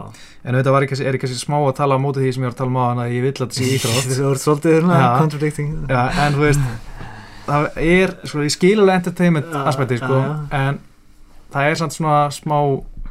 en 0.43 0.56
auðvitað 0.58 0.76
var 0.76 0.86
ekki, 0.88 0.97
er 1.06 1.18
ekki 1.20 1.30
smá 1.38 1.58
að 1.62 1.76
tala 1.78 1.97
á 1.97 1.99
móti 2.02 2.24
því 2.24 2.32
sem 2.34 2.43
ég 2.43 2.49
var 2.49 2.56
að 2.56 2.62
tala 2.62 2.72
um 2.72 2.80
á 2.82 2.86
hann 2.89 3.02
að 3.06 3.14
ég 3.14 3.26
vill 3.28 3.34
að 3.36 3.43
þetta 3.45 3.60
sé 3.60 3.70
íþrótt. 3.76 4.16
Þú 4.18 4.32
ert 4.32 4.43
svolítið 4.45 4.89
Já. 4.89 5.06
contradicting. 5.22 5.70
Já, 5.91 6.02
en 6.26 6.34
þú 6.39 6.45
veist 6.47 6.66
það 7.45 7.68
er, 7.86 8.16
sko, 8.26 8.43
ég 8.45 8.56
skilulega 8.56 9.02
entertainment 9.02 9.56
aspekti, 9.66 9.97
sko, 10.02 10.20
en 10.56 10.80
það 11.54 11.70
er 11.70 11.80
samt 11.82 11.95
svona 11.97 12.18
smá 12.34 12.58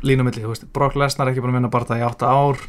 línumilli, 0.07 0.43
þú 0.43 0.55
veist, 0.55 0.69
Brock 0.75 0.97
Lesnar 0.99 1.29
er 1.29 1.35
ekki 1.35 1.43
búin 1.45 1.53
að 1.55 1.61
vinna 1.61 1.71
barða 1.73 1.99
í 2.01 2.05
8 2.07 2.31
ár, 2.31 2.63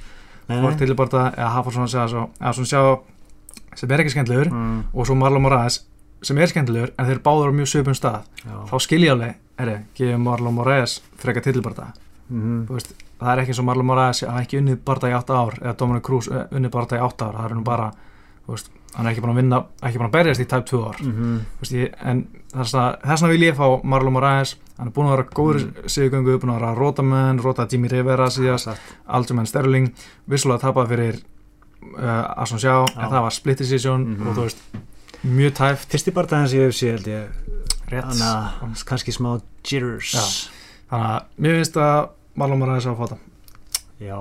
fór 0.51 0.75
til 0.77 0.93
barða 0.99 1.29
eða 1.37 1.51
hafa 1.55 1.71
svo, 1.71 1.87
svona 1.87 2.67
sjá 2.67 2.81
sem 3.79 3.91
er 3.95 4.01
ekki 4.03 4.11
skemmtilegur, 4.11 4.49
Mm, 4.51 4.81
og 4.91 5.07
svo 5.07 5.15
Marlon 5.15 5.45
Moraes 5.45 5.77
sem 6.21 6.37
er 6.37 6.47
skemmtilegur, 6.51 6.91
en 6.99 7.05
þeir 7.05 7.19
báður 7.25 7.49
á 7.49 7.53
mjög 7.57 7.67
söpum 7.71 7.95
stað, 7.97 8.21
já. 8.45 8.57
þá 8.69 8.75
skil 8.81 9.01
ég 9.03 9.11
alveg 9.11 9.35
herri, 9.57 9.77
gefum 9.95 10.21
Marlon 10.23 10.53
Moraes 10.53 11.01
frekar 11.17 11.41
titilbarða 11.43 11.93
Mhm. 12.31 12.65
þú 12.67 12.73
veist, 12.77 12.93
það 13.19 13.31
er 13.33 13.39
ekki 13.41 13.51
eins 13.51 13.59
og 13.59 13.65
Marlon 13.65 13.85
Moraes 13.85 14.21
hafa 14.21 14.41
ekki 14.41 14.57
unnið 14.61 14.77
barða 14.85 15.09
í 15.11 15.15
8 15.17 15.33
ár, 15.35 15.53
eða 15.61 15.77
Dominic 15.77 16.03
Cruz 16.03 16.27
eh, 16.31 16.45
unnið 16.51 16.71
barða 16.71 16.97
í 16.97 17.01
8 17.03 17.25
ár, 17.27 17.33
það 17.35 17.45
er 17.51 17.55
nú 17.55 17.63
bara 17.63 17.91
veist, 18.47 18.69
hann 18.95 19.05
er 19.05 19.11
ekki 19.11 19.21
búin 19.21 19.31
að 19.33 19.35
vinna, 19.41 19.59
ekki 19.83 19.97
búin 19.99 20.09
að 20.09 20.11
berjast 20.11 20.41
í 20.41 20.45
tæp 20.45 20.65
2 20.65 20.79
ár 20.87 20.95
Mhm. 21.01 21.39
Þú 21.59 21.61
veist, 21.61 21.73
ég, 21.73 21.93
en 22.01 22.27
þess 22.53 22.73
vegna 23.21 23.27
vil 23.29 23.41
ég 23.41 23.55
fá 23.55 23.83
Marlon 23.83 24.13
Moraes, 24.13 24.55
hann 24.77 24.87
er 24.87 24.91
búin 24.93 25.07
að 25.07 25.17
vera 25.17 25.29
góður 25.35 25.59
mm. 25.65 25.87
sigugöngu, 25.89 26.37
búin 26.39 26.51
að 26.55 26.59
vera 26.59 26.75
Rótamenn, 26.75 27.39
Róta 27.43 27.67
Jimmy 27.71 27.87
Rivera 27.89 28.27
síðast, 28.29 28.63
Satt. 28.65 28.79
Algerman 29.07 29.45
Sterling 29.47 29.91
vissulega 30.27 30.59
tapaði 30.59 30.87
fyrir 30.87 31.21
uh, 31.97 32.41
Asson 32.41 32.59
Sjá, 32.59 32.85
Já. 32.87 33.03
en 33.03 33.09
það 33.11 33.21
var 33.21 33.31
split 33.31 33.57
decision 33.57 34.01
Mhm. 34.15 34.27
og 34.27 34.35
þú 34.35 34.41
veist, 34.47 34.57
mjög 35.25 35.53
tæft. 35.59 35.89
Fyrsti 35.91 36.13
barða 36.15 36.41
hans 36.41 36.53
ég 36.55 36.67
hef 36.67 36.75
séð 36.77 36.95
held 36.97 37.09
ég. 37.11 37.39
Rétt. 37.91 38.05
Þannig 38.07 38.27
að 38.27 38.85
kannski 38.87 39.13
smá 39.15 39.33
jitters. 39.67 40.13
Þannig 40.91 41.09
að 41.11 41.25
mér 41.45 41.57
finnst 41.59 41.77
að 41.81 42.09
Marlon 42.39 42.61
Moraes 42.61 42.87
á 42.87 42.91
að 42.93 43.01
það 43.01 43.17
já, 44.01 44.17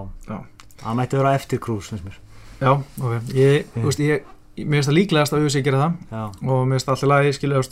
það 0.82 0.96
mætti 0.98 1.16
vera 1.20 1.34
eftir 1.38 1.61
krús 1.62 1.88
finnst 1.92 2.05
mér. 2.05 2.18
Já, 2.61 2.72
ok, 2.76 3.30
ég, 3.32 3.68
þú 3.76 3.84
veist, 3.86 4.03
ég 4.05 4.24
ég- 4.59 4.66
mér 4.66 4.80
finnst 4.80 4.90
það 4.90 4.98
líklegast 4.98 5.32
að 5.36 5.46
USA 5.46 5.62
gera 5.64 5.78
það. 5.84 5.94
Já, 6.11 6.24
og 6.51 6.66
mér 6.66 6.74
finnst 6.76 6.86
það 6.90 6.94
alltaf 6.96 7.09
lagi, 7.09 7.32
skilja 7.38 7.62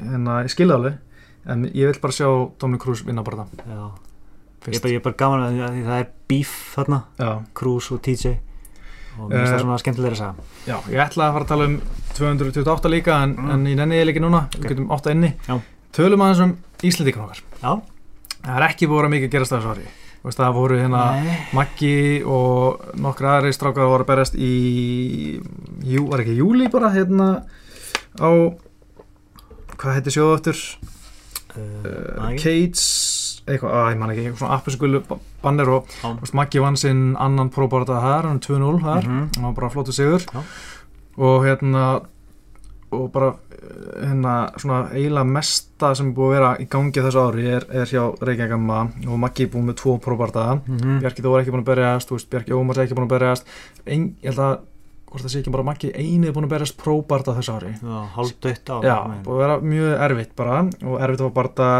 hérna, 0.00 0.38
ég 0.42 0.50
skilja 0.56 0.74
alveg. 0.80 0.98
En 1.46 1.62
ég 1.70 1.86
vil 1.92 2.00
bara 2.02 2.12
sjá 2.16 2.26
Dominic 2.58 2.82
Cruz 2.82 3.04
vinna 3.06 3.22
bara 3.22 3.44
það. 3.44 3.48
Já. 3.70 3.86
Ég, 4.66 4.72
er 4.72 4.72
fyrst. 4.72 4.82
bara, 4.82 4.92
ég 4.96 5.02
bara 5.04 5.14
gaman 5.20 5.44
að 5.46 5.52
því 5.52 5.62
að 5.62 5.86
það 5.86 6.00
er 6.00 6.08
beef 6.26 6.54
þarna, 6.74 6.98
krús 7.54 7.90
og 7.94 8.00
TJ 8.02 8.32
og 9.18 9.30
mér 9.30 9.36
finnst 9.36 9.52
Eh, 9.52 9.56
það 9.56 9.62
svona 9.64 9.78
skemmtilega 9.82 10.12
að 10.12 10.20
sagja 10.20 10.34
já, 10.66 10.76
ég 10.92 11.00
ætla 11.06 11.28
að 11.28 11.32
fara 11.32 11.44
að 11.44 11.48
tala 11.48 11.64
um 11.64 11.80
228 12.16 12.88
líka 12.90 13.22
en, 13.22 13.36
Mm. 13.36 13.50
en 13.50 13.66
ég 13.66 13.76
nenni 13.76 13.94
ég 14.00 14.08
ekki 14.12 14.20
núna, 14.24 14.44
Ok. 14.46 14.60
við 14.62 14.68
getum 14.74 14.90
8 14.90 15.10
inni 15.10 15.34
Já. 15.48 15.60
tölum 15.92 16.20
aðeins 16.20 16.40
um 16.42 16.56
Íslendingan 16.82 17.24
okkar 17.24 17.40
já, 17.62 17.80
það 18.44 18.56
er 18.56 18.68
ekki 18.68 18.86
búið 18.88 19.04
að 19.06 19.14
mikið 19.16 19.30
gerast 19.30 19.52
þessu 19.52 19.78
veist, 20.26 20.38
það 20.38 20.54
voru 20.54 20.76
hérna 20.80 21.22
Nei. 21.22 21.36
Maggi 21.54 22.22
og 22.26 22.80
nokkra 22.98 23.38
aðri 23.40 23.52
strákar 23.54 23.86
voru 23.86 24.02
að 24.04 24.10
berast 24.10 24.34
í 24.34 25.40
jú, 25.84 26.08
var 26.10 26.20
ekki 26.24 26.36
júli 26.36 26.68
bara 26.70 26.90
hérna 26.90 27.44
á 28.18 28.30
hvað 29.76 29.94
heitir 30.00 30.12
sjóðu 30.16 30.34
eftir 30.38 30.56
uh, 31.56 32.22
Maggi? 32.22 32.42
Cates 32.42 32.84
eitthvað, 33.46 33.70
að 33.78 33.90
ég 33.92 33.98
man 33.98 34.10
ekki, 34.10 34.24
eitthvað 34.26 34.38
svona 34.42 34.58
appisgulu 34.58 35.02
banner 35.42 35.68
og 35.76 35.86
veist, 36.20 36.34
Maggi 36.34 36.58
vann 36.60 36.76
sinn 36.76 37.16
annan 37.18 37.50
próbárata 37.50 38.00
þar, 38.02 38.26
hann 38.32 38.40
2-0 38.40 38.80
þar 38.82 39.02
Mhm. 39.06 39.30
það 39.36 39.42
var 39.42 39.52
bara 39.60 39.70
flottu 39.70 39.92
sigur 39.92 40.20
Já. 40.32 40.42
og 41.18 41.44
hérna 41.46 42.02
og 42.92 43.10
bara 43.12 43.32
eh, 43.50 44.06
hérna 44.06 44.34
svona 44.62 44.90
eiginlega 44.94 45.24
mesta 45.26 45.94
sem 45.94 46.06
er 46.10 46.14
búið 46.14 46.28
að 46.28 46.34
vera 46.36 46.50
í 46.62 46.66
gangi 46.70 47.02
þessu 47.02 47.22
ári 47.22 47.46
er, 47.56 47.64
er 47.70 47.84
hjá 47.90 48.04
Reykjavíkama 48.22 48.78
og 49.10 49.18
Maggi 49.18 49.42
er 49.44 49.48
búið 49.48 49.64
með 49.70 49.76
tvo 49.80 49.96
próbárata 50.00 50.60
Mhm. 50.66 51.00
Bjarki 51.02 51.22
Þór 51.22 51.38
er 51.38 51.42
ekki 51.44 51.52
búin 51.54 51.64
að 51.64 51.70
berjast, 51.74 52.30
Bjarki 52.30 52.52
Ómars 52.54 52.78
er 52.78 52.86
ekki 52.86 52.94
búin 52.94 53.08
að 53.08 53.14
berjast 53.18 53.44
Ein, 53.86 54.14
ég 54.22 54.30
held 54.34 54.38
að, 54.38 54.58
hvort 55.06 55.22
það 55.22 55.30
sé 55.32 55.38
ekki 55.42 55.52
bara 55.54 55.62
Maggi 55.66 55.92
eini 55.94 56.26
er 56.28 56.32
búin 56.34 56.44
að 56.48 56.54
berjast 56.56 56.76
próbarta 56.80 57.34
þessu 57.36 57.54
ári 57.56 57.72
já, 57.78 57.96
hálfdött 58.16 58.72
á 58.72 58.76
Já, 58.82 58.96
búið 59.24 59.36
að 59.36 59.42
vera 59.44 59.56
mjög 59.60 59.94
erfitt 60.10 60.36
bara 60.36 60.58
og 60.84 61.00
erfitt 61.00 61.20
að 61.26 61.32
barta 61.36 61.70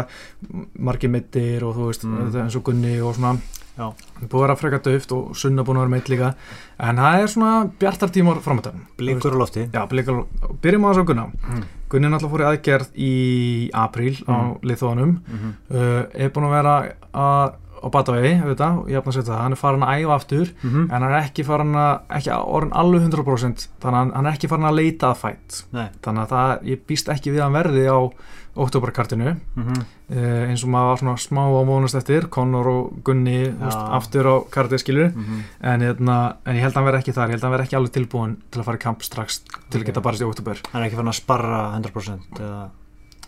margi 0.79 1.07
mittir 1.11 1.63
og 1.67 1.75
þú 1.75 1.87
veist, 1.91 2.03
Mm. 2.07 2.33
eins 2.43 2.55
og 2.55 2.63
Gunni 2.63 2.99
og 3.01 3.15
svona 3.15 3.37
Já. 3.77 3.91
búið 4.25 4.33
að 4.33 4.41
vera 4.47 4.55
frekar 4.55 4.79
döft 4.81 5.11
og 5.13 5.35
Sunna 5.37 5.63
búin 5.63 5.77
að 5.77 5.85
vera 5.85 5.93
meitt 5.93 6.09
líka 6.09 6.33
en 6.79 6.95
það 6.97 7.21
er 7.21 7.27
svona 7.27 7.69
bjartar 7.79 8.09
tímar 8.09 8.39
framöndan 8.41 8.79
blikur 8.97 9.35
á 9.35 9.37
lofti 9.37 9.69
Já, 9.71 9.85
blikar, 9.87 10.23
byrjum 10.61 10.85
á 10.85 10.89
þessu 10.93 11.03
á 11.03 11.09
Gunna 11.11 11.25
mm. 11.27 11.63
Gunni 11.89 12.07
náttúrulega 12.09 12.31
fór 12.31 12.41
í 12.41 12.47
aðgerð 12.49 12.87
í 12.97 13.11
apríl 13.73 14.17
á 14.25 14.33
Mm. 14.33 14.59
liðþóðanum 14.63 15.11
Mhm. 15.27 15.53
uh, 15.71 16.03
er 16.15 16.29
búin 16.31 16.47
að 16.47 16.55
vera 16.57 16.93
að, 17.13 17.53
á 17.83 17.87
batavegi, 17.93 18.33
auðvitað, 18.41 18.77
ég 18.89 18.95
hafði 18.97 19.07
að 19.11 19.17
setja 19.17 19.33
það 19.33 19.41
hann 19.43 19.51
er 19.51 19.61
farin 19.61 19.83
að 19.87 20.01
æfa 20.01 20.15
aftur 20.17 20.47
Mhm. 20.63 20.81
en 20.91 21.01
hann 21.01 21.11
er 21.13 21.21
ekki 21.21 21.45
farin 21.45 21.73
að, 21.75 21.99
ekki 22.09 22.31
orðin 22.37 22.71
alveg 22.73 23.01
100% 23.07 23.67
þannig 23.81 23.97
að 23.97 24.13
hann- 24.13 24.25
er 24.25 24.31
ekki 24.33 24.49
farin 24.49 24.65
að 24.65 24.75
leita 24.79 25.11
að 25.11 25.17
fætt 25.21 25.63
Nei. 25.73 25.89
þannig 26.01 26.21
að 26.25 26.29
það, 26.29 26.63
ég 26.63 26.79
býst 26.87 27.07
ekki 27.13 27.31
við 27.31 27.39
að 27.39 27.43
hann 27.43 27.53
verði 27.63 27.85
á 27.87 27.99
oktoberkartinu 28.57 29.37
Mhm. 29.55 29.73
uh, 30.09 30.49
eins 30.49 30.63
og 30.63 30.69
maður 30.69 30.87
var 30.89 30.97
svona 30.97 31.17
smá 31.21 31.41
á 31.45 31.61
mónast 31.67 31.95
eftir 31.95 32.27
Conor 32.29 32.67
og 32.67 33.03
Gunni 33.03 33.53
þú 33.53 33.59
veist, 33.59 33.91
aftur 33.93 34.25
á 34.25 34.35
kartið 34.49 34.79
skilur 34.81 35.13
Mhm. 35.15 35.43
en, 35.61 35.79
hérna, 35.81 36.35
en 36.45 36.55
ég 36.55 36.61
held 36.61 36.73
að 36.73 36.81
hann 36.81 36.85
verði 36.85 37.03
ekki 37.03 37.13
þar 37.13 37.27
ég 37.27 37.31
held 37.31 37.41
að 37.43 37.49
hann 37.49 37.59
verði 37.59 37.67
ekki 37.67 37.77
alveg 37.77 37.93
tilbúin 37.93 38.37
til 38.51 38.61
að 38.61 38.65
fara 38.65 38.77
í 38.77 38.79
kamp 38.79 38.99
strax 39.03 39.39
til 39.69 39.77
að 39.79 39.81
Ok. 39.81 39.85
geta 39.85 40.01
barist 40.01 40.21
í 40.21 40.25
oktober 40.27 40.57
hann 40.73 40.81
er 40.83 40.89
ekki 40.89 40.95
fann 40.97 41.07
að 41.07 41.13
sparra 41.21 41.73
100% 41.77 42.19
eða, 42.39 42.69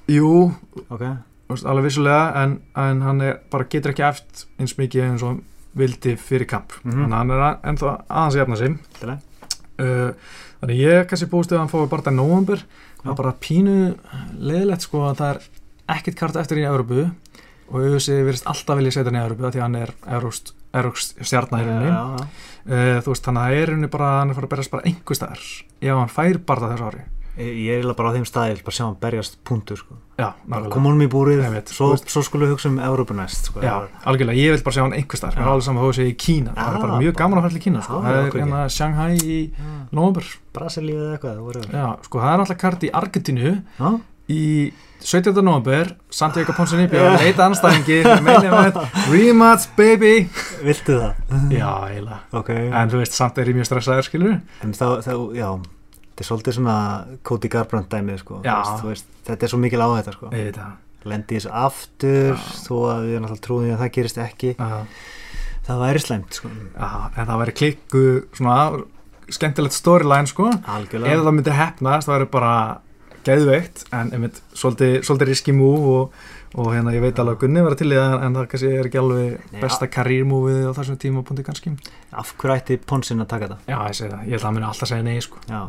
Jú, 0.10 0.52
ok, 0.90 1.00
þú 1.00 1.00
veist, 1.00 1.18
alveg 1.50 1.88
vissulega 1.90 2.44
en, 2.44 2.58
en 2.78 3.00
hann 3.02 3.22
er, 3.26 3.40
bara 3.50 3.66
getur 3.70 3.94
ekki 3.96 4.06
eft 4.06 4.44
eins 4.62 4.76
mikið 4.78 5.06
eins 5.08 5.24
og 5.26 5.40
vildi 5.80 6.16
fyrir 6.18 6.48
kamp. 6.50 6.74
Mhm. 6.84 7.08
þannig 7.08 7.14
að 7.14 7.18
hann 7.20 7.32
er 7.32 7.44
að- 7.46 7.66
ennþá 7.72 7.94
aðeins 8.10 8.36
að 8.36 8.42
jafna 8.42 8.56
að 8.56 8.62
uh, 9.80 10.12
þannig 10.62 10.82
ég 10.84 11.08
kannski 11.10 11.30
búist 11.32 11.52
að 11.54 11.62
hann 11.64 11.72
fái 11.72 11.90
bara 11.90 12.12
í 12.12 12.16
november 12.16 12.64
það 13.00 13.12
er 13.14 13.20
bara 13.22 13.34
pínu 13.40 13.76
leðilegt 14.40 14.86
sko 14.86 15.04
að 15.08 15.20
það 15.22 15.30
er 15.34 15.42
ekkert 15.96 16.20
kart 16.20 16.36
eftir 16.42 16.58
í 16.62 16.68
Európu 16.70 17.06
og 17.70 17.76
auðvitað 17.80 18.26
virðist 18.28 18.50
alltaf 18.50 18.78
vilja 18.80 18.92
setja 18.92 19.10
hann 19.12 19.20
í 19.20 19.24
Európu 19.26 19.52
því 19.54 19.62
hann 19.64 19.76
er 19.80 19.94
Európst 20.74 21.16
stjarnar 21.26 21.64
í 21.64 21.70
rauninni. 21.70 21.90
Já, 21.90 22.02
já. 22.18 22.26
uh, 22.70 22.98
þú 23.06 23.14
veist 23.14 23.26
þannig 23.26 23.42
að 23.42 23.56
það 23.56 23.86
er 23.86 23.94
bara 23.96 24.10
hann 24.20 24.30
er 24.30 24.38
fara 24.38 24.50
að 24.50 24.54
berast 24.54 24.74
bara 24.74 24.86
einhver 24.90 25.18
staðar. 25.18 25.48
Ef 25.82 25.96
hann 26.02 26.14
fær 26.14 26.38
bara 26.46 26.70
þessu 26.74 26.90
ári 26.90 27.06
Ég 27.40 27.80
er 27.80 27.94
bara 27.96 28.12
á 28.12 28.16
þeim 28.18 28.26
staði, 28.28 28.52
ég 28.52 28.58
vil 28.60 28.66
bara 28.68 28.76
sjá 28.76 28.84
hann 28.84 28.98
berjast 29.00 29.38
punktur 29.48 29.80
sko. 29.80 29.96
já, 30.20 30.34
nákvæmlega 30.44 30.74
kom 30.74 30.88
honum 30.90 31.04
í 31.06 31.08
búrið, 31.08 31.44
veit, 31.54 31.72
svo, 31.72 31.94
svo 31.96 32.24
skulum 32.28 32.50
við 32.50 32.58
hugsa 32.58 32.68
um 32.68 32.82
Európa 32.84 33.16
næst 33.16 33.48
sko. 33.48 33.62
Já, 33.64 33.88
algjörlega, 34.04 34.36
ég 34.36 34.58
vil 34.58 34.66
bara 34.66 34.76
sjá 34.76 34.84
hann 34.84 34.98
einhver 34.98 35.22
staðar 35.22 35.40
Já. 35.40 35.46
alveg 35.48 35.68
saman 35.70 35.86
þú 35.86 35.94
sé 35.96 36.08
í 36.10 36.18
Kína 36.20 36.56
það 36.58 36.68
er 36.68 36.76
Já, 36.76 36.84
bara 36.84 37.00
mjög 37.00 37.16
gaman 37.22 37.40
að 37.40 37.48
fara 37.48 37.56
til 37.56 37.64
Kína 37.64 37.86
sko. 37.86 38.02
Já, 38.02 38.10
það 38.10 38.20
er 38.20 38.38
hérna 38.42 38.66
Shanghai 38.76 39.16
í 39.16 39.40
Já. 39.48 39.72
november 39.96 40.30
Brasilíu 40.60 41.00
eða 41.00 41.16
eitthvað, 41.16 41.72
já, 41.72 41.88
sko 42.10 42.24
það 42.26 42.34
er 42.34 42.44
alltaf 42.44 42.62
kart 42.66 42.84
í 42.84 42.92
Argentínu 43.00 43.56
Já, 43.80 43.90
í 44.30 44.44
17. 45.00 45.40
november 45.40 45.96
Santiago 46.12 46.54
Ponzinibbio 46.58 47.00
yeah. 47.00 47.24
leita 47.24 47.48
anstæðingi 47.48 48.02
rematch 49.14 49.72
baby 49.80 50.28
viltu 50.60 51.00
það? 51.00 51.14
já, 51.56 51.72
eiginlega 51.88 52.20
Ok, 52.36 52.52
en 52.52 52.92
þú 52.92 53.00
veist, 53.00 53.16
samt 53.16 53.40
er 53.40 53.54
ég 53.54 53.56
mjög 53.56 53.70
stressaður 53.72 54.10
skilur 54.10 54.34
en 54.36 54.76
þá, 54.76 54.88
þá, 55.08 55.14
já 55.40 55.50
þetta 56.20 56.26
er 56.26 56.28
svolítið 56.28 56.56
svona 56.58 56.76
Cody 57.24 57.50
Garbrandt 57.54 57.94
dæmið 57.94 58.18
sko. 58.20 58.42
Veist, 58.84 59.06
þetta 59.28 59.46
er 59.46 59.52
svo 59.54 59.60
mikil 59.62 59.80
á 59.80 59.88
þetta 59.96 60.14
sko. 60.18 60.32
ég 60.36 60.50
veit 60.50 60.58
það 60.60 61.08
lendi 61.08 61.38
í 61.38 61.40
þessu 61.40 61.52
aftur 61.56 62.34
Já. 62.34 62.42
þó 62.66 62.74
að 62.92 63.06
við 63.08 63.22
náttúrulega 63.24 63.44
trúum 63.46 63.64
því 63.64 63.72
að 63.72 63.80
það 63.80 63.92
gerist 63.96 64.20
ekki. 64.20 64.52
Já, 64.60 64.82
það 65.70 65.84
væri 65.86 66.02
slæmt 66.04 66.40
sko. 66.42 66.52
en 66.52 67.30
það 67.30 67.40
væri 67.44 67.56
klikku 67.62 68.04
svona 68.36 68.58
skemmtilegt 69.30 69.78
storyline 69.78 70.28
sko. 70.28 70.50
Algjörlega. 70.76 71.24
Það 71.24 71.38
myndi 71.38 71.56
hefnast 71.56 72.10
það 72.10 72.18
væri 72.18 72.30
bara 72.36 72.54
geðveikt 73.24 73.86
en 73.96 74.12
einmitt 74.16 74.44
svolítið, 74.52 75.00
svolítið 75.08 75.32
riski 75.32 75.54
move 75.56 75.92
og, 75.96 76.22
og 76.60 76.72
hérna 76.74 76.94
ég 76.96 77.04
veit 77.04 77.20
alveg 77.20 77.38
að 77.38 77.44
Gunni 77.46 77.64
verið 77.64 77.82
til 77.82 77.92
í 77.92 78.00
það 78.00 78.16
en 78.26 78.38
það 78.38 78.48
kannski 78.54 78.72
er 78.76 78.90
ekki 78.90 79.00
alveg 79.02 79.52
Nei, 79.54 79.60
besta 79.64 79.90
karýrmúfið 79.92 80.64
á 80.68 80.72
þessum 80.80 81.00
tímapunkti 81.04 81.46
kannski. 81.48 81.76
Af 82.12 82.32
hverju 82.40 82.56
ætti 82.56 82.80
Ponsin 82.90 83.24
að 83.24 83.30
taka 83.36 83.52
þetta 83.52 83.60
já 83.70 83.78
ég 83.86 84.00
segi 84.00 84.12
það, 84.14 84.24
ég 84.26 84.34
held 84.34 84.42
að 84.42 84.48
hann 84.50 84.58
muni 84.58 84.70
alltaf 84.72 84.92
segja 84.92 85.06
nei 85.06 85.20
sko, 85.26 85.44
já, 85.52 85.62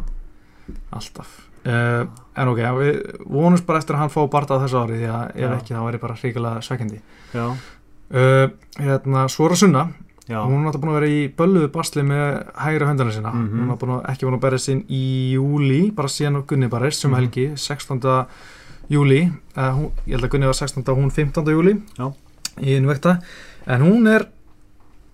alltaf 0.93 1.29
uh, 1.67 2.05
en 2.37 2.49
ok, 2.53 2.61
við 2.81 3.01
vonumst 3.27 3.67
bara 3.67 3.79
eftir 3.83 3.95
að 3.97 4.01
hann 4.05 4.13
fá 4.15 4.21
barndað 4.33 4.63
þessu 4.67 4.79
ári 4.85 5.01
því 5.01 5.11
að 5.15 5.25
ef 5.45 5.57
ekki 5.59 5.75
þá 5.75 5.83
væri 5.87 5.99
bara 6.05 6.15
hrigalega 6.21 6.63
svekkjandi 6.67 7.01
já, 7.35 7.47
uh, 7.51 8.47
hérna, 8.79 9.27
Svora 9.29 9.57
Sunna 9.57 9.85
já, 10.31 10.39
hún 10.47 10.61
er 10.61 10.67
náttúrulega 10.69 10.81
búin 10.85 10.93
að 10.95 10.99
vera 11.01 11.11
í 11.11 11.21
bölluðu 11.37 11.69
basli 11.75 12.03
með 12.07 12.25
hægra 12.65 12.87
höndana 12.91 13.13
sína 13.17 13.33
Mhm. 13.35 13.61
hún 13.61 13.71
er 13.75 13.77
búin 13.83 13.95
að, 13.99 14.03
ekki 14.13 14.27
búin 14.27 14.39
að 14.39 14.45
berja 14.47 14.59
sín 14.67 14.85
í 14.89 15.03
júli 15.35 15.81
bara 15.95 16.09
síðan 16.09 16.37
og 16.41 16.47
Gunni 16.47 16.69
barist 16.69 17.01
sem 17.01 17.11
Mhm. 17.11 17.19
helgi 17.21 17.47
16. 17.57 18.27
júli 18.91 19.23
uh, 19.57 19.71
hún, 19.75 19.91
ég 20.07 20.15
held 20.17 20.25
að 20.25 20.31
Gunni 20.31 20.47
var 20.47 20.55
16. 20.55 20.89
og 20.89 20.99
hún 20.99 21.11
15. 21.11 21.45
júli 21.53 21.83
Já. 21.99 22.13
í 22.61 22.77
innvekta 22.77 23.21
en 23.67 23.81
hún 23.83 24.07
er 24.09 24.27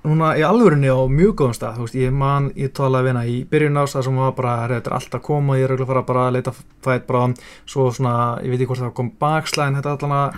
núna 0.06 0.32
í 0.38 0.44
alvörinni 0.46 0.90
á 0.90 0.98
mjög 1.10 1.34
góðum 1.40 1.56
stað 1.56 1.78
þú 1.78 1.86
veist, 1.86 1.98
ég 1.98 2.12
man, 2.14 2.50
ég 2.58 2.72
talaði 2.76 3.06
við 3.06 3.12
hana 3.12 3.24
í 3.26 3.36
byrjun 3.50 3.80
ás 3.82 3.96
það 3.96 4.06
sem 4.06 4.20
var 4.22 4.34
bara, 4.38 4.56
"Herra, 4.62 4.80
þetta 4.80 4.90
er 4.90 4.96
alltaf 4.98 5.20
að 5.20 5.26
koma 5.26 5.56
ég 5.58 5.64
er 5.64 5.70
auðvitað 5.70 5.86
að 5.86 5.92
fara 5.92 6.02
bara 6.10 6.26
að 6.26 6.34
leita 6.36 6.52
fætt 6.86 7.06
bara 7.06 7.34
svo 7.66 7.90
svona, 7.90 8.14
ég 8.42 8.50
veit 8.50 8.60
ekki 8.60 8.70
hvort 8.70 8.84
það 8.84 8.94
kom 8.94 9.10
bakslæðin 9.20 9.78
þetta 9.80 9.96
allan 9.96 10.16
að 10.20 10.34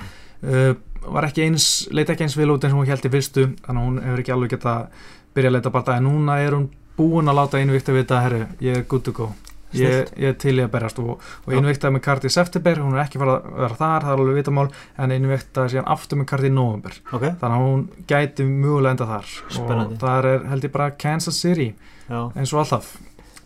uh, 0.48 0.74
var 1.12 1.24
ekki 1.28 1.44
eins, 1.44 1.88
leita 1.90 2.12
ekki 2.12 2.26
eins 2.26 2.36
vel 2.36 2.50
út 2.50 2.64
eins 2.64 2.72
og 2.72 2.80
hún 2.80 2.88
held 2.88 3.04
í 3.04 3.12
fyrstu 3.12 3.46
þannig 3.64 3.82
að 3.82 3.86
hún 3.86 4.00
hefur 4.02 4.22
ekki 4.24 4.32
alveg 4.32 4.50
geta 4.50 4.88
byrja 5.34 5.50
að 5.50 5.56
leita 5.58 5.70
bara 5.70 5.96
en 5.96 6.08
núna 6.08 6.40
er 6.40 6.56
hún 6.56 6.70
búin 6.98 7.28
að 7.28 7.38
láta 7.38 7.60
innvíkt 7.62 7.88
að 7.88 8.00
vita, 8.00 8.22
herru, 8.24 8.46
ég 8.60 8.76
er 8.76 8.88
good 8.88 9.04
to 9.04 9.12
go 9.12 9.32
ég, 9.76 10.12
ég 10.16 10.38
til 10.40 10.54
í 10.56 10.62
að 10.64 10.70
berjast 10.76 11.00
og, 11.02 11.10
og 11.18 11.52
Já. 11.52 11.58
innvíktaði 11.58 11.96
með 11.96 12.04
karti 12.06 12.30
í 12.30 12.34
september, 12.34 12.80
hún 12.84 12.96
er 12.96 13.04
ekki 13.04 13.20
farið 13.20 13.34
að 13.34 13.58
vera 13.64 13.80
þar 13.82 14.06
það 14.06 14.14
er 14.14 14.22
alveg 14.24 14.40
vitamál, 14.40 14.68
en 14.98 15.16
innvíktaði 15.18 15.74
síðan 15.74 15.90
aftur 15.96 16.22
með 16.22 16.30
karti 16.32 16.48
í 16.48 16.54
november, 16.54 16.96
ok. 17.12 17.26
Þannig 17.42 17.58
að 17.58 17.66
hún 17.66 17.84
gæti 18.08 18.48
mögulega 18.48 18.96
enda 18.96 19.10
þar. 19.12 19.36
Spennandi. 19.58 19.98
og 19.98 20.00
það 20.06 20.32
er 20.32 20.48
held 20.54 20.68
ég 20.68 20.74
bara 20.78 20.90
Kansas 20.96 21.42
City 21.42 21.74
já. 22.08 22.20
eins 22.34 22.54
og 22.54 22.64
alltaf. 22.64 22.96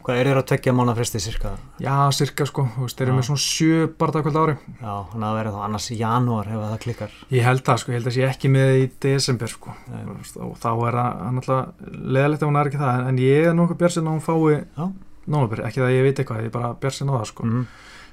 Hvað 0.02 0.18
er 0.18 0.26
þér 0.26 0.38
að 0.40 0.46
tvekja 0.50 0.72
mánu 0.74 0.92
fresti 0.98 1.20
cirka 1.22 1.52
já, 1.78 1.94
cirka 2.10 2.42
sko, 2.48 2.64
þú 2.74 2.86
veist, 2.88 2.96
þeir 2.98 3.06
eru 3.06 3.12
með 3.20 3.26
svona 3.28 3.42
sjö 3.44 3.84
bardagkvöld 4.00 4.38
ári. 4.40 4.54
Já, 4.80 4.94
hann 5.12 5.26
að 5.28 5.36
vera 5.38 5.52
þá 5.54 5.60
annars 5.68 5.86
í 5.94 5.98
janúar 6.00 6.50
ef 6.50 6.58
það 6.64 6.80
klikkar. 6.82 7.14
Ég 7.30 7.46
held 7.46 7.62
það 7.68 7.78
sko, 7.78 7.92
ég 7.92 8.00
held 8.00 8.10
að 8.10 8.16
sé 8.16 8.24
ekki 8.26 8.50
með 8.50 8.72
í 8.80 8.88
desember 9.06 9.52
sko. 9.52 9.76
Nei. 9.92 10.02
Og 10.42 10.58
þá 10.58 10.68
er 10.72 10.98
það 10.98 11.22
alltaf 11.28 11.86
leðalegt 11.86 12.42
ef 12.42 12.50
hún 12.50 12.58
er 12.58 12.72
ekki 12.72 12.82
það. 12.82 13.06
En, 13.12 13.22
ég 13.22 13.46
er 13.52 13.56
nokkuð 13.60 13.80
björnsinn 13.84 14.10
að 14.10 14.16
hún 14.16 14.26
fái 14.26 14.58
Já. 14.58 14.90
Nómabur, 15.30 15.62
ekki 15.68 15.80
það 15.82 15.94
ég 15.96 16.02
veit 16.08 16.18
eitthvað, 16.22 16.44
ég 16.48 16.52
bara 16.54 16.72
björnsinn 16.82 17.10
á 17.10 17.14
það 17.20 17.26
sko 17.32 17.46
mm. 17.48 17.66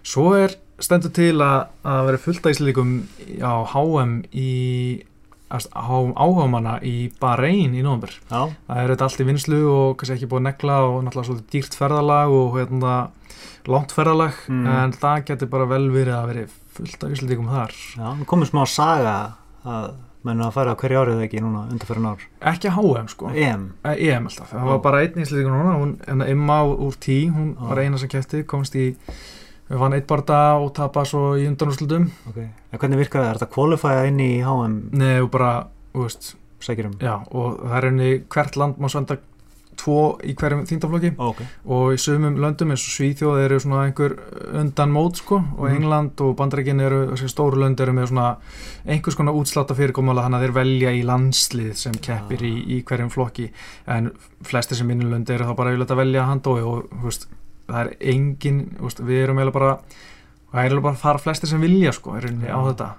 Svo 0.09 0.25
er 0.37 0.53
stendur 0.79 1.11
til 1.11 1.35
að, 1.43 1.67
að 1.83 2.05
vera 2.07 2.17
fullt 2.23 2.45
íslíkum 2.53 2.91
á 3.43 3.53
HM 3.73 4.13
í 4.31 5.03
áhugamanna 5.49 6.77
í 6.85 7.09
Bahrein 7.19 7.73
í 7.73 7.81
nómur. 7.83 8.11
já, 8.29 8.41
Það 8.67 8.81
er 8.83 8.91
þetta 8.93 9.07
allt 9.07 9.21
í 9.23 9.27
vinslu 9.27 9.59
og 9.73 9.95
kannski 9.97 10.15
ekki 10.19 10.29
búið 10.29 10.41
að 10.43 10.47
negla 10.49 10.75
og 10.85 10.97
náttúrulega 11.07 11.29
svolítið 11.29 11.55
dýrt 11.55 11.77
ferðalag 11.79 12.35
og 12.37 12.57
hérna 12.59 12.93
langt 13.69 13.91
ferðalag 13.95 14.37
Mm. 14.49 14.67
en 14.67 14.91
það 14.93 15.25
getur 15.25 15.49
bara 15.49 15.65
vel 15.65 15.89
verið 15.91 16.15
að 16.15 16.27
veri 16.31 16.45
fullt 16.77 17.03
af 17.03 17.11
íslendingum 17.15 17.49
þar 17.49 17.73
Já, 17.97 18.07
nú 18.19 18.25
komum 18.25 18.45
smá 18.47 18.63
saga 18.69 19.15
að 19.65 19.91
menn 20.27 20.41
að 20.43 20.51
fara 20.57 20.75
hverju 20.75 20.99
árið 20.99 21.21
ekki 21.25 21.39
núna 21.43 21.61
undanfærin 21.71 22.05
ár. 22.09 22.23
ekki 22.51 22.69
HM 22.75 23.07
sko 23.07 23.29
EM. 23.31 23.61
EM 23.87 24.25
alltaf, 24.27 24.49
það 24.51 24.65
var 24.67 24.79
bara 24.83 25.01
einn 25.05 25.21
íslendingur 25.23 25.53
núna 25.55 25.75
hún, 25.79 25.93
en 26.11 26.21
Emma 26.27 26.57
úr 26.67 26.97
tí, 26.99 27.29
hún 27.31 27.53
Já. 27.55 27.67
var 27.69 27.79
eina 27.79 27.97
sem 27.97 28.09
kæfti, 28.11 28.43
komst 28.45 28.75
í 28.75 28.89
við 29.69 29.77
vann 29.79 29.93
eitt 29.93 30.07
barða 30.09 30.57
og 30.59 30.73
tapa 30.73 31.05
svo 31.05 31.35
í 31.39 31.47
undanúrslutum 31.47 32.09
Ok. 32.29 32.37
En 32.71 32.79
hvernig 32.79 32.97
virkar 33.05 33.21
það? 33.23 33.29
Er 33.29 33.39
þetta 33.39 33.53
kvalifæja 33.53 34.05
inn 34.11 34.19
í 34.19 34.31
HM 34.43 34.77
Nei, 34.91 35.19
og 35.21 35.29
bara, 35.31 35.67
þú 35.93 36.03
veist, 36.07 36.35
sækjurum? 36.59 36.97
já 36.99 37.15
og 37.31 37.59
það 37.63 37.77
er 37.77 37.87
henni 37.89 38.11
hvert 38.29 38.57
land 38.59 38.77
má 38.81 38.89
senda 38.91 39.17
tvo 39.79 39.97
í 40.27 40.33
hverjum 40.35 40.65
þýndaflokki 40.69 41.11
Ok. 41.17 41.41
og 41.71 41.93
í 41.95 41.97
sumum 42.01 42.35
löndum 42.43 42.73
eins 42.73 42.83
og 42.83 42.93
Svíþjóð 42.97 43.39
eru 43.45 43.59
svona 43.63 43.85
einhver 43.87 44.17
undan 44.59 44.91
mót 44.91 45.15
sko 45.21 45.39
og 45.57 45.65
Mhm. 45.69 45.75
England 45.79 46.21
og 46.21 46.35
Bandaríkin 46.37 46.81
eru 46.83 46.99
þessi 47.13 47.29
stóru 47.31 47.57
lönd 47.63 47.79
eru 47.79 47.93
með 47.95 48.09
svona 48.11 48.37
einhvers 48.85 49.15
konar 49.15 49.33
útsláta 49.39 49.75
fyrirkomulega 49.77 50.23
hann 50.27 50.33
að 50.37 50.45
þeir 50.47 50.53
velja 50.59 50.91
í 50.91 51.03
landslið 51.05 51.73
sem 51.75 51.93
keppir 51.93 52.43
í, 52.43 52.53
í 52.79 52.83
hverjum 52.83 53.09
flokki 53.09 53.49
en 53.87 54.11
flestir 54.43 54.75
sem 54.77 54.87
minni 54.87 55.05
lönd 55.05 55.29
eru 55.29 55.45
þá 55.45 55.55
bara 55.55 55.71
yfirleitt 55.73 55.91
að 55.95 56.01
velja 56.03 56.27
handói 56.27 56.61
og 56.63 56.89
þú 56.89 57.03
veist, 57.09 57.27
það 57.69 57.79
er 57.85 57.95
engin 58.13 58.61
veist, 58.81 58.99
við 58.99 59.23
erum 59.23 59.37
eiginlega 59.37 59.53
bara 59.53 59.77
það 60.49 60.59
er 60.59 60.63
eiginlega 60.69 60.87
bara 60.89 60.95
þar 61.03 61.19
flestir 61.21 61.47
sem 61.51 61.61
vilja 61.61 61.91
sko 61.93 62.15
er 62.17 62.25
á 62.25 62.33
Já. 62.33 62.57
þetta 62.73 62.89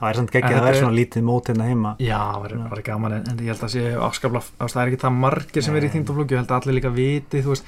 Það 0.00 0.08
er 0.10 0.16
samt 0.16 0.30
ekki 0.34 0.48
að 0.54 0.62
er 0.64 0.68
er- 0.74 0.80
svona 0.80 0.96
lítið 0.96 1.22
mót 1.28 1.48
hérna 1.50 1.64
heima. 1.68 1.90
Já, 2.00 2.18
það 2.18 2.40
var, 2.42 2.52
var 2.70 2.82
gaman 2.82 3.12
en, 3.12 3.24
en 3.30 3.38
ég 3.44 3.50
held 3.52 3.64
að 3.66 3.72
sé 3.74 3.82
afskapla, 4.00 4.40
það 4.58 4.76
er 4.82 4.88
ekki 4.92 5.00
það 5.02 5.16
margir 5.20 5.62
sem 5.66 5.76
er 5.76 5.84
í 5.84 5.90
þýndaflokki, 5.92 6.32
ég 6.32 6.40
held 6.40 6.50
að 6.50 6.60
allir 6.62 6.74
líka 6.78 6.92
viti 6.94 7.42
þú 7.44 7.52
veist, 7.52 7.64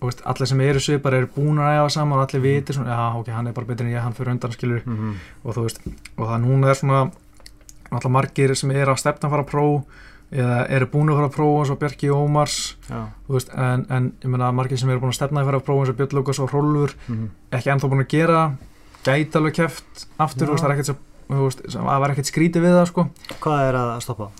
veist, 0.00 0.22
allir 0.24 0.46
sem 0.48 0.60
eru 0.60 0.80
svipar 0.80 1.14
eru 1.18 1.28
búin 1.36 1.58
að 1.60 1.76
æfa 1.82 1.90
saman 1.98 2.18
og 2.18 2.24
allir 2.24 2.42
viti 2.42 2.72
svona, 2.72 2.96
já, 2.96 3.20
ok, 3.20 3.28
hann 3.36 3.46
er 3.46 3.52
bara 3.52 3.66
betri 3.66 3.86
en 3.86 3.92
ég, 3.92 4.00
hann 4.02 4.12
fyrir 4.16 4.32
undan 4.32 4.52
skilur 4.52 4.82
Mm 4.86 4.96
-hmm. 4.96 5.14
og 5.44 5.54
þú 5.56 5.62
veist, 5.66 5.80
og 6.16 6.28
það 6.28 6.40
núna 6.46 6.70
er 6.70 6.74
svona 6.74 7.10
allir 7.90 8.10
margir 8.10 8.54
sem 8.56 8.70
eru 8.70 8.92
að 8.92 8.98
stefna 8.98 9.28
að 9.28 9.30
fara 9.30 9.42
að 9.42 9.50
pró 9.50 9.84
eða 10.32 10.66
eru 10.70 10.86
búin 10.86 11.08
að 11.10 11.14
fara 11.16 11.26
að 11.28 11.34
prófa 11.36 11.58
eins 11.60 11.70
og 11.70 11.78
Bjarki 11.78 12.08
Ómars, 12.10 12.76
veist, 13.28 13.48
en, 13.54 13.86
en 13.90 14.12
ég 14.24 14.28
meina 14.30 14.52
margir 14.52 14.78
sem 14.78 14.88
eru 14.90 15.00
búin 15.00 15.12
að 15.12 15.20
stefna 15.20 15.40
að 15.40 15.44
fara 15.44 15.58
að 15.58 15.64
prófa 15.64 15.80
eins 15.80 15.88
og 15.90 15.96
Björn 15.96 16.12
Lukas 16.18 16.38
og 16.40 16.50
Hrólfur, 16.50 16.94
Mm 17.08 17.28
ekki 17.52 17.70
ennþá 17.70 17.88
búin 17.88 18.00
að 18.04 18.08
gera 18.08 18.52
gæti 19.04 19.36
alveg 19.38 19.54
keft 19.54 20.06
aftur, 20.18 20.48
veist, 20.48 20.64
það 20.64 20.70
er 20.70 20.74
ekkert 20.74 20.90
þú 20.90 20.96
veist, 21.28 21.62
það 21.72 22.02
var 22.02 22.12
ekkert 22.14 22.32
skrítið 22.32 22.66
við 22.66 22.76
það 22.78 22.90
sko 22.92 23.06
Hvað 23.42 23.68
er 23.68 23.80
að 23.80 23.94
stoppa? 24.04 24.30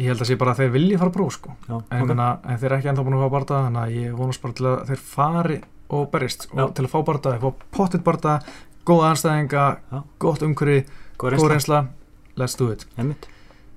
ég 0.00 0.08
held 0.08 0.22
að 0.24 0.30
sé 0.30 0.36
bara 0.40 0.54
að 0.54 0.62
þeir 0.62 0.72
vilji 0.76 0.98
fara 1.00 1.10
að 1.10 1.16
próf 1.16 1.34
sko. 1.36 1.54
Já. 1.66 1.74
en, 1.76 2.02
ok. 2.04 2.12
okay. 2.14 2.52
en 2.52 2.60
þeir 2.60 2.68
eru 2.70 2.76
ekki 2.78 2.90
ennþá 2.92 3.04
búin 3.06 3.16
að 3.16 3.24
fá 3.24 3.34
barða 3.34 3.60
þannig 3.66 3.82
að 3.82 3.96
ég 3.98 4.14
vonast 4.16 4.44
bara 4.44 4.56
til 4.56 4.68
að 4.70 4.78
þeir 4.90 5.02
fari 5.10 5.58
og 5.90 6.06
berist 6.12 6.46
og 6.50 6.60
Já. 6.60 6.64
til 6.78 6.86
að 6.86 6.92
fá 6.92 6.98
barða, 7.08 7.34
fá 7.42 7.50
pottitt 7.76 8.06
barða 8.06 8.36
góða 8.88 9.10
anstæðinga, 9.10 9.66
gott 10.22 10.46
umhverfi 10.46 10.84
Góð 11.20 11.36
reynsla. 11.52 11.82
let's 12.40 12.56
do 12.56 12.70
it 12.72 12.86
Einmitt. 12.96 13.28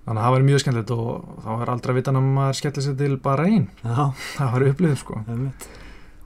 þannig 0.05 0.21
að 0.21 0.23
það 0.23 0.35
væri 0.35 0.47
mjög 0.49 0.63
skemmtilegt 0.63 0.93
og 0.95 1.41
þá 1.43 1.49
er 1.55 1.73
aldrei 1.73 1.91
að 1.91 1.99
vita 1.99 2.13
að 2.13 2.29
maður 2.29 2.59
skellir 2.59 2.85
sér 2.87 2.95
til 3.01 3.17
bara 3.17 3.47
einn 3.49 3.67
það 4.37 4.55
væri 4.55 4.69
upplifð 4.71 5.01
sko 5.03 5.19
einmitt. 5.25 5.67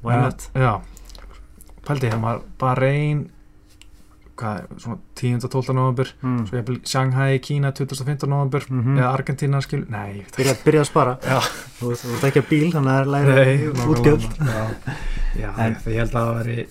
Why 0.04 0.20
not? 0.22 0.50
Eh, 0.54 0.62
já, 0.62 0.76
pældi 1.88 2.06
þegar 2.12 2.22
maður 2.22 2.46
bara 2.62 2.92
einn 2.94 3.26
hvað, 4.38 4.68
svona 4.84 4.98
10. 5.16 5.44
og 5.44 5.52
12. 5.52 5.74
november 5.76 6.12
Mm. 6.24 6.46
svo 6.48 6.58
ég 6.60 6.66
vil 6.68 6.80
Shanghai, 6.86 7.40
Kína 7.40 7.72
2015. 7.74 8.30
november 8.30 8.62
Mhm. 8.70 8.98
eða 8.98 9.14
Argentina 9.14 9.62
skil, 9.62 9.86
nei, 9.90 10.08
ég 10.20 10.24
veit 10.26 10.36
Byrja, 10.38 10.56
byrja 10.66 10.82
að 10.82 10.90
spara. 10.92 11.18
Þú 11.80 11.92
ert 11.92 12.24
ekki 12.32 12.42
að 12.42 12.50
bíl, 12.50 12.72
þannig 12.72 12.94
að 12.94 13.06
það 13.06 13.28
er 13.28 13.58
nákvæmlega. 13.58 13.88
útgjöld. 13.94 14.30
Ég, 15.38 15.54
held 15.86 16.14
að 16.14 16.14
það 16.14 16.38
veri 16.44 16.68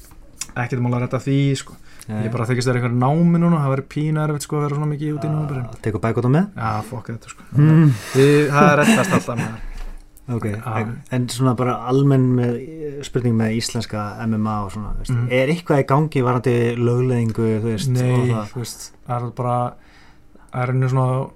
ekkert 0.56 0.80
mál 0.82 0.94
að 0.96 1.02
rætta 1.04 1.18
því 1.22 1.56
sko. 1.56 1.74
Nei. 2.08 2.20
ég 2.22 2.30
bara 2.30 2.44
þykist 2.46 2.68
það 2.68 2.70
er 2.70 2.76
einhver 2.78 2.92
námi 3.02 3.38
núna 3.42 3.58
það 3.58 3.72
veri 3.74 3.82
pínu 3.90 4.20
erfitt 4.22 4.42
sko 4.46 4.56
að 4.56 4.62
vera 4.62 4.76
svona 4.76 4.90
mikið 4.92 5.16
út 5.16 5.24
í 5.26 5.30
Ah, 5.58 5.72
Tekur 5.82 5.98
bækóta 6.04 6.30
með? 6.30 6.44
já, 6.54 6.82
fokk 6.86 7.06
þetta 7.10 7.28
sko 7.32 7.42
Mm. 7.56 7.90
Það 8.14 8.68
er 8.70 8.76
rettast 8.78 9.10
alltaf 9.16 9.36
með 9.40 9.56
Ok, 10.28 10.44
Já. 10.50 10.96
en, 11.14 11.28
svona 11.30 11.52
bara 11.54 11.76
almenn 11.86 12.24
með, 12.34 12.56
spurning 13.06 13.36
með 13.38 13.52
íslenska 13.60 14.00
MMA 14.26 14.54
og 14.64 14.72
svona, 14.74 14.94
veist, 14.98 15.12
Mhm. 15.14 15.28
er 15.30 15.52
eitthvað 15.52 15.82
í 15.84 15.86
gangi 15.86 16.22
varandi 16.26 16.54
lögleðingu, 16.76 17.46
þú 17.62 17.70
veist, 17.70 17.88
nei, 17.94 18.32
þú 18.50 18.58
veist, 18.58 18.92
það 19.06 19.22
er 19.28 19.30
bara 19.38 19.58
það 20.52 20.62
er 20.62 20.72
einu 20.72 20.88
svona 20.88 21.30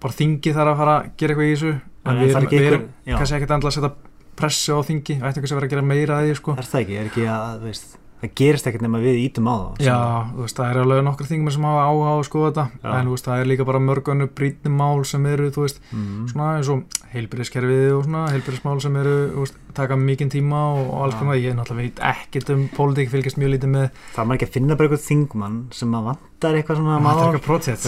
bara 0.00 0.12
þingi 0.14 0.52
þarf 0.54 0.70
að 0.70 0.76
fara 0.76 0.94
að 1.02 1.10
gera 1.16 1.34
eitthvað 1.34 1.50
í 1.50 1.54
þessu 1.56 1.80
en 2.06 2.16
við 2.16 2.22
er 2.22 2.36
erum, 2.36 2.44
ekki 2.46 2.58
við 2.60 2.66
erum 2.70 2.88
kannski 3.18 3.36
ekkert 3.40 3.54
endla 3.56 3.70
að 3.70 3.76
setja 3.78 3.92
pressu 4.36 4.70
á 4.76 4.80
þingi 4.86 5.14
ætti 5.16 5.38
einhvers 5.40 5.52
að 5.52 5.56
vera 5.58 5.66
að 5.66 5.70
gera 5.74 5.82
meira 5.82 6.18
að 6.20 6.26
því 6.30 6.34
sko 6.36 6.52
Er 6.56 6.68
það 6.70 6.80
ekki, 6.84 6.96
er 7.00 7.06
ekki 7.10 7.24
að, 7.26 7.60
þú 7.60 7.66
veist, 7.70 7.96
það 8.22 8.30
gerist 8.40 8.66
ekkert 8.66 8.82
nema 8.86 8.98
við 9.02 9.16
ítum 9.26 9.48
á 9.52 9.54
það. 9.56 9.80
Já, 9.84 9.96
veist, 10.40 10.56
það 10.56 10.70
er 10.72 10.78
alveg 10.82 11.02
nokkur 11.04 11.26
þingum 11.28 11.52
sem 11.52 11.66
hafa 11.68 11.82
áhuga 11.86 12.08
á 12.08 12.14
að 12.16 12.24
skoða 12.30 12.48
þetta 12.50 12.64
Já. 12.82 12.92
en 13.00 13.10
veist, 13.12 13.26
það 13.28 13.40
er 13.42 13.50
líka 13.50 13.66
bara 13.68 13.78
mörgunnu 13.84 14.26
brýtni 14.32 14.72
mál 14.72 15.04
sem 15.04 15.26
eru, 15.26 15.50
þú 15.52 15.64
veist, 15.66 15.80
Mm. 15.92 16.26
svona 16.32 16.46
eins 16.56 16.70
og 16.72 16.82
heilbyrðiskerfið 17.12 17.92
og 17.98 18.04
svona 18.06 18.22
heilbyrðismál 18.32 18.80
sem 18.82 18.96
eru, 18.96 19.14
þú 19.34 19.44
veist, 19.44 19.58
taka 19.76 19.96
mikinn 20.00 20.30
tíma 20.32 20.62
og, 20.76 20.82
og 20.94 21.02
alls 21.04 21.14
Já. 21.14 21.18
konar, 21.20 21.36
ég 21.36 21.54
náttúrulega 21.58 21.84
veit 21.84 22.00
ekkert 22.00 22.50
um 22.56 22.68
pólitík, 22.76 23.10
fylgist 23.12 23.36
mjög 23.40 23.52
lítið 23.56 23.70
með 23.76 23.86
Það 24.16 24.26
maður 24.26 24.38
ekki 24.40 24.48
að 24.48 24.54
finna 24.56 24.76
bara 24.76 24.88
eitthvað 24.88 25.06
þingmann 25.10 25.58
sem 25.76 25.92
að 26.00 26.08
vantar 26.10 26.54
eitthvað 26.60 26.76
svona 26.80 26.98
mál. 27.00 27.12
er 27.12 27.40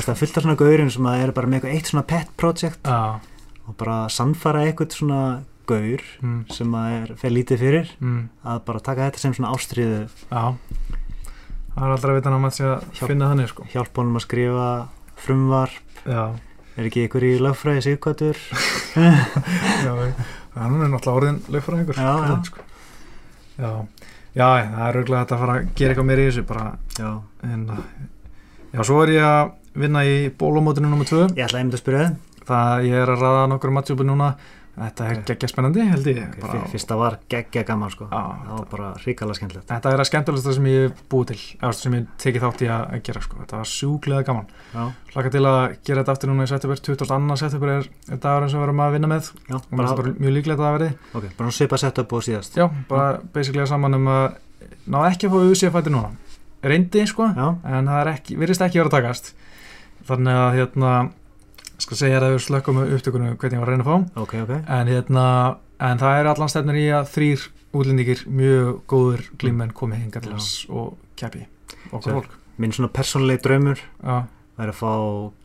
það 0.04 0.14
er 0.14 0.16
af 0.38 0.42
svona 0.44 0.56
gaurin 0.60 0.90
sem 0.90 1.06
eru 1.06 1.32
bara 1.32 1.46
með 1.46 1.60
eitthvað 1.62 1.74
eitt 1.74 1.86
svona 1.92 2.06
pet 2.06 2.28
project 2.36 2.84
Já, 2.84 3.20
og 3.68 3.76
bara 3.80 4.08
sannfara 4.12 4.66
eitthvað 4.68 4.92
svona 4.92 5.22
gaur 5.68 6.02
mm, 6.22 6.40
sem 6.54 6.74
að 6.80 6.94
er 6.98 7.12
fer 7.20 7.34
lítið 7.34 7.62
fyrir 7.62 7.92
mm, 8.00 8.22
að 8.52 8.62
bara 8.68 8.82
taka 8.88 9.08
þetta 9.08 9.22
sem 9.24 9.36
svona 9.36 9.52
ástriðu 9.54 10.00
já 10.08 10.42
það 11.78 11.86
er 11.86 11.94
aldrei 11.94 12.12
að 12.12 12.18
vita 12.18 12.32
að 12.32 12.40
maður 12.42 12.56
sé 12.56 12.66
að 12.66 12.86
Hjálp. 12.98 13.08
finna 13.12 13.30
þannig, 13.32 13.50
sko 13.52 13.66
hjálpa 13.72 14.02
honum 14.02 14.18
að 14.18 14.24
skrifa 14.26 14.68
frumvar 15.22 15.74
Já, 16.08 16.22
er 16.78 16.88
ekki 16.88 17.04
ykkur 17.06 17.26
í 17.26 17.32
lögfræði 17.42 17.84
sigkvætur 17.86 18.40
já, 19.86 19.92
hann 20.58 20.78
er 20.82 20.90
náttúrulega 20.90 21.16
orðin 21.20 21.40
lögfræðingur 21.54 21.98
Já, 21.98 22.12
já. 22.24 22.36
sko. 22.48 22.64
já, 23.58 23.70
já, 24.34 24.46
það 24.46 24.84
er 24.88 25.00
auðvitað 25.02 25.34
að 25.36 25.42
fara 25.44 25.58
að 25.58 25.68
gera 25.78 25.94
eitthvað 25.94 26.08
meira 26.10 26.24
í 26.24 26.30
þessu, 26.30 26.46
bara 26.48 26.66
já. 26.98 27.10
en 27.46 27.66
uh, 27.74 27.82
já, 28.72 28.80
svo 28.90 29.02
er 29.04 29.14
ég 29.14 29.26
að 29.28 29.52
vinna 29.78 30.04
í 30.06 30.16
bólumótinu 30.38 30.90
nr. 30.90 31.06
2 31.06 31.20
ég 31.38 31.44
ætla 31.46 31.62
einmitt 31.62 31.78
að 31.78 31.84
spyrja 31.84 32.06
þið 32.08 32.46
það 32.48 32.86
ég 32.88 33.02
er 33.02 33.12
að 33.12 33.22
ræða 33.26 33.48
nokkur 33.52 33.74
matjúpi 33.76 34.06
núna 34.08 34.32
þetta 34.78 35.06
er 35.08 35.20
geggja 35.28 35.48
spennandi 35.50 35.84
held 35.88 36.08
ég 36.10 36.20
okay, 36.38 36.60
fyrsta 36.72 36.96
var 36.98 37.18
geggja 37.30 37.64
gaman 37.68 37.92
sko. 37.92 38.06
Já, 38.10 38.22
það 38.44 38.52
var 38.54 38.66
bara 38.72 38.90
hrikalega 39.02 39.38
skemmtilegt. 39.38 39.66
Þetta 39.70 39.92
er 39.92 40.02
að 40.02 40.08
skemmtilegsta 40.10 40.54
sem 40.56 40.68
ég 40.70 40.86
hef 40.86 41.02
búið 41.12 41.32
til 41.32 41.38
eða 41.58 41.72
sem 41.78 41.96
ég 41.98 42.06
tekið 42.24 42.46
þátt 42.46 42.64
í 42.64 42.70
að 42.72 42.84
að 42.98 43.02
gera 43.08 43.22
sko. 43.24 43.40
þetta 43.42 43.60
var 43.60 43.70
sjúklega 43.72 44.26
gaman. 44.28 44.52
Já, 44.74 44.82
hlaka 45.14 45.32
til 45.34 45.44
að 45.44 45.58
gera 45.88 46.04
þetta 46.04 46.14
aftur 46.16 46.32
núna 46.32 46.46
í 46.46 46.52
september. 46.52 46.82
22. 46.88 47.38
september 47.42 47.74
er, 47.74 47.90
dagurinn 48.14 48.52
sem 48.52 48.60
við 48.60 48.68
erum 48.68 48.84
að 48.84 48.96
vinna 48.96 49.12
með. 49.14 49.32
Já 49.48 49.56
og 49.58 49.72
mér 49.72 49.84
finnst 49.84 50.00
bara 50.02 50.14
mjög 50.18 50.36
líklegt 50.38 50.58
að 50.58 50.66
það 50.66 50.76
verði. 50.78 50.90
Ok, 51.12 51.28
bara 51.38 51.56
svipa 51.58 51.80
sett 51.82 52.02
upp 52.02 52.14
og 52.14 52.24
síðast. 52.26 52.58
Já, 52.58 52.66
bara 52.88 53.10
basically 53.34 53.66
saman 53.68 53.98
um 53.98 54.10
að 54.12 54.26
náða 54.88 55.12
ekki 55.12 55.28
að 55.28 55.34
fá 55.34 55.38
auðvitað 55.42 55.76
fætti 55.78 55.94
núna. 55.94 56.14
Reyndi 56.58 57.04
sko, 57.06 57.28
já, 57.38 57.46
en 57.70 57.90
það 57.90 58.12
ekki, 58.14 58.38
virðist 58.40 58.64
ekki 58.64 58.80
vera 58.80 58.90
að 58.90 58.96
takast. 58.96 59.32
Þannig 60.08 60.38
að 60.40 60.56
hérna 60.56 60.92
skal 61.84 61.98
segja 62.00 62.18
þér 62.18 62.26
að 62.26 62.34
við 62.34 62.42
slökkum 62.46 62.80
upptökunum 62.84 63.36
hvernig 63.38 63.58
ég 63.58 63.62
var 63.62 63.68
að 63.68 63.74
reyna 63.74 63.84
að 63.84 63.90
fá 63.90 64.22
ok, 64.24 64.34
ok 64.44 64.52
en, 64.58 64.90
hérna, 64.92 65.26
en 65.88 66.02
það 66.02 66.18
er 66.22 66.30
allan 66.32 66.52
stefnir 66.52 66.80
í 66.80 66.88
að 66.96 67.12
þrýr 67.14 67.46
útlendingir 67.78 68.24
mjög 68.40 68.74
góður 68.90 69.24
glímenn 69.38 69.74
komið 69.76 70.04
hinga 70.06 70.24
til 70.24 70.34
þess 70.34 70.66
og 70.72 70.92
keppi 71.20 71.46
okkur 71.92 72.08
Sér. 72.08 72.18
fólk 72.18 72.36
minn 72.58 72.74
svona 72.74 72.90
persónulegi 72.92 73.44
draumur 73.46 73.80
Já. 74.02 74.16
er 74.58 74.72
að 74.72 74.78
fá 74.80 74.92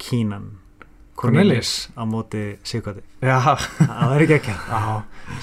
Kínan 0.01 0.51
Cornelis 1.19 1.89
á 1.93 2.03
móti 2.10 2.57
Já, 3.22 3.38
það 3.77 4.14
er 4.15 4.23
ekki 4.26 4.38
ekki 4.39 4.55
já. 4.55 4.80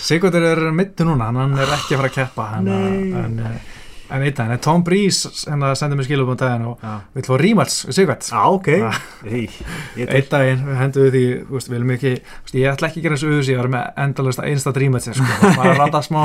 Sigurður 0.02 0.46
er 0.48 0.62
mittu 0.74 1.06
núna 1.06 1.30
hann 1.30 1.54
er 1.54 1.70
ekki 1.76 1.94
að 1.94 2.00
fara 2.00 2.10
að 2.10 2.16
keppa 2.16 2.48
hann, 2.56 2.66
Nei. 2.66 3.12
en, 3.20 3.38
en, 4.10 4.24
en, 4.26 4.52
en 4.54 4.62
Tom 4.62 4.84
Breeze 4.86 5.30
hérna 5.46 5.72
sendir 5.78 5.98
mér 6.00 6.08
skilum 6.08 6.32
á 6.32 6.36
daginn 6.40 6.66
og 6.70 6.84
já, 6.84 6.94
vill 7.16 7.26
fá 7.28 7.34
rímals 7.40 7.78
Sigurð 7.88 8.28
Já, 8.30 8.42
ok. 8.50 8.68
Í, 9.26 9.42
ég 10.00 10.10
Einn 10.10 10.28
daginn 10.30 10.64
hendum 10.80 11.06
við 11.06 11.16
því, 11.16 11.24
veist, 11.50 11.72
við 11.72 11.94
ekki 11.96 12.14
veist, 12.18 12.56
ég 12.58 12.70
ætla 12.72 12.90
ekki 12.90 13.02
að 13.02 13.06
gera 13.06 13.18
þessu 13.18 13.30
auðvitað 13.30 13.52
ég 13.52 13.60
var 13.62 13.70
með 13.74 14.02
endalista 14.04 14.46
einsta 14.48 14.74
rímatsi 14.76 15.16
sko. 15.16 15.28
maður 15.58 15.72
að 15.72 15.82
láta 15.84 16.02
smá 16.06 16.20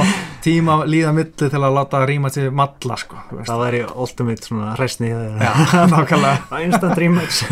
tíma 0.46 0.80
líða 0.90 1.16
milli 1.16 1.34
til 1.56 1.62
að 1.62 1.78
láta 1.80 2.04
rímatsi 2.06 2.48
malla 2.50 3.00
sko, 3.02 3.26
það 3.42 3.64
væri 3.66 3.84
ultimate 3.94 4.50
svona 4.50 4.76
hræsni 4.76 5.12
Já, 5.12 5.52
nákvæmlega. 5.94 6.62
Instant 6.66 6.98
rematch 7.00 7.46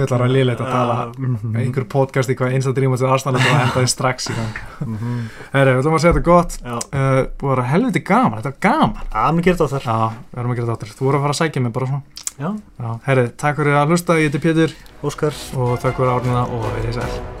Ætlar 0.00 0.24
að 0.26 0.34
liðleita 0.36 0.64
að 0.66 0.72
tala. 0.74 0.96
Mhm. 1.18 1.56
einhver 1.60 1.86
podcast 1.90 2.30
í 2.30 2.36
hvað 2.38 2.54
einsta 2.56 2.74
rímatsi 2.76 3.08
aðstæðan 3.08 3.40
og 3.40 3.46
henda 3.46 3.74
þið 3.74 3.90
strax 3.94 4.30
í 4.30 4.36
gang. 4.36 4.60
Mhm. 4.86 5.18
Herri, 5.52 5.74
við 5.74 5.82
ætlum 5.82 5.96
að 5.98 6.04
segja 6.04 6.14
þetta 6.14 6.28
gott. 6.30 6.58
Uh, 6.64 7.20
búið 7.40 7.50
að 7.50 7.56
vera 7.56 7.66
helviti 7.72 8.04
gaman, 8.04 8.38
þetta 8.42 8.52
er 8.54 8.60
gaman. 8.60 9.02
Að 9.10 9.42
Já, 9.84 9.98
við 10.30 10.40
erum 10.40 10.50
að 10.50 10.56
gera 10.60 10.66
þetta 10.66 10.78
áttur 10.78 10.94
Þú 11.00 11.04
voru 11.08 11.18
að 11.18 11.26
fara 11.26 11.36
að 11.36 11.40
sækja 11.42 11.62
mig 11.62 11.72
bara 11.72 11.86
svona. 11.86 12.02
Já, 12.40 12.50
Já, 12.80 13.00
herri, 13.04 13.28
takk 13.36 13.60
fyrir 13.60 13.76
að 13.76 13.92
hlusta, 13.92 14.16
ég 14.20 14.30
heiti 14.30 14.40
Pétur. 14.46 14.78
Óskar. 15.02 15.36
Og 15.56 15.76
takk 15.80 16.00
fyrir 16.00 16.14
áruna 16.16 16.46
og 16.48 16.64
verið 16.78 17.00
sæl 17.00 17.39